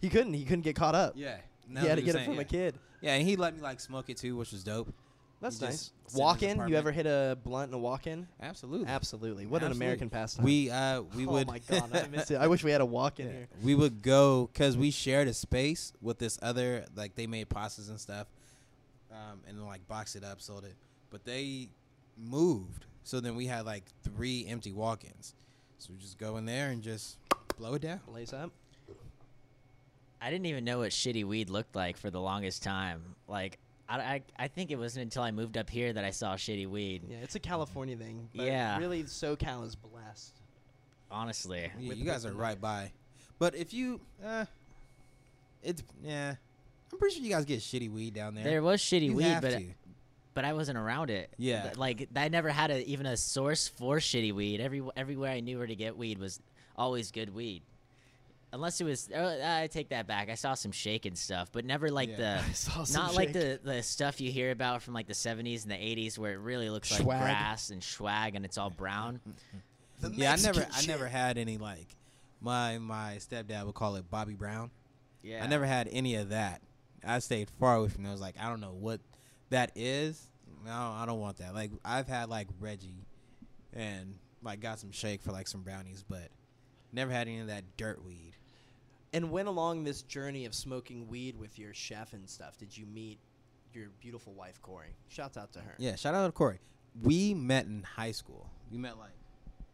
He 0.00 0.08
couldn't. 0.08 0.34
He 0.34 0.44
couldn't 0.44 0.62
get 0.62 0.76
caught 0.76 0.94
up. 0.94 1.14
Yeah. 1.16 1.36
he 1.68 1.86
had 1.86 1.96
to 1.96 2.02
get 2.02 2.14
it 2.14 2.24
from 2.24 2.38
a 2.38 2.44
kid. 2.44 2.74
Yeah, 3.00 3.14
and 3.14 3.26
he 3.26 3.36
let 3.36 3.54
me 3.56 3.60
like 3.60 3.80
smoke 3.80 4.08
it 4.10 4.16
too, 4.16 4.36
which 4.36 4.52
was 4.52 4.62
dope. 4.62 4.92
That's 5.40 5.60
You 5.60 5.66
nice. 5.66 5.74
just 5.74 5.84
sit 5.86 5.92
in 5.98 6.06
his 6.12 6.20
Walk 6.20 6.42
in. 6.42 6.48
You 6.48 6.52
apartment. 6.54 6.76
ever 6.76 6.92
hit 6.92 7.06
a 7.06 7.36
blunt 7.42 7.70
in 7.70 7.74
a 7.74 7.78
walk 7.78 8.06
in? 8.06 8.28
Absolutely. 8.40 8.86
Absolutely. 8.86 9.46
What 9.46 9.62
an 9.62 9.68
Absolutely. 9.70 9.86
American 9.86 10.10
pastime. 10.10 10.44
We 10.44 10.70
uh 10.70 11.02
we 11.16 11.26
oh 11.26 11.30
would. 11.32 11.48
my 11.48 11.58
god, 11.58 11.90
I 11.96 12.06
miss 12.06 12.30
it. 12.30 12.36
I 12.36 12.46
wish 12.46 12.62
we 12.62 12.70
had 12.70 12.80
a 12.80 12.86
walk 12.86 13.18
in 13.18 13.26
here. 13.26 13.48
We 13.64 13.74
would 13.74 14.02
go 14.02 14.48
because 14.52 14.76
we 14.76 14.92
shared 14.92 15.26
a 15.26 15.34
space 15.34 15.92
with 16.00 16.18
this 16.18 16.38
other 16.42 16.84
like 16.94 17.16
they 17.16 17.26
made 17.26 17.48
pastas 17.48 17.88
and 17.88 17.98
stuff, 17.98 18.28
um, 19.10 19.40
and 19.48 19.58
then 19.58 19.66
like 19.66 19.86
boxed 19.88 20.14
it 20.14 20.22
up, 20.22 20.40
sold 20.40 20.64
it. 20.64 20.76
But 21.10 21.24
they 21.24 21.68
moved, 22.16 22.84
so 23.02 23.18
then 23.18 23.34
we 23.34 23.46
had 23.46 23.66
like 23.66 23.82
three 24.04 24.46
empty 24.46 24.70
walk-ins. 24.72 25.34
So 25.82 25.92
we 25.92 25.98
just 25.98 26.16
go 26.16 26.36
in 26.36 26.44
there 26.44 26.68
and 26.70 26.80
just 26.80 27.18
blow 27.58 27.74
it 27.74 27.82
down. 27.82 27.98
Blaze 28.06 28.32
up. 28.32 28.52
I 30.20 30.30
didn't 30.30 30.46
even 30.46 30.64
know 30.64 30.78
what 30.78 30.90
shitty 30.92 31.24
weed 31.24 31.50
looked 31.50 31.74
like 31.74 31.96
for 31.96 32.08
the 32.08 32.20
longest 32.20 32.62
time. 32.62 33.02
Like, 33.26 33.58
I, 33.88 33.98
I, 33.98 34.22
I 34.38 34.46
think 34.46 34.70
it 34.70 34.76
wasn't 34.76 35.02
until 35.02 35.24
I 35.24 35.32
moved 35.32 35.58
up 35.58 35.68
here 35.68 35.92
that 35.92 36.04
I 36.04 36.10
saw 36.10 36.36
shitty 36.36 36.68
weed. 36.68 37.02
Yeah, 37.08 37.16
it's 37.22 37.34
a 37.34 37.40
California 37.40 37.96
thing. 37.96 38.28
But 38.32 38.46
Yeah. 38.46 38.78
Really, 38.78 39.02
SoCal 39.02 39.66
is 39.66 39.74
blessed. 39.74 40.36
Honestly, 41.10 41.68
Yeah, 41.80 41.88
With- 41.88 41.98
you 41.98 42.04
guys 42.04 42.24
are 42.24 42.32
right 42.32 42.60
by. 42.60 42.92
But 43.40 43.56
if 43.56 43.74
you, 43.74 44.00
uh, 44.24 44.44
it's 45.64 45.82
yeah, 46.04 46.36
I'm 46.92 46.98
pretty 47.00 47.16
sure 47.16 47.24
you 47.24 47.30
guys 47.30 47.44
get 47.44 47.58
shitty 47.58 47.90
weed 47.90 48.14
down 48.14 48.36
there. 48.36 48.44
there 48.44 48.62
was 48.62 48.80
shitty 48.80 49.06
you 49.06 49.14
weed, 49.14 49.24
have 49.24 49.42
but 49.42 49.50
to. 49.50 49.64
But 50.34 50.44
I 50.44 50.52
wasn't 50.52 50.78
around 50.78 51.10
it. 51.10 51.30
Yeah. 51.38 51.72
Like 51.76 52.08
I 52.16 52.28
never 52.28 52.50
had 52.50 52.70
a, 52.70 52.84
even 52.86 53.06
a 53.06 53.16
source 53.16 53.68
for 53.68 53.96
shitty 53.96 54.32
weed. 54.34 54.60
Every 54.60 54.82
everywhere 54.96 55.30
I 55.32 55.40
knew 55.40 55.58
where 55.58 55.66
to 55.66 55.76
get 55.76 55.96
weed 55.96 56.18
was 56.18 56.40
always 56.76 57.10
good 57.10 57.34
weed. 57.34 57.62
Unless 58.54 58.82
it 58.82 58.84
was, 58.84 59.08
uh, 59.10 59.60
I 59.62 59.66
take 59.68 59.88
that 59.90 60.06
back. 60.06 60.28
I 60.28 60.34
saw 60.34 60.52
some 60.52 60.72
shake 60.72 61.06
and 61.06 61.16
stuff, 61.16 61.48
but 61.52 61.64
never 61.64 61.90
like 61.90 62.10
Yeah. 62.18 62.42
I 62.48 62.52
saw 62.52 62.80
the, 62.80 62.86
some 62.86 63.02
not 63.06 63.14
like 63.14 63.32
the 63.32 63.58
the 63.62 63.82
stuff 63.82 64.20
you 64.20 64.30
hear 64.30 64.50
about 64.50 64.82
from 64.82 64.92
like 64.92 65.06
the 65.06 65.14
'70s 65.14 65.62
and 65.62 65.72
the 65.72 65.76
'80s, 65.76 66.18
where 66.18 66.32
it 66.32 66.38
really 66.38 66.68
looks 66.68 66.90
like 66.90 67.00
Swag. 67.00 67.22
grass 67.22 67.70
and 67.70 67.82
swag 67.82 68.34
and 68.34 68.44
it's 68.44 68.58
all 68.58 68.70
brown. 68.70 69.20
Yeah, 70.10 70.32
I 70.32 70.36
never, 70.36 70.60
Mexican 70.60 70.72
I 70.74 70.86
never 70.86 71.06
had 71.06 71.38
any 71.38 71.56
like, 71.58 71.86
my 72.40 72.78
my 72.78 73.18
stepdad 73.20 73.64
would 73.64 73.74
call 73.74 73.96
it 73.96 74.10
Bobby 74.10 74.34
Brown. 74.34 74.70
Yeah, 75.22 75.42
I 75.42 75.46
never 75.46 75.64
had 75.64 75.88
any 75.90 76.16
of 76.16 76.30
that. 76.30 76.60
I 77.04 77.20
stayed 77.20 77.48
far 77.58 77.76
away 77.76 77.88
from 77.88 78.04
it. 78.04 78.08
I 78.08 78.12
was 78.12 78.20
like, 78.20 78.34
I 78.38 78.48
don't 78.48 78.60
know 78.60 78.74
what 78.78 79.00
that 79.52 79.72
is. 79.76 80.28
No, 80.64 80.70
I 80.72 81.04
don't 81.06 81.20
want 81.20 81.38
that. 81.38 81.54
Like 81.54 81.70
I've 81.84 82.06
had 82.08 82.28
like 82.28 82.48
Reggie, 82.60 83.06
and 83.72 84.14
like 84.42 84.60
got 84.60 84.78
some 84.78 84.92
shake 84.92 85.22
for 85.22 85.32
like 85.32 85.48
some 85.48 85.62
brownies, 85.62 86.04
but 86.08 86.28
never 86.92 87.10
had 87.12 87.26
any 87.28 87.40
of 87.40 87.46
that 87.48 87.64
dirt 87.76 88.04
weed. 88.04 88.32
And 89.14 89.30
when 89.30 89.46
along 89.46 89.84
this 89.84 90.02
journey 90.02 90.44
of 90.46 90.54
smoking 90.54 91.06
weed 91.08 91.36
with 91.38 91.58
your 91.58 91.74
chef 91.74 92.12
and 92.12 92.28
stuff, 92.28 92.56
did 92.58 92.76
you 92.76 92.86
meet 92.86 93.18
your 93.74 93.88
beautiful 94.00 94.32
wife 94.34 94.60
Corey? 94.62 94.94
Shouts 95.08 95.36
out 95.36 95.52
to 95.52 95.58
her. 95.60 95.74
Yeah, 95.78 95.96
shout 95.96 96.14
out 96.14 96.26
to 96.26 96.32
Corey. 96.32 96.60
We 97.02 97.34
met 97.34 97.66
in 97.66 97.82
high 97.82 98.12
school. 98.12 98.48
We 98.70 98.78
met 98.78 98.98
like 98.98 99.10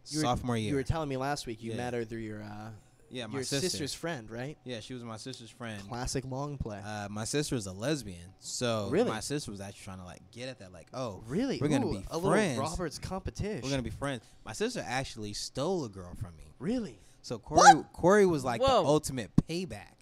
You 0.08 0.18
were- 0.18 0.22
sophomore 0.24 0.56
year. 0.56 0.70
You 0.70 0.76
were 0.76 0.82
telling 0.84 1.08
me 1.08 1.16
last 1.16 1.46
week 1.46 1.62
you 1.62 1.70
Yeah. 1.72 1.76
met 1.76 1.94
her 1.94 2.04
through 2.04 2.20
your 2.20 2.42
uh, 2.42 2.70
yeah, 3.10 3.26
my 3.26 3.34
your 3.34 3.42
sister. 3.44 3.68
sister's 3.68 3.94
friend, 3.94 4.30
right? 4.30 4.56
Yeah, 4.64 4.80
she 4.80 4.94
was 4.94 5.02
my 5.02 5.16
sister's 5.16 5.50
friend. 5.50 5.80
Classic 5.88 6.24
long 6.26 6.58
play. 6.58 6.80
Uh, 6.84 7.08
my 7.10 7.24
sister 7.24 7.54
is 7.56 7.66
a 7.66 7.72
lesbian, 7.72 8.32
so 8.38 8.88
Really? 8.90 9.08
my 9.10 9.20
sister 9.20 9.50
was 9.50 9.60
actually 9.60 9.84
trying 9.84 9.98
to 9.98 10.04
like 10.04 10.20
get 10.30 10.48
at 10.48 10.58
that, 10.58 10.72
like, 10.72 10.88
oh, 10.94 11.22
really? 11.26 11.58
we're 11.60 11.68
gonna 11.68 11.86
Ooh, 11.86 11.92
be 11.98 12.04
a 12.10 12.20
friends. 12.20 12.56
little 12.58 12.70
Robert's 12.70 12.98
competition. 12.98 13.60
we're 13.62 13.70
gonna 13.70 13.82
be 13.82 13.90
friends. 13.90 14.24
My 14.44 14.52
sister 14.52 14.84
actually 14.86 15.32
stole 15.32 15.84
a 15.84 15.88
girl 15.88 16.14
from 16.20 16.36
me, 16.36 16.52
really. 16.58 16.98
so 17.22 17.38
Corey, 17.38 17.82
Corey 17.92 18.26
was 18.26 18.44
like 18.44 18.60
Whoa. 18.60 18.82
the 18.82 18.88
ultimate 18.88 19.30
payback. 19.48 19.94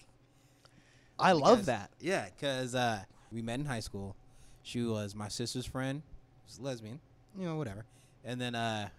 I 1.19 1.31
love 1.31 1.65
that. 1.65 1.89
Yeah, 1.99 2.25
because 2.29 2.75
uh, 2.75 3.03
we 3.31 3.41
met 3.41 3.59
in 3.59 3.65
high 3.65 3.79
school. 3.79 4.15
She 4.61 4.83
was 4.83 5.15
my 5.15 5.29
sister's 5.29 5.65
friend. 5.65 6.03
She's 6.45 6.59
lesbian, 6.59 6.99
you 7.37 7.45
know, 7.45 7.55
whatever. 7.55 7.85
And 8.23 8.39
then, 8.39 8.53
uh, 8.55 8.89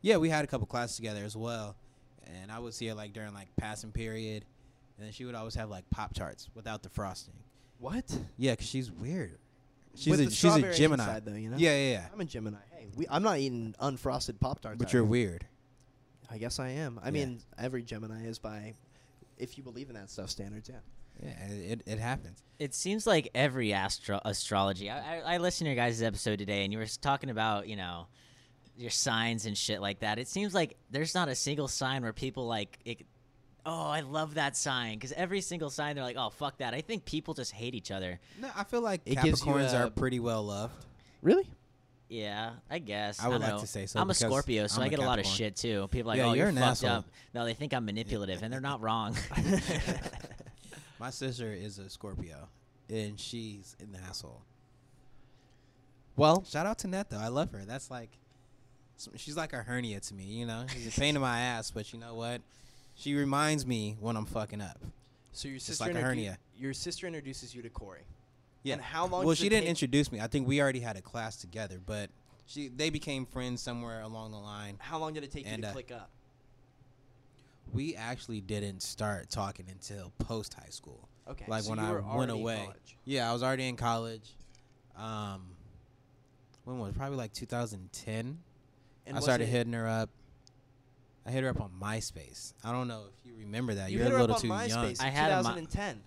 yeah, 0.00 0.16
we 0.16 0.28
had 0.30 0.44
a 0.44 0.48
couple 0.48 0.66
classes 0.66 0.96
together 0.96 1.24
as 1.24 1.36
well. 1.36 1.76
And 2.42 2.52
I 2.52 2.58
would 2.58 2.74
see 2.74 2.86
her 2.88 2.94
like 2.94 3.12
during 3.12 3.32
like 3.34 3.48
passing 3.56 3.92
period, 3.92 4.44
and 4.96 5.06
then 5.06 5.12
she 5.12 5.24
would 5.24 5.34
always 5.34 5.54
have 5.54 5.70
like 5.70 5.88
pop 5.90 6.14
tarts 6.14 6.48
without 6.54 6.82
the 6.82 6.88
frosting. 6.90 7.34
What? 7.78 8.04
Yeah, 8.36 8.54
cause 8.56 8.66
she's 8.66 8.90
weird. 8.90 9.38
She's 9.94 10.10
With 10.10 10.20
a 10.20 10.24
the 10.24 10.30
she's 10.30 10.44
a 10.44 10.48
strawberry 10.50 10.74
Gemini. 10.74 11.02
inside, 11.04 11.24
though, 11.24 11.34
you 11.34 11.48
know? 11.48 11.56
Yeah, 11.56 11.70
yeah, 11.74 11.90
yeah. 11.92 12.06
I'm 12.12 12.20
a 12.20 12.24
Gemini. 12.24 12.58
Hey, 12.70 12.86
we, 12.94 13.06
I'm 13.10 13.22
not 13.22 13.38
eating 13.38 13.74
unfrosted 13.80 14.38
Pop 14.38 14.60
Tarts. 14.60 14.78
But 14.78 14.92
you're 14.92 15.04
weird. 15.04 15.46
I 16.30 16.38
guess 16.38 16.58
I 16.60 16.68
am. 16.70 17.00
I 17.02 17.06
Yeah. 17.06 17.10
mean, 17.12 17.40
every 17.58 17.82
Gemini 17.82 18.24
is 18.26 18.38
by, 18.38 18.74
if 19.38 19.56
you 19.56 19.64
believe 19.64 19.88
in 19.88 19.94
that 19.94 20.10
stuff, 20.10 20.28
standards. 20.30 20.68
Yeah. 20.68 20.76
Yeah, 21.20 21.46
it 21.48 21.82
it 21.86 21.98
happens. 21.98 22.42
It 22.60 22.74
seems 22.74 23.04
like 23.04 23.28
every 23.34 23.72
astro- 23.72 24.20
astrology. 24.24 24.88
I, 24.88 25.16
I, 25.18 25.34
I 25.34 25.38
listened 25.38 25.66
to 25.66 25.70
your 25.70 25.76
guys' 25.76 26.00
episode 26.00 26.38
today, 26.38 26.62
and 26.62 26.72
you 26.72 26.78
were 26.78 26.84
s- 26.84 26.96
talking 26.96 27.28
about 27.30 27.66
you 27.66 27.74
know 27.74 28.06
your 28.78 28.90
signs 28.90 29.44
and 29.46 29.56
shit 29.58 29.80
like 29.80 30.00
that. 30.00 30.18
It 30.18 30.28
seems 30.28 30.54
like 30.54 30.76
there's 30.90 31.14
not 31.14 31.28
a 31.28 31.34
single 31.34 31.68
sign 31.68 32.02
where 32.02 32.12
people 32.12 32.46
like, 32.46 32.78
it, 32.84 33.02
oh, 33.66 33.88
I 33.88 34.00
love 34.00 34.34
that 34.34 34.56
sign 34.56 34.94
because 34.94 35.12
every 35.12 35.40
single 35.40 35.68
sign 35.68 35.96
they're 35.96 36.04
like, 36.04 36.16
oh, 36.16 36.30
fuck 36.30 36.58
that. 36.58 36.74
I 36.74 36.80
think 36.80 37.04
people 37.04 37.34
just 37.34 37.52
hate 37.52 37.74
each 37.74 37.90
other. 37.90 38.20
No, 38.40 38.48
I 38.56 38.64
feel 38.64 38.80
like 38.80 39.02
It 39.04 39.20
gives 39.20 39.44
you 39.44 39.52
Capricorns 39.52 39.72
a- 39.72 39.86
are 39.86 39.90
pretty 39.90 40.20
well 40.20 40.44
loved. 40.44 40.72
Really? 41.22 41.46
Yeah, 42.08 42.52
I 42.70 42.78
guess. 42.78 43.20
I 43.20 43.26
would 43.28 43.32
don't 43.34 43.42
like 43.42 43.50
know. 43.50 43.60
to 43.60 43.66
say 43.66 43.84
so 43.84 44.00
I'm 44.00 44.08
a 44.08 44.14
Scorpio, 44.14 44.66
so 44.66 44.76
I'm 44.80 44.84
I 44.84 44.86
a 44.86 44.90
get 44.90 44.98
a 45.00 45.02
lot 45.02 45.18
of 45.18 45.26
shit 45.26 45.56
too. 45.56 45.88
People 45.88 46.10
are 46.10 46.14
like, 46.14 46.18
Yeah, 46.18 46.24
oh, 46.24 46.28
you're 46.28 46.36
you're, 46.36 46.48
an 46.48 46.54
fucked 46.54 46.68
asshole. 46.84 46.90
up. 46.90 47.04
No, 47.34 47.44
they 47.44 47.52
think 47.52 47.74
I'm 47.74 47.84
manipulative, 47.84 48.42
and 48.42 48.50
they're 48.50 48.60
not 48.62 48.80
wrong. 48.80 49.14
My 51.00 51.10
sister 51.10 51.52
is 51.52 51.78
a 51.78 51.90
Scorpio, 51.90 52.48
and 52.88 53.20
she's 53.20 53.76
an 53.80 53.96
asshole. 54.08 54.40
Well, 56.16 56.44
Shout 56.48 56.64
out 56.66 56.78
to 56.78 56.88
Net 56.88 57.10
though. 57.10 57.18
I 57.18 57.28
love 57.28 57.52
her. 57.52 57.64
That's 57.66 57.90
like, 57.90 58.10
she's 59.16 59.36
like 59.36 59.52
a 59.52 59.62
hernia 59.62 60.00
to 60.00 60.14
me. 60.14 60.24
You 60.24 60.46
know, 60.46 60.66
she's 60.72 60.86
a 60.96 61.00
pain 61.00 61.14
in 61.16 61.22
my 61.22 61.40
ass, 61.40 61.70
but 61.70 61.92
you 61.92 61.98
know 61.98 62.14
what? 62.14 62.40
She 62.94 63.14
reminds 63.14 63.64
me 63.66 63.96
when 64.00 64.16
I'm 64.16 64.26
fucking 64.26 64.60
up. 64.60 64.78
so 65.32 65.48
your 65.48 65.60
sister 65.60 65.84
like 65.84 65.94
a 65.94 65.98
introdu- 65.98 66.02
hernia. 66.02 66.38
Your 66.56 66.74
sister 66.74 67.06
introduces 67.06 67.54
you 67.54 67.62
to 67.62 67.70
Corey. 67.70 68.02
Yeah. 68.64 68.74
And 68.74 68.82
how 68.82 69.06
long? 69.06 69.24
Well, 69.24 69.34
she 69.34 69.48
didn't 69.48 69.62
take- 69.62 69.70
introduce 69.70 70.10
me. 70.10 70.20
I 70.20 70.26
think 70.26 70.48
we 70.48 70.60
already 70.60 70.80
had 70.80 70.96
a 70.96 71.00
class 71.02 71.36
together, 71.36 71.80
but 71.84 72.10
she 72.46 72.68
they 72.68 72.90
became 72.90 73.24
friends 73.26 73.62
somewhere 73.62 74.00
along 74.02 74.32
the 74.32 74.38
line. 74.38 74.76
How 74.78 74.98
long 74.98 75.12
did 75.12 75.22
it 75.22 75.30
take 75.30 75.48
you 75.48 75.56
to 75.56 75.68
uh, 75.68 75.72
click 75.72 75.92
up? 75.92 76.10
We 77.72 77.94
actually 77.94 78.40
didn't 78.40 78.82
start 78.82 79.30
talking 79.30 79.66
until 79.70 80.12
post 80.18 80.54
high 80.54 80.70
school. 80.70 81.08
Okay. 81.28 81.44
Like 81.46 81.64
so 81.64 81.70
when 81.70 81.78
I 81.78 82.16
went 82.16 82.30
away. 82.30 82.68
Yeah, 83.04 83.30
I 83.30 83.32
was 83.32 83.42
already 83.42 83.68
in 83.68 83.76
college. 83.76 84.34
Um, 84.96 85.50
when 86.64 86.78
was 86.78 86.90
it? 86.90 86.98
probably 86.98 87.16
like 87.16 87.32
2010? 87.32 88.38
And 89.08 89.16
I 89.16 89.20
started 89.20 89.44
it- 89.44 89.50
hitting 89.50 89.72
her 89.72 89.86
up. 89.88 90.10
I 91.26 91.30
hit 91.30 91.42
her 91.42 91.50
up 91.50 91.60
on 91.60 91.70
MySpace. 91.80 92.54
I 92.64 92.72
don't 92.72 92.88
know 92.88 93.04
if 93.08 93.26
you 93.30 93.36
remember 93.38 93.74
that. 93.74 93.90
You 93.90 93.98
You're 93.98 94.06
hit 94.06 94.14
a 94.14 94.18
little 94.18 94.36
up 94.36 94.42
too 94.42 94.50
on 94.50 94.68
young. 94.68 94.84
MySpace 94.86 95.02
I 95.02 95.08
had 95.08 95.30
a 95.32 95.36
Mi- 95.42 95.42
2010. 95.66 96.00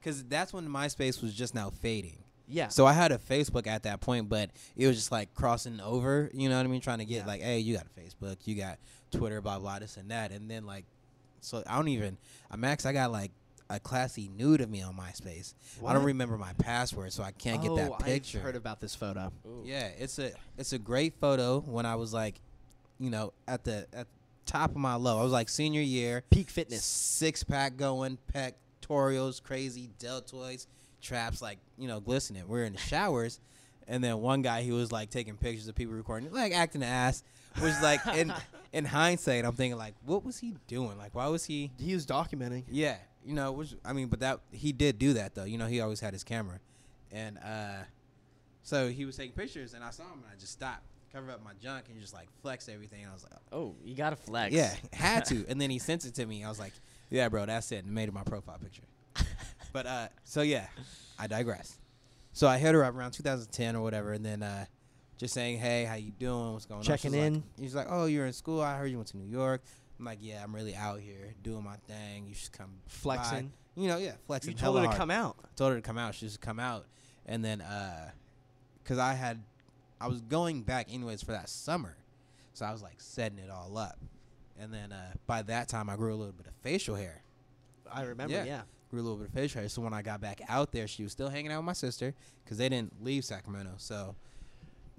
Because 0.00 0.22
that's 0.24 0.52
when 0.52 0.68
MySpace 0.68 1.20
was 1.22 1.34
just 1.34 1.54
now 1.54 1.70
fading. 1.70 2.18
yeah. 2.46 2.68
So 2.68 2.86
I 2.86 2.92
had 2.92 3.10
a 3.12 3.18
Facebook 3.18 3.66
at 3.66 3.82
that 3.84 4.00
point, 4.00 4.28
but 4.28 4.50
it 4.76 4.86
was 4.86 4.96
just 4.96 5.10
like 5.12 5.34
crossing 5.34 5.80
over. 5.80 6.30
You 6.32 6.48
know 6.48 6.56
what 6.56 6.64
I 6.64 6.68
mean? 6.68 6.80
Trying 6.80 6.98
to 6.98 7.04
get 7.04 7.22
Yeah. 7.22 7.26
like, 7.26 7.40
hey, 7.42 7.58
you 7.58 7.76
got 7.76 7.86
a 7.86 8.00
Facebook, 8.00 8.36
you 8.46 8.54
got 8.54 8.78
Twitter, 9.10 9.40
blah 9.40 9.58
blah, 9.58 9.78
this 9.80 9.96
and 9.96 10.10
that, 10.10 10.30
and 10.32 10.48
then 10.50 10.66
like, 10.66 10.84
so 11.40 11.62
I 11.66 11.76
don't 11.76 11.88
even. 11.88 12.16
I 12.50 12.56
max. 12.56 12.86
I 12.86 12.92
got 12.92 13.10
like 13.12 13.32
a 13.70 13.78
classy 13.78 14.28
nude 14.36 14.60
of 14.60 14.68
me 14.68 14.82
on 14.82 14.96
MySpace. 14.96 15.54
I 15.86 15.92
don't 15.92 16.04
remember 16.04 16.36
my 16.36 16.52
password, 16.54 17.12
so 17.12 17.22
I 17.22 17.30
can't 17.30 17.62
get 17.62 17.70
oh, 17.70 17.76
that 17.76 18.00
picture. 18.00 18.38
I've 18.38 18.44
heard 18.44 18.56
about 18.56 18.80
this 18.80 18.94
photo. 18.94 19.32
Yeah, 19.64 19.88
it's 19.98 20.18
a 20.18 20.32
it's 20.58 20.72
a 20.72 20.78
great 20.78 21.14
photo 21.20 21.60
when 21.60 21.86
I 21.86 21.94
was 21.94 22.12
like, 22.12 22.40
you 22.98 23.10
know, 23.10 23.32
at 23.46 23.64
the 23.64 23.86
at 23.92 24.08
top 24.44 24.70
of 24.70 24.76
my 24.76 24.96
low. 24.96 25.20
I 25.20 25.22
was 25.22 25.32
like 25.32 25.48
senior 25.48 25.80
year, 25.80 26.24
Peak 26.30 26.50
fitness. 26.50 26.84
six 26.84 27.44
pack 27.44 27.76
going, 27.76 28.18
pectorials, 28.34 29.42
crazy 29.42 29.88
deltoids, 30.00 30.66
traps 31.00 31.40
like 31.40 31.58
you 31.78 31.86
know 31.86 32.00
glistening. 32.00 32.48
We're 32.48 32.64
in 32.64 32.72
the 32.72 32.78
showers, 32.78 33.40
and 33.86 34.02
then 34.02 34.18
one 34.18 34.42
guy 34.42 34.62
he 34.62 34.72
was 34.72 34.90
like 34.90 35.10
taking 35.10 35.36
pictures 35.36 35.68
of 35.68 35.76
people 35.76 35.94
recording, 35.94 36.30
like 36.32 36.52
acting 36.52 36.82
ass. 36.82 37.22
Was 37.60 37.80
like 37.82 38.00
in 38.16 38.32
in 38.72 38.84
hindsight, 38.84 39.44
I'm 39.44 39.54
thinking 39.54 39.78
like, 39.78 39.94
what 40.04 40.24
was 40.24 40.38
he 40.38 40.56
doing? 40.66 40.98
Like, 40.98 41.14
why 41.14 41.28
was 41.28 41.44
he? 41.44 41.70
He 41.78 41.94
was 41.94 42.06
documenting. 42.06 42.64
Yeah, 42.70 42.96
you 43.24 43.34
know, 43.34 43.52
which 43.52 43.74
I 43.84 43.92
mean, 43.92 44.08
but 44.08 44.20
that 44.20 44.40
he 44.52 44.72
did 44.72 44.98
do 44.98 45.14
that 45.14 45.34
though. 45.34 45.44
You 45.44 45.58
know, 45.58 45.66
he 45.66 45.80
always 45.80 46.00
had 46.00 46.12
his 46.12 46.24
camera, 46.24 46.60
and 47.12 47.38
uh, 47.38 47.84
so 48.62 48.88
he 48.88 49.04
was 49.04 49.16
taking 49.16 49.32
pictures, 49.34 49.74
and 49.74 49.84
I 49.84 49.90
saw 49.90 50.04
him, 50.04 50.22
and 50.22 50.32
I 50.32 50.38
just 50.38 50.52
stopped, 50.52 50.84
covered 51.12 51.30
up 51.30 51.42
my 51.44 51.52
junk, 51.62 51.86
and 51.90 52.00
just 52.00 52.14
like 52.14 52.28
flexed 52.42 52.68
everything. 52.68 53.02
And 53.02 53.10
I 53.10 53.14
was 53.14 53.24
like, 53.24 53.32
oh, 53.52 53.74
you 53.84 53.94
gotta 53.94 54.16
flex. 54.16 54.54
yeah, 54.54 54.74
had 54.92 55.24
to. 55.26 55.44
and 55.48 55.60
then 55.60 55.70
he 55.70 55.78
sent 55.78 56.04
it 56.04 56.14
to 56.14 56.26
me. 56.26 56.44
I 56.44 56.48
was 56.48 56.58
like, 56.58 56.72
yeah, 57.10 57.28
bro, 57.28 57.46
that's 57.46 57.70
it, 57.72 57.84
and 57.84 57.94
made 57.94 58.08
it 58.08 58.14
my 58.14 58.22
profile 58.22 58.58
picture. 58.58 58.82
but 59.72 59.86
uh, 59.86 60.08
so 60.24 60.42
yeah, 60.42 60.66
I 61.18 61.26
digress. 61.26 61.78
So 62.32 62.46
I 62.46 62.58
hit 62.58 62.74
her 62.74 62.84
up 62.84 62.94
around 62.94 63.10
2010 63.12 63.76
or 63.76 63.82
whatever, 63.82 64.12
and 64.12 64.24
then 64.24 64.42
uh, 64.42 64.64
just 65.18 65.34
saying, 65.34 65.58
hey, 65.58 65.84
how 65.84 65.96
you 65.96 66.12
doing? 66.12 66.52
What's 66.52 66.64
going 66.64 66.82
Checking 66.82 67.12
on? 67.14 67.20
Like- 67.20 67.26
in. 67.26 67.42
he's 67.58 67.74
like, 67.74 67.88
oh, 67.90 68.06
you're 68.06 68.26
in 68.26 68.32
school. 68.32 68.60
I 68.62 68.76
heard 68.76 68.86
you 68.86 68.96
went 68.96 69.08
to 69.08 69.16
New 69.18 69.30
York. 69.30 69.62
I'm 70.00 70.06
like, 70.06 70.18
yeah, 70.22 70.42
I'm 70.42 70.54
really 70.54 70.74
out 70.74 71.00
here 71.00 71.34
doing 71.42 71.62
my 71.62 71.76
thing. 71.86 72.26
You 72.26 72.34
should 72.34 72.52
come 72.52 72.70
by." 72.86 72.90
Flexing. 72.90 73.52
You 73.76 73.88
know, 73.88 73.98
yeah, 73.98 74.12
flexing. 74.26 74.52
You 74.52 74.58
told 74.58 74.76
her 74.76 74.80
hella 74.80 74.82
to 74.82 74.88
hard. 74.88 74.98
come 74.98 75.10
out. 75.10 75.36
Told 75.56 75.72
her 75.72 75.76
to 75.76 75.82
come 75.82 75.98
out. 75.98 76.14
She 76.14 76.26
just 76.26 76.40
come 76.40 76.58
out, 76.58 76.86
and 77.26 77.44
then 77.44 77.60
uh, 77.60 78.10
cause 78.84 78.98
I 78.98 79.12
had, 79.12 79.42
I 80.00 80.08
was 80.08 80.22
going 80.22 80.62
back 80.62 80.92
anyways 80.92 81.22
for 81.22 81.32
that 81.32 81.50
summer, 81.50 81.96
so 82.54 82.64
I 82.64 82.72
was 82.72 82.82
like 82.82 82.94
setting 82.96 83.38
it 83.38 83.50
all 83.50 83.76
up, 83.76 83.98
and 84.58 84.72
then 84.72 84.90
uh, 84.90 85.12
by 85.26 85.42
that 85.42 85.68
time 85.68 85.90
I 85.90 85.96
grew 85.96 86.14
a 86.14 86.16
little 86.16 86.32
bit 86.32 86.46
of 86.46 86.54
facial 86.62 86.96
hair. 86.96 87.22
I 87.92 88.02
remember. 88.02 88.34
Yeah. 88.34 88.44
Yeah. 88.44 88.62
Grew 88.90 89.00
a 89.00 89.02
little 89.02 89.18
bit 89.18 89.28
of 89.28 89.34
facial 89.34 89.60
hair. 89.60 89.68
So 89.68 89.82
when 89.82 89.92
I 89.92 90.02
got 90.02 90.20
back 90.20 90.40
out 90.48 90.72
there, 90.72 90.88
she 90.88 91.02
was 91.02 91.12
still 91.12 91.28
hanging 91.28 91.52
out 91.52 91.58
with 91.58 91.66
my 91.66 91.74
sister 91.74 92.14
because 92.42 92.56
they 92.58 92.68
didn't 92.68 93.04
leave 93.04 93.24
Sacramento. 93.24 93.74
So 93.76 94.16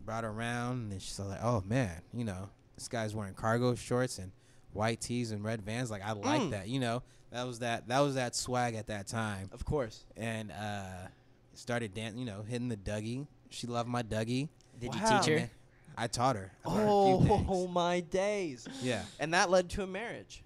brought 0.06 0.24
her 0.24 0.30
around, 0.30 0.92
and 0.92 1.02
she's 1.02 1.20
like, 1.20 1.40
"Oh 1.44 1.64
man, 1.66 2.02
you 2.14 2.24
know, 2.24 2.50
this 2.76 2.88
guy's 2.88 3.16
wearing 3.16 3.34
cargo 3.34 3.76
shorts 3.76 4.20
and 4.20 4.32
white 4.73 5.01
tees 5.01 5.31
and 5.31 5.43
red 5.43 5.62
Vans. 5.62 5.89
Like 5.91 6.01
I 6.03 6.12
like 6.13 6.41
Mm. 6.41 6.51
that. 6.51 6.67
You 6.67 6.79
know, 6.79 7.03
that 7.31 7.43
was 7.47 7.60
that 7.60 7.88
that 7.88 7.99
was 7.99 8.15
that 8.15 8.36
swag 8.36 8.75
at 8.75 8.88
that 8.88 9.07
time." 9.07 9.49
Of 9.51 9.65
course. 9.65 10.03
and 10.17 10.51
uh, 10.51 11.07
started 11.53 11.93
dancing. 11.93 12.19
You 12.19 12.25
know, 12.25 12.43
hitting 12.43 12.69
the 12.69 12.77
Dougie. 12.77 13.27
She 13.49 13.67
loved 13.67 13.89
my 13.89 14.03
Dougie. 14.03 14.47
Did 14.79 14.93
Wow. 14.93 15.01
you 15.01 15.17
teach 15.17 15.25
her? 15.29 15.36
Man, 15.36 15.49
I 15.97 16.07
taught 16.07 16.36
her. 16.38 16.51
I 16.65 16.69
taught 16.69 16.77
her 16.79 16.84
a 16.86 17.17
few 17.19 17.27
things. 17.38 17.47
Oh 17.49 17.67
my 17.67 17.99
days. 17.99 18.67
yeah, 18.81 19.03
And 19.19 19.34
that 19.34 19.49
led 19.49 19.69
to 19.71 19.84
a 19.84 19.88
marriage. 19.88 20.41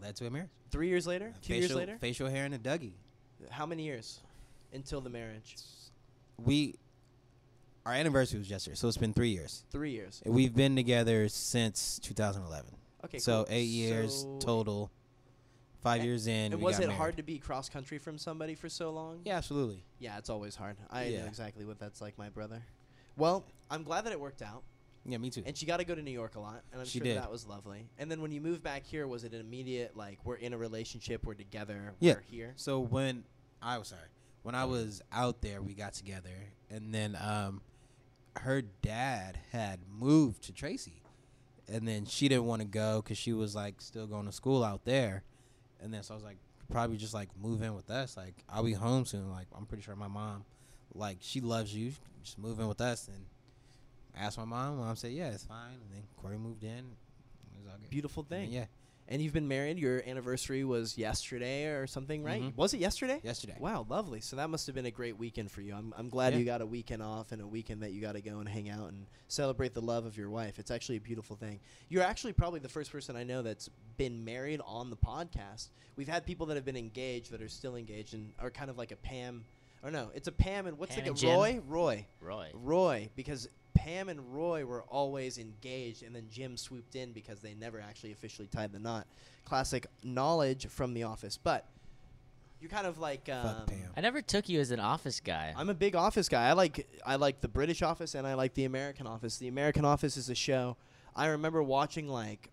led 0.00 0.14
to 0.16 0.26
a 0.26 0.30
marriage. 0.30 0.48
Three 0.70 0.88
years 0.88 1.06
later. 1.06 1.32
Two 1.42 1.48
facial, 1.54 1.60
years 1.60 1.74
later. 1.74 1.98
facial 2.00 2.28
hair 2.28 2.44
and 2.44 2.54
a 2.54 2.58
Dougie. 2.58 2.92
How 3.50 3.66
many 3.66 3.82
years 3.84 4.20
until 4.72 5.00
the 5.00 5.10
marriage? 5.10 5.56
We, 6.38 6.76
our 7.84 7.92
anniversary 7.92 8.38
was 8.38 8.48
yesterday, 8.50 8.76
so 8.76 8.88
it's 8.88 8.96
been 8.96 9.12
three 9.12 9.30
years. 9.30 9.64
Three 9.70 9.90
years. 9.90 10.22
We've 10.24 10.54
been 10.54 10.76
together 10.76 11.28
since 11.28 11.98
2011. 12.02 12.70
Okay. 13.06 13.18
so 13.18 13.44
cool. 13.44 13.54
eight 13.54 13.62
years 13.68 14.22
So- 14.22 14.38
total. 14.38 14.90
Five 15.80 16.00
And- 16.00 16.08
years 16.08 16.26
in. 16.26 16.52
And 16.52 16.56
we 16.56 16.64
was 16.64 16.76
got 16.76 16.84
it 16.84 16.86
married. 16.88 16.96
hard 16.98 17.16
to 17.18 17.22
be 17.22 17.38
cross 17.38 17.68
country 17.68 17.98
from 17.98 18.18
somebody 18.18 18.54
for 18.56 18.68
so 18.68 18.90
long? 18.90 19.20
Yeah, 19.24 19.36
absolutely. 19.36 19.84
Yeah, 20.00 20.18
it's 20.18 20.28
always 20.30 20.56
hard. 20.56 20.76
I 20.90 21.04
Yeah. 21.04 21.20
know 21.22 21.26
exactly 21.26 21.64
what 21.64 21.78
that's 21.78 22.00
like, 22.00 22.18
my 22.18 22.28
brother. 22.28 22.62
Well, 23.16 23.44
I'm 23.70 23.84
glad 23.84 24.04
that 24.04 24.12
it 24.12 24.18
worked 24.20 24.42
out. 24.42 24.64
Yeah, 25.04 25.18
me 25.18 25.30
too. 25.30 25.44
And 25.46 25.56
she 25.56 25.64
got 25.66 25.76
to 25.76 25.84
go 25.84 25.94
to 25.94 26.02
New 26.02 26.10
York 26.10 26.34
a 26.34 26.40
lot, 26.40 26.64
and 26.72 26.80
I'm 26.80 26.86
She 26.86 26.98
sure 26.98 27.04
did. 27.04 27.16
that 27.18 27.30
was 27.30 27.46
lovely. 27.46 27.88
And 27.98 28.10
then 28.10 28.20
when 28.20 28.32
you 28.32 28.40
moved 28.40 28.64
back 28.64 28.84
here, 28.84 29.06
was 29.06 29.22
it 29.22 29.32
an 29.32 29.40
immediate 29.40 29.96
like 29.96 30.18
we're 30.24 30.34
in 30.36 30.52
a 30.52 30.58
relationship, 30.58 31.24
we're 31.24 31.34
together, 31.34 31.94
Yeah. 32.00 32.14
we're 32.14 32.20
here? 32.22 32.52
So 32.56 32.80
when 32.80 33.24
I 33.62 33.78
was 33.78 33.86
sorry, 33.88 34.08
when 34.42 34.56
I 34.56 34.64
was 34.64 35.00
out 35.12 35.40
there, 35.42 35.62
we 35.62 35.74
got 35.74 35.92
together, 35.94 36.34
and 36.68 36.92
then 36.92 37.14
um, 37.20 37.62
her 38.38 38.60
dad 38.62 39.38
had 39.52 39.78
moved 39.88 40.42
to 40.44 40.52
Tracy, 40.52 41.00
and 41.68 41.86
then 41.86 42.04
she 42.06 42.28
didn't 42.28 42.44
want 42.44 42.62
to 42.62 42.68
go 42.68 43.02
because 43.02 43.18
she 43.18 43.32
was 43.32 43.54
like 43.54 43.80
still 43.80 44.06
going 44.06 44.26
to 44.26 44.32
school 44.32 44.64
out 44.64 44.84
there, 44.84 45.22
and 45.80 45.92
then 45.92 46.02
so 46.02 46.14
I 46.14 46.16
was 46.16 46.24
like, 46.24 46.38
probably 46.70 46.96
just 46.96 47.14
like 47.14 47.28
move 47.40 47.62
in 47.62 47.74
with 47.74 47.90
us. 47.90 48.16
Like 48.16 48.34
I'll 48.48 48.64
be 48.64 48.72
home 48.72 49.04
soon. 49.04 49.30
Like 49.30 49.46
I'm 49.56 49.66
pretty 49.66 49.82
sure 49.82 49.96
my 49.96 50.08
mom, 50.08 50.44
like 50.94 51.18
she 51.20 51.40
loves 51.40 51.74
you. 51.74 51.92
Just 52.22 52.38
move 52.38 52.58
in 52.58 52.66
with 52.68 52.80
us. 52.80 53.08
And 53.08 53.26
I 54.16 54.24
asked 54.24 54.38
my 54.38 54.44
mom. 54.44 54.78
Mom 54.78 54.96
said, 54.96 55.12
yeah, 55.12 55.28
it's 55.28 55.44
fine. 55.44 55.74
And 55.74 55.92
then 55.92 56.02
Corey 56.16 56.38
moved 56.38 56.64
in. 56.64 56.70
It 56.70 57.58
was 57.58 57.66
all 57.70 57.78
good. 57.78 57.90
Beautiful 57.90 58.24
thing. 58.24 58.50
Yeah, 58.50 58.64
And 59.08 59.22
you've 59.22 59.32
been 59.32 59.46
married. 59.46 59.78
Your 59.78 60.02
anniversary 60.04 60.64
was 60.64 60.98
yesterday 60.98 61.66
or 61.66 61.86
something, 61.86 62.24
right? 62.24 62.42
Mhm. 62.42 62.56
Was 62.56 62.74
it 62.74 62.80
yesterday? 62.80 63.20
yesterday. 63.22 63.56
Wow, 63.60 63.86
lovely. 63.88 64.20
So 64.20 64.34
that 64.36 64.50
must 64.50 64.66
have 64.66 64.74
been 64.74 64.86
a 64.86 64.90
great 64.90 65.16
weekend 65.16 65.50
for 65.52 65.60
you. 65.60 65.74
I'm, 65.76 65.94
I'm 65.96 66.08
glad 66.08 66.32
Yeah. 66.32 66.40
you 66.40 66.44
got 66.44 66.60
a 66.60 66.66
weekend 66.66 67.02
off 67.04 67.30
and 67.30 67.40
a 67.40 67.46
weekend 67.46 67.82
that 67.84 67.92
you 67.92 68.00
got 68.00 68.12
to 68.12 68.20
go 68.20 68.40
and 68.40 68.48
hang 68.48 68.68
out 68.68 68.88
and 68.88 69.06
celebrate 69.28 69.74
the 69.74 69.80
love 69.80 70.06
of 70.06 70.16
your 70.16 70.28
wife. 70.28 70.58
It's 70.58 70.72
actually 70.72 70.96
a 70.96 71.00
beautiful 71.00 71.36
thing. 71.36 71.60
You're 71.88 72.02
actually 72.02 72.32
probably 72.32 72.58
the 72.58 72.68
first 72.68 72.90
person 72.90 73.14
I 73.16 73.22
know 73.22 73.42
that's 73.42 73.70
been 73.96 74.24
married 74.24 74.60
on 74.66 74.90
the 74.90 74.96
podcast. 74.96 75.68
We've 75.94 76.08
had 76.08 76.26
people 76.26 76.46
that 76.46 76.56
have 76.56 76.64
been 76.64 76.76
engaged 76.76 77.30
that 77.30 77.40
are 77.40 77.48
still 77.48 77.76
engaged 77.76 78.12
and 78.14 78.32
are 78.40 78.50
kind 78.50 78.70
of 78.70 78.76
like 78.76 78.90
a 78.90 78.96
Pam, 78.96 79.44
or 79.84 79.90
no, 79.92 80.10
it's 80.14 80.26
a 80.26 80.32
Pam 80.32 80.66
and 80.66 80.78
what's 80.78 80.96
Pam 80.96 81.04
like 81.06 81.22
a 81.22 81.26
and 81.28 81.38
Roy? 81.38 81.60
Roy. 81.68 82.06
Roy. 82.20 82.50
Roy, 82.54 83.10
because 83.14 83.48
Pam 83.76 84.08
and 84.08 84.34
Roy 84.34 84.64
were 84.64 84.82
always 84.82 85.38
engaged, 85.38 86.02
and 86.02 86.14
then 86.14 86.26
Jim 86.30 86.56
swooped 86.56 86.96
in 86.96 87.12
because 87.12 87.40
they 87.40 87.54
never 87.54 87.80
actually 87.80 88.12
officially 88.12 88.48
tied 88.48 88.72
the 88.72 88.78
knot. 88.78 89.06
Classic 89.44 89.86
knowledge 90.02 90.66
from 90.66 90.94
The 90.94 91.04
Office, 91.04 91.38
but 91.42 91.66
you're 92.60 92.70
kind 92.70 92.86
of 92.86 92.98
like 92.98 93.28
um, 93.28 93.42
Fuck 93.42 93.66
Pam. 93.68 93.90
I 93.96 94.00
never 94.00 94.22
took 94.22 94.48
you 94.48 94.60
as 94.60 94.70
an 94.70 94.80
office 94.80 95.20
guy. 95.20 95.54
I'm 95.56 95.68
a 95.68 95.74
big 95.74 95.94
Office 95.94 96.28
guy. 96.28 96.48
I 96.48 96.52
like 96.54 96.88
I 97.04 97.16
like 97.16 97.40
the 97.40 97.48
British 97.48 97.82
Office 97.82 98.14
and 98.14 98.26
I 98.26 98.34
like 98.34 98.54
the 98.54 98.64
American 98.64 99.06
Office. 99.06 99.36
The 99.36 99.48
American 99.48 99.84
Office 99.84 100.16
is 100.16 100.30
a 100.30 100.34
show 100.34 100.76
I 101.16 101.28
remember 101.28 101.62
watching 101.62 102.08
like 102.08 102.50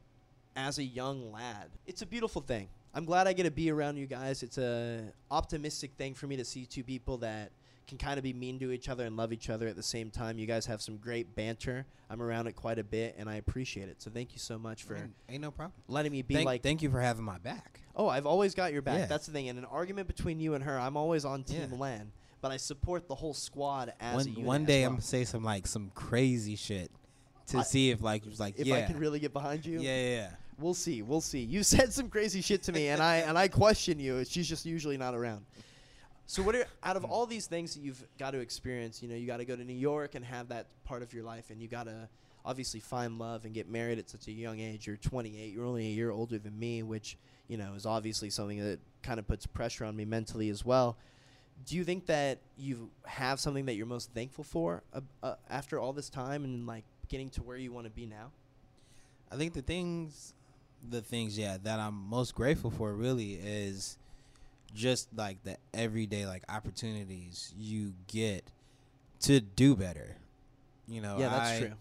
as 0.56 0.78
a 0.78 0.84
young 0.84 1.32
lad. 1.32 1.70
It's 1.86 2.02
a 2.02 2.06
beautiful 2.06 2.42
thing. 2.42 2.70
I'm 2.94 3.06
glad 3.06 3.28
I 3.28 3.34
get 3.34 3.44
to 3.44 3.52
be 3.52 3.70
around 3.70 3.98
you 3.98 4.08
guys. 4.08 4.42
It's 4.42 4.58
a 4.58 5.12
optimistic 5.30 5.92
thing 5.98 6.14
for 6.14 6.28
me 6.28 6.38
to 6.38 6.46
see 6.46 6.66
two 6.66 6.84
people 6.84 7.18
that 7.18 7.52
can 7.88 7.98
kind 7.98 8.18
of 8.18 8.24
be 8.24 8.34
mean 8.34 8.60
to 8.60 8.72
each 8.72 8.90
other 8.90 9.06
and 9.06 9.18
love 9.18 9.34
each 9.34 9.50
other 9.50 9.68
at 9.68 9.76
the 9.76 9.84
same 9.84 10.10
time. 10.10 10.38
You 10.38 10.46
guys 10.48 10.66
have 10.68 10.82
some 10.82 10.98
great 10.98 11.36
banter. 11.36 11.86
I'm 12.10 12.22
around 12.22 12.48
it 12.48 12.54
quite 12.56 12.80
a 12.80 12.84
bit, 12.84 13.16
and 13.18 13.30
I 13.30 13.36
appreciate 13.36 13.90
it. 13.90 14.02
So 14.02 14.10
thank 14.12 14.34
you 14.34 14.40
so 14.40 14.58
much 14.58 14.84
for 14.84 14.96
ain't, 14.96 15.14
ain't 15.30 15.42
no 15.42 15.52
problem. 15.52 15.74
letting 15.88 16.12
me 16.12 16.22
be 16.22 16.36
Thank, 16.36 16.46
like. 16.46 16.64
thank 16.64 16.82
you 16.82 16.90
for 16.90 17.02
having 17.02 17.24
my 17.26 17.38
back. 17.40 17.80
oh, 17.96 18.08
I've 18.08 18.26
always 18.26 18.54
got 18.56 18.72
your 18.74 18.82
back. 18.82 19.00
Yeah. 19.00 19.06
That's 19.08 19.26
the 19.26 19.32
thing. 19.34 19.48
In 19.48 19.58
an 19.58 19.66
argument 19.66 20.08
between 20.08 20.40
you 20.40 20.54
and 20.54 20.64
her, 20.64 20.80
I'm 20.80 20.96
always 20.98 21.26
on 21.26 21.44
Team 21.44 21.68
Yeah. 21.72 21.78
Len, 21.78 22.12
but 22.42 22.52
I 22.52 22.58
support 22.58 23.08
the 23.08 23.16
whole 23.16 23.34
squad 23.34 23.94
as 24.00 24.16
One 24.16 24.26
a 24.26 24.30
unit. 24.30 24.44
one 24.46 24.66
day 24.66 24.82
well. 24.82 24.90
I'm 24.90 24.94
gonna 24.96 25.02
say 25.04 25.24
some 25.26 25.44
like 25.44 25.66
some 25.68 25.92
crazy 25.96 26.56
shit 26.56 26.92
to 27.48 27.60
I- 27.60 27.64
see 27.64 27.90
if 27.90 28.02
like 28.02 28.26
it's 28.26 28.40
like 28.40 28.56
If 28.58 28.68
yeah 28.68 28.76
I 28.76 28.82
can 28.84 28.98
really 29.00 29.20
get 29.20 29.34
behind 29.34 29.66
you, 29.66 29.80
yeah 29.80 29.96
yeah 30.02 30.10
yeah. 30.16 30.30
We'll 30.60 30.76
see. 30.76 31.02
We'll 31.02 31.20
see. 31.20 31.40
You 31.40 31.64
said 31.64 31.92
some 31.92 32.10
crazy 32.10 32.40
shit 32.42 32.62
to 32.64 32.72
me, 32.72 32.90
and 32.90 33.02
I 33.02 33.18
and 33.18 33.38
I 33.38 33.48
question 33.48 34.00
you. 34.00 34.24
She's 34.24 34.48
just 34.48 34.66
usually 34.68 34.98
not 34.98 35.16
around. 35.16 35.46
So 36.26 36.42
what 36.42 36.56
are 36.56 36.66
out 36.84 36.96
of 36.96 37.04
all 37.04 37.26
these 37.26 37.48
things 37.48 37.76
that 37.76 37.82
you've 37.82 38.04
got 38.18 38.32
to 38.32 38.40
experience? 38.40 39.02
You 39.04 39.10
know, 39.10 39.16
you 39.16 39.28
got 39.28 39.38
to 39.38 39.46
go 39.46 39.56
to 39.56 39.64
New 39.64 39.74
York 39.74 40.16
and 40.16 40.24
have 40.24 40.50
that 40.50 40.68
part 40.86 41.04
of 41.04 41.14
your 41.14 41.24
life, 41.24 41.50
and 41.50 41.62
you 41.62 41.68
got 41.68 41.86
to 41.86 42.08
obviously 42.46 42.80
find 42.80 43.20
love 43.20 43.46
and 43.46 43.54
get 43.54 43.70
married 43.70 44.00
at 44.00 44.10
such 44.10 44.28
a 44.28 44.32
young 44.32 44.60
age. 44.60 44.88
You're 44.88 44.98
28. 44.98 45.54
You're 45.54 45.66
only 45.66 45.88
a 45.88 45.92
year 45.92 46.12
older 46.12 46.38
than 46.38 46.58
me, 46.58 46.84
which 46.84 47.18
you 47.48 47.58
know 47.58 47.74
is 47.74 47.86
obviously 47.86 48.30
something 48.30 48.60
that 48.60 48.80
kind 49.02 49.20
of 49.20 49.28
puts 49.28 49.46
pressure 49.46 49.86
on 49.86 49.96
me 49.96 50.06
mentally 50.06 50.50
as 50.50 50.64
well. 50.64 50.98
Do 51.66 51.76
you 51.76 51.84
think 51.84 52.08
that 52.08 52.40
you 52.58 52.90
have 53.06 53.40
something 53.40 53.66
that 53.66 53.76
you're 53.76 53.86
most 53.86 54.12
thankful 54.14 54.44
for 54.44 54.84
uh, 54.94 55.02
uh, 55.22 55.36
after 55.50 55.80
all 55.80 55.94
this 55.94 56.10
time 56.10 56.44
and 56.44 56.66
like 56.66 56.84
getting 57.10 57.30
to 57.32 57.44
where 57.44 57.58
you 57.58 57.72
want 57.72 57.86
to 57.86 57.92
be 57.92 58.06
now? 58.06 58.32
I 59.32 59.36
think 59.36 59.54
the 59.54 59.62
things, 59.62 60.34
the 60.90 61.02
things, 61.02 61.38
yeah, 61.38 61.58
that 61.64 61.80
I'm 61.80 61.94
most 61.94 62.36
grateful 62.36 62.70
for 62.70 62.94
really 62.94 63.34
is 63.34 63.98
just 64.74 65.08
like 65.16 65.44
the 65.44 65.58
everyday 65.74 66.26
like 66.26 66.44
opportunities 66.50 67.54
you 67.58 67.94
get 68.08 68.44
to 69.22 69.40
do 69.40 69.76
better. 69.76 70.16
You 70.88 71.02
know, 71.02 71.18
yeah, 71.20 71.30
that's 71.30 71.50
I- 71.52 71.60
true. 71.60 71.74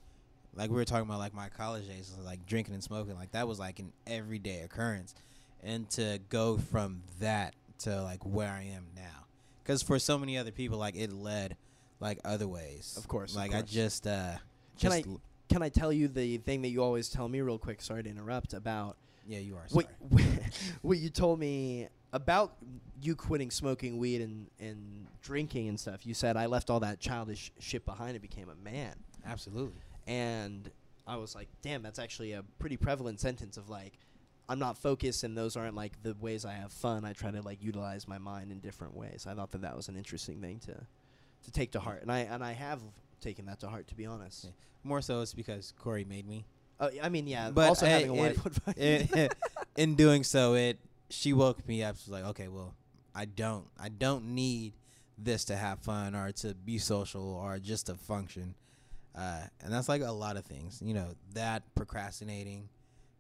Like 0.54 0.68
we 0.68 0.76
were 0.76 0.84
talking 0.84 1.08
about, 1.08 1.18
like 1.18 1.32
my 1.32 1.48
college 1.48 1.88
days, 1.88 2.12
like 2.22 2.44
drinking 2.44 2.74
and 2.74 2.84
smoking, 2.84 3.14
like 3.14 3.32
that 3.32 3.48
was 3.48 3.58
like 3.58 3.78
an 3.78 3.90
everyday 4.06 4.60
occurrence, 4.60 5.14
and 5.62 5.88
to 5.92 6.18
go 6.28 6.58
from 6.58 7.00
that 7.20 7.54
to 7.78 8.02
like 8.02 8.22
where 8.26 8.50
I 8.50 8.64
am 8.64 8.88
now, 8.94 9.24
because 9.64 9.82
for 9.82 9.98
so 9.98 10.18
many 10.18 10.36
other 10.36 10.50
people, 10.50 10.76
like 10.76 10.94
it 10.94 11.10
led 11.10 11.56
like 12.00 12.18
other 12.22 12.46
ways. 12.46 12.96
Of 12.98 13.08
course, 13.08 13.30
of 13.30 13.38
like 13.38 13.54
I 13.54 13.62
just 13.62 14.06
uh, 14.06 14.32
Can 14.78 14.90
just 14.90 15.06
I- 15.06 15.10
l- 15.10 15.20
can 15.48 15.62
I 15.62 15.70
tell 15.70 15.90
you 15.90 16.06
the 16.08 16.36
thing 16.36 16.60
that 16.62 16.68
you 16.68 16.82
always 16.82 17.08
tell 17.08 17.28
me 17.30 17.40
real 17.40 17.58
quick? 17.58 17.80
Sorry 17.80 18.02
to 18.02 18.10
interrupt. 18.10 18.52
About 18.52 18.98
yeah, 19.26 19.38
you 19.38 19.56
are. 19.56 19.66
Sorry. 19.68 19.86
what 20.10 20.20
what 20.82 20.98
you 20.98 21.08
told 21.08 21.38
me 21.40 21.88
about 22.12 22.56
you 23.00 23.16
quitting 23.16 23.50
smoking 23.50 23.98
weed 23.98 24.20
and 24.20 24.46
and 24.60 25.06
drinking 25.22 25.68
and 25.68 25.78
stuff. 25.78 26.06
You 26.06 26.14
said 26.14 26.36
I 26.36 26.46
left 26.46 26.70
all 26.70 26.80
that 26.80 27.00
childish 27.00 27.52
shit 27.58 27.84
behind 27.84 28.12
and 28.12 28.22
became 28.22 28.48
a 28.48 28.54
man. 28.54 28.94
Absolutely. 29.26 29.80
And 30.06 30.70
I 31.06 31.16
was 31.16 31.34
like, 31.34 31.48
damn, 31.62 31.82
that's 31.82 31.98
actually 31.98 32.32
a 32.32 32.42
pretty 32.58 32.76
prevalent 32.76 33.20
sentence 33.20 33.56
of 33.56 33.68
like. 33.68 33.94
I'm 34.48 34.58
not 34.58 34.76
focused, 34.76 35.22
and 35.22 35.38
those 35.38 35.56
aren't 35.56 35.76
like 35.76 36.02
the 36.02 36.14
ways 36.20 36.44
I 36.44 36.52
have 36.52 36.72
fun. 36.72 37.04
I 37.04 37.12
try 37.12 37.30
to 37.30 37.40
like 37.40 37.62
utilize 37.62 38.08
my 38.08 38.18
mind 38.18 38.50
in 38.50 38.58
different 38.58 38.94
ways. 38.94 39.24
I 39.26 39.34
thought 39.34 39.52
that 39.52 39.62
that 39.62 39.76
was 39.76 39.88
an 39.88 39.96
interesting 39.96 40.40
thing 40.40 40.58
to, 40.66 40.74
to 40.74 41.52
take 41.52 41.70
to 41.72 41.80
heart, 41.80 42.02
and 42.02 42.10
I 42.10 42.20
and 42.20 42.42
I 42.44 42.52
have 42.52 42.80
taken 43.20 43.46
that 43.46 43.60
to 43.60 43.68
heart, 43.68 43.86
to 43.88 43.94
be 43.94 44.04
honest. 44.04 44.44
Yeah. 44.44 44.50
More 44.82 45.00
so, 45.00 45.20
it's 45.20 45.32
because 45.32 45.72
Corey 45.78 46.04
made 46.04 46.26
me. 46.26 46.44
Uh, 46.78 46.90
I 47.00 47.08
mean, 47.08 47.28
yeah. 47.28 47.50
But 47.50 47.68
also 47.68 47.86
I- 47.86 47.90
having 47.90 48.10
a 48.10 48.14
wife 48.14 48.42
would 48.42 48.54
fuck 48.62 48.76
in, 48.76 49.28
in 49.76 49.94
doing 49.94 50.24
so, 50.24 50.54
it 50.54 50.78
she 51.12 51.32
woke 51.32 51.66
me 51.68 51.82
up. 51.82 51.96
She's 51.98 52.08
like, 52.08 52.24
okay, 52.24 52.48
well, 52.48 52.74
I 53.14 53.26
don't, 53.26 53.66
I 53.78 53.88
don't 53.88 54.34
need 54.34 54.72
this 55.18 55.44
to 55.46 55.56
have 55.56 55.80
fun 55.80 56.14
or 56.14 56.32
to 56.32 56.54
be 56.54 56.78
social 56.78 57.34
or 57.36 57.58
just 57.58 57.86
to 57.86 57.94
function. 57.94 58.54
Uh, 59.14 59.42
and 59.62 59.72
that's 59.72 59.88
like 59.88 60.00
a 60.02 60.10
lot 60.10 60.36
of 60.36 60.44
things, 60.44 60.80
you 60.82 60.94
know, 60.94 61.14
that 61.34 61.62
procrastinating, 61.74 62.68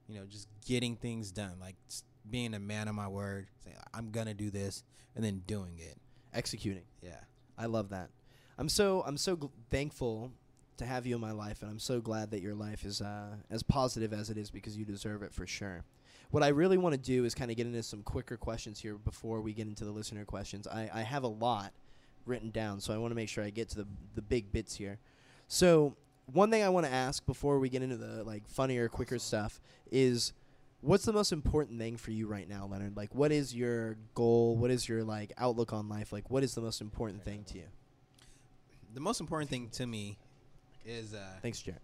you 0.08 0.14
know, 0.18 0.24
just 0.26 0.48
getting 0.66 0.96
things 0.96 1.30
done, 1.30 1.52
like 1.60 1.76
being 2.28 2.54
a 2.54 2.58
man 2.58 2.88
of 2.88 2.94
my 2.94 3.08
word, 3.08 3.46
saying 3.62 3.76
I'm 3.92 4.10
gonna 4.10 4.32
do 4.34 4.50
this, 4.50 4.84
and 5.14 5.22
then 5.22 5.42
doing 5.46 5.78
it. 5.78 5.98
executing. 6.32 6.84
Yeah, 7.02 7.20
I 7.58 7.66
love 7.66 7.90
that. 7.90 8.08
I'm 8.56 8.70
so 8.70 9.02
I'm 9.06 9.18
so 9.18 9.36
gl- 9.36 9.50
thankful 9.70 10.32
to 10.78 10.86
have 10.86 11.06
you 11.06 11.14
in 11.14 11.20
my 11.20 11.32
life, 11.32 11.60
and 11.60 11.70
I'm 11.70 11.78
so 11.78 12.00
glad 12.00 12.30
that 12.30 12.40
your 12.40 12.54
life 12.54 12.84
is 12.84 13.02
uh, 13.02 13.36
as 13.50 13.62
positive 13.62 14.14
as 14.14 14.30
it 14.30 14.38
is 14.38 14.50
because 14.50 14.76
you 14.78 14.86
deserve 14.86 15.22
it 15.22 15.34
for 15.34 15.46
sure. 15.46 15.84
What 16.32 16.42
I 16.42 16.48
really 16.48 16.78
want 16.78 16.94
to 16.94 17.00
do 17.00 17.24
is 17.24 17.34
kind 17.34 17.50
of 17.50 17.56
get 17.56 17.66
into 17.66 17.82
some 17.82 18.02
quicker 18.02 18.36
questions 18.36 18.80
here 18.80 18.94
before 18.96 19.40
we 19.40 19.52
get 19.52 19.66
into 19.66 19.84
the 19.84 19.90
listener 19.92 20.24
questions. 20.24 20.66
I, 20.66 20.90
I 20.92 21.02
have 21.02 21.22
a 21.22 21.28
lot 21.28 21.72
written 22.26 22.50
down, 22.50 22.80
so 22.80 22.92
I 22.92 22.96
want 22.96 23.12
to 23.12 23.14
make 23.14 23.28
sure 23.28 23.44
I 23.44 23.50
get 23.50 23.68
to 23.70 23.76
the 23.76 23.86
the 24.14 24.22
big 24.22 24.50
bits 24.50 24.74
here. 24.74 24.98
So 25.46 25.94
one 26.26 26.50
thing 26.50 26.62
I 26.62 26.70
want 26.70 26.86
to 26.86 26.92
ask 26.92 27.24
before 27.26 27.58
we 27.58 27.68
get 27.68 27.82
into 27.82 27.96
the 27.96 28.24
like 28.24 28.48
funnier, 28.48 28.88
quicker 28.88 29.18
stuff 29.18 29.60
is 29.90 30.32
what's 30.80 31.04
the 31.04 31.12
most 31.12 31.32
important 31.32 31.78
thing 31.78 31.96
for 31.96 32.12
you 32.12 32.26
right 32.26 32.48
now, 32.48 32.66
Leonard? 32.66 32.96
Like 32.96 33.14
what 33.14 33.30
is 33.30 33.54
your 33.54 33.96
goal? 34.14 34.56
What 34.56 34.70
is 34.70 34.88
your 34.88 35.04
like 35.04 35.32
outlook 35.36 35.72
on 35.72 35.88
life? 35.88 36.12
Like 36.12 36.30
what 36.30 36.42
is 36.42 36.54
the 36.54 36.62
most 36.62 36.80
important 36.80 37.22
thing 37.22 37.44
to 37.48 37.58
you? 37.58 37.64
the 38.94 39.00
most 39.00 39.20
important 39.20 39.50
thing 39.50 39.68
to 39.70 39.86
me 39.86 40.18
is 40.84 41.14
uh, 41.14 41.18
Thanks, 41.40 41.60
Jarrett. 41.62 41.82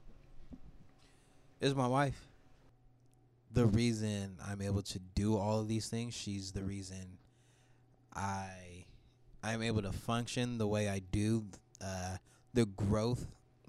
is 1.61 1.75
my 1.75 1.87
wife. 1.87 2.29
The 3.53 3.67
reason 3.67 4.37
I'm 4.47 4.61
able 4.63 4.83
to 4.83 4.99
do 5.15 5.37
all 5.37 5.61
of 5.61 5.69
these 5.69 5.89
things, 5.89 6.15
she's 6.15 6.53
the 6.53 6.63
reason 6.63 7.19
I 8.15 8.85
I'm 9.43 9.63
able 9.63 9.83
to 9.83 9.93
function 9.93 10.59
the 10.59 10.67
way 10.67 10.89
I 10.89 10.99
do. 10.99 11.45
Uh, 11.83 12.17
the 12.55 12.67
growth 12.67 13.27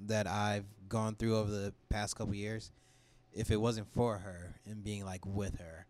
that 0.07 0.25
I've 0.27 0.65
gone 0.87 1.15
through 1.15 1.37
over 1.37 1.51
the 1.51 1.73
past 1.89 2.15
couple 2.15 2.33
years, 2.33 2.71
if 3.33 3.51
it 3.51 3.57
wasn't 3.57 3.87
for 3.93 4.17
her 4.17 4.55
and 4.65 4.83
being 4.83 5.05
like 5.05 5.25
with 5.25 5.59
her, 5.59 5.85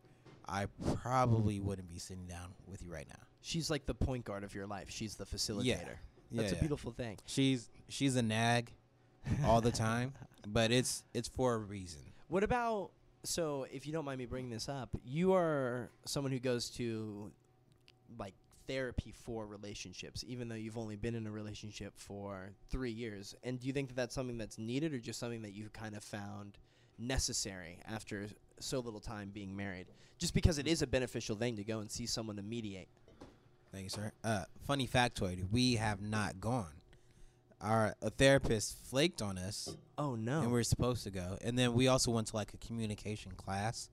I 0.48 0.68
probably 1.02 1.60
wouldn't 1.60 1.88
be 1.88 2.00
sitting 2.00 2.26
down 2.28 2.54
with 2.68 2.84
you 2.84 2.92
right 2.92 3.08
now. 3.08 3.20
She's 3.42 3.70
like 3.70 3.86
the 3.86 3.94
point 3.96 4.26
guard 4.26 4.44
of 4.44 4.54
your 4.54 4.68
life. 4.68 4.90
She's 4.90 5.16
the 5.16 5.26
facilitator. 5.26 5.64
Yeah. 5.64 5.78
That's 5.78 5.96
Yeah, 6.32 6.42
a 6.42 6.54
yeah. 6.56 6.60
beautiful 6.60 6.92
thing. 6.92 7.18
She's 7.26 7.70
she's 7.88 8.16
a 8.18 8.22
nag 8.22 8.72
all 9.46 9.62
the 9.62 9.72
time, 9.72 10.14
but 10.48 10.72
it's 10.72 11.04
it's 11.14 11.30
for 11.30 11.54
a 11.54 11.58
reason. 11.58 12.02
What 12.28 12.44
about 12.44 12.92
so 13.24 13.66
if 13.72 13.86
you 13.86 13.94
don't 13.94 14.06
mind 14.06 14.20
me 14.20 14.26
bringing 14.26 14.50
this 14.50 14.70
up, 14.70 14.90
you 15.04 15.34
are 15.34 15.90
someone 16.06 16.32
who 16.32 16.40
goes 16.40 16.70
to 16.72 17.32
like 18.18 18.34
therapy 18.68 19.12
for 19.12 19.48
relationships 19.48 20.24
even 20.28 20.48
though 20.48 20.56
you've 20.56 20.78
only 20.78 20.96
been 20.96 21.16
in 21.16 21.26
a 21.26 21.32
relationship 21.32 21.94
for 21.98 22.52
3 22.70 22.92
years. 22.92 23.36
And 23.44 23.60
do 23.60 23.68
you 23.68 23.74
think 23.74 23.90
that 23.90 23.96
that's 23.96 24.16
something 24.16 24.38
that's 24.38 24.58
needed 24.58 24.94
or 24.94 25.00
just 25.00 25.20
something 25.20 25.42
that 25.42 25.54
you 25.54 25.70
kind 25.70 25.96
of 25.96 26.04
found 26.04 26.58
necessary 26.98 27.80
after 27.86 28.28
so 28.60 28.80
little 28.80 29.00
time 29.00 29.32
being 29.34 29.56
married? 29.56 29.88
Just 30.18 30.34
because 30.34 30.60
it 30.60 30.68
is 30.68 30.82
a 30.82 30.88
beneficial 30.88 31.36
thing 31.36 31.56
to 31.56 31.64
go 31.64 31.80
and 31.80 31.90
see 31.90 32.06
someone 32.06 32.36
to 32.36 32.44
mediate. 32.44 32.90
Thank 33.72 33.84
you, 33.84 33.90
sir. 33.90 34.12
Uh, 34.24 34.46
funny 34.66 34.88
factoid: 34.88 35.52
we 35.52 35.76
have 35.76 36.02
not 36.02 36.40
gone. 36.40 36.79
Our 37.62 37.96
a 38.02 38.10
therapist 38.10 38.78
flaked 38.90 39.22
on 39.22 39.38
us, 39.38 39.76
Oh 39.98 40.16
no. 40.16 40.40
and 40.40 40.48
we 40.48 40.54
were 40.54 40.64
supposed 40.64 41.04
to 41.04 41.12
go. 41.12 41.38
And 41.42 41.58
then 41.60 41.74
we 41.74 41.88
also 41.90 42.10
went 42.12 42.28
to 42.28 42.36
like 42.36 42.54
a 42.54 42.58
communication 42.58 43.34
class. 43.34 43.90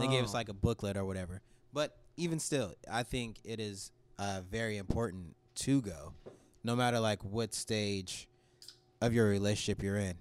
They 0.00 0.08
gave 0.08 0.24
us 0.24 0.30
Oh. 0.34 0.36
like 0.36 0.48
a 0.48 0.52
booklet 0.54 0.96
or 0.96 1.04
whatever. 1.04 1.40
But 1.72 1.96
even 2.16 2.38
still, 2.38 2.74
I 2.90 3.04
think 3.04 3.38
it 3.44 3.60
is 3.60 3.92
uh, 4.18 4.42
very 4.50 4.76
important 4.76 5.36
to 5.56 5.80
go, 5.80 6.12
no 6.64 6.74
matter 6.76 6.98
like 7.00 7.22
what 7.24 7.54
stage 7.54 8.28
of 9.00 9.14
your 9.14 9.28
relationship 9.28 9.82
you're 9.82 9.96
in. 9.96 10.14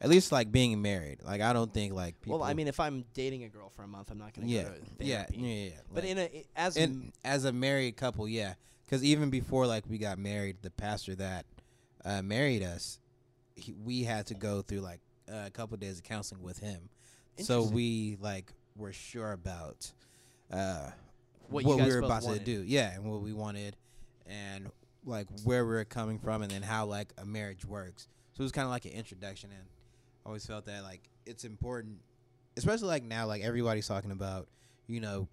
At 0.00 0.08
least 0.10 0.32
like 0.32 0.50
being 0.50 0.82
married. 0.82 1.18
Like 1.22 1.40
I 1.42 1.52
don't 1.52 1.72
think 1.72 1.92
like 1.94 2.20
people. 2.22 2.40
Well, 2.40 2.48
I 2.48 2.54
mean, 2.54 2.66
if 2.66 2.80
I'm 2.80 3.04
dating 3.14 3.44
a 3.44 3.48
girl 3.48 3.68
for 3.68 3.84
a 3.84 3.86
month, 3.86 4.10
I'm 4.10 4.18
not 4.18 4.32
going 4.34 4.48
to 4.48 4.52
yeah, 4.52 4.62
go 4.64 4.70
to 4.70 4.80
yeah, 5.04 5.16
therapy. 5.18 5.36
yeah, 5.38 5.64
yeah. 5.66 5.70
But 5.94 6.02
like- 6.02 6.10
in 6.10 6.18
a 6.18 6.46
as 6.56 6.76
and 6.76 7.12
as 7.24 7.44
a 7.44 7.52
married 7.52 7.96
couple, 7.96 8.26
yeah, 8.26 8.54
because 8.84 9.04
even 9.04 9.30
before 9.30 9.64
like 9.68 9.84
we 9.88 9.98
got 9.98 10.18
married, 10.18 10.56
the 10.62 10.70
pastor 10.72 11.14
that 11.16 11.44
uh, 12.04 12.22
married 12.22 12.62
us, 12.62 12.98
he, 13.54 13.72
we 13.72 14.02
had 14.02 14.26
to 14.26 14.34
go 14.34 14.62
through 14.62 14.80
like 14.80 15.00
a 15.28 15.50
couple 15.50 15.76
days 15.76 15.98
of 15.98 16.04
counseling 16.04 16.42
with 16.42 16.58
him, 16.58 16.88
so 17.38 17.62
we 17.62 18.16
like 18.20 18.52
were 18.76 18.92
sure 18.92 19.32
about 19.32 19.92
uh, 20.50 20.90
What 21.48 21.64
what, 21.64 21.76
we 21.78 21.86
were 21.90 21.98
about 21.98 22.22
wanted. 22.22 22.44
to 22.44 22.44
do, 22.44 22.62
yeah, 22.62 22.92
and 22.94 23.04
what 23.04 23.20
we 23.22 23.32
wanted, 23.32 23.76
and 24.26 24.70
like 25.04 25.26
where 25.44 25.66
we 25.66 25.74
are 25.74 25.84
coming 25.84 26.18
from, 26.18 26.42
and 26.42 26.50
then 26.50 26.62
how 26.62 26.86
like 26.86 27.12
a 27.18 27.24
marriage 27.26 27.64
works. 27.64 28.08
So 28.32 28.40
it 28.40 28.44
was 28.44 28.52
kind 28.52 28.64
of 28.64 28.70
like 28.70 28.84
an 28.84 28.92
introduction, 28.92 29.50
and 29.50 29.64
I 30.24 30.28
always 30.28 30.46
felt 30.46 30.64
that 30.66 30.82
like 30.82 31.02
it's 31.26 31.44
important, 31.44 31.98
especially 32.56 32.88
like 32.88 33.04
now, 33.04 33.26
like 33.26 33.42
everybody's 33.42 33.86
talking 33.86 34.10
about, 34.10 34.48
you 34.86 35.00
know, 35.00 35.28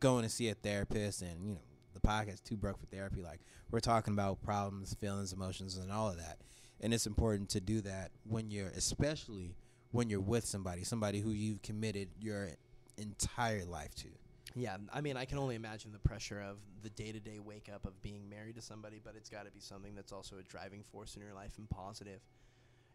going 0.00 0.22
to 0.24 0.28
see 0.28 0.48
a 0.48 0.54
therapist, 0.54 1.22
and 1.22 1.42
you 1.46 1.54
know, 1.54 1.60
podcast 2.06 2.44
Too 2.44 2.56
Broke 2.56 2.78
for 2.78 2.86
Therapy. 2.86 3.22
Like 3.22 3.40
we're 3.70 3.80
talking 3.80 4.14
about 4.14 4.42
problems, 4.42 4.94
feelings, 4.94 5.32
emotions, 5.32 5.76
and 5.76 5.90
all 5.90 6.08
of 6.08 6.16
that, 6.18 6.38
and 6.80 6.92
it's 6.92 7.06
important 7.06 7.48
to 7.50 7.60
do 7.60 7.80
that 7.82 8.10
when 8.24 8.50
you're, 8.50 8.68
especially 8.68 9.54
when 9.92 10.08
you're 10.10 10.20
with 10.20 10.44
somebody, 10.44 10.84
somebody 10.84 11.20
who 11.20 11.30
you've 11.30 11.62
committed 11.62 12.08
your 12.18 12.50
entire 12.96 13.64
life 13.64 13.94
to. 13.96 14.08
Yeah, 14.54 14.76
I 14.92 15.00
mean, 15.00 15.16
I 15.16 15.24
can 15.24 15.38
only 15.38 15.54
imagine 15.54 15.92
the 15.92 15.98
pressure 15.98 16.40
of 16.40 16.58
the 16.82 16.90
day-to-day 16.90 17.38
wake 17.38 17.70
up 17.74 17.86
of 17.86 18.02
being 18.02 18.28
married 18.28 18.56
to 18.56 18.62
somebody, 18.62 19.00
but 19.02 19.14
it's 19.16 19.30
got 19.30 19.46
to 19.46 19.50
be 19.50 19.60
something 19.60 19.94
that's 19.94 20.12
also 20.12 20.36
a 20.38 20.42
driving 20.42 20.82
force 20.82 21.16
in 21.16 21.22
your 21.22 21.32
life 21.32 21.56
and 21.58 21.70
positive. 21.70 22.20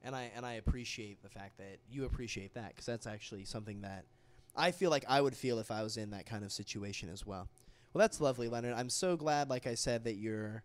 And 0.04 0.16
I 0.16 0.32
and 0.36 0.46
I 0.46 0.54
appreciate 0.54 1.24
the 1.24 1.30
fact 1.30 1.58
that 1.58 1.80
you 1.90 2.06
appreciate 2.06 2.54
that 2.54 2.70
because 2.70 2.86
that's 2.86 3.08
actually 3.08 3.46
something 3.46 3.82
that 3.82 4.06
I 4.56 4.72
feel 4.72 4.92
like 4.92 5.06
I 5.08 5.20
would 5.20 5.36
feel 5.36 5.58
if 5.60 5.72
I 5.72 5.82
was 5.82 5.98
in 5.98 6.12
that 6.12 6.26
kind 6.26 6.44
of 6.44 6.52
situation 6.52 7.10
as 7.10 7.26
well. 7.26 7.48
Well, 7.98 8.04
that's 8.04 8.22
lovely, 8.22 8.48
Leonard. 8.48 8.76
I'm 8.76 8.92
so 8.92 9.18
glad, 9.18 9.50
like 9.50 9.66
I 9.66 9.74
said, 9.74 10.04
that 10.04 10.18
you're 10.18 10.62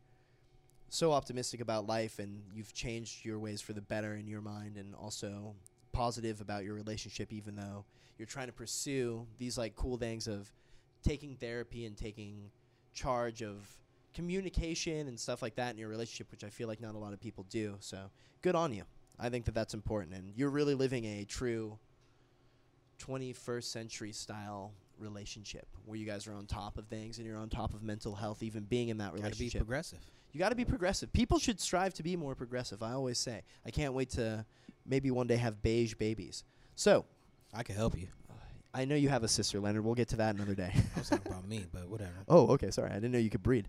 so 0.91 1.13
optimistic 1.13 1.63
about 1.63 1.87
life 1.87 2.19
and 2.19 2.43
you've 2.53 2.75
changed 2.75 3.25
your 3.25 3.39
ways 3.39 3.63
for 3.63 3.73
the 3.73 3.81
better 3.81 4.17
in 4.17 4.27
your 4.27 4.43
mind 4.43 4.77
and 4.77 4.95
also 4.95 5.55
positive 5.93 6.43
about 6.43 6.63
your 6.63 6.75
relationship 6.75 7.33
even 7.33 7.57
though 7.57 7.87
you're 8.19 8.27
trying 8.27 8.49
to 8.49 8.53
pursue 8.53 9.27
these 9.39 9.57
like 9.57 9.75
cool 9.77 9.97
things 9.97 10.27
of 10.27 10.53
taking 11.03 11.35
therapy 11.37 11.87
and 11.87 11.97
taking 11.97 12.51
charge 12.93 13.43
of 13.43 13.67
communication 14.13 15.09
and 15.09 15.19
stuff 15.19 15.41
like 15.41 15.55
that 15.55 15.73
in 15.73 15.79
your 15.79 15.89
relationship 15.89 16.31
which 16.31 16.45
I 16.45 16.51
feel 16.51 16.69
like 16.69 16.83
not 16.83 16.95
a 16.95 16.99
lot 16.99 17.15
of 17.15 17.21
people 17.23 17.47
do. 17.49 17.77
So, 17.81 18.11
good 18.43 18.55
on 18.55 18.75
you. 18.75 18.83
I 19.19 19.31
think 19.31 19.47
that 19.47 19.55
that's 19.55 19.73
important 19.73 20.13
and 20.13 20.35
you're 20.37 20.51
really 20.51 20.75
living 20.75 21.07
a 21.07 21.25
true 21.25 21.79
21st 22.99 23.65
century 23.65 24.13
style 24.13 24.75
relationship 24.99 25.67
where 25.85 25.99
you 25.99 26.07
guys 26.07 26.27
are 26.27 26.35
on 26.35 26.47
top 26.47 26.79
of 26.79 26.87
things 26.87 27.19
and 27.19 27.27
you're 27.27 27.39
on 27.39 27.49
top 27.49 27.75
of 27.75 27.83
mental 27.83 28.15
health 28.15 28.43
even 28.43 28.65
being 28.65 28.89
in 28.89 28.99
that 28.99 29.13
relationship. 29.13 29.39
Gotta 29.39 29.53
be 29.53 29.59
progressive. 29.59 29.99
You 30.33 30.39
got 30.39 30.49
to 30.49 30.55
be 30.57 30.65
progressive. 30.65 31.13
People 31.13 31.39
should 31.39 31.61
strive 31.61 31.93
to 31.95 32.03
be 32.03 32.17
more 32.17 32.35
progressive. 32.35 32.83
I 32.83 32.93
always 32.93 33.19
say. 33.19 33.43
I 33.67 33.71
can't 33.71 33.93
wait 33.93 34.11
to 34.11 34.47
maybe 34.87 35.11
one 35.11 35.27
day 35.27 35.37
have 35.37 35.63
beige 35.63 35.95
babies. 35.95 36.45
So, 36.75 37.05
I 37.53 37.63
can 37.63 37.77
help 37.77 37.97
you. 37.99 38.09
I 38.75 38.87
know 38.87 38.95
you 38.95 39.11
have 39.11 39.23
a 39.23 39.29
sister, 39.29 39.61
Leonard. 39.61 39.85
We'll 39.85 39.95
get 39.95 40.09
to 40.09 40.17
that 40.17 40.35
another 40.35 40.55
day. 40.55 40.73
I 40.97 40.99
was 40.99 41.11
talking 41.11 41.31
about 41.31 41.47
me, 41.47 41.67
but 41.71 41.89
whatever. 41.89 42.15
oh, 42.29 42.49
okay. 42.53 42.71
Sorry. 42.71 42.91
I 42.91 42.95
didn't 42.95 43.13
know 43.13 43.19
you 43.19 43.29
could 43.29 43.43
breed. 43.43 43.69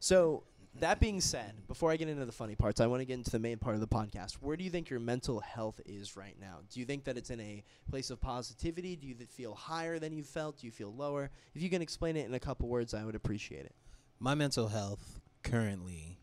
So, 0.00 0.44
that 0.76 1.00
being 1.00 1.20
said, 1.20 1.52
before 1.66 1.90
I 1.90 1.96
get 1.96 2.08
into 2.08 2.24
the 2.24 2.32
funny 2.32 2.54
parts, 2.54 2.80
I 2.80 2.86
want 2.86 3.00
to 3.00 3.04
get 3.04 3.14
into 3.14 3.30
the 3.30 3.38
main 3.38 3.58
part 3.58 3.74
of 3.74 3.80
the 3.80 3.88
podcast. 3.88 4.34
Where 4.34 4.56
do 4.56 4.64
you 4.64 4.70
think 4.70 4.90
your 4.90 5.00
mental 5.00 5.40
health 5.40 5.80
is 5.86 6.16
right 6.16 6.36
now? 6.40 6.58
Do 6.70 6.80
you 6.80 6.86
think 6.86 7.04
that 7.04 7.16
it's 7.16 7.30
in 7.30 7.40
a 7.40 7.64
place 7.90 8.10
of 8.10 8.20
positivity? 8.20 8.94
Do 8.96 9.06
you 9.06 9.14
th- 9.14 9.28
feel 9.30 9.54
higher 9.54 9.98
than 9.98 10.12
you 10.12 10.22
felt? 10.22 10.58
Do 10.58 10.66
you 10.66 10.70
feel 10.70 10.94
lower? 10.94 11.30
If 11.54 11.62
you 11.62 11.70
can 11.70 11.82
explain 11.82 12.16
it 12.16 12.26
in 12.26 12.34
a 12.34 12.40
couple 12.40 12.68
words, 12.68 12.94
I 12.94 13.04
would 13.04 13.14
appreciate 13.14 13.64
it. 13.64 13.74
My 14.20 14.34
mental 14.34 14.68
health 14.68 15.20
currently 15.42 16.18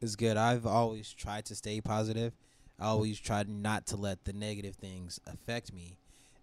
is 0.00 0.16
good. 0.16 0.36
I've 0.36 0.66
always 0.66 1.12
tried 1.12 1.44
to 1.46 1.54
stay 1.54 1.80
positive. 1.80 2.34
I 2.78 2.86
always 2.86 3.18
tried 3.20 3.48
not 3.48 3.86
to 3.88 3.96
let 3.96 4.24
the 4.24 4.32
negative 4.32 4.76
things 4.76 5.20
affect 5.26 5.72
me 5.72 5.98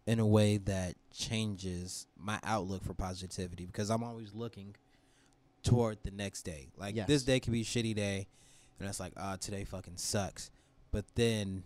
in 0.06 0.20
a 0.20 0.26
way 0.26 0.58
that 0.58 0.96
changes 1.12 2.08
my 2.18 2.40
outlook 2.44 2.84
for 2.84 2.94
positivity 2.94 3.66
because 3.66 3.90
I'm 3.90 4.04
always 4.04 4.34
looking 4.34 4.76
toward 5.64 5.98
the 6.04 6.12
next 6.12 6.44
day. 6.44 6.70
Like 6.78 6.96
Yes. 6.96 7.08
this 7.08 7.24
day 7.24 7.40
could 7.40 7.54
be 7.54 7.62
a 7.62 7.66
shitty 7.66 7.96
day 7.96 8.28
and 8.80 8.88
it's 8.88 9.00
like, 9.00 9.14
ah, 9.18 9.36
today 9.40 9.64
fucking 9.64 9.98
sucks. 9.98 10.52
But 10.92 11.06
then 11.16 11.64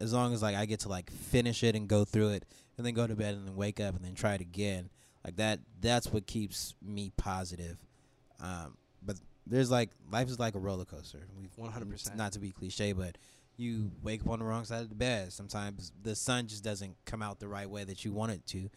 as 0.00 0.12
long 0.12 0.32
as 0.34 0.42
like 0.42 0.54
I 0.56 0.66
get 0.66 0.80
to 0.80 0.88
like 0.88 1.10
finish 1.10 1.62
it 1.62 1.74
and 1.74 1.88
go 1.88 2.04
through 2.04 2.30
it 2.30 2.44
and 2.76 2.86
then 2.86 2.94
go 2.94 3.06
to 3.06 3.14
bed 3.14 3.34
and 3.34 3.46
then 3.46 3.56
wake 3.56 3.80
up 3.80 3.96
and 3.96 4.04
then 4.04 4.14
try 4.14 4.34
it 4.34 4.40
again, 4.40 4.90
like 5.24 5.36
that 5.36 5.60
that's 5.80 6.06
what 6.08 6.26
keeps 6.26 6.74
me 6.82 7.10
positive. 7.16 7.78
Um, 8.40 8.76
but 9.02 9.16
there's 9.46 9.70
like 9.70 9.90
life 10.10 10.28
is 10.28 10.38
like 10.38 10.54
a 10.54 10.58
roller 10.58 10.84
coaster. 10.84 11.26
We've 11.38 11.54
100%. 11.56 12.14
Not 12.16 12.32
to 12.32 12.38
be 12.38 12.50
cliche, 12.50 12.92
but 12.92 13.16
you 13.58 13.90
wake 14.02 14.20
up 14.20 14.28
on 14.28 14.38
the 14.40 14.44
wrong 14.44 14.64
side 14.64 14.82
of 14.82 14.90
the 14.90 14.94
bed. 14.94 15.32
Sometimes 15.32 15.90
the 16.02 16.14
sun 16.14 16.46
just 16.46 16.62
doesn't 16.62 16.94
come 17.06 17.22
out 17.22 17.40
the 17.40 17.48
right 17.48 17.68
way 17.68 17.84
that 17.84 18.04
you 18.04 18.12
want 18.12 18.32
it 18.32 18.46
to, 18.48 18.68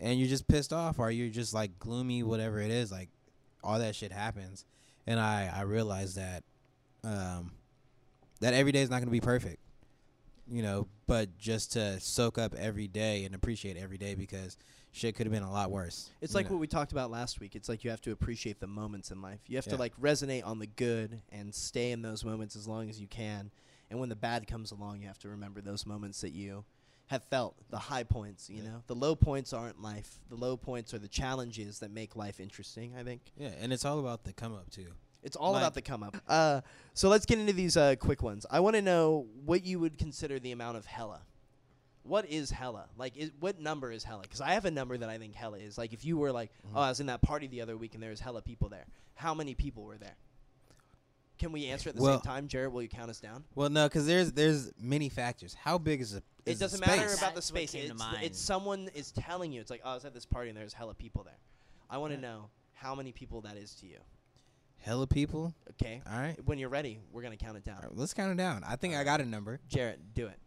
and 0.00 0.18
you're 0.20 0.28
just 0.28 0.46
pissed 0.46 0.72
off, 0.72 0.98
or 1.00 1.10
you're 1.10 1.28
just 1.28 1.52
like 1.54 1.78
gloomy, 1.80 2.22
whatever 2.22 2.60
it 2.60 2.70
is. 2.70 2.92
Like 2.92 3.08
all 3.62 3.78
that 3.78 3.94
shit 3.94 4.12
happens, 4.12 4.64
and 5.06 5.18
I 5.18 5.52
I 5.54 5.62
realize 5.62 6.14
that 6.14 6.44
um, 7.04 7.52
that 8.40 8.54
every 8.54 8.72
day 8.72 8.82
is 8.82 8.90
not 8.90 8.96
going 8.96 9.08
to 9.08 9.12
be 9.12 9.20
perfect, 9.20 9.58
you 10.48 10.62
know. 10.62 10.88
But 11.06 11.38
just 11.38 11.72
to 11.72 11.98
soak 12.00 12.38
up 12.38 12.54
every 12.54 12.86
day 12.86 13.24
and 13.24 13.34
appreciate 13.34 13.76
every 13.76 13.98
day 13.98 14.14
because 14.14 14.58
shit 14.92 15.14
could 15.14 15.26
have 15.26 15.32
been 15.32 15.42
a 15.42 15.50
lot 15.50 15.70
worse. 15.70 16.10
It's 16.20 16.34
like 16.34 16.46
know? 16.46 16.56
what 16.56 16.60
we 16.60 16.66
talked 16.66 16.92
about 16.92 17.10
last 17.10 17.40
week. 17.40 17.56
It's 17.56 17.68
like 17.68 17.84
you 17.84 17.90
have 17.90 18.00
to 18.02 18.12
appreciate 18.12 18.60
the 18.60 18.66
moments 18.66 19.10
in 19.10 19.22
life. 19.22 19.40
You 19.46 19.56
have 19.56 19.66
to 19.66 19.76
like 19.76 19.98
resonate 20.00 20.46
on 20.46 20.58
the 20.58 20.66
good 20.66 21.20
and 21.32 21.54
stay 21.54 21.92
in 21.92 22.02
those 22.02 22.24
moments 22.24 22.56
as 22.56 22.68
long 22.68 22.90
as 22.90 23.00
you 23.00 23.06
can. 23.06 23.50
And 23.90 23.98
when 23.98 24.10
the 24.10 24.16
bad 24.16 24.46
comes 24.46 24.70
along, 24.70 25.00
you 25.00 25.06
have 25.06 25.18
to 25.20 25.28
remember 25.28 25.62
those 25.62 25.86
moments 25.86 26.20
that 26.20 26.30
you 26.30 26.64
have 27.08 27.24
felt, 27.24 27.56
the 27.70 27.78
high 27.78 28.04
points, 28.04 28.48
you 28.48 28.62
Yeah. 28.62 28.70
know. 28.70 28.82
The 28.86 28.94
low 28.94 29.14
points 29.16 29.52
aren't 29.52 29.80
life. 29.82 30.20
The 30.28 30.36
low 30.36 30.56
points 30.56 30.92
are 30.94 30.98
the 30.98 31.08
challenges 31.08 31.78
that 31.80 31.90
make 31.90 32.16
life 32.16 32.38
interesting, 32.40 32.94
I 32.96 33.02
think. 33.02 33.32
yeah, 33.36 33.48
and 33.60 33.72
it's 33.72 33.84
all 33.84 33.98
about 33.98 34.24
the 34.24 34.32
come 34.32 34.54
up 34.54 34.70
too. 34.70 34.92
It's 35.22 35.34
all 35.36 35.52
Like- 35.52 35.62
about 35.62 35.74
the 35.74 35.82
come 35.82 36.02
up. 36.02 36.16
Uh, 36.28 36.60
so 36.94 37.08
let's 37.08 37.26
get 37.26 37.38
into 37.38 37.52
these 37.52 37.76
uh, 37.76 37.96
quick 37.96 38.22
ones. 38.22 38.46
I 38.50 38.60
want 38.60 38.76
to 38.76 38.82
know 38.82 39.26
what 39.44 39.64
you 39.64 39.80
would 39.80 39.98
consider 39.98 40.38
the 40.38 40.52
amount 40.52 40.76
of 40.76 40.86
hella. 40.86 41.22
What 42.04 42.24
is 42.26 42.50
hella? 42.50 42.88
Like, 42.96 43.16
is, 43.16 43.32
what 43.40 43.58
number 43.60 43.90
is 43.90 44.04
hella? 44.04 44.22
Because 44.22 44.40
I 44.40 44.52
have 44.52 44.64
a 44.64 44.70
number 44.70 44.96
that 44.96 45.08
I 45.10 45.18
think 45.18 45.34
hella 45.34 45.58
is. 45.58 45.76
Like, 45.76 45.92
if 45.92 46.04
you 46.04 46.16
were 46.16 46.30
like, 46.32 46.50
Mhm. 46.66 46.70
oh, 46.76 46.80
I 46.80 46.88
was 46.88 47.00
in 47.00 47.06
that 47.06 47.20
party 47.20 47.46
the 47.48 47.60
other 47.60 47.76
week 47.76 47.94
and 47.94 48.02
there 48.02 48.10
was 48.10 48.20
hella 48.20 48.40
people 48.42 48.68
there. 48.68 48.86
How 49.14 49.34
many 49.34 49.54
people 49.54 49.82
were 49.82 49.98
there? 49.98 50.16
Can 51.38 51.52
we 51.52 51.66
answer 51.66 51.88
at 51.90 51.96
the 51.96 52.02
Well- 52.02 52.18
same 52.18 52.22
time, 52.22 52.48
Jarrett? 52.48 52.72
Will 52.72 52.82
you 52.82 52.88
count 52.88 53.10
us 53.10 53.20
down? 53.20 53.44
Well, 53.54 53.70
no, 53.70 53.86
because 53.88 54.06
there's 54.06 54.32
there's 54.32 54.72
many 54.78 55.08
factors. 55.08 55.54
How 55.54 55.78
big 55.78 56.00
is 56.00 56.14
a 56.14 56.22
It 56.48 56.52
is 56.52 56.58
the 56.58 56.64
doesn't 56.64 56.80
matter 56.80 57.08
space? 57.08 57.18
about 57.18 57.34
the 57.34 57.40
That's 57.40 57.52
what 57.52 57.58
space. 57.58 57.70
came 57.72 57.86
to 57.86 57.90
It's, 57.92 57.98
mind. 57.98 58.18
it's 58.22 58.38
someone 58.40 58.88
is 58.94 59.12
telling 59.12 59.52
you. 59.52 59.60
It's 59.60 59.70
like, 59.70 59.82
oh, 59.84 59.90
I 59.90 59.94
was 59.94 60.04
at 60.04 60.14
this 60.14 60.26
party 60.26 60.48
and 60.50 60.58
there's 60.58 60.72
hella 60.72 60.94
people 60.94 61.22
there. 61.24 61.38
I 61.90 61.98
want 61.98 62.12
to 62.12 62.16
Yeah. 62.18 62.22
know 62.28 62.50
how 62.74 62.94
many 62.94 63.12
people 63.12 63.40
that 63.42 63.56
is 63.56 63.74
to 63.76 63.86
you. 63.86 63.98
hella 64.78 65.06
people. 65.06 65.52
Okay. 65.72 66.00
All 66.10 66.18
right. 66.18 66.36
When 66.44 66.58
you're 66.58 66.68
ready, 66.68 67.00
we're 67.12 67.22
gonna 67.22 67.36
count 67.36 67.56
it 67.56 67.64
down. 67.64 67.76
All 67.82 67.88
right, 67.88 67.96
let's 67.96 68.14
count 68.14 68.30
it 68.32 68.36
down. 68.36 68.62
I 68.64 68.76
think 68.76 68.94
I 68.94 69.02
got 69.04 69.20
a 69.20 69.24
number. 69.24 69.58
Jarrett, 69.68 70.14
do 70.14 70.26
it. 70.28 70.38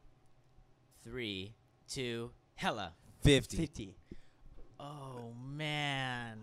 Three, 1.04 1.54
two, 1.90 2.32
hella. 2.56 2.94
Fifty. 3.22 3.58
Fifty. 3.58 3.96
Oh 4.80 5.34
man. 5.46 6.40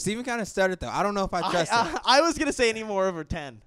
Steven 0.00 0.24
kind 0.24 0.40
of 0.40 0.48
started 0.48 0.80
though. 0.80 0.88
I 0.88 1.02
don't 1.02 1.14
know 1.14 1.24
if 1.24 1.32
I 1.34 1.40
trust 1.50 1.72
I, 1.72 1.86
him. 1.88 1.96
I, 2.04 2.18
I 2.18 2.20
was 2.22 2.36
gonna 2.38 2.52
say 2.52 2.68
any 2.70 2.82
more 2.82 3.06
over 3.06 3.24
ten. 3.24 3.62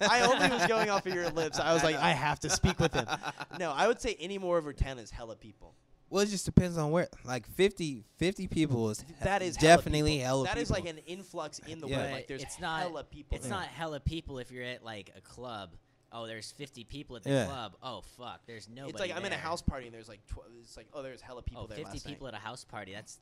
I 0.00 0.20
only 0.22 0.48
was 0.48 0.66
going 0.66 0.90
off 0.90 1.06
of 1.06 1.14
your 1.14 1.28
lips. 1.30 1.58
I 1.58 1.72
was 1.74 1.82
like, 1.82 1.96
I 1.96 2.10
have 2.10 2.40
to 2.40 2.50
speak 2.50 2.78
with 2.78 2.92
him. 2.94 3.06
No, 3.58 3.72
I 3.72 3.86
would 3.88 4.00
say 4.00 4.16
any 4.20 4.38
more 4.38 4.58
over 4.58 4.72
ten 4.72 4.98
is 4.98 5.10
hella 5.10 5.36
people. 5.36 5.74
Well, 6.10 6.22
it 6.24 6.28
just 6.28 6.44
depends 6.44 6.76
on 6.76 6.90
where. 6.90 7.08
Like 7.24 7.46
50, 7.46 8.04
50 8.18 8.48
people 8.48 8.90
is 8.90 9.04
That 9.22 9.42
is 9.42 9.54
hella 9.56 9.76
definitely 9.76 10.14
people. 10.14 10.24
hella 10.26 10.44
That 10.44 10.50
people. 10.54 10.62
is 10.62 10.70
like 10.70 10.86
an 10.86 10.98
influx 11.06 11.60
in 11.60 11.78
the 11.80 11.86
Yeah. 11.86 11.98
world. 11.98 12.10
Like 12.12 12.26
there's 12.26 12.42
it's 12.42 12.60
not- 12.60 12.80
hella 12.82 13.04
people. 13.04 13.36
It's 13.36 13.46
there. 13.46 13.56
not 13.56 13.68
hella 13.68 14.00
people 14.00 14.38
if 14.40 14.50
you're 14.50 14.64
at 14.64 14.84
like 14.84 15.10
a 15.16 15.20
club. 15.20 15.76
Oh, 16.12 16.26
there's 16.26 16.50
50 16.50 16.82
people 16.82 17.14
at 17.14 17.22
the 17.22 17.30
Yeah. 17.30 17.44
club. 17.46 17.76
Oh 17.80 18.02
fuck, 18.18 18.40
there's 18.46 18.68
nobody. 18.68 18.90
It's 18.90 18.98
like 18.98 19.12
I'm 19.16 19.24
in 19.24 19.32
a 19.32 19.36
house 19.36 19.62
party 19.62 19.86
and 19.86 19.94
there's 19.94 20.08
like 20.08 20.26
tw- 20.26 20.40
it's 20.60 20.76
like 20.76 20.88
oh 20.92 21.02
there's 21.02 21.20
hella 21.20 21.38
oh, 21.38 21.42
people 21.42 21.62
Oh, 21.62 21.66
there 21.68 21.76
50 21.78 21.92
last 21.92 22.06
people 22.06 22.26
night. 22.26 22.34
at 22.34 22.40
a 22.40 22.44
house 22.44 22.64
party. 22.64 22.92
That's 22.92 23.20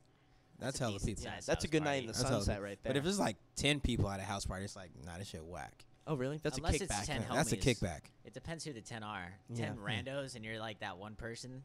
That's 0.58 0.80
a 0.80 0.84
hella 0.84 0.94
decent 0.98 1.16
people. 1.18 1.24
Yeah, 1.24 1.40
that's 1.46 1.48
a 1.48 1.52
house 1.52 1.70
good 1.70 1.84
night 1.84 2.00
in 2.02 2.06
the 2.08 2.12
party. 2.12 2.22
That's 2.22 2.44
sunset 2.46 2.62
right 2.62 2.78
there. 2.82 2.90
But 2.92 2.96
if 2.96 3.04
there's 3.04 3.18
like 3.20 3.36
ten 3.56 3.80
people 3.80 4.08
at 4.10 4.20
a 4.20 4.24
house 4.24 4.44
party, 4.44 4.64
it's 4.64 4.76
like 4.76 4.90
nah, 5.04 5.18
this 5.18 5.28
shit 5.28 5.44
whack. 5.44 5.84
oh 6.06 6.14
really? 6.16 6.40
That's 6.42 6.58
Unless 6.58 6.80
a 6.80 6.84
it's 6.84 6.92
kickback. 6.94 7.06
10 7.06 7.20
Yeah, 7.28 7.36
That's 7.36 7.52
a 7.52 7.56
kickback. 7.56 8.00
It 8.24 8.34
depends 8.34 8.64
who 8.64 8.72
the 8.72 8.80
10 8.80 9.02
are. 9.02 9.32
Yeah. 9.54 9.66
10 9.66 9.76
randos 9.76 10.34
and 10.34 10.44
you're 10.44 10.58
like 10.58 10.80
that 10.80 10.98
one 10.98 11.14
person. 11.14 11.62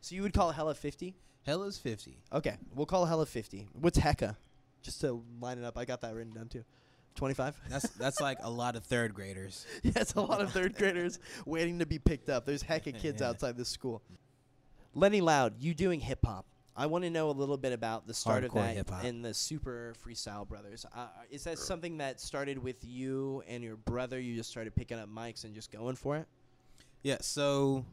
So 0.00 0.14
you 0.14 0.22
would 0.22 0.32
call 0.32 0.52
hella 0.52 0.74
fifty? 0.74 1.16
Hella's 1.46 1.78
fifty. 1.78 2.18
Okay, 2.32 2.56
we'll 2.74 2.86
call 2.86 3.04
hella 3.06 3.26
fifty. 3.26 3.66
What's 3.72 3.98
hecka? 3.98 4.36
Just 4.82 5.00
to 5.00 5.22
line 5.40 5.58
it 5.58 5.64
up, 5.64 5.76
I 5.76 5.84
got 5.84 6.02
that 6.02 6.14
written 6.14 6.32
down 6.34 6.48
too. 6.48 6.64
Twenty-five. 7.14 7.58
That's 7.68 7.88
that's 7.90 8.20
like 8.20 8.38
a 8.42 8.50
lot 8.50 8.76
of 8.76 8.84
third 8.84 9.12
graders. 9.14 9.66
yeah, 9.82 9.92
it's 9.96 10.14
a 10.14 10.20
lot 10.20 10.40
of 10.40 10.52
third 10.52 10.76
graders 10.76 11.18
waiting 11.46 11.80
to 11.80 11.86
be 11.86 11.98
picked 11.98 12.28
up. 12.28 12.46
There's 12.46 12.62
hecka 12.62 12.96
kids 12.96 13.20
Yeah. 13.20 13.28
outside 13.30 13.56
this 13.56 13.68
school. 13.70 14.02
Lenny 14.94 15.20
Loud, 15.20 15.54
you 15.58 15.74
doing 15.74 15.98
hip 16.00 16.20
hop? 16.24 16.46
I 16.78 16.86
want 16.86 17.02
to 17.02 17.10
know 17.10 17.28
a 17.28 17.32
little 17.32 17.56
bit 17.56 17.72
about 17.72 18.06
the 18.06 18.14
start 18.14 18.44
of 18.44 18.52
Hardcore 18.52 18.66
that 18.66 18.76
hip-hop. 18.76 19.04
and 19.04 19.24
the 19.24 19.34
Super 19.34 19.94
Freestyle 20.06 20.46
Brothers. 20.46 20.86
Uh, 20.94 21.08
is 21.28 21.42
that 21.42 21.58
something 21.58 21.98
that 21.98 22.20
started 22.20 22.56
with 22.56 22.84
you 22.84 23.42
and 23.48 23.64
your 23.64 23.74
brother? 23.74 24.20
You 24.20 24.36
just 24.36 24.48
started 24.48 24.76
picking 24.76 24.96
up 24.96 25.08
mics 25.08 25.42
and 25.42 25.56
just 25.56 25.72
going 25.72 25.96
for 25.96 26.16
it? 26.18 26.28
Yeah. 27.02 27.16
So, 27.20 27.84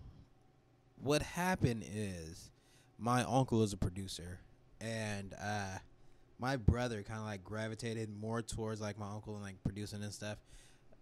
what 1.02 1.24
happened 1.24 1.84
is, 1.92 2.52
my 3.00 3.24
uncle 3.24 3.64
is 3.64 3.74
a 3.74 3.78
producer, 3.78 4.40
and 4.80 5.34
uh, 5.42 5.80
my 6.38 6.56
brother 6.56 7.02
kind 7.02 7.20
of 7.20 7.26
like 7.26 7.44
gravitated 7.44 8.16
more 8.16 8.44
towards 8.44 8.82
like 8.82 9.00
my 9.00 9.10
uncle 9.10 9.34
and 9.34 9.44
like 9.44 9.56
producing 9.64 10.04
and 10.04 10.14
stuff. 10.14 10.38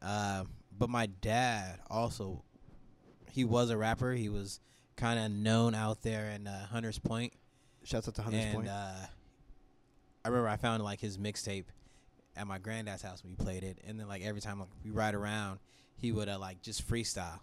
Um, 0.01 0.47
but 0.79 0.89
my 0.89 1.07
dad 1.07 1.79
also, 1.89 2.43
he 3.29 3.43
was 3.43 3.69
a 3.69 3.77
rapper. 3.77 4.13
He 4.13 4.29
was 4.29 4.61
kind 4.95 5.19
of 5.19 5.31
known 5.31 5.75
out 5.75 6.01
there 6.01 6.29
in 6.29 6.47
uh, 6.47 6.67
Hunters 6.67 6.97
Point. 6.97 7.33
Shouts 7.83 8.07
out 8.07 8.15
to 8.15 8.21
Hunter's 8.21 8.45
and 8.45 8.53
Point. 8.55 8.67
uh, 8.69 8.95
I 10.25 10.27
remember 10.27 10.47
I 10.47 10.55
found 10.57 10.83
like 10.83 10.99
his 11.01 11.17
mixtape 11.17 11.65
at 12.35 12.47
my 12.47 12.57
granddad's 12.57 13.01
house 13.01 13.23
when 13.23 13.35
we 13.37 13.43
played 13.43 13.63
it, 13.63 13.79
and 13.85 13.99
then 13.99 14.07
like 14.07 14.23
every 14.23 14.41
time 14.41 14.59
like, 14.59 14.69
we 14.83 14.91
ride 14.91 15.15
around, 15.15 15.59
he 15.97 16.11
would 16.11 16.29
uh, 16.29 16.39
like 16.39 16.61
just 16.61 16.87
freestyle, 16.87 17.39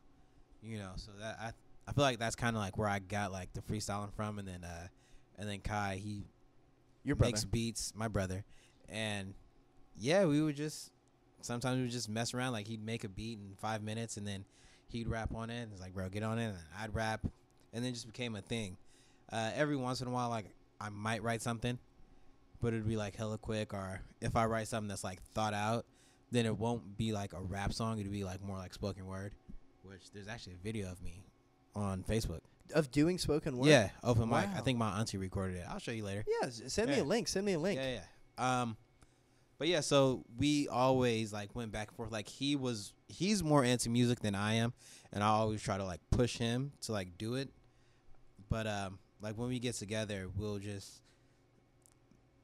you 0.62 0.78
know. 0.78 0.92
So 0.96 1.12
that 1.20 1.36
I 1.40 1.52
I 1.86 1.92
feel 1.92 2.04
like 2.04 2.18
that's 2.18 2.36
kind 2.36 2.56
of 2.56 2.62
like 2.62 2.78
where 2.78 2.88
I 2.88 2.98
got 2.98 3.32
like 3.32 3.52
the 3.52 3.60
freestyling 3.60 4.12
from, 4.14 4.38
and 4.38 4.48
then 4.48 4.64
uh, 4.64 4.88
and 5.38 5.48
then 5.48 5.60
Kai 5.60 6.00
he 6.02 6.24
Your 7.04 7.16
brother. 7.16 7.32
makes 7.32 7.44
beats. 7.44 7.92
My 7.94 8.08
brother, 8.08 8.44
and 8.88 9.34
yeah, 9.98 10.24
we 10.24 10.40
would 10.40 10.56
just 10.56 10.90
sometimes 11.42 11.76
we 11.76 11.82
would 11.82 11.92
just 11.92 12.08
mess 12.08 12.32
around. 12.32 12.52
Like 12.52 12.66
he'd 12.66 12.84
make 12.84 13.04
a 13.04 13.08
beat 13.08 13.38
in 13.38 13.56
five 13.60 13.82
minutes, 13.82 14.16
and 14.16 14.26
then 14.26 14.44
he'd 14.88 15.06
rap 15.08 15.34
on 15.34 15.50
it. 15.50 15.62
And 15.64 15.72
It's 15.72 15.80
like, 15.80 15.92
bro, 15.94 16.08
get 16.08 16.22
on 16.22 16.38
it. 16.38 16.46
And 16.46 16.56
I'd 16.80 16.94
rap, 16.94 17.20
and 17.72 17.84
then 17.84 17.90
it 17.90 17.94
just 17.94 18.06
became 18.06 18.34
a 18.36 18.42
thing. 18.42 18.76
Uh, 19.32 19.50
every 19.54 19.76
once 19.76 20.00
in 20.00 20.08
a 20.08 20.10
while, 20.10 20.28
like 20.28 20.46
I 20.80 20.88
might 20.88 21.22
write 21.22 21.42
something, 21.42 21.78
but 22.60 22.68
it'd 22.68 22.88
be 22.88 22.96
like 22.96 23.16
hella 23.16 23.38
quick. 23.38 23.72
Or 23.74 24.02
if 24.20 24.36
I 24.36 24.46
write 24.46 24.68
something 24.68 24.88
that's 24.88 25.04
like 25.04 25.22
thought 25.22 25.54
out, 25.54 25.86
then 26.30 26.46
it 26.46 26.56
won't 26.56 26.96
be 26.96 27.12
like 27.12 27.32
a 27.32 27.40
rap 27.40 27.72
song. 27.72 27.98
It'd 27.98 28.10
be 28.12 28.24
like 28.24 28.42
more 28.42 28.56
like 28.58 28.74
spoken 28.74 29.06
word. 29.06 29.32
Which 29.82 30.10
there's 30.12 30.28
actually 30.28 30.54
a 30.54 30.64
video 30.64 30.90
of 30.90 31.02
me 31.02 31.24
on 31.74 32.04
Facebook. 32.04 32.40
of 32.74 32.90
doing 32.90 33.18
spoken 33.18 33.56
word. 33.56 33.68
Yeah, 33.68 33.90
open 34.02 34.28
mic. 34.28 34.48
I 34.54 34.60
think 34.60 34.78
my 34.78 34.98
auntie 34.98 35.18
recorded 35.18 35.56
it. 35.56 35.64
I'll 35.68 35.78
show 35.78 35.92
you 35.92 36.04
later. 36.04 36.24
Yeah. 36.42 36.48
Send 36.50 36.90
me 36.90 36.98
a 36.98 37.04
link. 37.04 37.28
Send 37.28 37.46
me 37.46 37.54
a 37.54 37.58
link. 37.58 37.80
Yeah, 37.80 38.00
yeah. 38.38 38.62
Um, 38.62 38.76
but 39.58 39.68
yeah, 39.68 39.80
so 39.80 40.24
we 40.38 40.68
always 40.68 41.32
like 41.32 41.54
went 41.54 41.72
back 41.72 41.88
and 41.88 41.96
forth. 41.96 42.12
Like 42.12 42.28
he 42.28 42.56
was, 42.56 42.94
he's 43.08 43.42
more 43.44 43.64
into 43.64 43.90
music 43.90 44.20
than 44.20 44.34
I 44.34 44.54
am, 44.54 44.72
and 45.12 45.22
I 45.22 45.28
always 45.28 45.62
try 45.62 45.76
to 45.76 45.84
like 45.84 46.00
push 46.10 46.38
him 46.38 46.72
to 46.82 46.92
like 46.92 47.18
do 47.18 47.34
it. 47.34 47.50
But 48.48 48.66
um, 48.66 48.98
like 49.22 49.36
when 49.36 49.48
we 49.48 49.58
get 49.58 49.74
together, 49.74 50.28
we'll 50.36 50.58
just 50.58 51.00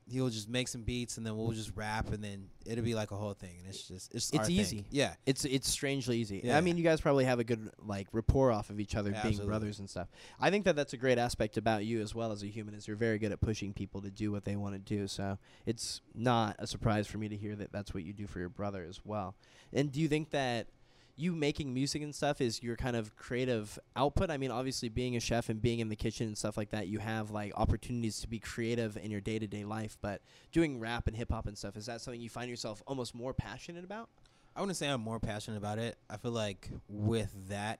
he'll 0.09 0.29
just 0.29 0.49
make 0.49 0.69
some 0.69 0.83
beats, 0.83 1.17
and 1.17 1.27
then 1.27 1.37
we'll 1.37 1.51
just 1.51 1.73
rap, 1.75 2.13
and 2.13 2.23
then 2.23 2.47
it'll 2.65 2.85
be 2.85 2.95
like 2.95 3.11
a 3.11 3.17
whole 3.17 3.33
thing, 3.35 3.57
and 3.59 3.67
it's 3.67 3.89
just 3.89 4.15
it's 4.15 4.31
It's 4.31 4.39
our 4.39 4.45
thing. 4.45 4.55
easy. 4.55 4.85
Yeah, 4.91 5.15
It's 5.27 5.45
it's 5.45 5.69
strangely 5.69 6.19
easy. 6.19 6.43
Yeah. 6.45 6.57
I 6.57 6.61
mean, 6.61 6.77
you 6.77 6.85
guys 6.85 7.01
probably 7.01 7.25
have 7.25 7.41
a 7.41 7.45
good 7.45 7.71
like 7.85 8.07
rapport 8.13 8.53
off 8.53 8.71
of 8.71 8.79
each 8.79 8.95
other, 8.95 9.11
Yeah, 9.11 9.23
being 9.23 9.33
absolutely. 9.35 9.51
brothers 9.51 9.79
and 9.81 9.91
stuff. 9.91 10.07
I 10.41 10.51
think 10.51 10.65
that 10.67 10.77
that's 10.77 10.93
a 10.93 10.97
great 10.97 11.19
aspect 11.19 11.57
about 11.57 11.85
you 11.85 12.01
as 12.03 12.15
well 12.15 12.31
as 12.31 12.45
a 12.45 12.47
human 12.47 12.75
is 12.75 12.87
you're 12.87 12.97
very 12.97 13.19
good 13.19 13.33
at 13.33 13.41
pushing 13.41 13.73
people 13.73 14.01
to 14.03 14.11
do 14.11 14.31
what 14.31 14.45
they 14.45 14.55
want 14.55 14.75
to 14.75 14.79
do. 14.79 15.09
So 15.09 15.39
it's 15.65 16.03
not 16.15 16.55
a 16.61 16.69
surprise 16.69 17.09
for 17.09 17.19
me 17.19 17.29
to 17.29 17.37
hear 17.37 17.57
that 17.57 17.73
that's 17.73 17.93
what 17.93 18.05
you 18.05 18.13
do 18.13 18.29
for 18.29 18.39
your 18.39 18.49
brother 18.49 18.87
as 18.89 19.01
well. 19.05 19.35
And 19.73 19.91
do 19.91 20.01
you 20.01 20.07
think 20.07 20.31
that 20.31 20.69
you 21.17 21.35
making 21.35 21.73
music 21.73 22.03
and 22.03 22.15
stuff 22.15 22.41
is 22.41 22.63
your 22.63 22.77
kind 22.77 22.95
of 22.95 23.17
creative 23.17 23.79
output? 23.97 24.31
I 24.31 24.37
mean, 24.37 24.51
obviously 24.51 24.89
being 24.89 25.17
a 25.17 25.21
chef 25.21 25.49
and 25.49 25.61
being 25.61 25.81
in 25.81 25.89
the 25.89 25.97
kitchen 25.97 26.27
and 26.27 26.37
stuff 26.37 26.57
like 26.57 26.71
that, 26.71 26.89
you 26.89 26.99
have 26.99 27.31
like 27.31 27.53
opportunities 27.57 28.21
to 28.21 28.29
be 28.29 28.39
creative 28.39 28.97
in 28.97 29.11
your 29.11 29.21
day 29.21 29.39
to 29.39 29.47
day 29.47 29.65
life. 29.65 29.97
But 30.01 30.21
doing 30.53 30.79
rap 30.79 31.07
and 31.07 31.17
hip 31.17 31.31
hop 31.33 31.47
and 31.47 31.57
stuff, 31.57 31.77
is 31.77 31.87
that 31.87 32.01
something 32.01 32.21
you 32.21 32.29
find 32.29 32.51
yourself 32.51 32.83
almost 32.87 33.15
more 33.15 33.33
passionate 33.33 33.85
about? 33.85 34.09
I 34.55 34.61
wouldn't 34.61 34.77
say 34.77 34.89
I'm 34.89 35.01
more 35.01 35.21
passionate 35.21 35.57
about 35.59 35.79
it. 35.79 35.97
I 36.09 36.17
feel 36.17 36.31
like 36.33 36.71
with 36.89 37.49
that, 37.49 37.79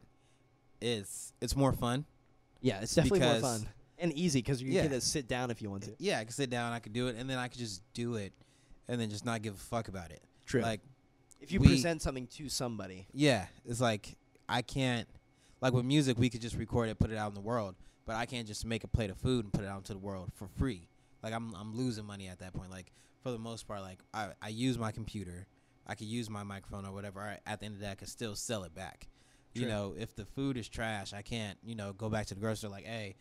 it's 0.81 1.33
it's 1.41 1.57
more 1.57 1.73
fun. 1.73 2.05
Yeah, 2.61 2.81
it's 2.81 2.95
definitely 2.95 3.21
more 3.21 3.41
fun 3.41 3.67
and 3.99 4.13
easy 4.13 4.41
because 4.41 4.63
you 4.63 4.73
Yeah. 4.73 4.89
to 4.89 5.01
sit 5.01 5.29
down 5.29 5.51
if 5.51 5.63
you 5.63 5.71
want 5.71 5.85
to. 5.85 5.95
Yeah, 5.99 6.19
I 6.19 6.25
can 6.25 6.33
sit 6.33 6.51
down, 6.51 6.73
I 6.73 6.79
could 6.81 6.93
do 6.93 7.09
it, 7.09 7.17
and 7.17 7.29
then 7.29 7.39
I 7.39 7.49
could 7.49 7.59
just 7.59 7.83
do 7.95 8.17
it, 8.17 8.33
and 8.89 9.01
then 9.01 9.09
just 9.11 9.25
not 9.25 9.43
give 9.43 9.55
a 9.55 9.59
fuck 9.59 9.89
about 9.89 10.11
it. 10.11 10.23
True. 10.45 10.63
Like, 10.63 10.81
if 11.47 11.53
you 11.53 11.61
we- 11.61 11.69
present 11.69 12.03
something 12.03 12.27
to 12.29 12.49
somebody, 12.49 13.07
yeah, 13.13 13.47
it's 13.65 13.81
like 13.81 14.17
I 14.49 14.63
can't. 14.63 15.09
Like 15.61 15.73
with 15.73 15.85
music, 15.87 16.19
we 16.19 16.29
could 16.29 16.43
just 16.43 16.55
record 16.57 16.91
it, 16.91 16.99
put 16.99 17.11
it 17.11 17.17
out 17.17 17.29
in 17.29 17.35
the 17.35 17.41
world, 17.41 17.77
but 18.05 18.15
I 18.17 18.27
can't 18.27 18.47
just 18.47 18.67
make 18.67 18.85
a 18.85 18.87
plate 18.89 19.09
of 19.09 19.17
food 19.17 19.45
and 19.45 19.53
put 19.53 19.65
it 19.65 19.69
out 19.69 19.79
into 19.79 19.95
the 19.95 19.99
world 19.99 20.31
for 20.35 20.49
free. 20.59 20.87
Like 21.23 21.33
I'm, 21.33 21.55
I'm 21.55 21.75
losing 21.75 22.05
money 22.05 22.29
at 22.29 22.41
that 22.41 22.53
point. 22.53 22.71
Like 22.71 22.93
for 23.23 23.31
the 23.33 23.39
most 23.39 23.67
part, 23.67 23.81
like 23.81 23.99
I, 24.13 24.29
I 24.43 24.49
use 24.49 24.79
my 24.79 24.93
computer, 24.93 25.47
I 25.87 25.95
could 25.95 26.09
use 26.09 26.29
my 26.29 26.43
microphone 26.43 26.85
or 26.85 26.93
whatever. 26.93 27.21
I, 27.21 27.39
at 27.51 27.61
the 27.61 27.67
end 27.67 27.77
of 27.77 27.81
that, 27.81 27.93
I 27.93 27.95
could 27.95 28.11
still 28.11 28.35
sell 28.37 28.65
it 28.65 28.75
back. 28.75 29.09
You 29.55 29.67
know, 29.67 29.95
if 29.99 30.15
the 30.15 30.27
food 30.27 30.59
is 30.59 30.69
trash, 30.69 31.15
I 31.15 31.23
can't, 31.23 31.57
you 31.65 31.75
know, 31.75 31.95
go 31.95 32.11
back 32.11 32.27
to 32.27 32.35
the 32.35 32.41
grocery 32.41 32.69
like, 32.69 32.85
hey, 32.85 33.17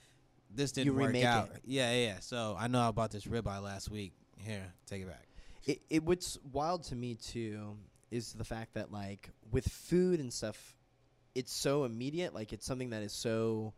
this 0.54 0.74
didn't 0.74 0.88
You 0.94 1.00
work 1.00 1.16
out. 1.24 1.50
it. 1.56 1.62
Yeah, 1.64 1.94
yeah, 1.94 2.06
yeah. 2.08 2.20
So 2.20 2.58
I 2.60 2.68
know 2.68 2.82
I 2.82 2.92
bought 2.92 3.12
this 3.12 3.24
ribeye 3.24 3.64
last 3.64 3.90
week. 3.90 4.12
Here, 4.38 4.66
take 4.86 5.04
it 5.04 5.08
back. 5.08 5.26
it, 5.66 5.80
it 5.90 6.04
what's 6.04 6.38
wild 6.52 6.84
to 6.84 6.96
me 6.96 7.16
too 7.16 7.78
is 8.12 8.34
the 8.34 8.44
fact 8.44 8.74
that 8.76 8.92
like 8.92 9.30
with 9.52 9.68
food 9.68 10.20
and 10.20 10.32
stuff, 10.32 10.76
it's 11.34 11.52
so 11.54 11.84
immediate. 11.84 12.34
Like 12.34 12.54
it's 12.54 12.66
something 12.66 12.92
that 12.92 13.04
is 13.04 13.14
so 13.14 13.74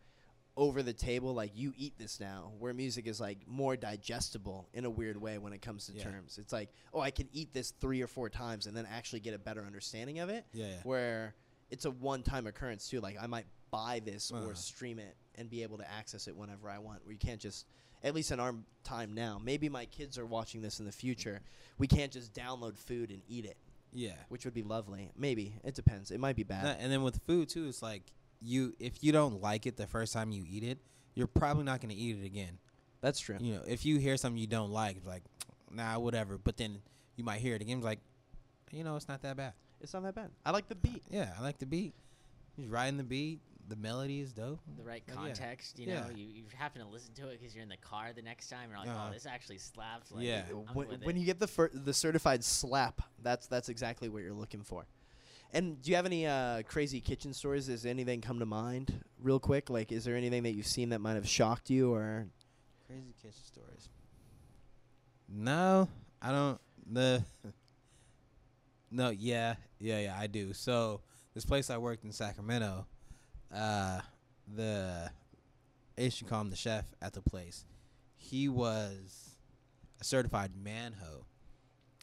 over 0.56 0.82
the 0.82 0.92
table. 0.92 1.34
Like 1.34 1.52
you 1.54 1.72
eat 1.76 1.94
this 1.98 2.20
now. 2.20 2.52
Where 2.58 2.72
music 2.74 3.06
is 3.06 3.20
like 3.20 3.38
more 3.46 3.76
digestible 3.76 4.68
in 4.74 4.84
a 4.84 4.90
weird 4.90 5.20
way 5.20 5.38
when 5.38 5.52
it 5.52 5.62
comes 5.62 5.86
to 5.86 5.92
Yeah. 5.92 6.02
terms. 6.04 6.38
It's 6.38 6.52
like 6.52 6.70
oh, 6.92 7.00
I 7.00 7.10
can 7.10 7.28
eat 7.32 7.52
this 7.52 7.70
three 7.80 8.02
or 8.02 8.06
four 8.06 8.28
times 8.28 8.66
and 8.66 8.76
then 8.76 8.86
actually 8.86 9.20
get 9.20 9.34
a 9.34 9.38
better 9.38 9.64
understanding 9.64 10.18
of 10.20 10.28
it. 10.28 10.44
Yeah, 10.52 10.66
yeah. 10.66 10.74
where 10.84 11.34
it's 11.70 11.84
a 11.84 11.90
one-time 11.90 12.46
occurrence 12.46 12.88
too. 12.88 13.00
Like 13.00 13.16
I 13.20 13.26
might 13.26 13.46
buy 13.70 14.00
this 14.04 14.30
or 14.30 14.38
Uh-huh. 14.38 14.54
stream 14.54 14.98
it 14.98 15.16
and 15.34 15.50
be 15.50 15.62
able 15.62 15.78
to 15.78 15.90
access 15.90 16.26
it 16.28 16.34
whenever 16.36 16.68
I 16.70 16.78
want. 16.78 17.04
Where 17.04 17.12
you 17.12 17.18
can't 17.18 17.40
just, 17.40 17.66
at 18.02 18.14
least 18.14 18.32
in 18.32 18.40
our 18.40 18.54
time 18.82 19.12
now, 19.12 19.38
maybe 19.42 19.68
my 19.68 19.84
kids 19.84 20.18
are 20.18 20.24
watching 20.26 20.62
this 20.62 20.80
in 20.80 20.86
the 20.86 20.92
future. 20.92 21.40
We 21.76 21.86
can't 21.86 22.10
just 22.10 22.32
download 22.32 22.76
food 22.78 23.10
and 23.10 23.20
eat 23.28 23.44
it, 23.44 23.56
yeah. 23.92 24.12
which 24.28 24.44
would 24.44 24.54
be 24.54 24.62
lovely. 24.62 25.10
Maybe 25.16 25.54
it 25.64 25.74
depends. 25.74 26.10
It 26.10 26.20
might 26.20 26.36
be 26.36 26.44
bad. 26.44 26.76
And 26.80 26.92
then 26.92 27.02
with 27.02 27.20
food 27.26 27.48
too, 27.48 27.66
it's 27.66 27.82
like 27.82 28.02
you 28.40 28.74
if 28.78 29.02
you 29.02 29.12
don't 29.12 29.40
like 29.40 29.66
it 29.66 29.76
the 29.76 29.86
first 29.86 30.12
time 30.12 30.30
you 30.30 30.44
eat 30.48 30.62
it, 30.62 30.78
you're 31.14 31.26
probably 31.26 31.64
not 31.64 31.80
going 31.80 31.94
to 31.94 32.00
eat 32.00 32.18
it 32.22 32.26
again. 32.26 32.58
That's 33.00 33.20
true. 33.20 33.36
You 33.40 33.54
know, 33.54 33.62
if 33.66 33.84
you 33.84 33.98
hear 33.98 34.16
something 34.16 34.38
you 34.38 34.46
don't 34.46 34.70
like, 34.70 34.96
it's 34.96 35.06
like, 35.06 35.22
nah, 35.70 35.98
whatever. 35.98 36.38
But 36.38 36.56
then 36.56 36.78
you 37.16 37.24
might 37.24 37.40
hear 37.40 37.54
it 37.54 37.62
again, 37.62 37.78
it's 37.78 37.84
like, 37.84 38.00
you 38.70 38.84
know, 38.84 38.96
it's 38.96 39.08
not 39.08 39.22
that 39.22 39.36
bad. 39.36 39.52
It's 39.80 39.94
not 39.94 40.02
that 40.02 40.14
bad. 40.14 40.30
I 40.44 40.50
like 40.50 40.68
the 40.68 40.74
beat. 40.74 41.02
Yeah, 41.10 41.30
I 41.38 41.42
like 41.42 41.58
the 41.58 41.66
beat. 41.66 41.94
He's 42.56 42.66
riding 42.66 42.96
the 42.96 43.04
beat. 43.04 43.40
The 43.68 43.76
melody 43.76 44.20
is 44.20 44.32
dope. 44.32 44.60
the 44.76 44.82
right 44.82 45.02
But 45.06 45.14
yeah. 45.14 45.20
context. 45.20 45.78
You 45.78 45.86
know, 45.88 45.92
Yeah. 46.10 46.16
you, 46.16 46.24
you 46.26 46.44
happen 46.56 46.80
to 46.82 46.88
listen 46.88 47.12
to 47.14 47.28
it 47.28 47.38
because 47.38 47.54
you're 47.54 47.62
in 47.62 47.68
the 47.68 47.76
car 47.76 48.12
the 48.14 48.22
next 48.22 48.48
time. 48.48 48.60
And 48.64 48.70
you're 48.72 48.78
like, 48.80 48.88
Uh-huh. 48.88 49.08
oh, 49.10 49.12
this 49.12 49.26
actually 49.26 49.58
slaps. 49.58 50.10
Like, 50.10 50.24
Yeah. 50.24 50.42
When, 50.72 50.88
when 51.02 51.16
you 51.16 51.26
get 51.26 51.38
the 51.38 51.46
fir- 51.46 51.70
the 51.74 51.92
certified 51.92 52.42
slap, 52.44 53.02
that's 53.22 53.46
that's 53.46 53.68
exactly 53.68 54.08
what 54.08 54.22
you're 54.22 54.32
looking 54.32 54.62
for. 54.62 54.86
And 55.52 55.80
do 55.82 55.90
you 55.90 55.96
have 55.96 56.06
any 56.06 56.26
uh, 56.26 56.62
crazy 56.62 57.00
kitchen 57.00 57.32
stories? 57.32 57.66
Does 57.66 57.86
anything 57.86 58.20
come 58.20 58.38
to 58.38 58.46
mind 58.46 59.02
real 59.20 59.38
quick? 59.40 59.70
Like, 59.70 59.92
is 59.92 60.04
there 60.04 60.14
anything 60.16 60.42
that 60.42 60.52
you've 60.52 60.66
seen 60.66 60.90
that 60.90 61.00
might 61.00 61.14
have 61.14 61.28
shocked 61.28 61.70
you 61.70 61.92
or 61.94 62.26
Crazy 62.86 63.14
kitchen 63.22 63.32
stories. 63.44 63.88
No, 65.28 65.88
I 66.22 66.32
don't. 66.32 66.60
The 66.90 67.22
no, 68.90 69.10
yeah, 69.10 69.56
yeah, 69.78 70.00
yeah, 70.00 70.16
I 70.18 70.26
do. 70.26 70.52
So 70.54 71.00
this 71.34 71.44
place 71.44 71.70
I 71.70 71.76
worked 71.78 72.04
in 72.04 72.12
Sacramento, 72.12 72.86
uh, 73.54 74.00
the 74.54 75.10
call 76.28 76.42
him 76.42 76.50
the 76.50 76.56
chef 76.56 76.84
at 77.02 77.12
the 77.12 77.22
place. 77.22 77.64
He 78.16 78.48
was 78.48 79.36
a 80.00 80.04
certified 80.04 80.52
manho. 80.62 81.24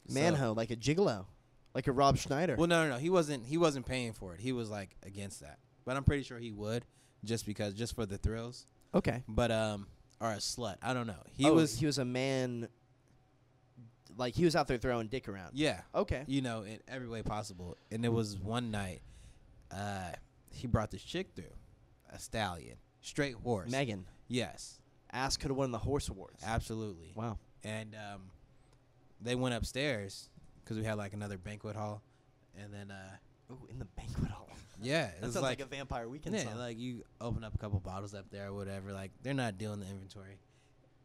So- 0.08 0.14
manho, 0.14 0.56
like 0.56 0.70
a 0.70 0.76
gigolo, 0.76 1.26
like 1.74 1.86
a 1.86 1.92
Rob 1.92 2.16
Schneider? 2.16 2.56
well, 2.56 2.68
no, 2.68 2.84
no, 2.84 2.90
no. 2.90 2.98
He 2.98 3.10
wasn't. 3.10 3.46
He 3.46 3.58
wasn't 3.58 3.86
paying 3.86 4.12
for 4.12 4.34
it. 4.34 4.40
He 4.40 4.52
was 4.52 4.70
like 4.70 4.96
against 5.04 5.40
that. 5.40 5.58
But 5.84 5.96
I'm 5.96 6.04
pretty 6.04 6.22
sure 6.24 6.38
he 6.38 6.50
would, 6.50 6.84
just 7.24 7.46
because, 7.46 7.74
just 7.74 7.94
for 7.94 8.06
the 8.06 8.18
thrills. 8.18 8.66
okay. 8.94 9.22
But 9.28 9.50
um, 9.50 9.86
or 10.20 10.32
a 10.32 10.36
slut. 10.36 10.76
I 10.82 10.94
don't 10.94 11.06
know. 11.06 11.22
He 11.32 11.48
oh, 11.48 11.54
was. 11.54 11.78
he 11.78 11.86
was 11.86 11.98
a 11.98 12.04
man. 12.04 12.68
Like 14.16 14.34
he 14.34 14.44
was 14.44 14.56
out 14.56 14.66
there 14.66 14.78
throwing 14.78 15.08
dick 15.08 15.28
around. 15.28 15.50
yeah. 15.54 15.80
Okay. 15.94 16.24
you 16.26 16.40
know, 16.40 16.62
in 16.62 16.78
every 16.88 17.08
way 17.08 17.22
possible. 17.22 17.76
And 17.90 18.04
it 18.04 18.12
was 18.12 18.38
one 18.38 18.70
night, 18.70 19.02
uh, 19.70 20.12
he 20.56 20.66
brought 20.66 20.90
this 20.90 21.02
chick 21.02 21.28
through, 21.34 21.44
a 22.12 22.18
stallion, 22.18 22.76
straight 23.00 23.34
horse. 23.34 23.70
Megan, 23.70 24.06
Yes, 24.28 24.80
ass 25.12 25.36
could 25.36 25.50
have 25.50 25.56
won 25.56 25.70
the 25.70 25.78
horse 25.78 26.08
awards. 26.08 26.42
absolutely. 26.44 27.12
Wow. 27.14 27.38
And 27.64 27.94
um, 27.94 28.22
they 29.20 29.34
went 29.34 29.54
upstairs 29.54 30.28
because 30.62 30.76
we 30.78 30.84
had 30.84 30.98
like 30.98 31.12
another 31.12 31.38
banquet 31.38 31.76
hall, 31.76 32.02
and 32.60 32.72
then 32.72 32.90
uh, 32.90 33.52
Ooh, 33.52 33.66
in 33.70 33.78
the 33.78 33.84
banquet 33.84 34.28
hall. 34.30 34.48
yeah, 34.82 35.10
That 35.20 35.32
sounds 35.32 35.36
like, 35.36 35.58
like, 35.58 35.60
a 35.60 35.64
Vampire 35.66 36.08
Weekend 36.08 36.34
yeah, 36.36 36.42
song. 36.44 36.58
like 36.58 36.78
you 36.78 37.02
open 37.20 37.44
up 37.44 37.54
a 37.54 37.58
couple 37.58 37.80
bottles 37.80 38.14
up 38.14 38.26
there 38.30 38.48
or 38.48 38.52
whatever. 38.52 38.92
Like 38.92 39.10
they're 39.22 39.34
not 39.34 39.58
doing 39.58 39.80
the 39.80 39.86
inventory, 39.86 40.38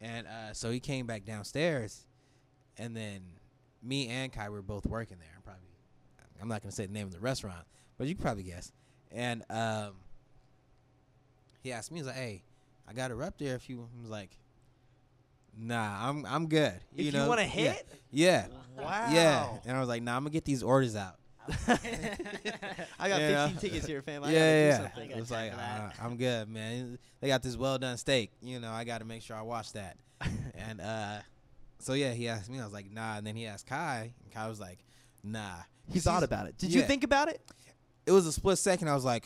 and 0.02 0.28
uh, 0.28 0.54
so 0.54 0.72
he 0.72 0.80
came 0.80 1.06
back 1.06 1.26
downstairs, 1.26 2.06
and 2.78 2.96
then 2.96 3.22
me 3.84 4.08
and 4.08 4.32
Kai 4.32 4.50
were 4.50 4.62
both 4.62 4.86
working 4.86 5.18
there. 5.20 5.30
I'm 5.36 5.42
probably, 5.42 5.70
I'm 6.42 6.48
not 6.48 6.62
gonna 6.62 6.72
say 6.72 6.86
the 6.86 6.94
name 6.94 7.08
of 7.08 7.14
the 7.14 7.20
restaurant, 7.20 7.66
but 7.98 8.08
you 8.08 8.16
can 8.16 8.24
probably 8.24 8.44
guess. 8.44 8.72
And 9.14 9.44
um, 9.50 9.94
he 11.62 11.72
asked 11.72 11.92
me, 11.92 12.00
he's 12.00 12.08
like, 12.08 12.16
"Hey, 12.16 12.44
I 12.88 12.94
got 12.94 13.12
her 13.12 13.22
up 13.24 13.38
there. 13.38 13.56
If 13.56 13.70
you," 13.70 13.88
I 13.98 14.02
was 14.02 14.10
like, 14.10 14.30
"Nah, 15.58 16.10
I'm 16.10 16.26
I'm 16.26 16.48
good." 16.48 16.74
if 16.96 17.06
you, 17.06 17.12
know? 17.12 17.28
want 17.28 17.40
to 17.40 17.46
hit, 17.46 17.88
Yeah. 18.12 18.48
wow. 18.78 19.10
Yeah. 19.12 19.48
And 19.66 19.76
I 19.76 19.80
was 19.80 19.90
like, 19.90 20.02
"Nah, 20.02 20.16
I'm 20.16 20.24
gonna 20.24 20.30
get 20.32 20.46
these 20.46 20.64
orders 20.64 20.96
out." 20.96 21.16
I 21.68 23.10
got 23.10 23.20
Yeah. 23.20 23.48
15 23.48 23.58
tickets 23.62 23.86
here, 23.88 24.02
fam. 24.02 24.24
I 24.24 24.32
yeah, 24.32 24.70
gotta 24.70 24.88
do 24.94 25.02
yeah. 25.02 25.14
I 25.14 25.18
It 25.18 25.20
was 25.20 25.32
like, 25.32 25.52
uh, 25.54 25.90
I'm 26.02 26.16
good, 26.16 26.48
man. 26.48 27.00
They 27.20 27.28
got 27.28 27.42
this 27.44 27.58
well 27.58 27.78
done 27.78 27.98
steak. 27.98 28.32
You 28.42 28.60
know, 28.60 28.72
I 28.72 28.84
got 28.84 29.00
to 29.00 29.06
make 29.06 29.22
sure 29.24 29.36
I 29.36 29.42
watch 29.42 29.74
that. 29.74 29.98
and 30.56 30.80
uh, 30.80 31.18
so 31.80 31.94
yeah, 31.94 32.14
he 32.14 32.28
asked 32.30 32.50
me. 32.50 32.60
I 32.60 32.64
was 32.64 32.74
like, 32.74 32.92
nah. 32.92 33.18
And 33.18 33.26
then 33.26 33.36
he 33.36 33.48
asked 33.48 33.66
Kai, 33.68 34.14
and 34.24 34.32
Kai 34.32 34.48
was 34.48 34.60
like, 34.60 34.80
nah. 35.24 35.56
He 35.92 36.00
thought 36.00 36.24
about 36.24 36.46
it. 36.46 36.58
Did 36.58 36.74
you 36.74 36.84
think 36.84 37.04
about 37.04 37.28
it? 37.28 37.42
It 38.06 38.12
was 38.12 38.26
a 38.26 38.32
split 38.32 38.58
second. 38.58 38.88
I 38.88 38.96
was 38.96 39.06
like, 39.06 39.26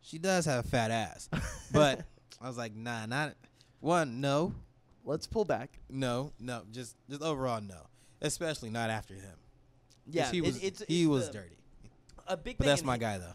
she 0.00 0.18
does 0.18 0.44
have 0.46 0.64
a 0.64 0.68
fat 0.68 0.90
ass, 0.90 1.28
but 1.72 2.04
I 2.40 2.46
was 2.48 2.56
like, 2.56 2.74
nah, 2.74 3.06
not 3.06 3.34
one. 3.80 4.20
No, 4.20 4.54
Let's 5.04 5.26
pull 5.26 5.44
back. 5.46 5.78
No, 5.88 6.32
no, 6.38 6.62
just 6.70 6.96
just 7.08 7.22
overall 7.22 7.60
no. 7.62 7.86
Especially 8.20 8.68
not 8.68 8.90
after 8.90 9.14
him. 9.14 9.36
Yeah, 10.06 10.30
he 10.30 10.38
it- 10.38 10.44
was 10.44 10.62
it's, 10.62 10.84
he 10.86 11.02
it's 11.02 11.08
was 11.08 11.26
the- 11.28 11.32
dirty. 11.34 11.56
A 12.26 12.36
big 12.36 12.58
But 12.58 12.66
that's 12.66 12.84
my 12.84 12.98
guy 12.98 13.16
though. 13.16 13.32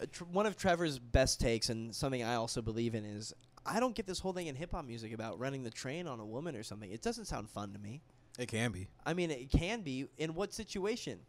uh, 0.00 0.06
tr- 0.10 0.24
one 0.24 0.46
of 0.46 0.56
Trevor's 0.56 0.98
best 0.98 1.40
takes 1.40 1.68
and 1.70 1.94
something 1.94 2.24
I 2.24 2.34
also 2.34 2.60
believe 2.60 2.96
in 2.96 3.04
is 3.04 3.32
I 3.64 3.78
don't 3.78 3.94
get 3.94 4.04
this 4.04 4.18
whole 4.18 4.32
thing 4.32 4.48
in 4.48 4.56
hip 4.56 4.72
hop 4.72 4.84
music 4.84 5.12
about 5.12 5.38
running 5.38 5.62
the 5.62 5.70
train 5.70 6.08
on 6.08 6.18
a 6.18 6.26
woman 6.26 6.56
or 6.56 6.64
something. 6.64 6.90
It 6.90 7.02
doesn't 7.02 7.26
sound 7.26 7.48
fun 7.50 7.72
to 7.72 7.78
me. 7.78 8.02
It 8.40 8.46
can 8.48 8.72
be. 8.72 8.88
I 9.06 9.14
mean, 9.14 9.30
it 9.30 9.48
can 9.52 9.82
be. 9.82 10.06
In 10.18 10.34
what 10.34 10.52
situation? 10.52 11.20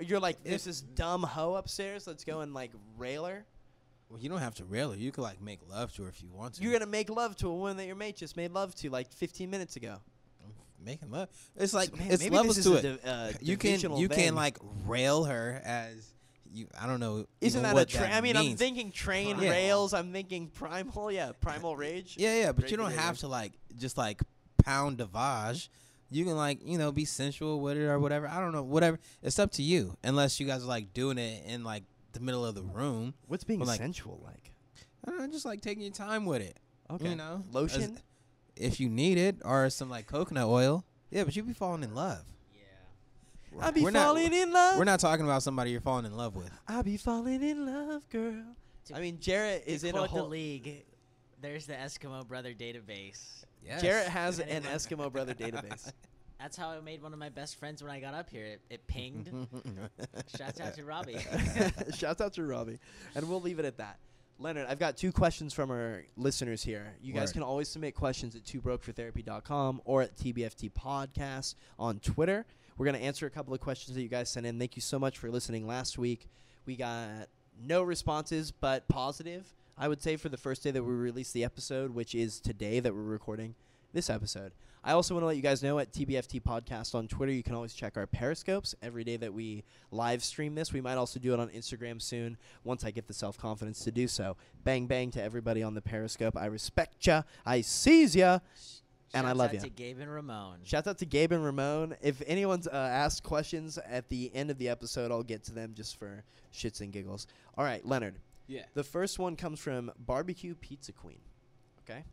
You're 0.00 0.20
like, 0.20 0.42
there's 0.44 0.64
this 0.64 0.80
dumb 0.80 1.22
hoe 1.22 1.54
upstairs. 1.54 2.06
Let's 2.06 2.24
go 2.24 2.40
and 2.40 2.52
like 2.54 2.72
rail 2.98 3.24
her. 3.24 3.44
Well, 4.08 4.18
you 4.20 4.28
don't 4.28 4.38
have 4.38 4.54
to 4.56 4.64
rail 4.64 4.90
her. 4.90 4.96
You 4.96 5.12
could 5.12 5.22
like 5.22 5.40
make 5.40 5.60
love 5.70 5.92
to 5.94 6.02
her 6.02 6.08
if 6.08 6.22
you 6.22 6.28
want 6.32 6.54
to. 6.54 6.62
You're 6.62 6.72
gonna 6.72 6.86
make 6.86 7.10
love 7.10 7.36
to 7.36 7.48
a 7.48 7.54
woman 7.54 7.76
that 7.76 7.86
your 7.86 7.96
mate 7.96 8.16
just 8.16 8.36
made 8.36 8.50
love 8.52 8.74
to 8.76 8.90
like 8.90 9.12
15 9.12 9.48
minutes 9.48 9.76
ago. 9.76 9.98
making 10.84 11.10
love. 11.10 11.28
It's 11.56 11.72
like 11.74 11.96
Man, 11.96 12.10
it's 12.10 12.28
levels 12.30 12.62
to 12.64 12.74
it. 12.74 13.00
uh, 13.04 13.32
you 13.40 13.56
can 13.56 13.78
you 13.96 14.08
thing. 14.08 14.26
can 14.26 14.34
like 14.34 14.58
rail 14.86 15.24
her 15.24 15.60
as 15.64 16.06
you. 16.52 16.66
I 16.80 16.86
don't 16.88 16.98
know. 16.98 17.26
Isn't 17.40 17.62
that 17.62 17.76
a 17.78 17.84
train? 17.84 18.10
I 18.12 18.20
mean, 18.20 18.36
I'm 18.36 18.56
thinking 18.56 18.90
train 18.90 19.38
Yeah. 19.38 19.50
rails. 19.50 19.94
I'm 19.94 20.12
thinking 20.12 20.48
primal. 20.48 21.12
Yeah, 21.12 21.30
primal 21.40 21.76
rage. 21.76 22.16
Yeah, 22.18 22.34
yeah, 22.40 22.52
but 22.52 22.70
you 22.70 22.76
don't 22.76 22.92
have 22.92 23.18
to 23.18 23.28
like 23.28 23.52
just 23.76 23.96
like 23.96 24.22
pound 24.64 24.98
Davage. 24.98 25.68
You 26.10 26.24
can 26.24 26.36
like 26.36 26.58
you 26.64 26.76
know 26.78 26.90
be 26.92 27.04
sensual 27.04 27.60
with 27.60 27.76
it 27.76 27.86
or 27.86 27.98
whatever. 27.98 28.26
I 28.28 28.40
don't 28.40 28.52
know, 28.52 28.62
whatever. 28.62 28.98
It's 29.22 29.38
up 29.38 29.52
to 29.52 29.62
you. 29.62 29.96
Unless 30.02 30.40
you 30.40 30.46
guys 30.46 30.64
are 30.64 30.68
like 30.68 30.92
doing 30.92 31.18
it 31.18 31.44
in 31.46 31.62
like 31.64 31.84
the 32.12 32.20
middle 32.20 32.44
of 32.44 32.54
the 32.54 32.62
room. 32.62 33.14
What's 33.28 33.44
being 33.44 33.60
Well, 33.60 33.68
like- 33.68 33.78
sensual 33.78 34.20
like? 34.24 34.52
I 35.06 35.10
don't 35.10 35.18
know, 35.20 35.26
just 35.28 35.44
like 35.46 35.60
taking 35.60 35.82
your 35.82 35.92
time 35.92 36.26
with 36.26 36.42
it. 36.42 36.58
Okay. 36.90 37.10
You 37.10 37.16
know, 37.16 37.44
Lotion. 37.52 37.82
As- 37.82 38.02
if 38.56 38.78
you 38.80 38.88
need 38.90 39.16
it, 39.16 39.36
or 39.44 39.70
some 39.70 39.88
like 39.88 40.06
coconut 40.06 40.46
oil. 40.46 40.84
Yeah, 41.10 41.24
but 41.24 41.34
you'd 41.34 41.46
be 41.46 41.54
falling 41.54 41.82
in 41.82 41.94
love. 41.94 42.24
Yeah. 42.52 43.64
I 43.66 43.70
be 43.70 43.80
We're 43.82 43.90
not- 43.90 44.04
falling 44.06 44.32
in 44.34 44.52
love. 44.52 44.76
We're 44.78 44.84
not 44.84 45.00
talking 45.00 45.24
about 45.24 45.42
somebody 45.42 45.70
you're 45.70 45.80
falling 45.80 46.04
in 46.04 46.16
love 46.16 46.36
with. 46.36 46.50
I 46.68 46.82
be 46.82 46.96
falling 46.98 47.42
in 47.42 47.64
love, 47.64 48.08
girl. 48.10 48.44
I 48.92 49.00
mean, 49.00 49.18
Jarrett 49.20 49.64
is 49.66 49.84
in 49.84 49.90
a 49.90 49.92
quote 49.98 50.10
the 50.10 50.16
whole. 50.18 50.28
league. 50.28 50.84
There's 51.40 51.66
the 51.66 51.74
Eskimo 51.74 52.26
brother 52.26 52.52
database. 52.52 53.44
Yes. 53.64 53.82
Jarrett 53.82 54.08
has 54.08 54.38
an 54.40 54.62
Eskimo 54.62 55.10
brother 55.10 55.34
database. 55.34 55.92
That's 56.40 56.56
how 56.56 56.70
I 56.70 56.80
made 56.80 57.02
one 57.02 57.12
of 57.12 57.18
my 57.18 57.28
best 57.28 57.58
friends 57.58 57.82
when 57.82 57.92
I 57.92 58.00
got 58.00 58.14
up 58.14 58.30
here. 58.30 58.44
It, 58.46 58.60
it 58.70 58.86
pinged. 58.86 59.30
Shouts 60.38 60.58
out 60.58 60.74
to 60.74 60.84
Robbie. 60.84 61.18
Shouts 61.94 62.22
out 62.22 62.32
to 62.34 62.42
Robbie. 62.44 62.78
And 63.14 63.28
we'll 63.28 63.42
leave 63.42 63.58
it 63.58 63.66
at 63.66 63.76
that. 63.76 63.98
Leonard, 64.38 64.66
I've 64.70 64.78
got 64.78 64.96
two 64.96 65.12
questions 65.12 65.52
from 65.52 65.70
our 65.70 66.02
listeners 66.16 66.62
here. 66.62 66.94
You 67.02 67.12
guys 67.12 67.28
Word. 67.28 67.32
can 67.34 67.42
always 67.42 67.68
submit 67.68 67.94
questions 67.94 68.34
at 68.34 68.44
twobrokefortherapy.com 68.44 69.82
or 69.84 70.00
at 70.00 70.16
TBFT 70.16 70.72
Podcast 70.72 71.56
on 71.78 71.98
Twitter. 71.98 72.46
We're 72.78 72.86
going 72.86 72.96
to 72.96 73.02
answer 73.02 73.26
a 73.26 73.30
couple 73.30 73.52
of 73.52 73.60
questions 73.60 73.94
that 73.96 74.02
you 74.02 74.08
guys 74.08 74.30
sent 74.30 74.46
in. 74.46 74.58
Thank 74.58 74.76
you 74.76 74.82
so 74.82 74.98
much 74.98 75.18
for 75.18 75.30
listening 75.30 75.66
last 75.66 75.98
week. 75.98 76.26
We 76.64 76.76
got 76.76 77.28
no 77.62 77.82
responses, 77.82 78.50
but 78.50 78.88
positive, 78.88 79.52
I 79.80 79.88
would 79.88 80.02
say, 80.02 80.18
for 80.18 80.28
the 80.28 80.36
first 80.36 80.62
day 80.62 80.70
that 80.72 80.82
we 80.84 80.92
released 80.92 81.32
the 81.32 81.42
episode, 81.42 81.94
which 81.94 82.14
is 82.14 82.38
today 82.38 82.80
that 82.80 82.94
we're 82.94 83.00
recording 83.00 83.54
this 83.94 84.10
episode. 84.10 84.52
I 84.84 84.92
also 84.92 85.14
want 85.14 85.22
to 85.22 85.26
let 85.26 85.36
you 85.36 85.42
guys 85.42 85.62
know 85.62 85.78
at 85.78 85.90
TBFT 85.90 86.42
Podcast 86.42 86.94
on 86.94 87.08
Twitter, 87.08 87.32
you 87.32 87.42
can 87.42 87.54
always 87.54 87.72
check 87.72 87.96
our 87.96 88.06
periscopes 88.06 88.74
every 88.82 89.04
day 89.04 89.16
that 89.16 89.32
we 89.32 89.64
live 89.90 90.22
stream 90.22 90.54
this. 90.54 90.74
We 90.74 90.82
might 90.82 90.96
also 90.96 91.18
do 91.18 91.32
it 91.32 91.40
on 91.40 91.48
Instagram 91.48 92.00
soon 92.02 92.36
once 92.62 92.84
I 92.84 92.90
get 92.90 93.06
the 93.06 93.14
self 93.14 93.38
confidence 93.38 93.82
to 93.84 93.90
do 93.90 94.06
so. 94.06 94.36
Bang 94.64 94.86
bang 94.86 95.10
to 95.12 95.22
everybody 95.22 95.62
on 95.62 95.72
the 95.72 95.80
periscope. 95.80 96.36
I 96.36 96.44
respect 96.44 97.06
ya. 97.06 97.22
I 97.46 97.62
sees 97.62 98.14
ya. 98.14 98.40
And 99.14 99.26
I 99.26 99.30
Shouts 99.30 99.38
love 99.38 99.48
out 99.48 99.54
ya. 99.54 99.60
to 99.62 99.70
Gabe 99.70 100.00
and 100.00 100.12
Ramon. 100.12 100.58
Shouts 100.62 100.88
out 100.88 100.98
to 100.98 101.06
Gabe 101.06 101.32
and 101.32 101.42
Ramon. 101.44 101.96
If 102.02 102.22
anyone's 102.26 102.68
uh, 102.68 102.72
asked 102.72 103.22
questions 103.22 103.78
at 103.78 104.10
the 104.10 104.30
end 104.34 104.50
of 104.50 104.58
the 104.58 104.68
episode, 104.68 105.10
I'll 105.10 105.22
get 105.22 105.42
to 105.44 105.54
them 105.54 105.72
just 105.74 105.98
for 105.98 106.22
shits 106.54 106.82
and 106.82 106.92
giggles. 106.92 107.26
All 107.56 107.64
right, 107.64 107.84
Leonard. 107.84 108.16
Yeah. 108.50 108.62
The 108.74 108.82
first 108.84 109.18
one 109.18 109.36
comes 109.36 109.60
from 109.60 109.92
Barbecue 109.98 110.54
Pizza 110.56 110.92
Queen. 110.92 111.20
Okay, 111.84 112.04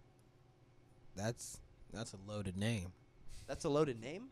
That's 1.15 1.59
that's 1.91 2.13
a 2.13 2.17
loaded 2.31 2.55
name. 2.57 2.91
that's 3.47 3.65
a 3.65 3.69
loaded 3.69 3.99
name. 3.99 4.25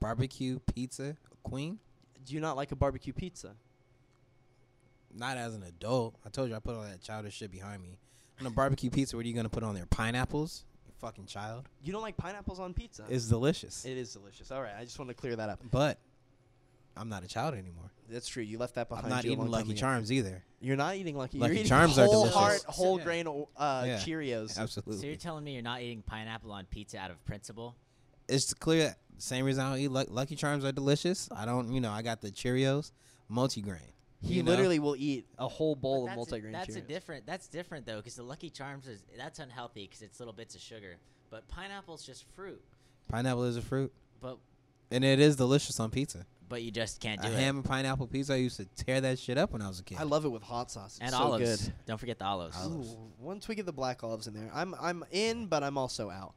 Barbecue 0.00 0.58
pizza 0.74 1.16
queen. 1.42 1.78
Do 2.24 2.34
you 2.34 2.40
not 2.40 2.56
like 2.56 2.72
a 2.72 2.76
barbecue 2.76 3.12
pizza? 3.12 3.54
Not 5.14 5.36
as 5.36 5.54
an 5.54 5.62
adult. 5.62 6.14
I 6.24 6.28
told 6.30 6.48
you 6.48 6.56
I 6.56 6.58
put 6.60 6.74
all 6.74 6.82
that 6.82 7.02
childish 7.02 7.34
shit 7.34 7.50
behind 7.50 7.82
me. 7.82 7.98
On 8.40 8.46
a 8.46 8.50
barbecue 8.50 8.88
pizza, 8.90 9.16
what 9.16 9.24
are 9.24 9.28
you 9.28 9.34
gonna 9.34 9.48
put 9.50 9.62
on 9.62 9.74
there? 9.74 9.86
Pineapples? 9.86 10.64
You 10.86 10.92
fucking 11.00 11.26
child. 11.26 11.68
You 11.82 11.92
don't 11.92 12.02
like 12.02 12.16
pineapples 12.16 12.60
on 12.60 12.72
pizza? 12.72 13.04
It's 13.08 13.26
delicious. 13.26 13.84
it 13.84 13.96
is 13.98 14.12
delicious. 14.14 14.50
All 14.50 14.62
right, 14.62 14.72
I 14.78 14.84
just 14.84 14.98
want 14.98 15.10
to 15.10 15.14
clear 15.14 15.36
that 15.36 15.48
up. 15.50 15.60
but 15.70 15.98
I'm 16.96 17.08
not 17.08 17.24
a 17.24 17.28
child 17.28 17.54
anymore. 17.54 17.90
That's 18.08 18.26
true. 18.26 18.42
You 18.42 18.58
left 18.58 18.74
that 18.74 18.88
behind. 18.88 19.06
I'm 19.06 19.10
not 19.10 19.24
you 19.24 19.32
eating 19.32 19.46
Lucky 19.50 19.70
ago. 19.70 19.78
Charms 19.80 20.10
either. 20.10 20.42
You're 20.60 20.76
not 20.76 20.96
eating 20.96 21.16
Lucky. 21.16 21.38
Lucky 21.38 21.52
You're 21.52 21.60
eating 21.60 21.68
Charms 21.68 21.98
are 21.98 22.06
delicious. 22.06 22.34
whole 22.34 22.42
delicious. 22.42 22.64
heart, 22.64 22.74
whole 22.74 22.98
Yeah. 22.98 23.04
grain 23.04 23.26
uh, 23.28 23.84
Yeah. 23.86 23.96
Cheerios. 23.98 24.58
Absolutely. 24.58 24.96
So 24.98 25.06
you're 25.06 25.16
telling 25.16 25.44
me 25.44 25.54
you're 25.54 25.62
not 25.62 25.80
eating 25.80 26.02
pineapple 26.02 26.50
on 26.52 26.66
pizza 26.66 26.98
out 26.98 27.10
of 27.10 27.24
principle? 27.24 27.76
it's 28.28 28.54
clear 28.54 28.84
that 28.84 28.98
same 29.18 29.44
reason 29.44 29.64
I 29.64 29.70
don't 29.70 29.80
eat 29.80 29.88
Lucky 29.90 30.36
Charms 30.36 30.64
are 30.64 30.70
delicious. 30.70 31.28
I 31.34 31.44
don't, 31.46 31.72
you 31.72 31.80
know, 31.80 31.90
I 31.90 32.02
got 32.02 32.20
the 32.20 32.30
Cheerios, 32.30 32.92
multigrain. 33.30 33.78
He 34.22 34.34
you 34.34 34.42
know? 34.44 34.50
literally 34.52 34.78
will 34.78 34.94
eat 34.96 35.26
a 35.38 35.48
whole 35.48 35.74
bowl 35.74 36.06
But 36.06 36.12
of 36.12 36.18
that's 36.18 36.32
a- 36.32 36.36
multigrain 36.40 36.52
That's 36.52 36.76
a 36.76 36.80
Cheerios. 36.80 36.86
different. 36.88 37.26
That's 37.26 37.48
different 37.48 37.86
though, 37.86 37.96
because 37.96 38.14
the 38.16 38.22
Lucky 38.22 38.50
Charms 38.50 38.86
is 38.86 39.02
that's 39.16 39.38
unhealthy 39.40 39.84
because 39.86 40.02
it's 40.02 40.18
little 40.20 40.34
bits 40.34 40.54
of 40.54 40.60
sugar. 40.60 40.96
But 41.30 41.48
pineapple's 41.48 42.04
just 42.04 42.24
fruit. 42.36 42.62
Pineapple 43.08 43.44
is 43.44 43.56
a 43.56 43.62
fruit, 43.62 43.92
But 44.20 44.38
and 44.92 45.04
it 45.04 45.18
is 45.20 45.36
delicious 45.36 45.80
on 45.80 45.90
pizza. 45.90 46.26
But 46.50 46.62
you 46.62 46.70
just 46.70 47.00
can't 47.00 47.18
A 47.24 47.28
do 47.28 47.32
it. 47.32 47.38
ham 47.38 47.56
and 47.56 47.64
pineapple 47.64 48.06
pizza. 48.06 48.34
I 48.34 48.36
used 48.36 48.58
to 48.58 48.66
tear 48.66 49.00
that 49.00 49.18
shit 49.18 49.38
up 49.38 49.52
when 49.52 49.62
I 49.62 49.68
was 49.68 49.80
a 49.80 49.82
kid. 49.82 49.96
I 49.98 50.02
love 50.02 50.26
it 50.26 50.28
with 50.28 50.42
hot 50.42 50.70
sauce. 50.70 50.96
It's 50.96 51.00
and 51.00 51.10
so 51.12 51.16
olives. 51.18 51.64
good. 51.64 51.72
Don't 51.86 51.96
forget 51.98 52.18
the 52.18 52.26
olives. 52.26 52.56
Olives. 52.60 52.92
Ooh, 52.92 52.98
once 53.18 53.48
we 53.48 53.54
get 53.54 53.64
the 53.64 53.72
black 53.72 54.04
olives 54.04 54.26
in 54.26 54.34
there, 54.34 54.50
I'm 54.52 54.74
I'm 54.78 55.02
in, 55.10 55.46
but 55.46 55.62
I'm 55.64 55.78
also 55.78 56.10
out 56.10 56.34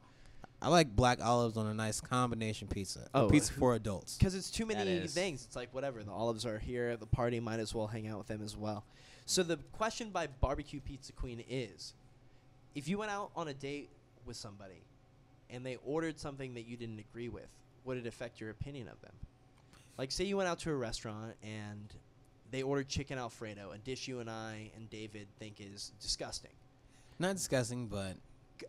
I 0.62 0.68
like 0.68 0.96
black 0.96 1.22
olives 1.22 1.58
on 1.58 1.66
a 1.66 1.74
nice 1.74 2.00
combination 2.00 2.68
pizza. 2.68 3.06
Oh, 3.12 3.26
a 3.26 3.30
pizza 3.30 3.52
for 3.52 3.74
adults. 3.80 4.16
because 4.16 4.34
it's 4.34 4.50
too 4.50 4.64
That 4.64 4.78
many 4.78 4.92
is. 4.92 5.12
things. 5.12 5.44
It's 5.44 5.56
like 5.56 5.74
whatever. 5.74 6.02
The 6.02 6.10
olives 6.12 6.46
are 6.46 6.58
here 6.58 6.88
at 6.88 7.00
the 7.00 7.06
party. 7.06 7.38
Might 7.38 7.60
as 7.60 7.74
well 7.74 7.86
hang 7.88 8.08
out 8.08 8.16
with 8.16 8.28
them 8.28 8.40
as 8.42 8.56
well. 8.56 8.84
So 9.26 9.42
the 9.42 9.58
question 9.72 10.08
by 10.10 10.26
Barbecue 10.28 10.80
Pizza 10.80 11.12
Queen 11.12 11.44
is: 11.50 11.92
If 12.74 12.88
you 12.88 12.96
went 12.98 13.10
out 13.10 13.30
on 13.36 13.48
a 13.48 13.54
date 13.54 13.90
with 14.24 14.36
somebody, 14.36 14.84
and 15.50 15.66
they 15.66 15.76
ordered 15.84 16.18
something 16.18 16.54
that 16.54 16.66
you 16.66 16.76
didn't 16.78 16.98
agree 16.98 17.28
with, 17.28 17.48
would 17.84 17.98
it 17.98 18.06
affect 18.06 18.40
your 18.40 18.48
opinion 18.50 18.88
of 18.88 19.00
them? 19.02 19.12
Like, 19.96 20.10
say 20.10 20.24
you 20.24 20.36
went 20.36 20.48
out 20.48 20.58
to 20.60 20.70
a 20.70 20.74
restaurant 20.74 21.34
and 21.42 21.94
they 22.50 22.62
ordered 22.62 22.88
chicken 22.88 23.18
alfredo, 23.18 23.70
a 23.72 23.78
dish 23.78 24.08
you 24.08 24.20
and 24.20 24.30
I 24.30 24.70
and 24.76 24.88
David 24.90 25.28
think 25.38 25.60
is 25.60 25.92
disgusting. 26.00 26.50
Not 27.18 27.36
disgusting, 27.36 27.86
but 27.86 28.16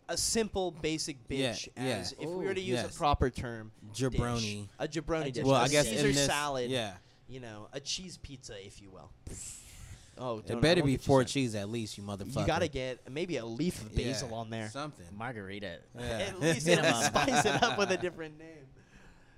a 0.09 0.17
simple 0.17 0.71
basic 0.71 1.27
bitch 1.27 1.69
yeah. 1.77 1.83
as 1.83 2.13
if 2.13 2.27
we 2.29 2.45
were 2.45 2.53
to 2.53 2.61
use 2.61 2.79
yes. 2.81 2.95
a 2.95 2.97
proper 2.97 3.29
term 3.29 3.71
jabroni. 3.93 4.67
dish. 4.67 4.69
a 4.79 4.87
jabroni 4.87 5.33
dish 5.33 5.43
Well, 5.45 5.55
a 5.55 5.63
I 5.63 5.67
guess 5.67 5.87
caesar 5.87 6.07
in 6.07 6.15
this, 6.15 6.25
salad 6.25 6.69
Yeah, 6.69 6.93
you 7.27 7.39
know 7.39 7.67
a 7.73 7.79
cheese 7.79 8.17
pizza 8.17 8.53
if 8.65 8.81
you 8.81 8.89
will 8.89 9.11
oh 10.17 10.41
it 10.47 10.61
better 10.61 10.83
be 10.83 10.97
four 10.97 11.21
started. 11.21 11.31
cheese 11.31 11.55
at 11.55 11.69
least, 11.69 11.97
you 11.97 12.03
motherfucker. 12.03 12.41
you 12.41 12.47
gotta 12.47 12.67
get 12.67 13.09
maybe 13.11 13.37
a 13.37 13.45
leaf 13.45 13.81
of 13.81 13.93
Yeah, 13.93 14.07
basil 14.07 14.33
on 14.33 14.49
there 14.49 14.69
Something. 14.69 15.05
Margherita. 15.15 15.77
Yeah. 15.97 16.03
at 16.27 16.39
least 16.39 16.65
Minimum. 16.65 16.93
spice 17.03 17.45
it 17.45 17.63
up 17.63 17.77
with 17.77 17.91
a 17.91 17.97
different 17.97 18.37
name 18.39 18.65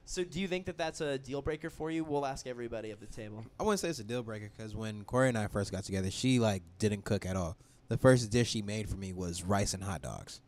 so 0.10 0.24
do 0.24 0.40
you 0.40 0.48
think 0.48 0.66
that 0.66 0.78
that's 0.78 1.02
a 1.02 1.18
deal 1.18 1.42
breaker 1.42 1.70
for 1.70 1.92
you 1.92 2.04
we'll 2.04 2.26
ask 2.26 2.48
everybody 2.48 2.92
at 2.92 3.00
the 3.00 3.06
table 3.06 3.46
I 3.60 3.64
wouldn't 3.64 3.82
say 3.82 3.90
it's 3.90 4.00
a 4.00 4.04
deal 4.04 4.24
breaker 4.24 4.50
because 4.56 4.74
when 4.76 5.04
Corey 5.04 5.28
and 5.30 5.38
I 5.38 5.48
first 5.48 5.72
got 5.72 5.84
together, 5.84 6.10
she 6.10 6.40
like 6.40 6.64
didn't 6.80 7.04
cook 7.04 7.26
at 7.26 7.36
all. 7.36 7.58
The 7.90 7.98
first 7.98 8.30
dish 8.32 8.50
she 8.52 8.62
made 8.62 8.90
for 8.90 8.96
me 8.96 9.12
was 9.14 9.44
rice 9.44 9.74
and 9.74 9.84
hot 9.84 10.02
dogs. 10.02 10.40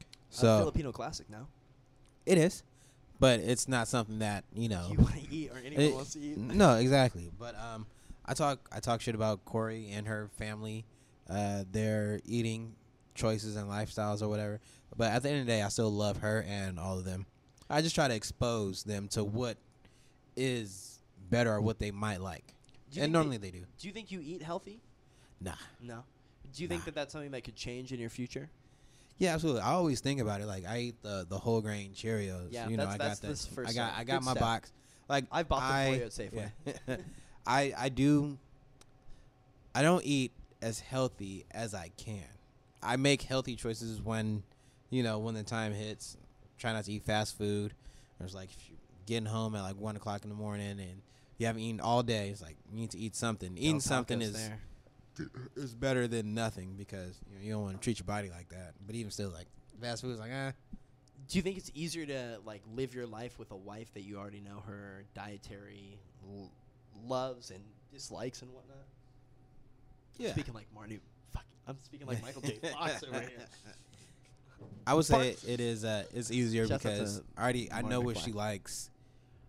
a 0.00 0.04
So 0.30 0.58
filipino 0.58 0.92
classic 0.92 1.28
now 1.28 1.48
it 2.24 2.38
is, 2.38 2.62
but 3.20 3.40
it's 3.40 3.68
not 3.68 3.88
something 3.88 4.20
that 4.20 4.44
you 4.54 4.68
know. 4.68 4.88
you 4.90 4.98
want 4.98 5.14
to 5.14 5.34
eat 5.34 5.50
or 5.50 5.58
anyone 5.58 5.84
it- 5.84 5.94
wants 5.94 6.12
to 6.14 6.20
eat 6.20 6.38
no, 6.38 6.76
exactly. 6.76 7.30
But 7.38 7.54
um, 7.58 7.86
I 8.24 8.34
talk 8.34 8.68
I 8.72 8.80
talk 8.80 9.00
shit 9.00 9.14
about 9.14 9.44
Corey 9.44 9.90
and 9.92 10.06
her 10.06 10.30
family, 10.38 10.86
uh, 11.28 11.64
their 11.70 12.20
eating 12.24 12.74
choices 13.14 13.56
and 13.56 13.68
lifestyles 13.68 14.22
or 14.22 14.28
whatever. 14.28 14.60
But 14.96 15.10
at 15.12 15.22
the 15.22 15.30
end 15.30 15.40
of 15.40 15.46
the 15.46 15.52
day, 15.52 15.62
I 15.62 15.68
still 15.68 15.90
love 15.90 16.18
her 16.18 16.44
and 16.48 16.78
all 16.78 16.98
of 16.98 17.04
them. 17.04 17.26
I 17.70 17.80
just 17.82 17.94
try 17.94 18.08
to 18.08 18.14
expose 18.14 18.82
them 18.84 19.08
to 19.08 19.24
what 19.24 19.56
is 20.36 20.98
better 21.30 21.52
or 21.52 21.60
what 21.60 21.78
they 21.78 21.90
might 21.90 22.20
like, 22.20 22.46
Do 22.46 22.52
you 22.52 22.94
think 22.94 23.04
and 23.04 23.12
normally 23.12 23.38
they 23.38 23.50
do. 23.50 23.64
do 23.78 23.88
you 23.88 23.92
think 23.94 24.10
you 24.10 24.20
eat 24.22 24.42
healthy 24.42 24.80
Nah. 25.40 25.52
no 25.80 26.04
do 26.54 26.62
you 26.62 26.68
think 26.68 26.84
that 26.84 26.94
that's 26.94 27.12
something 27.12 27.30
that 27.32 27.42
could 27.42 27.56
change 27.56 27.92
in 27.92 27.98
your 27.98 28.10
future 28.10 28.48
Yeah, 29.18 29.34
absolutely. 29.34 29.62
I 29.62 29.70
always 29.72 30.00
think 30.00 30.20
about 30.20 30.40
it. 30.40 30.46
Like 30.46 30.64
I 30.66 30.78
eat 30.78 31.02
the 31.02 31.24
the 31.28 31.38
whole 31.38 31.60
grain 31.60 31.92
Cheerios. 31.94 32.48
Yeah, 32.50 32.68
you 32.68 32.76
know, 32.76 32.84
that's- 32.86 32.94
I 32.94 32.98
got 32.98 33.20
that's 33.22 33.44
that. 33.46 33.60
I 33.60 33.62
got 33.64 33.70
step. 33.72 33.92
I 33.96 34.04
got 34.04 34.22
my 34.24 34.30
step. 34.32 34.40
box. 34.40 34.72
Like 35.08 35.24
I've 35.32 35.48
bought 35.48 35.60
them 35.60 35.68
for 35.68 35.74
I, 35.74 35.96
you 35.96 36.04
at 36.04 36.10
Safeway. 36.10 36.50
yeah. 36.88 36.96
I 37.46 37.72
I 37.76 37.88
do. 37.88 38.38
I 39.74 39.82
don't 39.82 40.04
eat 40.04 40.32
as 40.62 40.80
healthy 40.80 41.44
as 41.50 41.74
I 41.74 41.90
can. 41.96 42.24
I 42.82 42.96
make 42.96 43.22
healthy 43.22 43.56
choices 43.56 44.00
when, 44.00 44.42
you 44.90 45.02
know, 45.02 45.18
when 45.18 45.34
the 45.34 45.42
time 45.42 45.72
hits. 45.72 46.16
Try 46.58 46.72
not 46.72 46.84
to 46.84 46.92
eat 46.92 47.04
fast 47.04 47.36
food. 47.36 47.74
There's 48.18 48.34
like 48.34 48.50
if 48.50 48.68
you're 48.68 48.78
getting 49.06 49.26
home 49.26 49.54
at 49.54 49.62
like 49.62 49.76
one 49.76 49.96
o'clock 49.96 50.24
in 50.24 50.30
the 50.30 50.36
morning 50.36 50.78
and 50.80 51.02
you 51.38 51.46
haven't 51.46 51.62
eaten 51.62 51.80
all 51.80 52.02
day, 52.02 52.28
it's 52.30 52.42
like 52.42 52.56
you 52.70 52.78
need 52.78 52.90
to 52.90 52.98
eat 52.98 53.16
something. 53.16 53.56
Eating 53.56 53.80
something 53.80 54.22
is 54.22 54.32
there. 54.32 54.60
is 55.56 55.74
better 55.74 56.08
than 56.08 56.34
nothing 56.34 56.74
because 56.76 57.20
you, 57.30 57.36
know, 57.38 57.44
you 57.44 57.52
don't 57.52 57.62
want 57.62 57.80
to 57.80 57.84
treat 57.84 57.98
your 57.98 58.06
body 58.06 58.30
like 58.30 58.48
that. 58.50 58.74
But 58.86 58.94
even 58.94 59.10
still, 59.10 59.30
like 59.30 59.46
fast 59.80 60.02
food 60.02 60.12
is 60.12 60.20
like 60.20 60.30
ah. 60.34 60.52
Do 61.26 61.38
you 61.38 61.42
think 61.42 61.56
it's 61.56 61.70
easier 61.74 62.04
to 62.06 62.38
like 62.44 62.62
live 62.74 62.94
your 62.94 63.06
life 63.06 63.38
with 63.38 63.50
a 63.50 63.56
wife 63.56 63.92
that 63.94 64.02
you 64.02 64.18
already 64.18 64.40
know 64.40 64.62
her 64.66 65.04
dietary 65.14 65.98
l- 66.28 66.50
loves 67.06 67.50
and 67.50 67.60
dislikes 67.92 68.42
and 68.42 68.52
whatnot? 68.52 68.76
Yeah. 70.18 70.32
Speaking 70.32 70.54
like 70.54 70.66
Marty, 70.74 71.00
fuck, 71.32 71.44
I'm 71.66 71.78
speaking 71.82 72.06
like 72.06 72.22
Michael 72.22 72.42
J. 72.42 72.58
Fox 72.72 73.02
over 73.02 73.20
here. 73.20 73.30
I 74.86 74.94
would 74.94 75.04
say 75.06 75.36
it 75.46 75.60
is 75.60 75.84
uh 75.84 76.04
it's 76.12 76.30
easier 76.30 76.66
because 76.68 77.22
I 77.36 77.42
already 77.42 77.70
I 77.72 77.82
know 77.82 78.00
what 78.00 78.18
she 78.18 78.32
likes, 78.32 78.90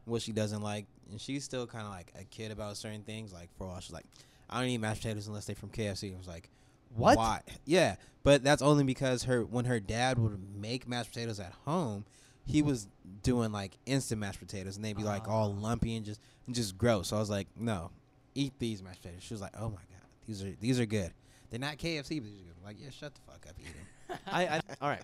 what 0.06 0.22
she 0.22 0.32
doesn't 0.32 0.62
like, 0.62 0.86
and 1.12 1.20
she's 1.20 1.44
still 1.44 1.68
kind 1.68 1.86
of 1.86 1.92
like 1.92 2.12
a 2.20 2.24
kid 2.24 2.52
about 2.52 2.78
certain 2.78 3.04
things. 3.04 3.34
Like 3.34 3.50
for 3.58 3.66
a 3.66 3.68
while, 3.68 3.80
she's 3.82 3.94
like, 3.94 4.06
I 4.50 4.60
don't 4.62 4.70
eat 4.70 4.78
mashed 4.78 5.02
potatoes 5.02 5.28
unless 5.28 5.46
they're 5.46 5.56
from 5.56 5.70
KFC. 5.70 6.14
I 6.14 6.18
was 6.18 6.28
like, 6.28 6.50
What? 6.96 7.18
Why? 7.18 7.42
Yeah, 7.66 7.96
but 8.24 8.44
that's 8.44 8.62
only 8.62 8.84
because 8.84 9.24
her 9.24 9.44
when 9.44 9.66
her 9.66 9.80
dad 9.80 10.18
would 10.20 10.40
make 10.56 10.88
mashed 10.88 11.12
potatoes 11.14 11.40
at 11.40 11.52
home, 11.66 12.06
he 12.46 12.62
was 12.62 12.88
doing 13.24 13.52
like 13.52 13.78
instant 13.86 14.22
mashed 14.22 14.40
potatoes, 14.40 14.76
and 14.78 14.86
they'd 14.86 14.96
be 14.96 15.04
like 15.04 15.28
all 15.28 15.54
Ah. 15.58 15.62
lumpy 15.62 15.96
and 15.96 16.06
just 16.06 16.22
and 16.48 16.56
just 16.56 16.78
gross. 16.78 17.10
So 17.10 17.18
I 17.18 17.20
was 17.20 17.30
like, 17.30 17.48
no, 17.58 17.92
eat 18.36 18.54
these 18.60 18.82
mashed 18.84 19.02
potatoes. 19.02 19.24
She 19.24 19.34
was 19.34 19.42
like, 19.42 19.54
oh 19.60 19.70
my 19.70 19.76
god, 19.76 20.08
these 20.28 20.44
are 20.44 20.52
these 20.62 20.80
are 20.80 20.86
good. 20.86 21.12
They're 21.50 21.60
not 21.60 21.78
KFC, 21.78 22.20
but 22.22 22.26
these 22.30 22.40
are 22.42 22.44
good. 22.46 22.54
I'm 22.60 22.64
like, 22.66 22.78
yeah, 22.80 22.90
shut 22.90 23.14
the 23.16 23.22
fuck 23.22 23.46
up, 23.50 23.56
eat 23.60 23.66
them. 23.66 23.86
I, 24.28 24.48
I 24.48 24.62
all 24.82 24.90
right. 24.90 25.04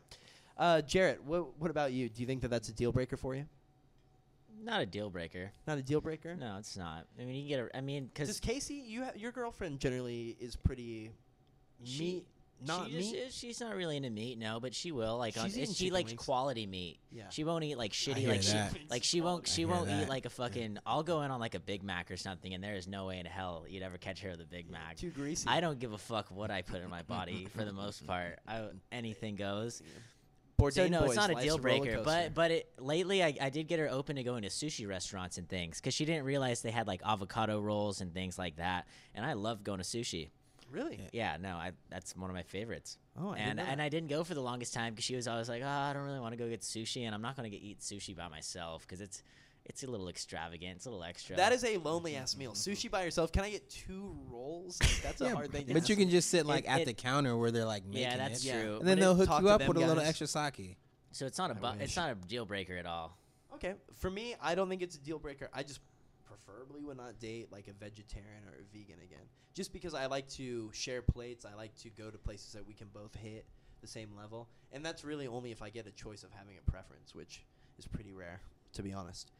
Uh, 0.57 0.81
Jarrett, 0.81 1.23
what 1.23 1.57
what 1.59 1.71
about 1.71 1.91
you? 1.91 2.09
Do 2.09 2.21
you 2.21 2.27
think 2.27 2.41
that 2.41 2.49
that's 2.49 2.69
a 2.69 2.73
deal 2.73 2.91
breaker 2.91 3.17
for 3.17 3.35
you? 3.35 3.45
Not 4.63 4.81
a 4.81 4.85
deal 4.85 5.09
breaker. 5.09 5.51
Not 5.65 5.79
a 5.79 5.81
deal 5.81 6.01
breaker. 6.01 6.35
No, 6.35 6.57
it's 6.59 6.77
not. 6.77 7.07
I 7.19 7.23
mean, 7.23 7.43
you 7.43 7.49
get 7.49 7.59
a. 7.59 7.77
I 7.77 7.81
mean, 7.81 8.11
Does 8.13 8.27
because 8.27 8.39
Casey, 8.39 8.75
you 8.75 9.05
ha- 9.05 9.11
your 9.15 9.31
girlfriend 9.31 9.79
generally 9.79 10.37
is 10.39 10.55
pretty 10.55 11.09
She- 11.83 12.03
meat, 12.03 12.25
not 12.65 12.89
she 12.89 12.97
meat. 12.97 13.27
she's 13.31 13.59
not 13.59 13.75
really 13.75 13.97
into 13.97 14.09
meat, 14.09 14.37
no, 14.37 14.59
but 14.59 14.73
she 14.73 14.91
will. 14.91 15.17
Like, 15.17 15.37
on, 15.37 15.47
eating 15.47 15.65
she 15.67 15.73
chicken 15.73 15.93
likes 15.93 16.11
wings. 16.11 16.23
quality 16.23 16.65
meat. 16.67 16.99
Yeah. 17.11 17.29
She 17.29 17.43
won't 17.43 17.63
eat 17.63 17.77
like 17.77 17.91
shitty, 17.91 18.17
hear 18.17 18.29
like 18.31 18.43
she, 18.43 18.57
like 18.89 19.03
she 19.03 19.21
won't, 19.21 19.47
she 19.47 19.61
hear 19.61 19.69
won't 19.69 19.87
that. 19.87 20.03
eat 20.03 20.09
like 20.09 20.25
a 20.25 20.29
fucking. 20.29 20.77
I'll 20.85 21.03
go 21.03 21.21
in 21.21 21.31
on 21.31 21.39
like 21.39 21.55
a 21.55 21.59
Big 21.59 21.83
Mac 21.83 22.11
or 22.11 22.17
something, 22.17 22.53
and 22.53 22.63
there 22.63 22.75
is 22.75 22.87
no 22.87 23.05
way 23.07 23.19
in 23.19 23.25
hell 23.25 23.65
you'd 23.67 23.83
ever 23.83 23.97
catch 23.97 24.21
her 24.21 24.31
with 24.31 24.41
a 24.41 24.45
Big 24.45 24.69
Mac. 24.69 24.97
Too 24.97 25.09
greasy. 25.09 25.47
I 25.47 25.59
don't 25.61 25.79
give 25.79 25.93
a 25.93 25.97
fuck 25.97 26.29
what 26.31 26.51
I 26.51 26.61
put 26.61 26.81
in 26.81 26.89
my 26.89 27.01
body 27.03 27.47
for 27.55 27.65
the 27.65 27.73
most 27.73 28.05
part. 28.07 28.39
I, 28.47 28.65
anything 28.91 29.35
goes. 29.35 29.81
Bourdain 30.59 30.73
So 30.73 30.87
no, 30.89 30.99
Boys, 30.99 31.09
it's 31.09 31.15
not 31.17 31.29
a 31.31 31.33
life's 31.33 31.45
deal 31.45 31.57
roller 31.57 31.79
breaker. 31.79 31.95
coaster. 31.97 32.03
But 32.03 32.33
but 32.35 32.51
it, 32.51 32.69
lately, 32.77 33.23
I, 33.23 33.35
I 33.41 33.49
did 33.49 33.67
get 33.67 33.79
her 33.79 33.89
open 33.89 34.17
to 34.17 34.23
going 34.23 34.43
to 34.43 34.49
sushi 34.49 34.87
restaurants 34.87 35.37
and 35.39 35.49
things 35.49 35.79
because 35.79 35.93
she 35.95 36.05
didn't 36.05 36.25
realize 36.25 36.61
they 36.61 36.69
had 36.71 36.85
like 36.87 37.01
avocado 37.03 37.59
rolls 37.59 38.01
and 38.01 38.13
things 38.13 38.37
like 38.37 38.57
that. 38.57 38.87
And 39.15 39.25
I 39.25 39.33
love 39.33 39.63
going 39.63 39.79
to 39.79 39.83
sushi. 39.83 40.29
Really, 40.71 41.07
Yeah, 41.13 41.37
no, 41.39 41.55
I 41.55 41.71
that's 41.89 42.15
one 42.15 42.29
of 42.29 42.35
my 42.35 42.43
favorites. 42.43 42.97
oh, 43.19 43.31
I 43.31 43.37
didn't 43.37 43.59
and 43.59 43.59
and. 43.59 43.81
I 43.81 43.89
didn't 43.89 44.09
go 44.09 44.23
for 44.23 44.33
the 44.33 44.41
longest 44.41 44.73
time 44.73 44.93
because 44.93 45.05
she 45.05 45.15
was 45.15 45.27
always 45.27 45.49
like, 45.49 45.61
oh, 45.63 45.67
I 45.67 45.93
don't 45.93 46.03
really 46.03 46.19
want 46.19 46.33
to 46.33 46.37
go 46.37 46.47
get 46.49 46.61
sushi, 46.61 47.05
and 47.05 47.13
I'm 47.15 47.21
not 47.21 47.35
gonna 47.35 47.49
eat 47.51 47.79
sushi 47.79 48.15
by 48.15 48.27
myself 48.27 48.81
because 48.87 49.01
it's 49.01 49.23
it's 49.65 49.83
a 49.83 49.87
little 49.87 50.09
extravagant. 50.09 50.77
It's 50.77 50.85
a 50.87 50.89
little 50.89 51.03
extra. 51.03 51.35
that 51.35 51.51
is 51.53 51.63
a 51.63 51.77
lonely 51.77 52.15
ass 52.15 52.35
meal. 52.35 52.51
Sushi 52.53 52.89
by 52.89 53.03
yourself. 53.03 53.31
Can 53.31 53.43
I 53.43 53.51
get 53.51 53.69
two 53.69 54.17
rolls? 54.31 54.79
Like, 54.81 55.01
that's 55.03 55.21
a 55.21 55.25
Yeah, 55.25 55.33
hard 55.35 55.51
thing. 55.51 55.67
To 55.67 55.73
But 55.75 55.87
you 55.87 55.95
can 55.95 56.09
just 56.09 56.29
sit 56.31 56.47
like 56.47 56.63
It- 56.63 56.67
at 56.69 56.81
it- 56.81 56.85
the 56.85 56.93
counter 56.95 57.37
where 57.37 57.51
they're 57.51 57.63
like 57.65 57.85
making 57.85 58.01
yeah, 58.01 58.17
that's 58.17 58.43
it. 58.43 58.51
True. 58.51 58.77
And 58.79 58.87
then 58.87 58.97
But 58.97 59.01
they'll 59.01 59.15
hook 59.15 59.29
you 59.39 59.49
up 59.49 59.59
them 59.59 59.67
with 59.67 59.77
a 59.77 59.85
little 59.85 60.01
extra 60.01 60.25
sake. 60.25 60.77
So 61.11 61.27
it's 61.27 61.37
not 61.37 61.51
a 61.51 61.55
I 61.55 61.75
bu- 61.75 61.83
it's 61.83 61.95
not 61.95 62.09
a 62.11 62.15
deal 62.15 62.45
breaker 62.45 62.75
at 62.75 62.87
all. 62.87 63.15
Okay, 63.53 63.75
for 63.97 64.09
me, 64.09 64.33
I 64.41 64.55
don't 64.55 64.67
think 64.67 64.81
it's 64.81 64.95
a 64.95 64.99
deal 64.99 65.19
breaker. 65.19 65.47
I 65.53 65.61
just 65.61 65.79
preferably 66.45 66.81
would 66.81 66.97
not 66.97 67.19
date 67.19 67.51
like 67.51 67.67
a 67.67 67.73
vegetarian 67.73 68.43
or 68.47 68.53
a 68.59 68.77
vegan 68.77 68.99
again, 69.03 69.25
just 69.53 69.71
because 69.73 69.93
I 69.93 70.05
like 70.07 70.27
to 70.31 70.69
share 70.73 71.01
plates. 71.01 71.45
I 71.45 71.55
like 71.55 71.75
to 71.79 71.89
go 71.89 72.09
to 72.09 72.17
places 72.17 72.53
that 72.53 72.65
we 72.65 72.73
can 72.73 72.87
both 72.93 73.15
hit 73.15 73.45
the 73.81 73.87
same 73.87 74.09
level, 74.17 74.47
and 74.71 74.85
that's 74.85 75.03
really 75.03 75.27
only 75.27 75.51
if 75.51 75.61
I 75.61 75.69
get 75.69 75.87
a 75.87 75.91
choice 75.91 76.23
of 76.23 76.31
having 76.31 76.55
a 76.57 76.71
preference, 76.71 77.15
which 77.15 77.43
is 77.79 77.87
pretty 77.87 78.11
rare, 78.13 78.41
to 78.73 78.83
be 78.83 78.93
honest. 78.93 79.31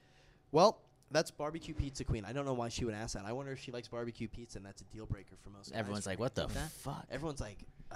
Well, 0.52 0.82
that's 1.12 1.30
barbecue 1.30 1.74
pizza 1.74 2.04
queen. 2.04 2.24
I 2.26 2.32
don't 2.34 2.46
know 2.46 2.54
why 2.54 2.70
she 2.70 2.86
would 2.86 2.94
ask 2.96 3.16
that. 3.16 3.26
I 3.26 3.34
wonder 3.34 3.52
if 3.52 3.60
she 3.60 3.72
likes 3.72 3.88
barbecue 3.88 4.28
pizza, 4.28 4.58
and 4.58 4.66
that's 4.66 4.82
a 4.82 4.86
deal 4.86 5.06
breaker 5.06 5.36
for 5.44 5.50
most. 5.50 5.72
Everyone's 5.74 6.08
like, 6.08 6.20
what 6.20 6.36
the 6.36 6.48
That- 6.48 6.72
fuck? 6.72 7.06
Everyone's 7.12 7.42
like, 7.42 7.58
uh, 7.92 7.96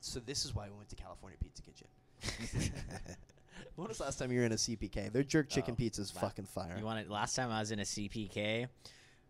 so 0.00 0.20
this 0.20 0.44
is 0.44 0.54
why 0.54 0.68
we 0.68 0.76
went 0.76 0.88
to 0.90 0.96
California 0.96 1.38
Pizza 1.42 1.62
Kitchen. 1.62 1.88
when 3.76 3.88
was 3.88 3.98
the 3.98 4.04
last 4.04 4.18
time 4.18 4.30
you 4.32 4.40
were 4.40 4.46
in 4.46 4.52
a 4.52 4.56
CPK? 4.56 5.12
Their 5.12 5.22
jerk 5.22 5.46
oh, 5.50 5.54
chicken 5.54 5.74
Oh, 5.74 5.76
pizza's 5.76 6.14
la- 6.14 6.20
fucking 6.22 6.46
fire. 6.46 6.76
You 6.78 6.84
want 6.84 7.00
it? 7.00 7.10
Last 7.10 7.34
time 7.36 7.50
I 7.50 7.60
was 7.60 7.70
in 7.70 7.78
a 7.80 7.84
CPK, 7.84 8.68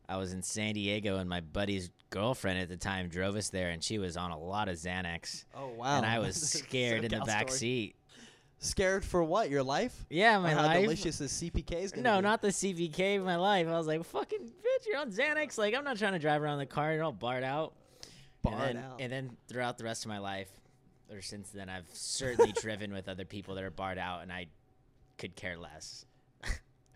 I 0.09 0.17
was 0.17 0.33
in 0.33 0.43
San 0.43 0.75
Diego, 0.75 1.17
and 1.19 1.29
my 1.29 1.41
buddy's 1.41 1.91
girlfriend 2.11 2.59
at 2.59 2.69
the 2.69 2.77
time 2.77 3.09
drove 3.09 3.37
us 3.37 3.49
there, 3.51 3.71
and 3.71 3.83
she 3.83 3.99
was 3.99 4.17
on 4.17 4.31
a 4.31 4.39
lot 4.39 4.69
of 4.69 4.77
Xanax, 4.77 5.45
oh 5.57 5.69
wow! 5.69 5.97
and 5.97 6.07
I 6.07 6.19
was 6.19 6.37
scared 6.61 7.05
in 7.05 7.11
the 7.11 7.25
back 7.25 7.49
story. 7.49 7.59
seat. 7.59 7.97
Scared 8.61 9.05
for 9.05 9.23
what? 9.23 9.51
Your 9.51 9.63
life? 9.63 10.07
Yeah, 10.09 10.39
Or 10.39 10.41
my 10.41 10.53
how 10.55 10.63
life. 10.63 10.81
delicious 10.83 11.19
the 11.19 11.27
CPK 11.27 11.73
is 11.83 11.93
gonna 11.93 12.03
No, 12.03 12.17
be? 12.19 12.23
not 12.23 12.41
the 12.41 12.49
CPK. 12.49 13.23
My 13.23 13.37
life. 13.37 13.67
I 13.67 13.73
was 13.77 13.87
like, 13.87 14.03
"Fucking 14.05 14.39
bitch, 14.41 14.87
you're 14.87 14.97
on 14.99 15.11
Xanax." 15.11 15.59
Like, 15.59 15.75
I'm 15.75 15.85
not 15.85 15.99
trying 15.99 16.15
to 16.15 16.19
drive 16.19 16.41
around 16.41 16.59
the 16.59 16.67
car. 16.67 16.95
You're 16.95 17.03
all 17.05 17.13
barred 17.13 17.45
out. 17.45 17.75
Barred 18.43 18.71
and 18.71 18.79
then, 18.79 18.85
out. 18.85 19.01
And 19.01 19.13
then 19.13 19.37
throughout 19.49 19.77
the 19.77 19.85
rest 19.85 20.05
of 20.07 20.09
my 20.09 20.19
life, 20.19 20.49
or 21.13 21.23
since 21.23 21.51
then, 21.51 21.69
I've 21.69 21.89
certainly 21.93 22.53
driven 22.61 22.93
with 22.93 23.09
other 23.09 23.25
people 23.25 23.55
that 23.57 23.65
are 23.65 23.71
barred 23.71 23.99
out, 23.99 24.23
and 24.23 24.33
I 24.33 24.47
could 25.19 25.37
care 25.37 25.57
less. 25.57 26.07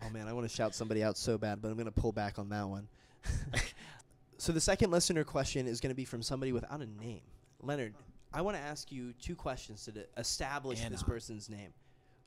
Oh 0.01 0.09
man, 0.09 0.27
I 0.27 0.33
want 0.33 0.49
to 0.49 0.55
shout 0.55 0.73
somebody 0.73 1.03
out 1.03 1.17
so 1.17 1.37
bad, 1.37 1.61
but 1.61 1.69
I'm 1.69 1.77
gonna 1.77 1.91
pull 1.91 2.11
back 2.11 2.39
on 2.39 2.49
that 2.49 2.67
one. 2.67 2.87
so 4.37 4.51
the 4.53 4.61
second 4.61 4.91
listener 4.91 5.23
question 5.23 5.67
is 5.67 5.81
gonna 5.81 5.93
be 5.93 6.05
from 6.05 6.21
somebody 6.21 6.53
without 6.53 6.81
a 6.81 6.85
name. 6.85 7.21
Leonard, 7.61 7.93
I 8.33 8.41
want 8.41 8.55
to 8.55 8.63
ask 8.63 8.91
you 8.91 9.13
two 9.21 9.35
questions 9.35 9.83
to 9.85 9.91
d- 9.91 10.03
establish 10.17 10.79
this 10.85 11.03
person's 11.03 11.49
name. 11.49 11.73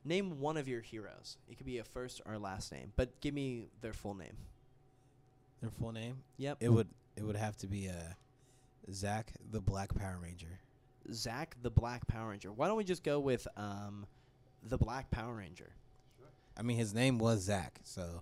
Name 0.05 0.39
one 0.39 0.57
of 0.57 0.67
your 0.67 0.81
heroes. 0.81 1.37
It 1.47 1.57
could 1.57 1.65
be 1.65 1.79
a 1.79 1.83
first 1.83 2.21
or 2.25 2.33
a 2.33 2.39
last 2.39 2.71
name, 2.71 2.91
but 2.95 3.19
give 3.21 3.33
me 3.33 3.69
their 3.81 3.93
full 3.93 4.13
name. 4.13 4.37
Their 5.61 5.71
full 5.71 5.93
name? 5.93 6.17
Yep. 6.37 6.57
It 6.59 6.69
would 6.69 6.89
it 7.15 7.23
would 7.23 7.37
have 7.37 7.57
to 7.57 7.67
be 7.67 7.89
uh 7.89 8.13
Zach 8.91 9.31
the 9.49 9.61
Black 9.61 9.95
Power 9.95 10.19
Ranger. 10.21 10.59
Zach 11.11 11.55
the 11.61 11.69
Black 11.69 12.07
Power 12.07 12.29
Ranger. 12.29 12.51
Why 12.51 12.67
don't 12.67 12.77
we 12.77 12.83
just 12.83 13.03
go 13.03 13.19
with 13.19 13.47
um, 13.57 14.05
the 14.63 14.77
Black 14.77 15.09
Power 15.11 15.33
Ranger? 15.33 15.71
I 16.57 16.61
mean 16.61 16.77
his 16.77 16.93
name 16.93 17.17
was 17.17 17.41
Zach, 17.41 17.79
so 17.83 18.21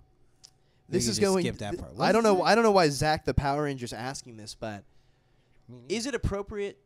This 0.88 1.06
is 1.06 1.18
going. 1.18 1.44
skip 1.44 1.58
that 1.58 1.70
th- 1.72 1.80
part. 1.82 1.92
I 2.00 2.12
don't 2.12 2.22
know. 2.22 2.42
I 2.42 2.54
don't 2.54 2.64
know 2.64 2.70
why 2.70 2.88
Zach 2.88 3.24
the 3.24 3.34
Power 3.34 3.64
Ranger's 3.64 3.92
asking 3.92 4.36
this, 4.38 4.54
but 4.54 4.84
is 5.88 6.06
it 6.06 6.14
appropriate 6.14 6.78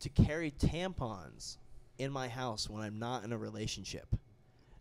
to 0.00 0.08
carry 0.08 0.50
tampons 0.52 1.56
in 1.98 2.10
my 2.12 2.28
house 2.28 2.68
when 2.70 2.82
I'm 2.82 2.98
not 2.98 3.24
in 3.24 3.32
a 3.32 3.38
relationship? 3.38 4.06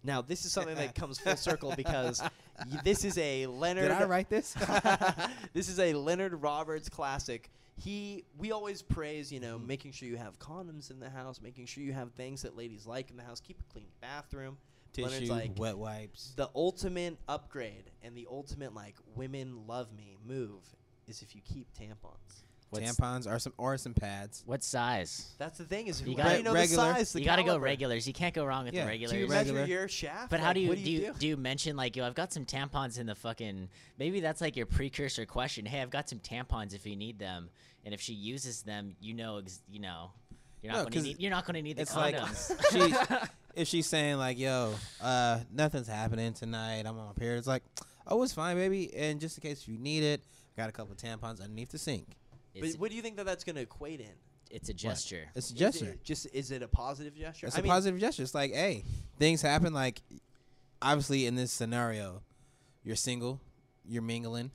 Now, 0.04 0.22
this 0.24 0.46
is 0.46 0.52
something 0.52 0.76
that 0.76 0.96
comes 0.96 1.20
full 1.20 1.36
circle 1.36 1.74
because 1.78 2.22
y- 2.22 2.80
this 2.84 3.06
is 3.06 3.18
a 3.20 3.46
Leonard. 3.48 3.84
Did 3.89 3.92
I 3.92 4.06
write 4.06 4.30
this? 4.30 4.54
this 5.54 5.70
is 5.70 5.80
a 5.80 5.94
Leonard 5.94 6.42
Roberts 6.42 6.89
classic. 6.89 7.52
He, 7.78 8.26
we 8.38 8.52
always 8.52 8.82
praise, 8.82 9.32
you 9.32 9.40
know, 9.40 9.58
Mhm. 9.58 9.66
making 9.66 9.92
sure 9.94 10.08
you 10.08 10.18
have 10.18 10.38
condoms 10.40 10.92
in 10.92 11.00
the 11.00 11.10
house, 11.10 11.42
making 11.42 11.66
sure 11.66 11.84
you 11.84 11.94
have 11.94 12.12
things 12.14 12.44
that 12.44 12.56
ladies 12.56 12.86
like 12.86 13.10
in 13.10 13.18
the 13.18 13.24
house, 13.24 13.40
keep 13.40 13.60
a 13.60 13.64
clean 13.72 13.88
bathroom. 14.02 14.58
Tissue, 14.94 15.28
like, 15.28 15.58
wet 15.58 15.78
wipes. 15.78 16.34
the 16.36 16.50
ultimate 16.54 17.18
upgrade 17.30 17.90
and 18.04 18.16
the 18.16 18.28
ultimate 18.30 18.74
like 18.74 18.98
women 19.16 19.66
love 19.66 19.94
me 19.94 20.18
move 20.26 20.76
is 21.08 21.22
if 21.22 21.34
you 21.34 21.42
keep 21.42 21.72
tampons. 21.74 22.44
What's- 22.72 22.96
tampons 22.98 23.28
or 23.28 23.38
some 23.38 23.54
or 23.58 23.78
some 23.78 23.94
pads. 23.94 24.44
What 24.46 24.64
size? 24.64 25.34
That's 25.38 25.58
the 25.58 25.66
thing 25.66 25.88
is 25.88 26.02
You 26.02 26.12
you 26.12 26.16
gotta- 26.18 26.30
gotta 26.30 26.44
know 26.44 26.54
Regular. 26.54 26.86
the 26.88 26.94
size. 26.96 27.14
The 27.14 27.20
you 27.20 27.26
got 27.26 27.36
to 27.36 27.42
go 27.44 27.48
caliber. 27.50 27.64
regulars. 27.66 28.08
You 28.08 28.14
can't 28.14 28.34
go 28.34 28.46
wrong 28.46 28.66
with 28.66 28.74
Yeah, 28.74 28.86
the 28.86 28.92
do 28.92 28.98
you 28.98 29.08
Do 29.08 29.16
you 29.18 29.22
regulars. 29.28 29.30
measure 29.48 29.54
Regular. 29.60 29.80
your 29.82 29.88
shaft? 29.90 30.30
But 30.30 30.40
how 30.40 30.48
Like, 30.48 30.56
do 30.56 30.60
you 30.62 30.70
what 30.70 30.78
do, 30.78 30.84
do 30.84 30.92
you 30.92 31.14
do 31.20 31.28
you 31.28 31.38
mention 31.38 31.76
like 31.76 31.96
yo? 31.96 32.06
I've 32.08 32.16
got 32.16 32.32
some 32.34 32.46
tampons 32.46 32.98
in 32.98 33.06
the 33.08 33.16
fucking. 33.16 33.70
Maybe 34.00 34.20
that's 34.22 34.42
like 34.42 34.56
your 34.56 34.66
precursor 34.66 35.26
question. 35.26 35.66
Hey, 35.66 35.82
I've 35.82 35.90
got 35.90 36.10
some 36.10 36.20
tampons 36.20 36.74
if 36.74 36.86
you 36.88 36.96
need 36.96 37.20
them, 37.20 37.50
and 37.86 37.94
if 37.94 38.00
she 38.02 38.14
uses 38.14 38.62
them, 38.64 38.96
you 39.02 39.14
know, 39.14 39.38
ex- 39.40 39.62
you 39.70 39.80
know, 39.80 40.12
you're 40.62 40.72
No, 40.72 40.80
not 40.80 40.84
going 40.86 40.94
'cause 40.94 41.04
to 41.04 41.08
need. 41.10 41.20
You're 41.20 41.32
not 41.32 41.46
going 41.46 41.56
to 41.56 41.62
need 41.62 41.76
the 41.78 41.82
it's 41.82 41.96
like 41.96 42.16
condoms. 42.16 43.12
she- 43.20 43.28
If 43.54 43.68
she's 43.68 43.86
saying 43.86 44.16
like, 44.16 44.40
"Yo, 44.40 44.74
uh, 45.02 45.42
nothing's 45.52 45.88
happening 45.90 46.32
tonight. 46.32 46.86
I'm 46.86 46.98
on 46.98 47.08
my 47.08 47.12
period," 47.14 47.38
it's 47.40 47.48
like, 47.48 47.64
"Oh, 48.08 48.24
it's 48.24 48.32
fine, 48.32 48.56
baby." 48.56 48.96
And 48.96 49.20
just 49.20 49.38
in 49.38 49.42
case 49.42 49.68
you 49.68 49.78
need 49.78 50.04
it, 50.04 50.22
I 50.58 50.62
got 50.62 50.70
a 50.70 50.72
couple 50.72 50.94
of 50.94 50.98
tampons 51.00 51.42
underneath 51.42 51.70
the 51.72 51.78
sink. 51.78 52.08
It's, 52.54 52.74
But 52.76 52.82
what 52.82 52.89
do 52.89 52.95
you 52.95 53.02
think 53.02 53.18
that 53.18 53.26
that's 53.26 53.43
going 53.43 53.56
to 53.56 53.62
equate 53.62 53.99
in? 53.99 54.14
it's 54.54 54.68
a 54.68 54.74
gesture. 54.74 55.30
It's 55.34 55.49
a 55.52 55.54
Is 55.54 55.60
gesture. 55.60 55.86
it 55.91 56.04
just 56.04 56.28
is 56.34 56.52
it 56.52 56.62
a 56.62 56.68
positive 56.68 57.16
gesture? 57.16 57.47
It's 57.47 57.56
I 57.56 57.60
a 57.60 57.64
mean, 57.64 57.72
positive 57.72 57.99
gesture. 58.02 58.24
It's 58.24 58.36
like, 58.36 58.52
hey, 58.52 58.84
things 59.18 59.41
happen. 59.41 59.74
Like, 59.74 60.02
obviously, 60.82 61.26
in 61.26 61.36
this 61.36 61.52
scenario, 61.54 62.22
you're 62.84 62.97
single, 62.97 63.39
you're 63.86 64.02
mingling. 64.02 64.52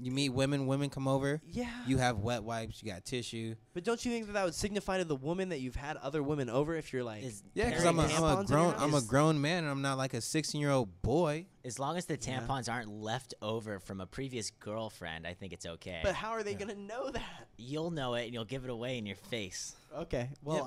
You 0.00 0.10
meet 0.10 0.30
women, 0.30 0.66
women 0.66 0.90
come 0.90 1.08
over. 1.08 1.40
Yeah. 1.50 1.70
You 1.86 1.98
have 1.98 2.18
wet 2.18 2.42
wipes. 2.42 2.82
You 2.82 2.90
got 2.92 3.04
tissue. 3.04 3.54
but 3.74 3.84
don't 3.84 4.04
you 4.04 4.10
think 4.12 4.26
that 4.26 4.32
that 4.32 4.44
would 4.44 4.54
signify 4.54 4.98
to 4.98 5.04
the 5.04 5.16
woman 5.16 5.50
that 5.50 5.60
you've 5.60 5.76
had 5.76 5.96
other 5.98 6.22
women 6.22 6.48
over 6.50 6.74
if 6.74 6.92
you're 6.92 7.04
like 7.04 7.22
Is- 7.24 7.42
Yeah, 7.54 7.68
because 7.68 7.84
I'm 7.84 7.98
a, 7.98 8.02
I'm 8.04 8.40
a 8.40 8.44
grown 8.44 8.74
I'm 8.78 8.94
a 8.94 9.00
grown 9.02 9.40
man 9.40 9.64
and 9.64 9.70
I'm 9.70 9.82
not 9.82 9.96
like 9.98 10.14
a 10.14 10.20
16 10.20 10.60
year 10.60 10.70
old 10.70 11.02
boy. 11.02 11.46
As 11.64 11.78
long 11.78 11.96
as 11.96 12.04
the 12.06 12.18
Yeah. 12.20 12.40
tampons 12.40 12.70
aren't 12.72 12.88
left 12.90 13.34
over 13.42 13.78
from 13.80 14.00
a 14.00 14.06
previous 14.06 14.50
girlfriend, 14.50 15.26
I 15.26 15.34
think 15.34 15.52
it's 15.52 15.66
okay. 15.66 16.00
But 16.02 16.14
how 16.14 16.30
are 16.30 16.42
they 16.42 16.52
Yeah. 16.52 16.58
gonna 16.58 16.74
know 16.76 17.10
that? 17.10 17.48
You'll 17.56 17.90
know 17.90 18.14
it 18.14 18.24
and 18.26 18.34
you'll 18.34 18.44
give 18.44 18.64
it 18.64 18.70
away 18.70 18.98
in 18.98 19.06
your 19.06 19.16
face. 19.16 19.74
Okay. 19.94 20.30
Well, 20.42 20.56
Yeah. 20.58 20.62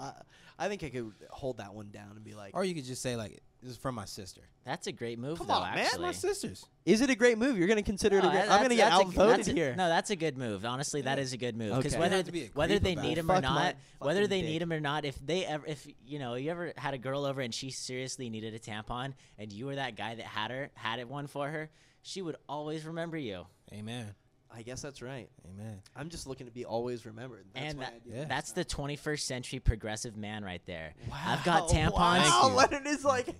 I, 0.59 0.65
I 0.65 0.67
think 0.67 0.83
I 0.83 0.89
could 0.89 1.13
hold 1.29 1.57
that 1.57 1.73
one 1.73 1.89
down 1.91 2.11
and 2.15 2.23
be 2.23 2.33
like, 2.33 2.55
Or 2.55 2.63
you 2.65 2.73
could 2.75 2.85
just 2.85 3.01
say 3.01 3.15
like 3.15 3.31
this 3.31 3.39
is 3.63 3.77
from 3.77 3.95
my 3.95 4.05
sister. 4.05 4.41
That's 4.65 4.87
a 4.87 4.91
great 4.91 5.19
move, 5.19 5.37
Come 5.37 5.47
though. 5.47 5.53
on, 5.53 5.75
man. 5.75 5.85
actually. 5.85 6.01
My 6.03 6.11
sisters. 6.11 6.65
"Is 6.85 7.01
it 7.01 7.09
a 7.09 7.15
great 7.15 7.37
move? 7.37 7.57
You're 7.57 7.67
gonna 7.67 7.83
consider 7.83 8.17
it 8.17 8.19
a 8.19 8.27
No, 8.27 8.31
great? 8.31 8.41
that- 8.45 8.51
I'm 8.51 8.61
gonna 8.61 8.75
get 8.75 8.89
that's 8.89 9.01
a- 9.01 9.05
outvoted 9.05 9.37
that's 9.39 9.47
a- 9.49 9.53
here." 9.53 9.75
No, 9.75 9.87
that's 9.89 10.09
a 10.09 10.15
good 10.15 10.37
move. 10.37 10.65
Honestly, 10.65 11.01
that 11.01 11.17
Yeah. 11.17 11.23
is 11.23 11.33
a 11.33 11.37
good 11.37 11.55
move 11.57 11.75
because 11.75 11.79
Okay. 11.79 11.87
You 11.87 11.91
don't 11.91 11.99
whether 12.01 12.15
have 12.17 12.25
to 12.25 12.31
be 12.31 12.43
a 12.45 12.47
whether 12.49 12.73
creep 12.75 12.83
they 12.83 12.93
about 12.93 13.03
need 13.05 13.11
it. 13.11 13.17
him 13.19 13.31
or 13.31 13.33
Fuck 13.35 13.43
my 13.43 13.49
not, 13.49 13.75
whether 13.99 14.19
fucking 14.21 14.29
they 14.29 14.41
dick. 14.41 14.49
need 14.49 14.61
him 14.61 14.71
or 14.73 14.79
not, 14.79 15.05
if 15.05 15.19
they 15.25 15.45
ever, 15.45 15.65
if 15.65 15.87
you 16.05 16.19
know, 16.19 16.35
you 16.35 16.51
ever 16.51 16.73
had 16.77 16.93
a 16.93 16.97
girl 16.97 17.25
over 17.25 17.41
and 17.41 17.53
she 17.53 17.69
seriously 17.71 18.29
needed 18.29 18.53
a 18.53 18.59
tampon 18.59 19.13
and 19.37 19.51
you 19.51 19.65
were 19.65 19.75
that 19.75 19.95
guy 19.95 20.15
that 20.15 20.25
had 20.25 20.51
her, 20.51 20.71
had 20.75 20.99
it 20.99 21.07
one 21.09 21.27
for 21.27 21.49
her, 21.49 21.69
she 22.01 22.21
would 22.21 22.37
always 22.47 22.85
remember 22.85 23.17
you. 23.17 23.45
Amen. 23.73 24.15
I 24.55 24.61
guess 24.63 24.81
that's 24.81 25.01
right. 25.01 25.29
Amen. 25.53 25.81
I'm 25.95 26.09
just 26.09 26.25
looking 26.27 26.47
to 26.47 26.51
be 26.51 26.65
always 26.65 27.05
remembered. 27.05 27.45
That's 27.53 27.65
and 27.67 27.77
my 27.77 27.85
that, 27.85 27.93
idea. 27.95 28.19
Yeah. 28.21 28.25
that's 28.25 28.51
the 28.51 28.65
21st 28.65 29.19
century 29.21 29.59
progressive 29.59 30.17
man 30.17 30.43
right 30.43 30.61
there. 30.65 30.93
Wow. 31.09 31.17
I've 31.25 31.43
got 31.43 31.69
tampons. 31.69 31.91
Wow, 31.93 32.41
Thank. 32.43 32.55
Leonard 32.55 32.87
is 32.87 33.05
like 33.05 33.35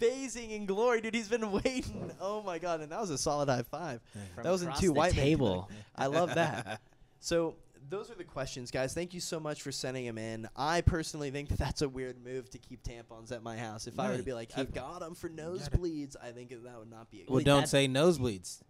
basing 0.00 0.50
in 0.50 0.66
glory, 0.66 1.00
dude. 1.00 1.14
He's 1.14 1.28
been 1.28 1.50
waiting. 1.52 2.10
Oh 2.20 2.42
my 2.42 2.58
god, 2.58 2.80
and 2.80 2.90
that 2.92 3.00
was 3.00 3.10
a 3.10 3.18
solid 3.18 3.48
high 3.48 3.62
five. 3.62 4.00
From 4.34 4.44
that 4.44 4.50
was 4.50 4.62
in 4.62 4.68
across 4.68 4.80
two 4.80 4.86
the 4.88 4.92
white 4.94 5.12
table. 5.12 5.68
I 5.94 6.06
love 6.06 6.34
that. 6.34 6.80
So 7.20 7.56
those 7.90 8.10
are 8.10 8.14
the 8.14 8.24
questions, 8.24 8.70
guys. 8.70 8.94
Thank 8.94 9.14
you 9.14 9.20
so 9.20 9.40
much 9.40 9.62
for 9.62 9.72
sending 9.72 10.06
them 10.06 10.18
in. 10.18 10.48
I 10.56 10.82
personally 10.82 11.30
think 11.30 11.48
that 11.48 11.58
that's 11.58 11.82
a 11.82 11.88
weird 11.88 12.22
move 12.22 12.50
to 12.50 12.58
keep 12.58 12.82
tampons 12.82 13.32
at 13.32 13.42
my 13.42 13.56
house. 13.56 13.86
If 13.86 13.98
I 13.98 14.10
were 14.10 14.16
to 14.16 14.22
be 14.22 14.32
like, 14.34 14.50
keep 14.50 14.58
I've 14.58 14.66
'em. 14.68 14.72
got 14.72 15.00
them 15.00 15.14
for 15.14 15.28
nosebleeds, 15.28 16.16
I 16.22 16.30
think 16.30 16.50
that 16.50 16.78
would 16.78 16.90
not 16.90 17.10
be 17.10 17.22
a 17.22 17.24
good. 17.24 17.32
Well, 17.32 17.42
don't 17.42 17.68
say 17.68 17.88
nosebleeds. 17.88 18.60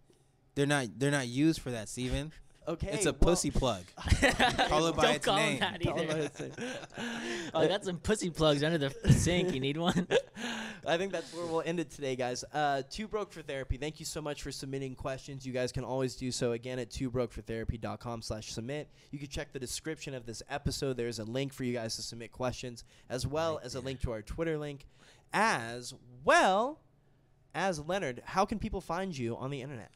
They're 0.59 0.67
not. 0.67 0.87
They're 0.97 1.09
not 1.09 1.27
used 1.29 1.61
for 1.61 1.71
that, 1.71 1.87
Steven. 1.87 2.33
okay, 2.67 2.89
It's 2.91 3.05
a 3.05 3.13
well- 3.13 3.19
pussy 3.19 3.49
plug. 3.49 3.81
Call 4.67 4.87
it 4.87 4.95
by 4.97 5.03
Don't 5.03 5.15
its 5.15 5.25
call 5.25 5.37
name. 5.37 5.59
that 5.61 5.81
either. 5.87 6.05
by 6.05 6.19
its 6.19 6.39
name. 6.41 6.51
oh, 7.53 7.59
I 7.61 7.67
got 7.67 7.85
some 7.85 7.97
pussy 7.97 8.29
plugs 8.29 8.61
under 8.61 8.77
the 8.77 8.93
sink. 9.13 9.53
You 9.53 9.61
need 9.61 9.77
one? 9.77 10.05
I 10.85 10.97
think 10.97 11.13
that's 11.13 11.33
where 11.33 11.45
we'll 11.45 11.61
end 11.65 11.79
it 11.79 11.89
today, 11.91 12.17
guys. 12.17 12.43
Uh, 12.53 12.81
Two 12.89 13.07
Broke 13.07 13.31
for 13.31 13.41
Therapy. 13.41 13.77
Thank 13.77 14.01
you 14.01 14.05
so 14.05 14.21
much 14.21 14.43
for 14.43 14.51
submitting 14.51 14.95
questions. 14.95 15.45
You 15.45 15.53
guys 15.53 15.71
can 15.71 15.85
always 15.85 16.15
do 16.15 16.29
so 16.29 16.51
again 16.51 16.77
at 16.77 16.89
twobrokefortherapy.com 16.89 18.21
slash 18.21 18.51
submit. 18.51 18.89
You 19.11 19.19
can 19.19 19.29
check 19.29 19.53
the 19.53 19.59
description 19.59 20.13
of 20.13 20.25
this 20.25 20.43
episode. 20.49 20.97
There's 20.97 21.19
a 21.19 21.23
link 21.25 21.53
for 21.53 21.63
you 21.63 21.73
guys 21.73 21.95
to 21.95 22.01
submit 22.01 22.31
questions, 22.33 22.83
as 23.09 23.25
well 23.25 23.55
Right 23.55 23.65
as 23.65 23.75
a 23.75 23.79
link 23.79 24.01
to 24.01 24.11
our 24.11 24.21
Twitter 24.21 24.57
link, 24.57 24.85
as 25.33 25.93
well 26.25 26.79
as 27.55 27.79
Leonard. 27.79 28.21
How 28.25 28.45
can 28.45 28.59
people 28.59 28.81
find 28.81 29.17
you 29.17 29.37
on 29.37 29.51
the 29.51 29.61
internet? 29.61 29.91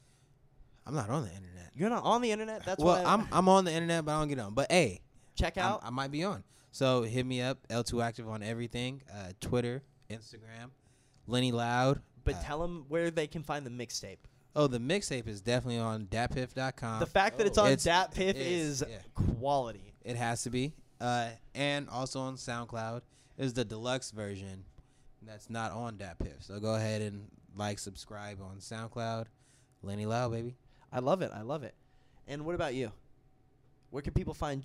I'm 0.86 0.96
not 0.96 1.10
on 1.10 1.24
the 1.24 1.30
internet. 1.30 1.72
You're 1.76 1.90
not 1.90 2.04
on 2.04 2.22
the 2.22 2.32
internet. 2.32 2.66
That's 2.66 2.84
well, 2.84 3.06
I'm 3.06 3.28
I'm 3.32 3.48
on 3.50 3.66
the 3.66 3.72
internet, 3.72 4.06
but 4.06 4.16
I 4.16 4.20
don't 4.20 4.28
get 4.28 4.40
on. 4.40 4.54
But 4.54 4.72
hey, 4.72 5.02
check 5.36 5.58
I'm- 5.58 5.74
out. 5.74 5.82
I 5.84 5.90
might 5.90 6.12
be 6.12 6.24
on. 6.24 6.44
So 6.72 7.04
hit 7.04 7.26
me 7.26 7.42
up. 7.42 7.60
L2 7.70 8.04
Active 8.04 8.28
on 8.28 8.42
everything. 8.42 9.04
Uh, 9.12 9.32
Twitter, 9.40 9.84
Instagram, 10.10 10.72
Lenny 11.28 11.52
Loud. 11.52 12.02
but 12.24 12.36
uh, 12.36 12.42
tell 12.42 12.60
them 12.60 12.86
where 12.90 13.12
they 13.12 13.28
can 13.28 13.44
find 13.44 13.66
the 13.66 13.70
mixtape. 13.70 14.18
Oh, 14.56 14.68
the 14.68 14.80
mixtape 14.80 15.28
is 15.28 15.42
definitely 15.42 15.80
on 15.80 16.06
datpiff.com. 16.08 17.00
the 17.00 17.06
fact 17.06 17.38
that 17.38 17.48
it's 17.48 17.58
oh. 17.58 17.66
on 17.66 17.72
It's- 17.72 17.86
DatPiff 17.86 18.30
it 18.30 18.38
is, 18.38 18.82
is 18.82 18.88
yeah. 18.90 18.98
quality. 19.40 19.94
It 20.04 20.16
has 20.16 20.44
to 20.44 20.50
be. 20.50 20.74
Uh, 21.00 21.30
and 21.56 21.90
also 21.90 22.20
on 22.22 22.36
SoundCloud 22.38 23.02
is 23.38 23.54
the 23.54 23.66
deluxe 23.66 24.12
version 24.12 24.64
that's 25.22 25.50
not 25.50 25.72
on 25.72 25.98
DatPiff. 25.98 26.42
So 26.44 26.60
go 26.60 26.76
ahead 26.76 27.02
and 27.02 27.28
like, 27.56 27.80
subscribe 27.80 28.42
on 28.42 28.58
SoundCloud. 28.58 29.26
Lenny 29.82 30.06
Loud, 30.06 30.32
baby. 30.32 30.56
I 30.94 31.00
love 31.00 31.22
it. 31.22 31.32
I 31.34 31.42
love 31.42 31.64
it. 31.64 31.74
And 32.28 32.46
what 32.46 32.56
about 32.56 32.76
you? 32.76 32.92
Where 33.90 34.02
can 34.02 34.14
people 34.14 34.34
find? 34.34 34.64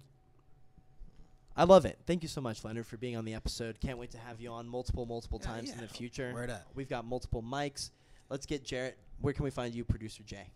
I 1.56 1.64
love 1.64 1.84
it. 1.86 1.98
Thank 2.06 2.22
you 2.22 2.28
so 2.28 2.40
much, 2.40 2.64
Leonard, 2.64 2.86
for 2.86 2.96
being 2.98 3.16
on 3.16 3.24
the 3.24 3.34
episode. 3.34 3.80
Can't 3.80 3.98
wait 3.98 4.10
to 4.12 4.18
have 4.18 4.40
you 4.40 4.50
on 4.50 4.68
multiple, 4.68 5.06
multiple 5.06 5.40
Yeah, 5.42 5.48
times 5.50 5.72
in 5.72 5.78
the 5.80 5.88
future. 5.88 6.32
Word 6.32 6.50
up. 6.50 6.66
We've 6.74 6.88
got 6.88 7.04
multiple 7.04 7.42
mics. 7.42 7.90
Let's 8.30 8.46
get 8.46 8.62
Jarrett. 8.62 8.96
Where 9.20 9.32
can 9.32 9.42
we 9.42 9.50
find 9.50 9.74
you, 9.74 9.84
producer 9.84 10.22
Jay? 10.22 10.50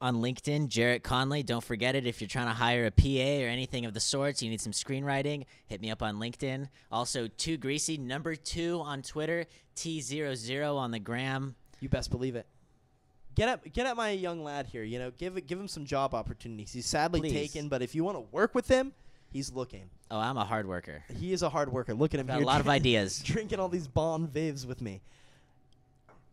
on 0.00 0.16
LinkedIn, 0.16 0.68
Jarrett 0.68 1.02
Conley. 1.02 1.42
Don't 1.42 1.64
forget 1.64 1.96
it. 1.96 2.06
If 2.06 2.20
you're 2.20 2.28
trying 2.28 2.46
to 2.46 2.52
hire 2.52 2.86
a 2.86 2.90
PA 2.92 3.44
or 3.44 3.48
anything 3.48 3.84
of 3.84 3.94
the 3.94 4.00
sorts, 4.00 4.42
you 4.42 4.48
need 4.48 4.60
some 4.60 4.72
screenwriting, 4.72 5.44
hit 5.66 5.80
me 5.80 5.90
up 5.90 6.02
on 6.02 6.16
LinkedIn. 6.16 6.68
Also, 6.92 7.26
Too 7.26 7.56
Greasy, 7.56 7.98
number 7.98 8.36
two 8.36 8.80
on 8.80 9.02
Twitter, 9.02 9.46
T00 9.74 10.76
on 10.76 10.92
the 10.92 11.00
gram. 11.00 11.56
You 11.80 11.88
best 11.88 12.10
believe 12.10 12.36
it. 12.36 12.46
Get 13.38 13.48
at 13.48 13.72
get 13.72 13.86
at 13.86 13.96
my 13.96 14.10
young 14.10 14.42
lad 14.42 14.66
here. 14.66 14.82
You 14.82 14.98
know, 14.98 15.12
give 15.12 15.36
it 15.36 15.46
give 15.46 15.60
him 15.60 15.68
some 15.68 15.84
job 15.84 16.12
opportunities. 16.12 16.72
He's 16.72 16.86
sadly 16.86 17.20
Please. 17.20 17.32
taken, 17.32 17.68
but 17.68 17.82
if 17.82 17.94
you 17.94 18.02
want 18.02 18.16
to 18.16 18.24
work 18.32 18.52
with 18.52 18.66
him, 18.66 18.92
he's 19.30 19.52
looking. 19.52 19.90
Oh, 20.10 20.18
I'm 20.18 20.36
a 20.36 20.44
hard 20.44 20.66
worker. 20.66 21.04
He 21.20 21.32
is 21.32 21.42
a 21.42 21.48
hard 21.48 21.70
worker. 21.72 21.94
Look 21.94 22.14
at 22.14 22.18
him 22.18 22.26
Got 22.26 22.38
here. 22.38 22.42
a 22.42 22.46
lot 22.46 22.60
of 22.60 22.68
ideas. 22.68 23.20
drinking 23.24 23.60
all 23.60 23.68
these 23.68 23.86
Bon 23.86 24.26
Vivs 24.26 24.66
with 24.66 24.82
me. 24.82 25.02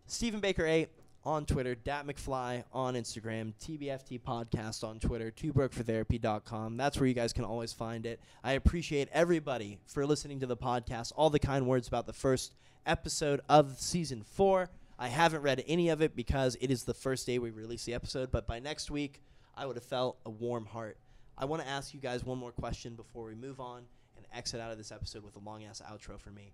Stephen 0.08 0.39
Baker 0.39 0.66
8 0.66 0.89
on 1.24 1.45
Twitter, 1.45 1.76
Dat 1.76 2.08
McFly 2.08 2.64
on 2.74 2.95
Instagram, 2.95 3.53
TBFT 3.62 4.22
Podcast 4.22 4.84
on 4.84 4.99
Twitter, 4.99 5.32
twobrokefortherapy.com. 5.32 6.76
That's 6.76 6.99
where 6.99 7.08
you 7.08 7.14
guys 7.14 7.34
can 7.34 7.45
always 7.45 7.72
find 7.72 8.08
it. 8.08 8.20
I 8.43 8.53
appreciate 8.53 9.10
everybody 9.12 9.78
for 9.86 10.08
listening 10.08 10.39
to 10.39 10.47
the 10.47 10.58
podcast, 10.58 11.12
all 11.16 11.30
the 11.30 11.39
kind 11.39 11.68
words 11.68 11.88
about 11.88 12.08
the 12.08 12.14
first 12.14 12.56
episode 12.88 13.41
of 13.47 13.80
season 13.80 14.24
four. 14.24 14.70
I 14.98 15.08
haven't 15.10 15.41
read 15.41 15.64
any 15.68 15.89
of 15.89 16.02
it 16.02 16.16
because 16.16 16.56
it 16.62 16.72
is 16.72 16.84
the 16.84 16.93
first 16.93 17.26
day 17.26 17.38
we 17.39 17.50
release 17.52 17.84
the 17.86 17.93
episode, 17.93 18.32
but 18.32 18.48
by 18.48 18.60
next 18.60 18.89
week, 18.89 19.22
I 19.56 19.66
would 19.66 19.76
have 19.76 19.84
felt 19.86 20.18
a 20.26 20.30
warm 20.30 20.66
heart. 20.66 20.98
I 21.38 21.46
want 21.46 21.62
to 21.62 21.68
ask 21.68 21.93
you 21.93 22.00
guys 22.00 22.24
one 22.24 22.38
more 22.38 22.52
question 22.54 22.96
before 22.96 23.26
we 23.26 23.36
move 23.36 23.60
on 23.60 23.84
and 24.16 24.26
exit 24.34 24.62
out 24.62 24.72
of 24.72 24.78
this 24.78 24.91
episode 24.91 25.24
with 25.24 25.36
a 25.36 25.39
long 25.39 25.64
ass 25.66 25.82
outro 25.91 26.18
for 26.20 26.30
me. 26.32 26.54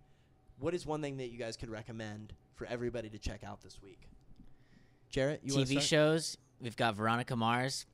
What 0.59 0.73
is 0.73 0.85
one 0.85 1.01
thing 1.01 1.17
that 1.17 1.29
you 1.29 1.37
guys 1.37 1.55
could 1.55 1.69
recommend 1.69 2.33
for 2.55 2.65
everybody 2.65 3.09
to 3.09 3.19
check 3.19 3.43
out 3.43 3.61
this 3.61 3.79
week? 3.81 4.07
Jarrett, 5.09 5.41
you 5.43 5.53
TV 5.53 5.67
start? 5.71 5.83
shows, 5.83 6.37
we've 6.59 6.75
got 6.77 6.95
Veronica 6.95 7.35
Mars. 7.35 7.85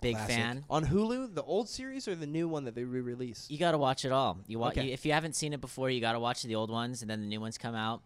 Big 0.00 0.16
Classic. 0.16 0.34
fan. 0.36 0.64
on 0.68 0.84
Hulu, 0.84 1.34
the 1.34 1.42
old 1.42 1.66
series 1.66 2.06
or 2.08 2.14
the 2.14 2.26
new 2.26 2.46
one 2.46 2.64
that 2.64 2.74
they 2.74 2.84
re-released? 2.84 3.50
You 3.50 3.56
got 3.56 3.72
to 3.72 3.78
watch 3.78 4.04
it 4.04 4.12
all. 4.12 4.38
You, 4.46 4.58
wa- 4.58 4.68
Okay. 4.68 4.84
you 4.88 4.92
If 4.92 5.06
you 5.06 5.12
haven't 5.12 5.34
seen 5.34 5.54
it 5.54 5.62
before, 5.62 5.88
you 5.88 6.02
got 6.02 6.12
to 6.12 6.20
watch 6.20 6.42
the 6.42 6.56
old 6.56 6.68
ones, 6.70 7.00
and 7.00 7.10
then 7.10 7.20
the 7.22 7.26
new 7.26 7.40
ones 7.40 7.56
come 7.56 7.74
out. 7.74 8.02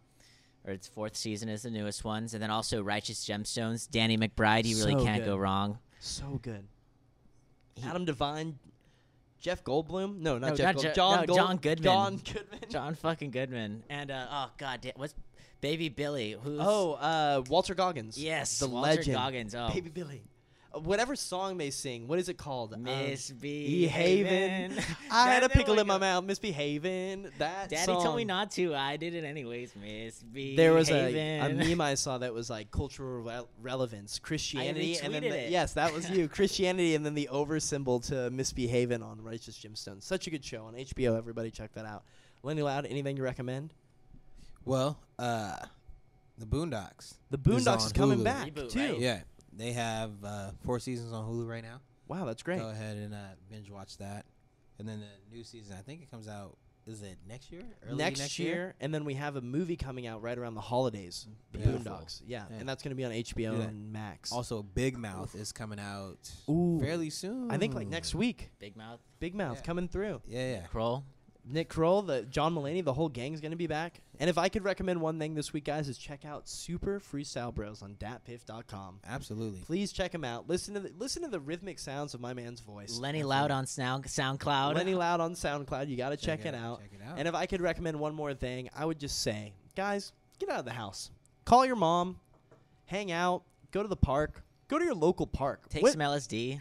Or 0.66 0.72
its 0.72 0.86
fourth 0.86 1.16
season 1.16 1.48
is 1.48 1.62
the 1.62 1.70
newest 1.70 2.04
ones. 2.04 2.34
And 2.34 2.42
then 2.42 2.50
also 2.50 2.82
Righteous 2.82 3.24
Gemstones. 3.26 3.90
Danny 3.90 4.18
McBride, 4.18 4.64
you 4.66 4.76
really 4.78 4.92
So 4.92 5.04
can't 5.04 5.20
good. 5.24 5.30
go 5.30 5.36
wrong. 5.36 5.78
So 5.98 6.38
good. 6.42 6.66
He- 7.74 7.82
Adam 7.88 8.04
Devine, 8.04 8.58
Jeff 9.40 9.64
Goldblum. 9.64 10.18
No, 10.18 10.36
not 10.38 10.50
No, 10.50 10.54
Jeff. 10.56 10.66
not 10.66 10.74
Gold- 10.74 10.84
Je- 10.86 10.94
John 10.94 11.20
no, 11.20 11.26
Gold- 11.26 11.38
John 11.38 11.56
Goodman. 11.56 11.84
John 11.84 12.16
Goodman. 12.16 12.60
John 12.70 12.94
fucking 12.96 13.30
Goodman. 13.30 13.82
And, 13.88 14.10
uh, 14.10 14.26
oh, 14.30 14.50
God, 14.58 14.92
what's 14.96 15.14
Baby 15.60 15.88
Billy? 15.88 16.36
Who's. 16.40 16.60
Oh, 16.62 16.92
uh, 16.94 17.42
Walton 17.48 17.76
Goggins. 17.76 18.18
yes. 18.18 18.58
the 18.58 18.68
Walter 18.68 18.96
legend. 18.96 19.14
Goggins. 19.16 19.54
Oh. 19.54 19.70
Baby 19.72 19.90
Billy. 19.90 20.22
Whatever 20.74 21.16
song 21.16 21.56
they 21.56 21.70
sing, 21.70 22.06
what 22.06 22.18
is 22.18 22.28
it 22.28 22.36
called? 22.36 22.74
Um, 22.74 22.82
Miss 22.82 23.30
Behavin'. 23.30 23.88
Behavin'. 23.90 24.84
I 25.10 25.32
had 25.32 25.42
a 25.42 25.48
pickle 25.48 25.78
in 25.78 25.86
my 25.86 25.96
mouth, 25.96 26.24
misbehaving. 26.24 27.30
That 27.38 27.70
Daddy 27.70 27.84
song. 27.86 28.02
told 28.02 28.16
me 28.16 28.24
not 28.24 28.50
to. 28.52 28.74
I 28.74 28.98
did 28.98 29.14
it 29.14 29.24
anyways. 29.24 29.74
Miss 29.76 30.22
Behavin'. 30.22 30.56
There 30.56 30.74
was 30.74 30.90
a, 30.90 31.38
a 31.40 31.54
meme 31.54 31.80
I 31.80 31.94
saw 31.94 32.18
that 32.18 32.34
was 32.34 32.50
like 32.50 32.70
cultural 32.70 33.22
rel- 33.22 33.48
relevance, 33.62 34.18
Christianity, 34.18 34.98
and 35.02 35.14
then 35.14 35.22
retweeted 35.22 35.30
the, 35.30 35.46
it. 35.46 35.50
yes, 35.50 35.72
that 35.72 35.92
was 35.94 36.10
you, 36.10 36.28
Christianity, 36.28 36.94
and 36.94 37.04
then 37.04 37.14
the 37.14 37.28
over 37.28 37.58
symbol 37.60 37.98
to 38.00 38.28
misbehaving 38.30 39.02
on 39.02 39.22
Righteous 39.22 39.58
Gemstones. 39.58 40.02
Such 40.02 40.26
a 40.26 40.30
good 40.30 40.44
show 40.44 40.64
on 40.64 40.74
HBO. 40.74 41.16
Everybody 41.16 41.50
check 41.50 41.72
that 41.74 41.86
out. 41.86 42.04
Lenny 42.42 42.62
Loud, 42.62 42.84
anything 42.86 43.16
you 43.16 43.24
recommend? 43.24 43.72
Well, 44.64 44.98
uh, 45.18 45.56
the 46.36 46.46
Boondocks. 46.46 47.14
The 47.30 47.38
Boondocks 47.38 47.78
is, 47.78 47.84
on 47.86 47.90
coming 47.92 48.18
Hulu. 48.20 48.24
back 48.24 48.48
Reboot, 48.48 48.70
too. 48.70 48.80
right? 48.80 48.98
Yeah, 48.98 49.20
they 49.58 49.72
have 49.72 50.12
uh, 50.24 50.50
four 50.64 50.78
seasons 50.80 51.12
on 51.12 51.24
Hulu 51.28 51.46
right 51.48 51.62
now. 51.62 51.80
Wow, 52.06 52.24
that's 52.24 52.42
great. 52.42 52.58
Go 52.60 52.70
ahead 52.70 52.96
and 52.96 53.12
uh, 53.12 53.18
binge 53.50 53.70
watch 53.70 53.98
that. 53.98 54.24
And 54.78 54.88
then 54.88 55.00
the 55.00 55.36
new 55.36 55.44
season, 55.44 55.76
I 55.78 55.82
think 55.82 56.00
it 56.02 56.10
comes 56.10 56.28
out. 56.28 56.56
Is 56.86 57.02
it 57.02 57.18
next 57.28 57.52
year? 57.52 57.64
Early 57.86 57.96
Next, 57.96 58.38
year, 58.38 58.74
and 58.80 58.94
then 58.94 59.04
we 59.04 59.12
have 59.12 59.36
a 59.36 59.42
movie 59.42 59.76
coming 59.76 60.06
out 60.06 60.22
right 60.22 60.38
around 60.38 60.54
the 60.54 60.62
holidays. 60.62 61.26
The 61.52 61.58
Beautiful. 61.58 61.92
Boondocks, 61.92 62.22
yeah, 62.26 62.44
Yeah. 62.50 62.56
and 62.60 62.66
that's 62.68 62.82
going 62.82 62.92
to 62.92 62.94
be 62.96 63.04
on 63.04 63.12
HBO 63.12 63.58
Yeah. 63.58 63.64
and 63.64 63.92
Max. 63.92 64.32
Also, 64.32 64.62
Big 64.62 64.96
Mouth 64.96 65.34
is 65.34 65.52
coming 65.52 65.78
out 65.78 66.30
Ooh. 66.48 66.80
fairly 66.80 67.10
soon. 67.10 67.50
I 67.50 67.58
think 67.58 67.74
like 67.74 67.88
next 67.88 68.14
week. 68.14 68.52
Big 68.58 68.74
Mouth. 68.74 69.00
Big 69.20 69.34
Mouth 69.34 69.56
Yeah. 69.58 69.62
coming 69.64 69.86
through. 69.88 70.22
Yeah, 70.26 70.50
yeah. 70.60 70.66
Kroll. 70.68 71.04
Nick 71.50 71.68
Kroll, 71.68 72.02
the 72.02 72.22
John 72.22 72.54
Mulaney, 72.54 72.84
the 72.84 72.92
whole 72.92 73.08
gang's 73.08 73.40
gonna 73.40 73.56
be 73.56 73.66
back. 73.66 74.00
And 74.20 74.28
if 74.28 74.36
I 74.36 74.48
could 74.48 74.64
recommend 74.64 75.00
one 75.00 75.18
thing 75.18 75.34
this 75.34 75.52
week, 75.52 75.64
guys, 75.64 75.88
is 75.88 75.96
check 75.96 76.24
out 76.24 76.48
Super 76.48 77.00
Freestyle 77.00 77.54
Bros 77.54 77.82
on 77.82 77.94
datpiff.com. 77.94 79.00
Absolutely. 79.08 79.60
Please 79.60 79.92
check 79.92 80.12
them 80.12 80.24
out. 80.24 80.48
Listen 80.48 80.74
to 80.74 80.80
the, 80.80 80.92
listen 80.98 81.22
to 81.22 81.28
the 81.28 81.40
rhythmic 81.40 81.78
sounds 81.78 82.14
of 82.14 82.20
my 82.20 82.34
man's 82.34 82.60
voice. 82.60 82.98
Lenny 82.98 83.22
Loud 83.22 83.50
on 83.50 83.66
Sound 83.66 84.04
SoundCloud. 84.04 84.74
Lenny 84.74 84.94
Loud 84.94 85.20
on 85.20 85.34
SoundCloud. 85.34 85.88
You 85.88 85.96
got 85.96 86.10
to 86.10 86.16
check, 86.16 86.44
it 86.44 86.54
out. 86.54 86.80
Check 86.80 86.90
it 86.94 87.00
out. 87.08 87.18
And 87.18 87.26
if 87.28 87.34
I 87.34 87.46
could 87.46 87.60
recommend 87.62 87.98
one 87.98 88.14
more 88.14 88.34
thing, 88.34 88.68
I 88.76 88.84
would 88.84 88.98
just 88.98 89.22
say, 89.22 89.52
guys, 89.76 90.12
get 90.38 90.48
out 90.50 90.58
of 90.60 90.64
the 90.64 90.72
house. 90.72 91.10
Call 91.44 91.64
your 91.64 91.76
mom, 91.76 92.18
hang 92.86 93.10
out, 93.10 93.42
go 93.70 93.82
to 93.82 93.88
the 93.88 93.96
park, 93.96 94.42
go 94.68 94.78
to 94.78 94.84
your 94.84 94.94
local 94.94 95.26
park. 95.26 95.68
Take 95.68 95.82
What- 95.82 95.92
some 95.92 96.00
LSD. 96.02 96.60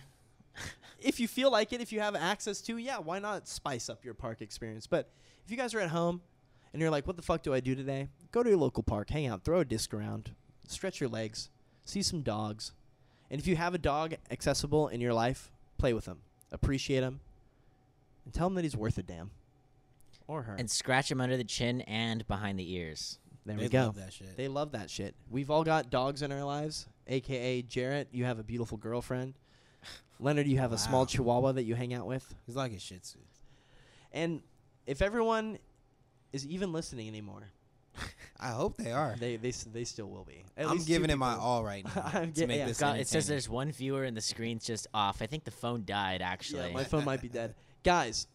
If 1.00 1.20
you 1.20 1.28
feel 1.28 1.52
like 1.52 1.74
it, 1.74 1.82
if 1.82 1.92
you 1.92 2.00
have 2.00 2.16
access 2.16 2.62
to, 2.62 2.78
yeah, 2.78 2.98
why 2.98 3.20
not 3.20 3.48
spice 3.48 3.90
up 3.90 4.04
your 4.04 4.14
park 4.14 4.42
experience? 4.42 4.88
But 4.88 5.10
if 5.46 5.52
you 5.52 5.58
guys 5.58 5.74
are 5.74 5.80
at 5.80 5.90
home 5.90 6.22
and 6.74 6.82
you're 6.82 6.92
like, 6.92 7.08
what 7.08 7.16
the 7.16 7.22
fuck 7.22 7.44
do 7.44 7.54
I 7.54 7.60
do 7.60 7.76
today? 7.76 8.10
Go 8.32 8.44
to 8.44 8.50
your 8.50 8.58
local 8.58 8.84
park, 8.84 9.10
hang 9.10 9.28
out, 9.28 9.44
throw 9.44 9.60
a 9.60 9.66
disc 9.66 9.94
around, 9.94 10.32
stretch 10.68 11.00
your 11.00 11.10
legs, 11.10 11.50
see 11.86 12.02
some 12.02 12.22
dogs. 12.22 12.74
And 13.30 13.40
if 13.40 13.48
you 13.48 13.56
have 13.56 13.74
a 13.74 13.78
dog 13.78 14.16
accessible 14.32 14.88
in 14.88 15.02
your 15.02 15.14
life, 15.14 15.52
play 15.78 15.94
with 15.94 16.06
him, 16.06 16.20
appreciate 16.52 17.04
him, 17.04 17.20
and 18.26 18.34
tell 18.34 18.48
him 18.48 18.56
that 18.56 18.64
he's 18.64 18.78
worth 18.78 18.98
a 18.98 19.04
damn. 19.04 19.32
Or 20.28 20.42
her. 20.42 20.56
And 20.58 20.70
scratch 20.70 21.10
him 21.10 21.22
under 21.22 21.38
the 21.38 21.46
chin 21.46 21.82
and 21.82 22.28
behind 22.28 22.60
the 22.60 22.74
ears. 22.74 23.20
there 23.46 23.56
they 23.56 23.64
we 23.64 23.70
go. 23.70 23.86
love 23.86 23.96
that 23.96 24.12
shit. 24.12 24.36
They 24.36 24.50
love 24.50 24.74
that 24.74 24.90
shit. 24.90 25.16
We've 25.30 25.50
all 25.50 25.64
got 25.64 25.90
dogs 25.90 26.22
in 26.22 26.34
our 26.34 26.44
lives, 26.44 26.88
aka 27.08 27.62
Jarrett. 27.62 28.10
You 28.12 28.26
have 28.26 28.38
a 28.38 28.44
beautiful 28.44 28.78
girlfriend. 28.78 29.36
Leonard, 30.20 30.48
you 30.48 30.58
have 30.58 30.72
a 30.72 30.78
small 30.78 31.02
Wow. 31.02 31.06
chihuahua 31.06 31.52
that 31.54 31.64
you 31.64 31.76
hang 31.76 31.94
out 31.94 32.08
with. 32.08 32.34
He's 32.46 32.56
like 32.56 32.72
a 32.74 32.80
Shih 32.80 32.98
Tzu. 33.00 33.20
And 34.12 34.42
if 34.86 35.02
everyone 35.02 35.60
is 36.34 36.46
even 36.48 36.72
listening 36.74 37.08
anymore, 37.08 37.52
I 38.40 38.50
hope 38.50 38.78
they 38.78 38.92
are. 38.92 39.16
they 39.20 39.38
they 39.38 39.50
s- 39.50 39.68
they 39.72 39.84
still 39.84 40.08
will 40.08 40.24
be. 40.24 40.44
At 40.56 40.66
I'm 40.66 40.74
least 40.74 40.88
two 40.88 40.94
giving 40.94 41.10
it 41.10 41.18
my 41.18 41.34
people. 41.34 41.46
all 41.46 41.64
right 41.64 41.84
now 41.96 42.10
I'm 42.14 42.32
to 42.34 42.46
ge- 42.46 42.48
make 42.48 42.58
yeah. 42.60 42.66
this. 42.66 42.80
God, 42.80 42.98
it 43.00 43.08
says 43.08 43.26
entertaining. 43.26 43.30
there's 43.34 43.50
one 43.50 43.72
viewer 43.72 44.04
and 44.06 44.16
the 44.18 44.22
screen's 44.22 44.66
just 44.66 44.88
off. 44.94 45.22
I 45.22 45.28
think 45.28 45.44
the 45.44 45.52
phone 45.52 45.84
died 45.86 46.22
actually. 46.22 46.68
Yeah, 46.68 46.74
my 46.74 46.84
phone 46.86 47.06
might 47.06 47.22
be 47.22 47.30
dead. 47.30 47.54
Guys, 47.84 48.28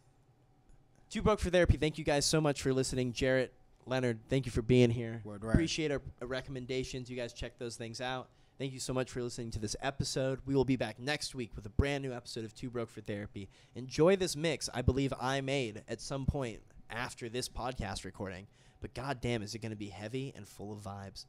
Two 1.10 1.22
Broke 1.22 1.40
for 1.40 1.50
Therapy, 1.50 1.76
thank 1.76 1.98
you 1.98 2.04
guys 2.04 2.24
so 2.24 2.40
much 2.40 2.62
for 2.62 2.72
listening. 2.72 3.12
Jarrett, 3.12 3.52
Leonard, 3.86 4.18
thank 4.28 4.46
you 4.46 4.52
for 4.52 4.62
being 4.62 4.90
here. 4.90 5.20
Word, 5.24 5.42
word. 5.44 5.50
Appreciate 5.50 5.90
our, 5.92 6.00
our 6.20 6.26
recommendations. 6.26 7.10
You 7.10 7.16
guys 7.16 7.32
check 7.32 7.58
those 7.58 7.76
things 7.76 8.00
out. 8.00 8.28
Thank 8.58 8.72
you 8.72 8.80
so 8.80 8.92
much 8.92 9.10
for 9.10 9.22
listening 9.22 9.50
to 9.52 9.58
this 9.58 9.74
episode. 9.82 10.40
We 10.46 10.54
will 10.54 10.64
be 10.64 10.76
back 10.76 11.00
next 11.00 11.34
week 11.34 11.50
with 11.56 11.66
a 11.66 11.70
brand 11.70 12.04
new 12.04 12.12
episode 12.12 12.44
of 12.44 12.54
Two 12.54 12.70
Broke 12.70 12.90
for 12.90 13.00
Therapy. 13.00 13.48
Enjoy 13.74 14.14
this 14.14 14.36
mix 14.36 14.68
I 14.72 14.82
believe 14.82 15.12
I 15.20 15.40
made 15.40 15.82
at 15.88 16.00
some 16.00 16.26
point 16.26 16.60
after 16.88 17.28
this 17.28 17.48
podcast 17.48 18.04
recording. 18.04 18.46
But 18.80 18.94
goddamn, 18.94 19.42
is 19.42 19.54
it 19.54 19.62
going 19.62 19.70
to 19.70 19.76
be 19.76 19.88
heavy 19.88 20.32
and 20.36 20.46
full 20.46 20.72
of 20.72 20.80
vibes. 20.80 21.24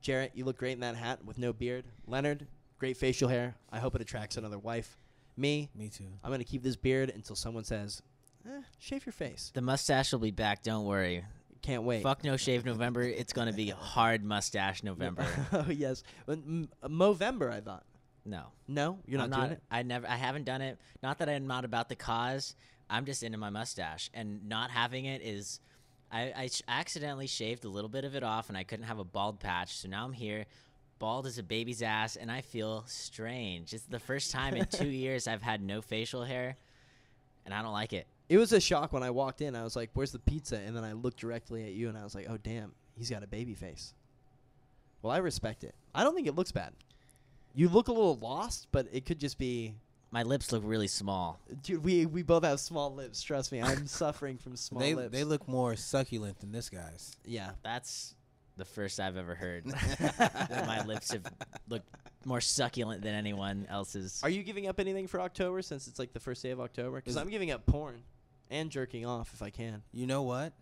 Jarrett, 0.00 0.32
you 0.34 0.44
look 0.44 0.58
great 0.58 0.72
in 0.72 0.80
that 0.80 0.96
hat 0.96 1.24
with 1.24 1.36
no 1.38 1.52
beard. 1.52 1.84
Leonard, 2.06 2.46
great 2.78 2.96
facial 2.96 3.28
hair. 3.28 3.56
I 3.70 3.80
hope 3.80 3.94
it 3.94 4.00
attracts 4.00 4.36
another 4.36 4.58
wife. 4.58 4.96
Me, 5.36 5.68
Me 5.74 5.88
too. 5.88 6.04
I'm 6.24 6.30
gonna 6.30 6.44
keep 6.44 6.62
this 6.62 6.76
beard 6.76 7.10
until 7.10 7.36
someone 7.36 7.64
says, 7.64 8.02
eh, 8.44 8.62
"Shave 8.78 9.06
your 9.06 9.12
face." 9.12 9.52
The 9.54 9.60
mustache 9.60 10.12
will 10.12 10.18
be 10.18 10.32
back. 10.32 10.64
Don't 10.64 10.84
worry. 10.84 11.24
Can't 11.62 11.82
wait. 11.82 12.02
Fuck 12.02 12.24
no 12.24 12.36
shave 12.36 12.64
November. 12.64 13.02
It's 13.02 13.32
gonna 13.32 13.52
be 13.52 13.70
hard 13.70 14.24
mustache 14.24 14.82
November. 14.82 15.26
oh 15.52 15.66
yes, 15.68 16.02
mm, 16.28 16.68
uh, 16.82 16.88
Movember. 16.88 17.52
I 17.52 17.60
thought. 17.60 17.84
No, 18.24 18.42
No, 18.66 18.98
you're 19.06 19.18
not, 19.18 19.32
I'm 19.32 19.40
doing 19.40 19.52
it. 19.52 19.62
I 19.70 19.82
never. 19.82 20.06
I 20.06 20.16
haven't 20.16 20.44
done 20.44 20.60
it. 20.60 20.78
Not 21.02 21.18
that 21.18 21.28
I'm 21.30 21.46
not 21.46 21.64
about 21.64 21.88
the 21.88 21.96
cause. 21.96 22.54
I'm 22.90 23.06
just 23.06 23.22
into 23.22 23.38
my 23.38 23.48
mustache, 23.50 24.10
and 24.14 24.46
not 24.48 24.70
having 24.70 25.06
it 25.06 25.22
is. 25.22 25.60
I, 26.10 26.32
I 26.36 26.46
sh- 26.46 26.62
accidentally 26.68 27.26
shaved 27.26 27.64
a 27.64 27.68
little 27.68 27.88
bit 27.90 28.04
of 28.04 28.14
it 28.14 28.22
off, 28.22 28.48
and 28.48 28.56
I 28.56 28.64
couldn't 28.64 28.86
have 28.86 28.98
a 28.98 29.04
bald 29.04 29.40
patch. 29.40 29.76
So 29.76 29.88
now 29.88 30.04
I'm 30.04 30.12
here, 30.12 30.46
bald 30.98 31.26
as 31.26 31.38
a 31.38 31.42
baby's 31.42 31.82
ass, 31.82 32.16
and 32.16 32.30
I 32.30 32.40
feel 32.40 32.84
strange. 32.86 33.72
It's 33.74 33.84
the 33.84 33.98
first 33.98 34.30
time 34.30 34.54
in 34.54 34.64
two 34.70 34.88
years 34.88 35.26
I've 35.28 35.42
had 35.42 35.60
no 35.62 35.80
facial 35.82 36.24
hair, 36.24 36.56
and 37.44 37.52
I 37.54 37.62
don't 37.62 37.72
like 37.72 37.92
it. 37.92 38.06
It 38.28 38.36
was 38.38 38.52
a 38.52 38.60
shock 38.60 38.92
when 38.92 39.02
I 39.02 39.10
walked 39.10 39.40
in. 39.40 39.56
I 39.56 39.64
was 39.64 39.74
like, 39.76 39.90
"Where's 39.94 40.12
the 40.12 40.18
pizza?" 40.18 40.56
And 40.58 40.76
then 40.76 40.84
I 40.84 40.92
looked 40.92 41.18
directly 41.18 41.64
at 41.64 41.72
you, 41.72 41.88
and 41.88 41.96
I 41.96 42.04
was 42.04 42.14
like, 42.14 42.26
"Oh 42.28 42.36
damn, 42.36 42.72
he's 42.96 43.08
got 43.10 43.22
a 43.22 43.26
baby 43.26 43.54
face." 43.54 43.94
Well, 45.02 45.12
I 45.12 45.18
respect 45.18 45.64
it. 45.64 45.74
I 45.94 46.04
don't 46.04 46.14
think 46.14 46.26
it 46.26 46.34
looks 46.34 46.52
bad. 46.52 46.72
You 47.54 47.68
look 47.68 47.88
a 47.88 47.92
little 47.92 48.16
lost, 48.16 48.68
but 48.72 48.86
it 48.92 49.04
could 49.06 49.18
just 49.18 49.38
be. 49.38 49.74
My 50.10 50.22
lips 50.22 50.52
look 50.52 50.62
really 50.64 50.88
small. 50.88 51.38
Dude, 51.62 51.84
we 51.84 52.06
we 52.06 52.22
both 52.22 52.42
have 52.44 52.60
small 52.60 52.94
lips. 52.94 53.22
Trust 53.22 53.52
me, 53.52 53.60
I'm 53.62 53.86
suffering 54.02 54.38
from 54.38 54.56
small 54.56 54.80
They 54.80 54.94
lips. 54.94 55.12
they 55.12 55.24
look 55.24 55.46
more 55.46 55.76
succulent 55.76 56.40
than 56.40 56.50
this 56.50 56.70
guy's. 56.70 57.16
Yeah. 57.26 57.50
That's 57.62 58.14
the 58.56 58.64
first 58.64 58.98
I've 59.00 59.16
ever 59.18 59.34
heard 59.34 59.64
that 59.66 60.64
my 60.66 60.82
lips 60.84 61.12
have 61.12 61.22
looked 61.68 61.88
more 62.24 62.40
succulent 62.40 63.02
than 63.02 63.14
anyone 63.14 63.66
else's. 63.70 64.20
Are 64.22 64.30
you 64.30 64.42
giving 64.42 64.66
up 64.66 64.80
anything 64.80 65.06
for 65.06 65.20
October 65.20 65.60
since 65.62 65.86
it's 65.88 65.98
like 65.98 66.12
the 66.12 66.20
first 66.20 66.42
day 66.42 66.50
of 66.50 66.60
October? 66.60 66.96
Because 66.96 67.16
I'm 67.18 67.28
giving 67.28 67.50
up 67.50 67.66
porn 67.66 68.02
and 68.50 68.70
jerking 68.70 69.04
off 69.06 69.30
if 69.34 69.42
I 69.42 69.50
can. 69.50 69.82
You 69.92 70.06
know 70.06 70.22
what? 70.22 70.52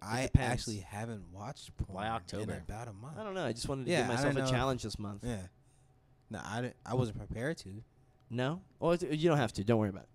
I 0.00 0.22
depends. 0.22 0.52
actually 0.52 0.78
haven't 0.78 1.24
watched 1.32 1.76
porn 1.76 1.94
Why 1.96 2.08
October? 2.08 2.52
in 2.54 2.58
about 2.58 2.88
a 2.88 2.92
month. 2.92 3.18
I 3.18 3.22
don't 3.24 3.34
know. 3.34 3.44
I 3.44 3.52
just 3.52 3.68
wanted 3.68 3.86
to 3.86 3.90
Yeah, 3.92 4.00
give 4.00 4.08
myself 4.08 4.34
a 4.36 4.38
know. 4.40 4.50
challenge 4.50 4.82
this 4.82 4.98
month. 4.98 5.22
Yeah. 5.24 5.36
No, 6.30 6.40
I, 6.44 6.60
di- 6.62 6.72
I 6.84 6.94
wasn't 6.94 7.18
prepared 7.18 7.58
to. 7.58 7.68
No? 8.30 8.62
Well, 8.80 8.96
you 8.96 9.28
don't 9.28 9.38
have 9.38 9.52
to. 9.54 9.64
Don't 9.64 9.78
worry 9.78 9.90
about 9.90 10.04
it. 10.04 10.08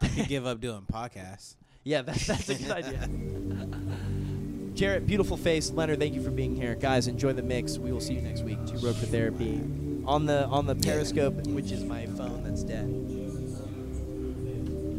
I 0.00 0.08
could 0.08 0.28
give 0.28 0.46
up 0.46 0.60
doing 0.60 0.82
podcasts. 0.92 1.56
Yeah, 1.84 2.02
that's, 2.02 2.26
that's 2.26 2.48
a 2.50 2.54
good 2.54 2.70
idea. 2.70 3.08
Jarrett, 4.74 5.06
beautiful 5.06 5.38
face. 5.38 5.70
Leonard, 5.70 6.00
thank 6.00 6.12
you 6.12 6.20
for 6.22 6.30
being 6.30 6.54
here. 6.54 6.74
Guys, 6.74 7.06
enjoy 7.08 7.32
the 7.32 7.42
mix. 7.42 7.78
We 7.78 7.92
will 7.92 8.00
see 8.00 8.12
you 8.14 8.20
next 8.20 8.42
week. 8.42 8.58
Two 8.66 8.78
Broke 8.78 8.96
for 8.96 9.06
Therapy. 9.06 9.62
On 10.04 10.26
the 10.26 10.44
on 10.48 10.66
the 10.66 10.74
Periscope, 10.74 11.46
which 11.46 11.70
is 11.72 11.84
my 11.84 12.04
phone 12.04 12.44
that's 12.44 12.62
dead. 12.62 12.88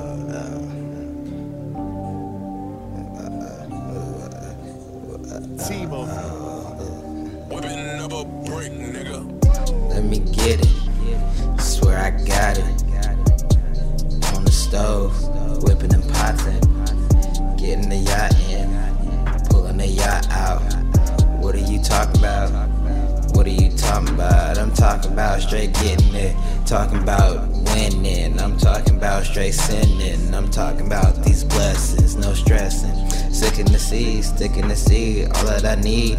talking 24.80 25.12
about 25.12 25.42
straight 25.42 25.74
getting 25.74 26.16
it. 26.16 26.36
Talking 26.66 27.00
about 27.00 27.50
winning. 27.50 28.40
I'm 28.40 28.58
talking 28.58 28.96
about 28.96 29.26
straight 29.26 29.54
sinning. 29.54 30.34
I'm 30.34 30.50
talking 30.50 30.88
about 30.88 31.22
these 31.24 31.44
blessings, 31.44 32.16
no 32.16 32.34
stressing. 32.34 33.10
Sick 33.32 33.60
in 33.60 33.66
the 33.66 33.78
seed, 33.78 34.24
stick 34.24 34.56
in 34.56 34.70
the 34.70 34.76
seed. 34.76 35.28
All 35.36 35.46
that 35.46 35.66
I 35.66 35.76
need. 35.82 36.18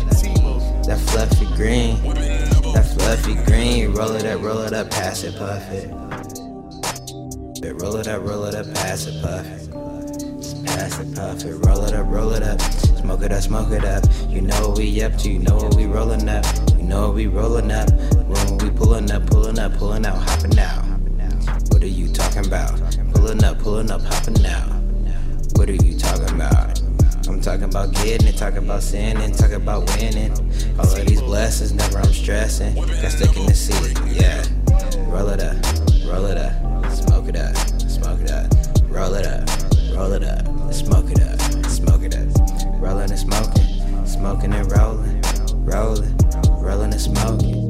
That 0.85 0.99
fluffy 1.07 1.47
green. 1.57 1.97
That 2.75 2.87
fluffy 2.99 3.35
green, 3.47 3.95
roll 3.95 4.13
it 4.13 4.27
up, 4.27 4.43
roll 4.43 4.61
it 4.61 4.75
up, 4.75 4.91
pass 4.91 5.25
it, 5.25 5.37
puff 5.37 5.71
it. 5.73 5.89
But 7.63 7.81
roll 7.83 7.97
it 7.97 8.09
up, 8.09 8.23
roll 8.23 8.45
it 8.45 8.55
up, 8.55 8.67
pass 8.75 9.07
it, 9.07 9.23
puff 9.23 9.47
it. 9.47 10.67
Pass 10.67 11.01
it, 11.01 11.15
puff 11.15 11.45
it, 11.45 11.55
roll 11.67 11.85
it 11.85 11.95
up, 11.95 12.07
roll 12.09 12.33
it 12.33 12.43
up. 12.43 12.61
Smoke 12.61 13.23
it 13.23 13.33
up, 13.33 13.43
smoke 13.43 13.71
it 13.73 13.85
up. 13.85 14.05
You 14.29 14.43
know 14.43 14.69
what 14.69 14.79
we 14.79 15.03
up 15.03 15.17
to, 15.19 15.31
you 15.31 15.39
know 15.39 15.57
what 15.57 15.75
we 15.75 15.87
rolling 15.87 16.29
up. 16.29 16.45
Know 16.91 17.13
we 17.13 17.29
rolling 17.29 17.71
up. 17.71 17.89
When 18.27 18.59
we 18.59 18.69
pulling 18.69 19.13
up, 19.13 19.25
pulling 19.31 19.61
up, 19.61 19.75
pulling 19.75 20.05
out, 20.05 20.17
hopping 20.29 20.59
out. 20.59 20.83
What 21.71 21.85
are 21.85 21.87
you 21.87 22.09
talking 22.13 22.45
about? 22.45 22.81
Pulling 23.15 23.45
up, 23.45 23.61
pulling 23.61 23.93
up, 23.93 24.03
hopping 24.03 24.45
out. 24.45 24.73
What 25.55 25.71
are 25.71 25.75
you 25.85 25.97
talking 25.97 26.35
about? 26.35 26.81
I'm 27.29 27.41
talking 27.41 27.63
about 27.63 27.93
getting 27.95 28.27
it, 28.27 28.37
talking 28.37 28.65
about 28.65 28.83
sinning, 28.83 29.31
talking 29.31 29.55
about 29.55 29.89
winning. 29.99 30.33
All 30.81 30.93
of 30.93 31.07
these 31.07 31.23
blessings, 31.23 31.73
never 31.73 31.99
I'm 31.99 32.13
stressing. 32.13 32.75
Got 32.75 33.13
stuck 33.13 33.37
in 33.37 33.47
the 33.47 33.55
seat, 33.55 33.97
yeah. 34.13 34.43
Roll 35.09 35.29
it 35.29 35.41
up, 35.41 35.63
roll 36.11 36.27
it 36.27 36.39
up, 36.39 36.91
smoke 36.91 37.29
it 37.29 37.37
up, 37.37 37.57
smoke 37.89 38.21
it 38.21 38.33
up. 38.33 38.53
Roll 38.89 39.15
it 39.15 39.29
up, 39.29 39.49
roll 39.95 40.13
it 40.13 40.25
up, 40.25 40.75
smoke 40.75 41.09
it 41.13 41.23
up, 41.23 41.41
smoke 41.71 42.03
it 42.03 42.17
up. 42.17 42.27
Rolling 42.83 43.11
and 43.11 43.19
smoking, 43.19 44.07
smoking 44.07 44.53
and 44.53 44.73
rolling, 44.73 45.23
rolling, 45.65 46.20
rolling 46.71 46.93
and 46.93 47.01
smoking. 47.01 47.70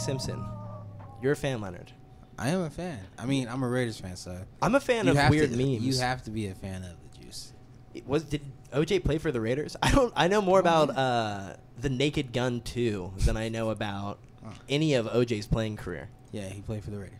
Simpson. 0.00 0.44
You're 1.22 1.32
a 1.32 1.36
fan, 1.36 1.60
Leonard. 1.60 1.92
I 2.38 2.48
am 2.48 2.62
a 2.62 2.70
fan. 2.70 3.00
I 3.18 3.26
mean, 3.26 3.48
I'm 3.48 3.62
a 3.62 3.68
Raiders 3.68 4.00
fan, 4.00 4.16
so 4.16 4.40
I'm 4.62 4.74
a 4.74 4.80
fan 4.80 5.06
you 5.06 5.12
of 5.12 5.30
weird 5.30 5.50
to, 5.50 5.56
memes. 5.56 5.82
You 5.82 5.98
have 5.98 6.22
to 6.22 6.30
be 6.30 6.46
a 6.46 6.54
fan 6.54 6.82
of 6.84 6.96
the 7.12 7.22
juice. 7.22 7.52
was 8.06 8.24
did 8.24 8.40
OJ 8.72 9.04
play 9.04 9.18
for 9.18 9.30
the 9.30 9.40
Raiders? 9.40 9.76
I 9.82 9.90
don't. 9.90 10.12
I 10.16 10.28
know 10.28 10.40
more 10.40 10.58
about 10.58 10.90
uh, 10.96 11.56
the 11.78 11.90
Naked 11.90 12.32
Gun 12.32 12.62
2 12.62 13.12
than 13.18 13.36
I 13.36 13.50
know 13.50 13.68
about 13.68 14.20
any 14.70 14.94
of 14.94 15.06
OJ's 15.06 15.46
playing 15.46 15.76
career. 15.76 16.08
Yeah, 16.32 16.48
he 16.48 16.62
played 16.62 16.82
for 16.82 16.90
the 16.90 16.98
Raiders. 16.98 17.18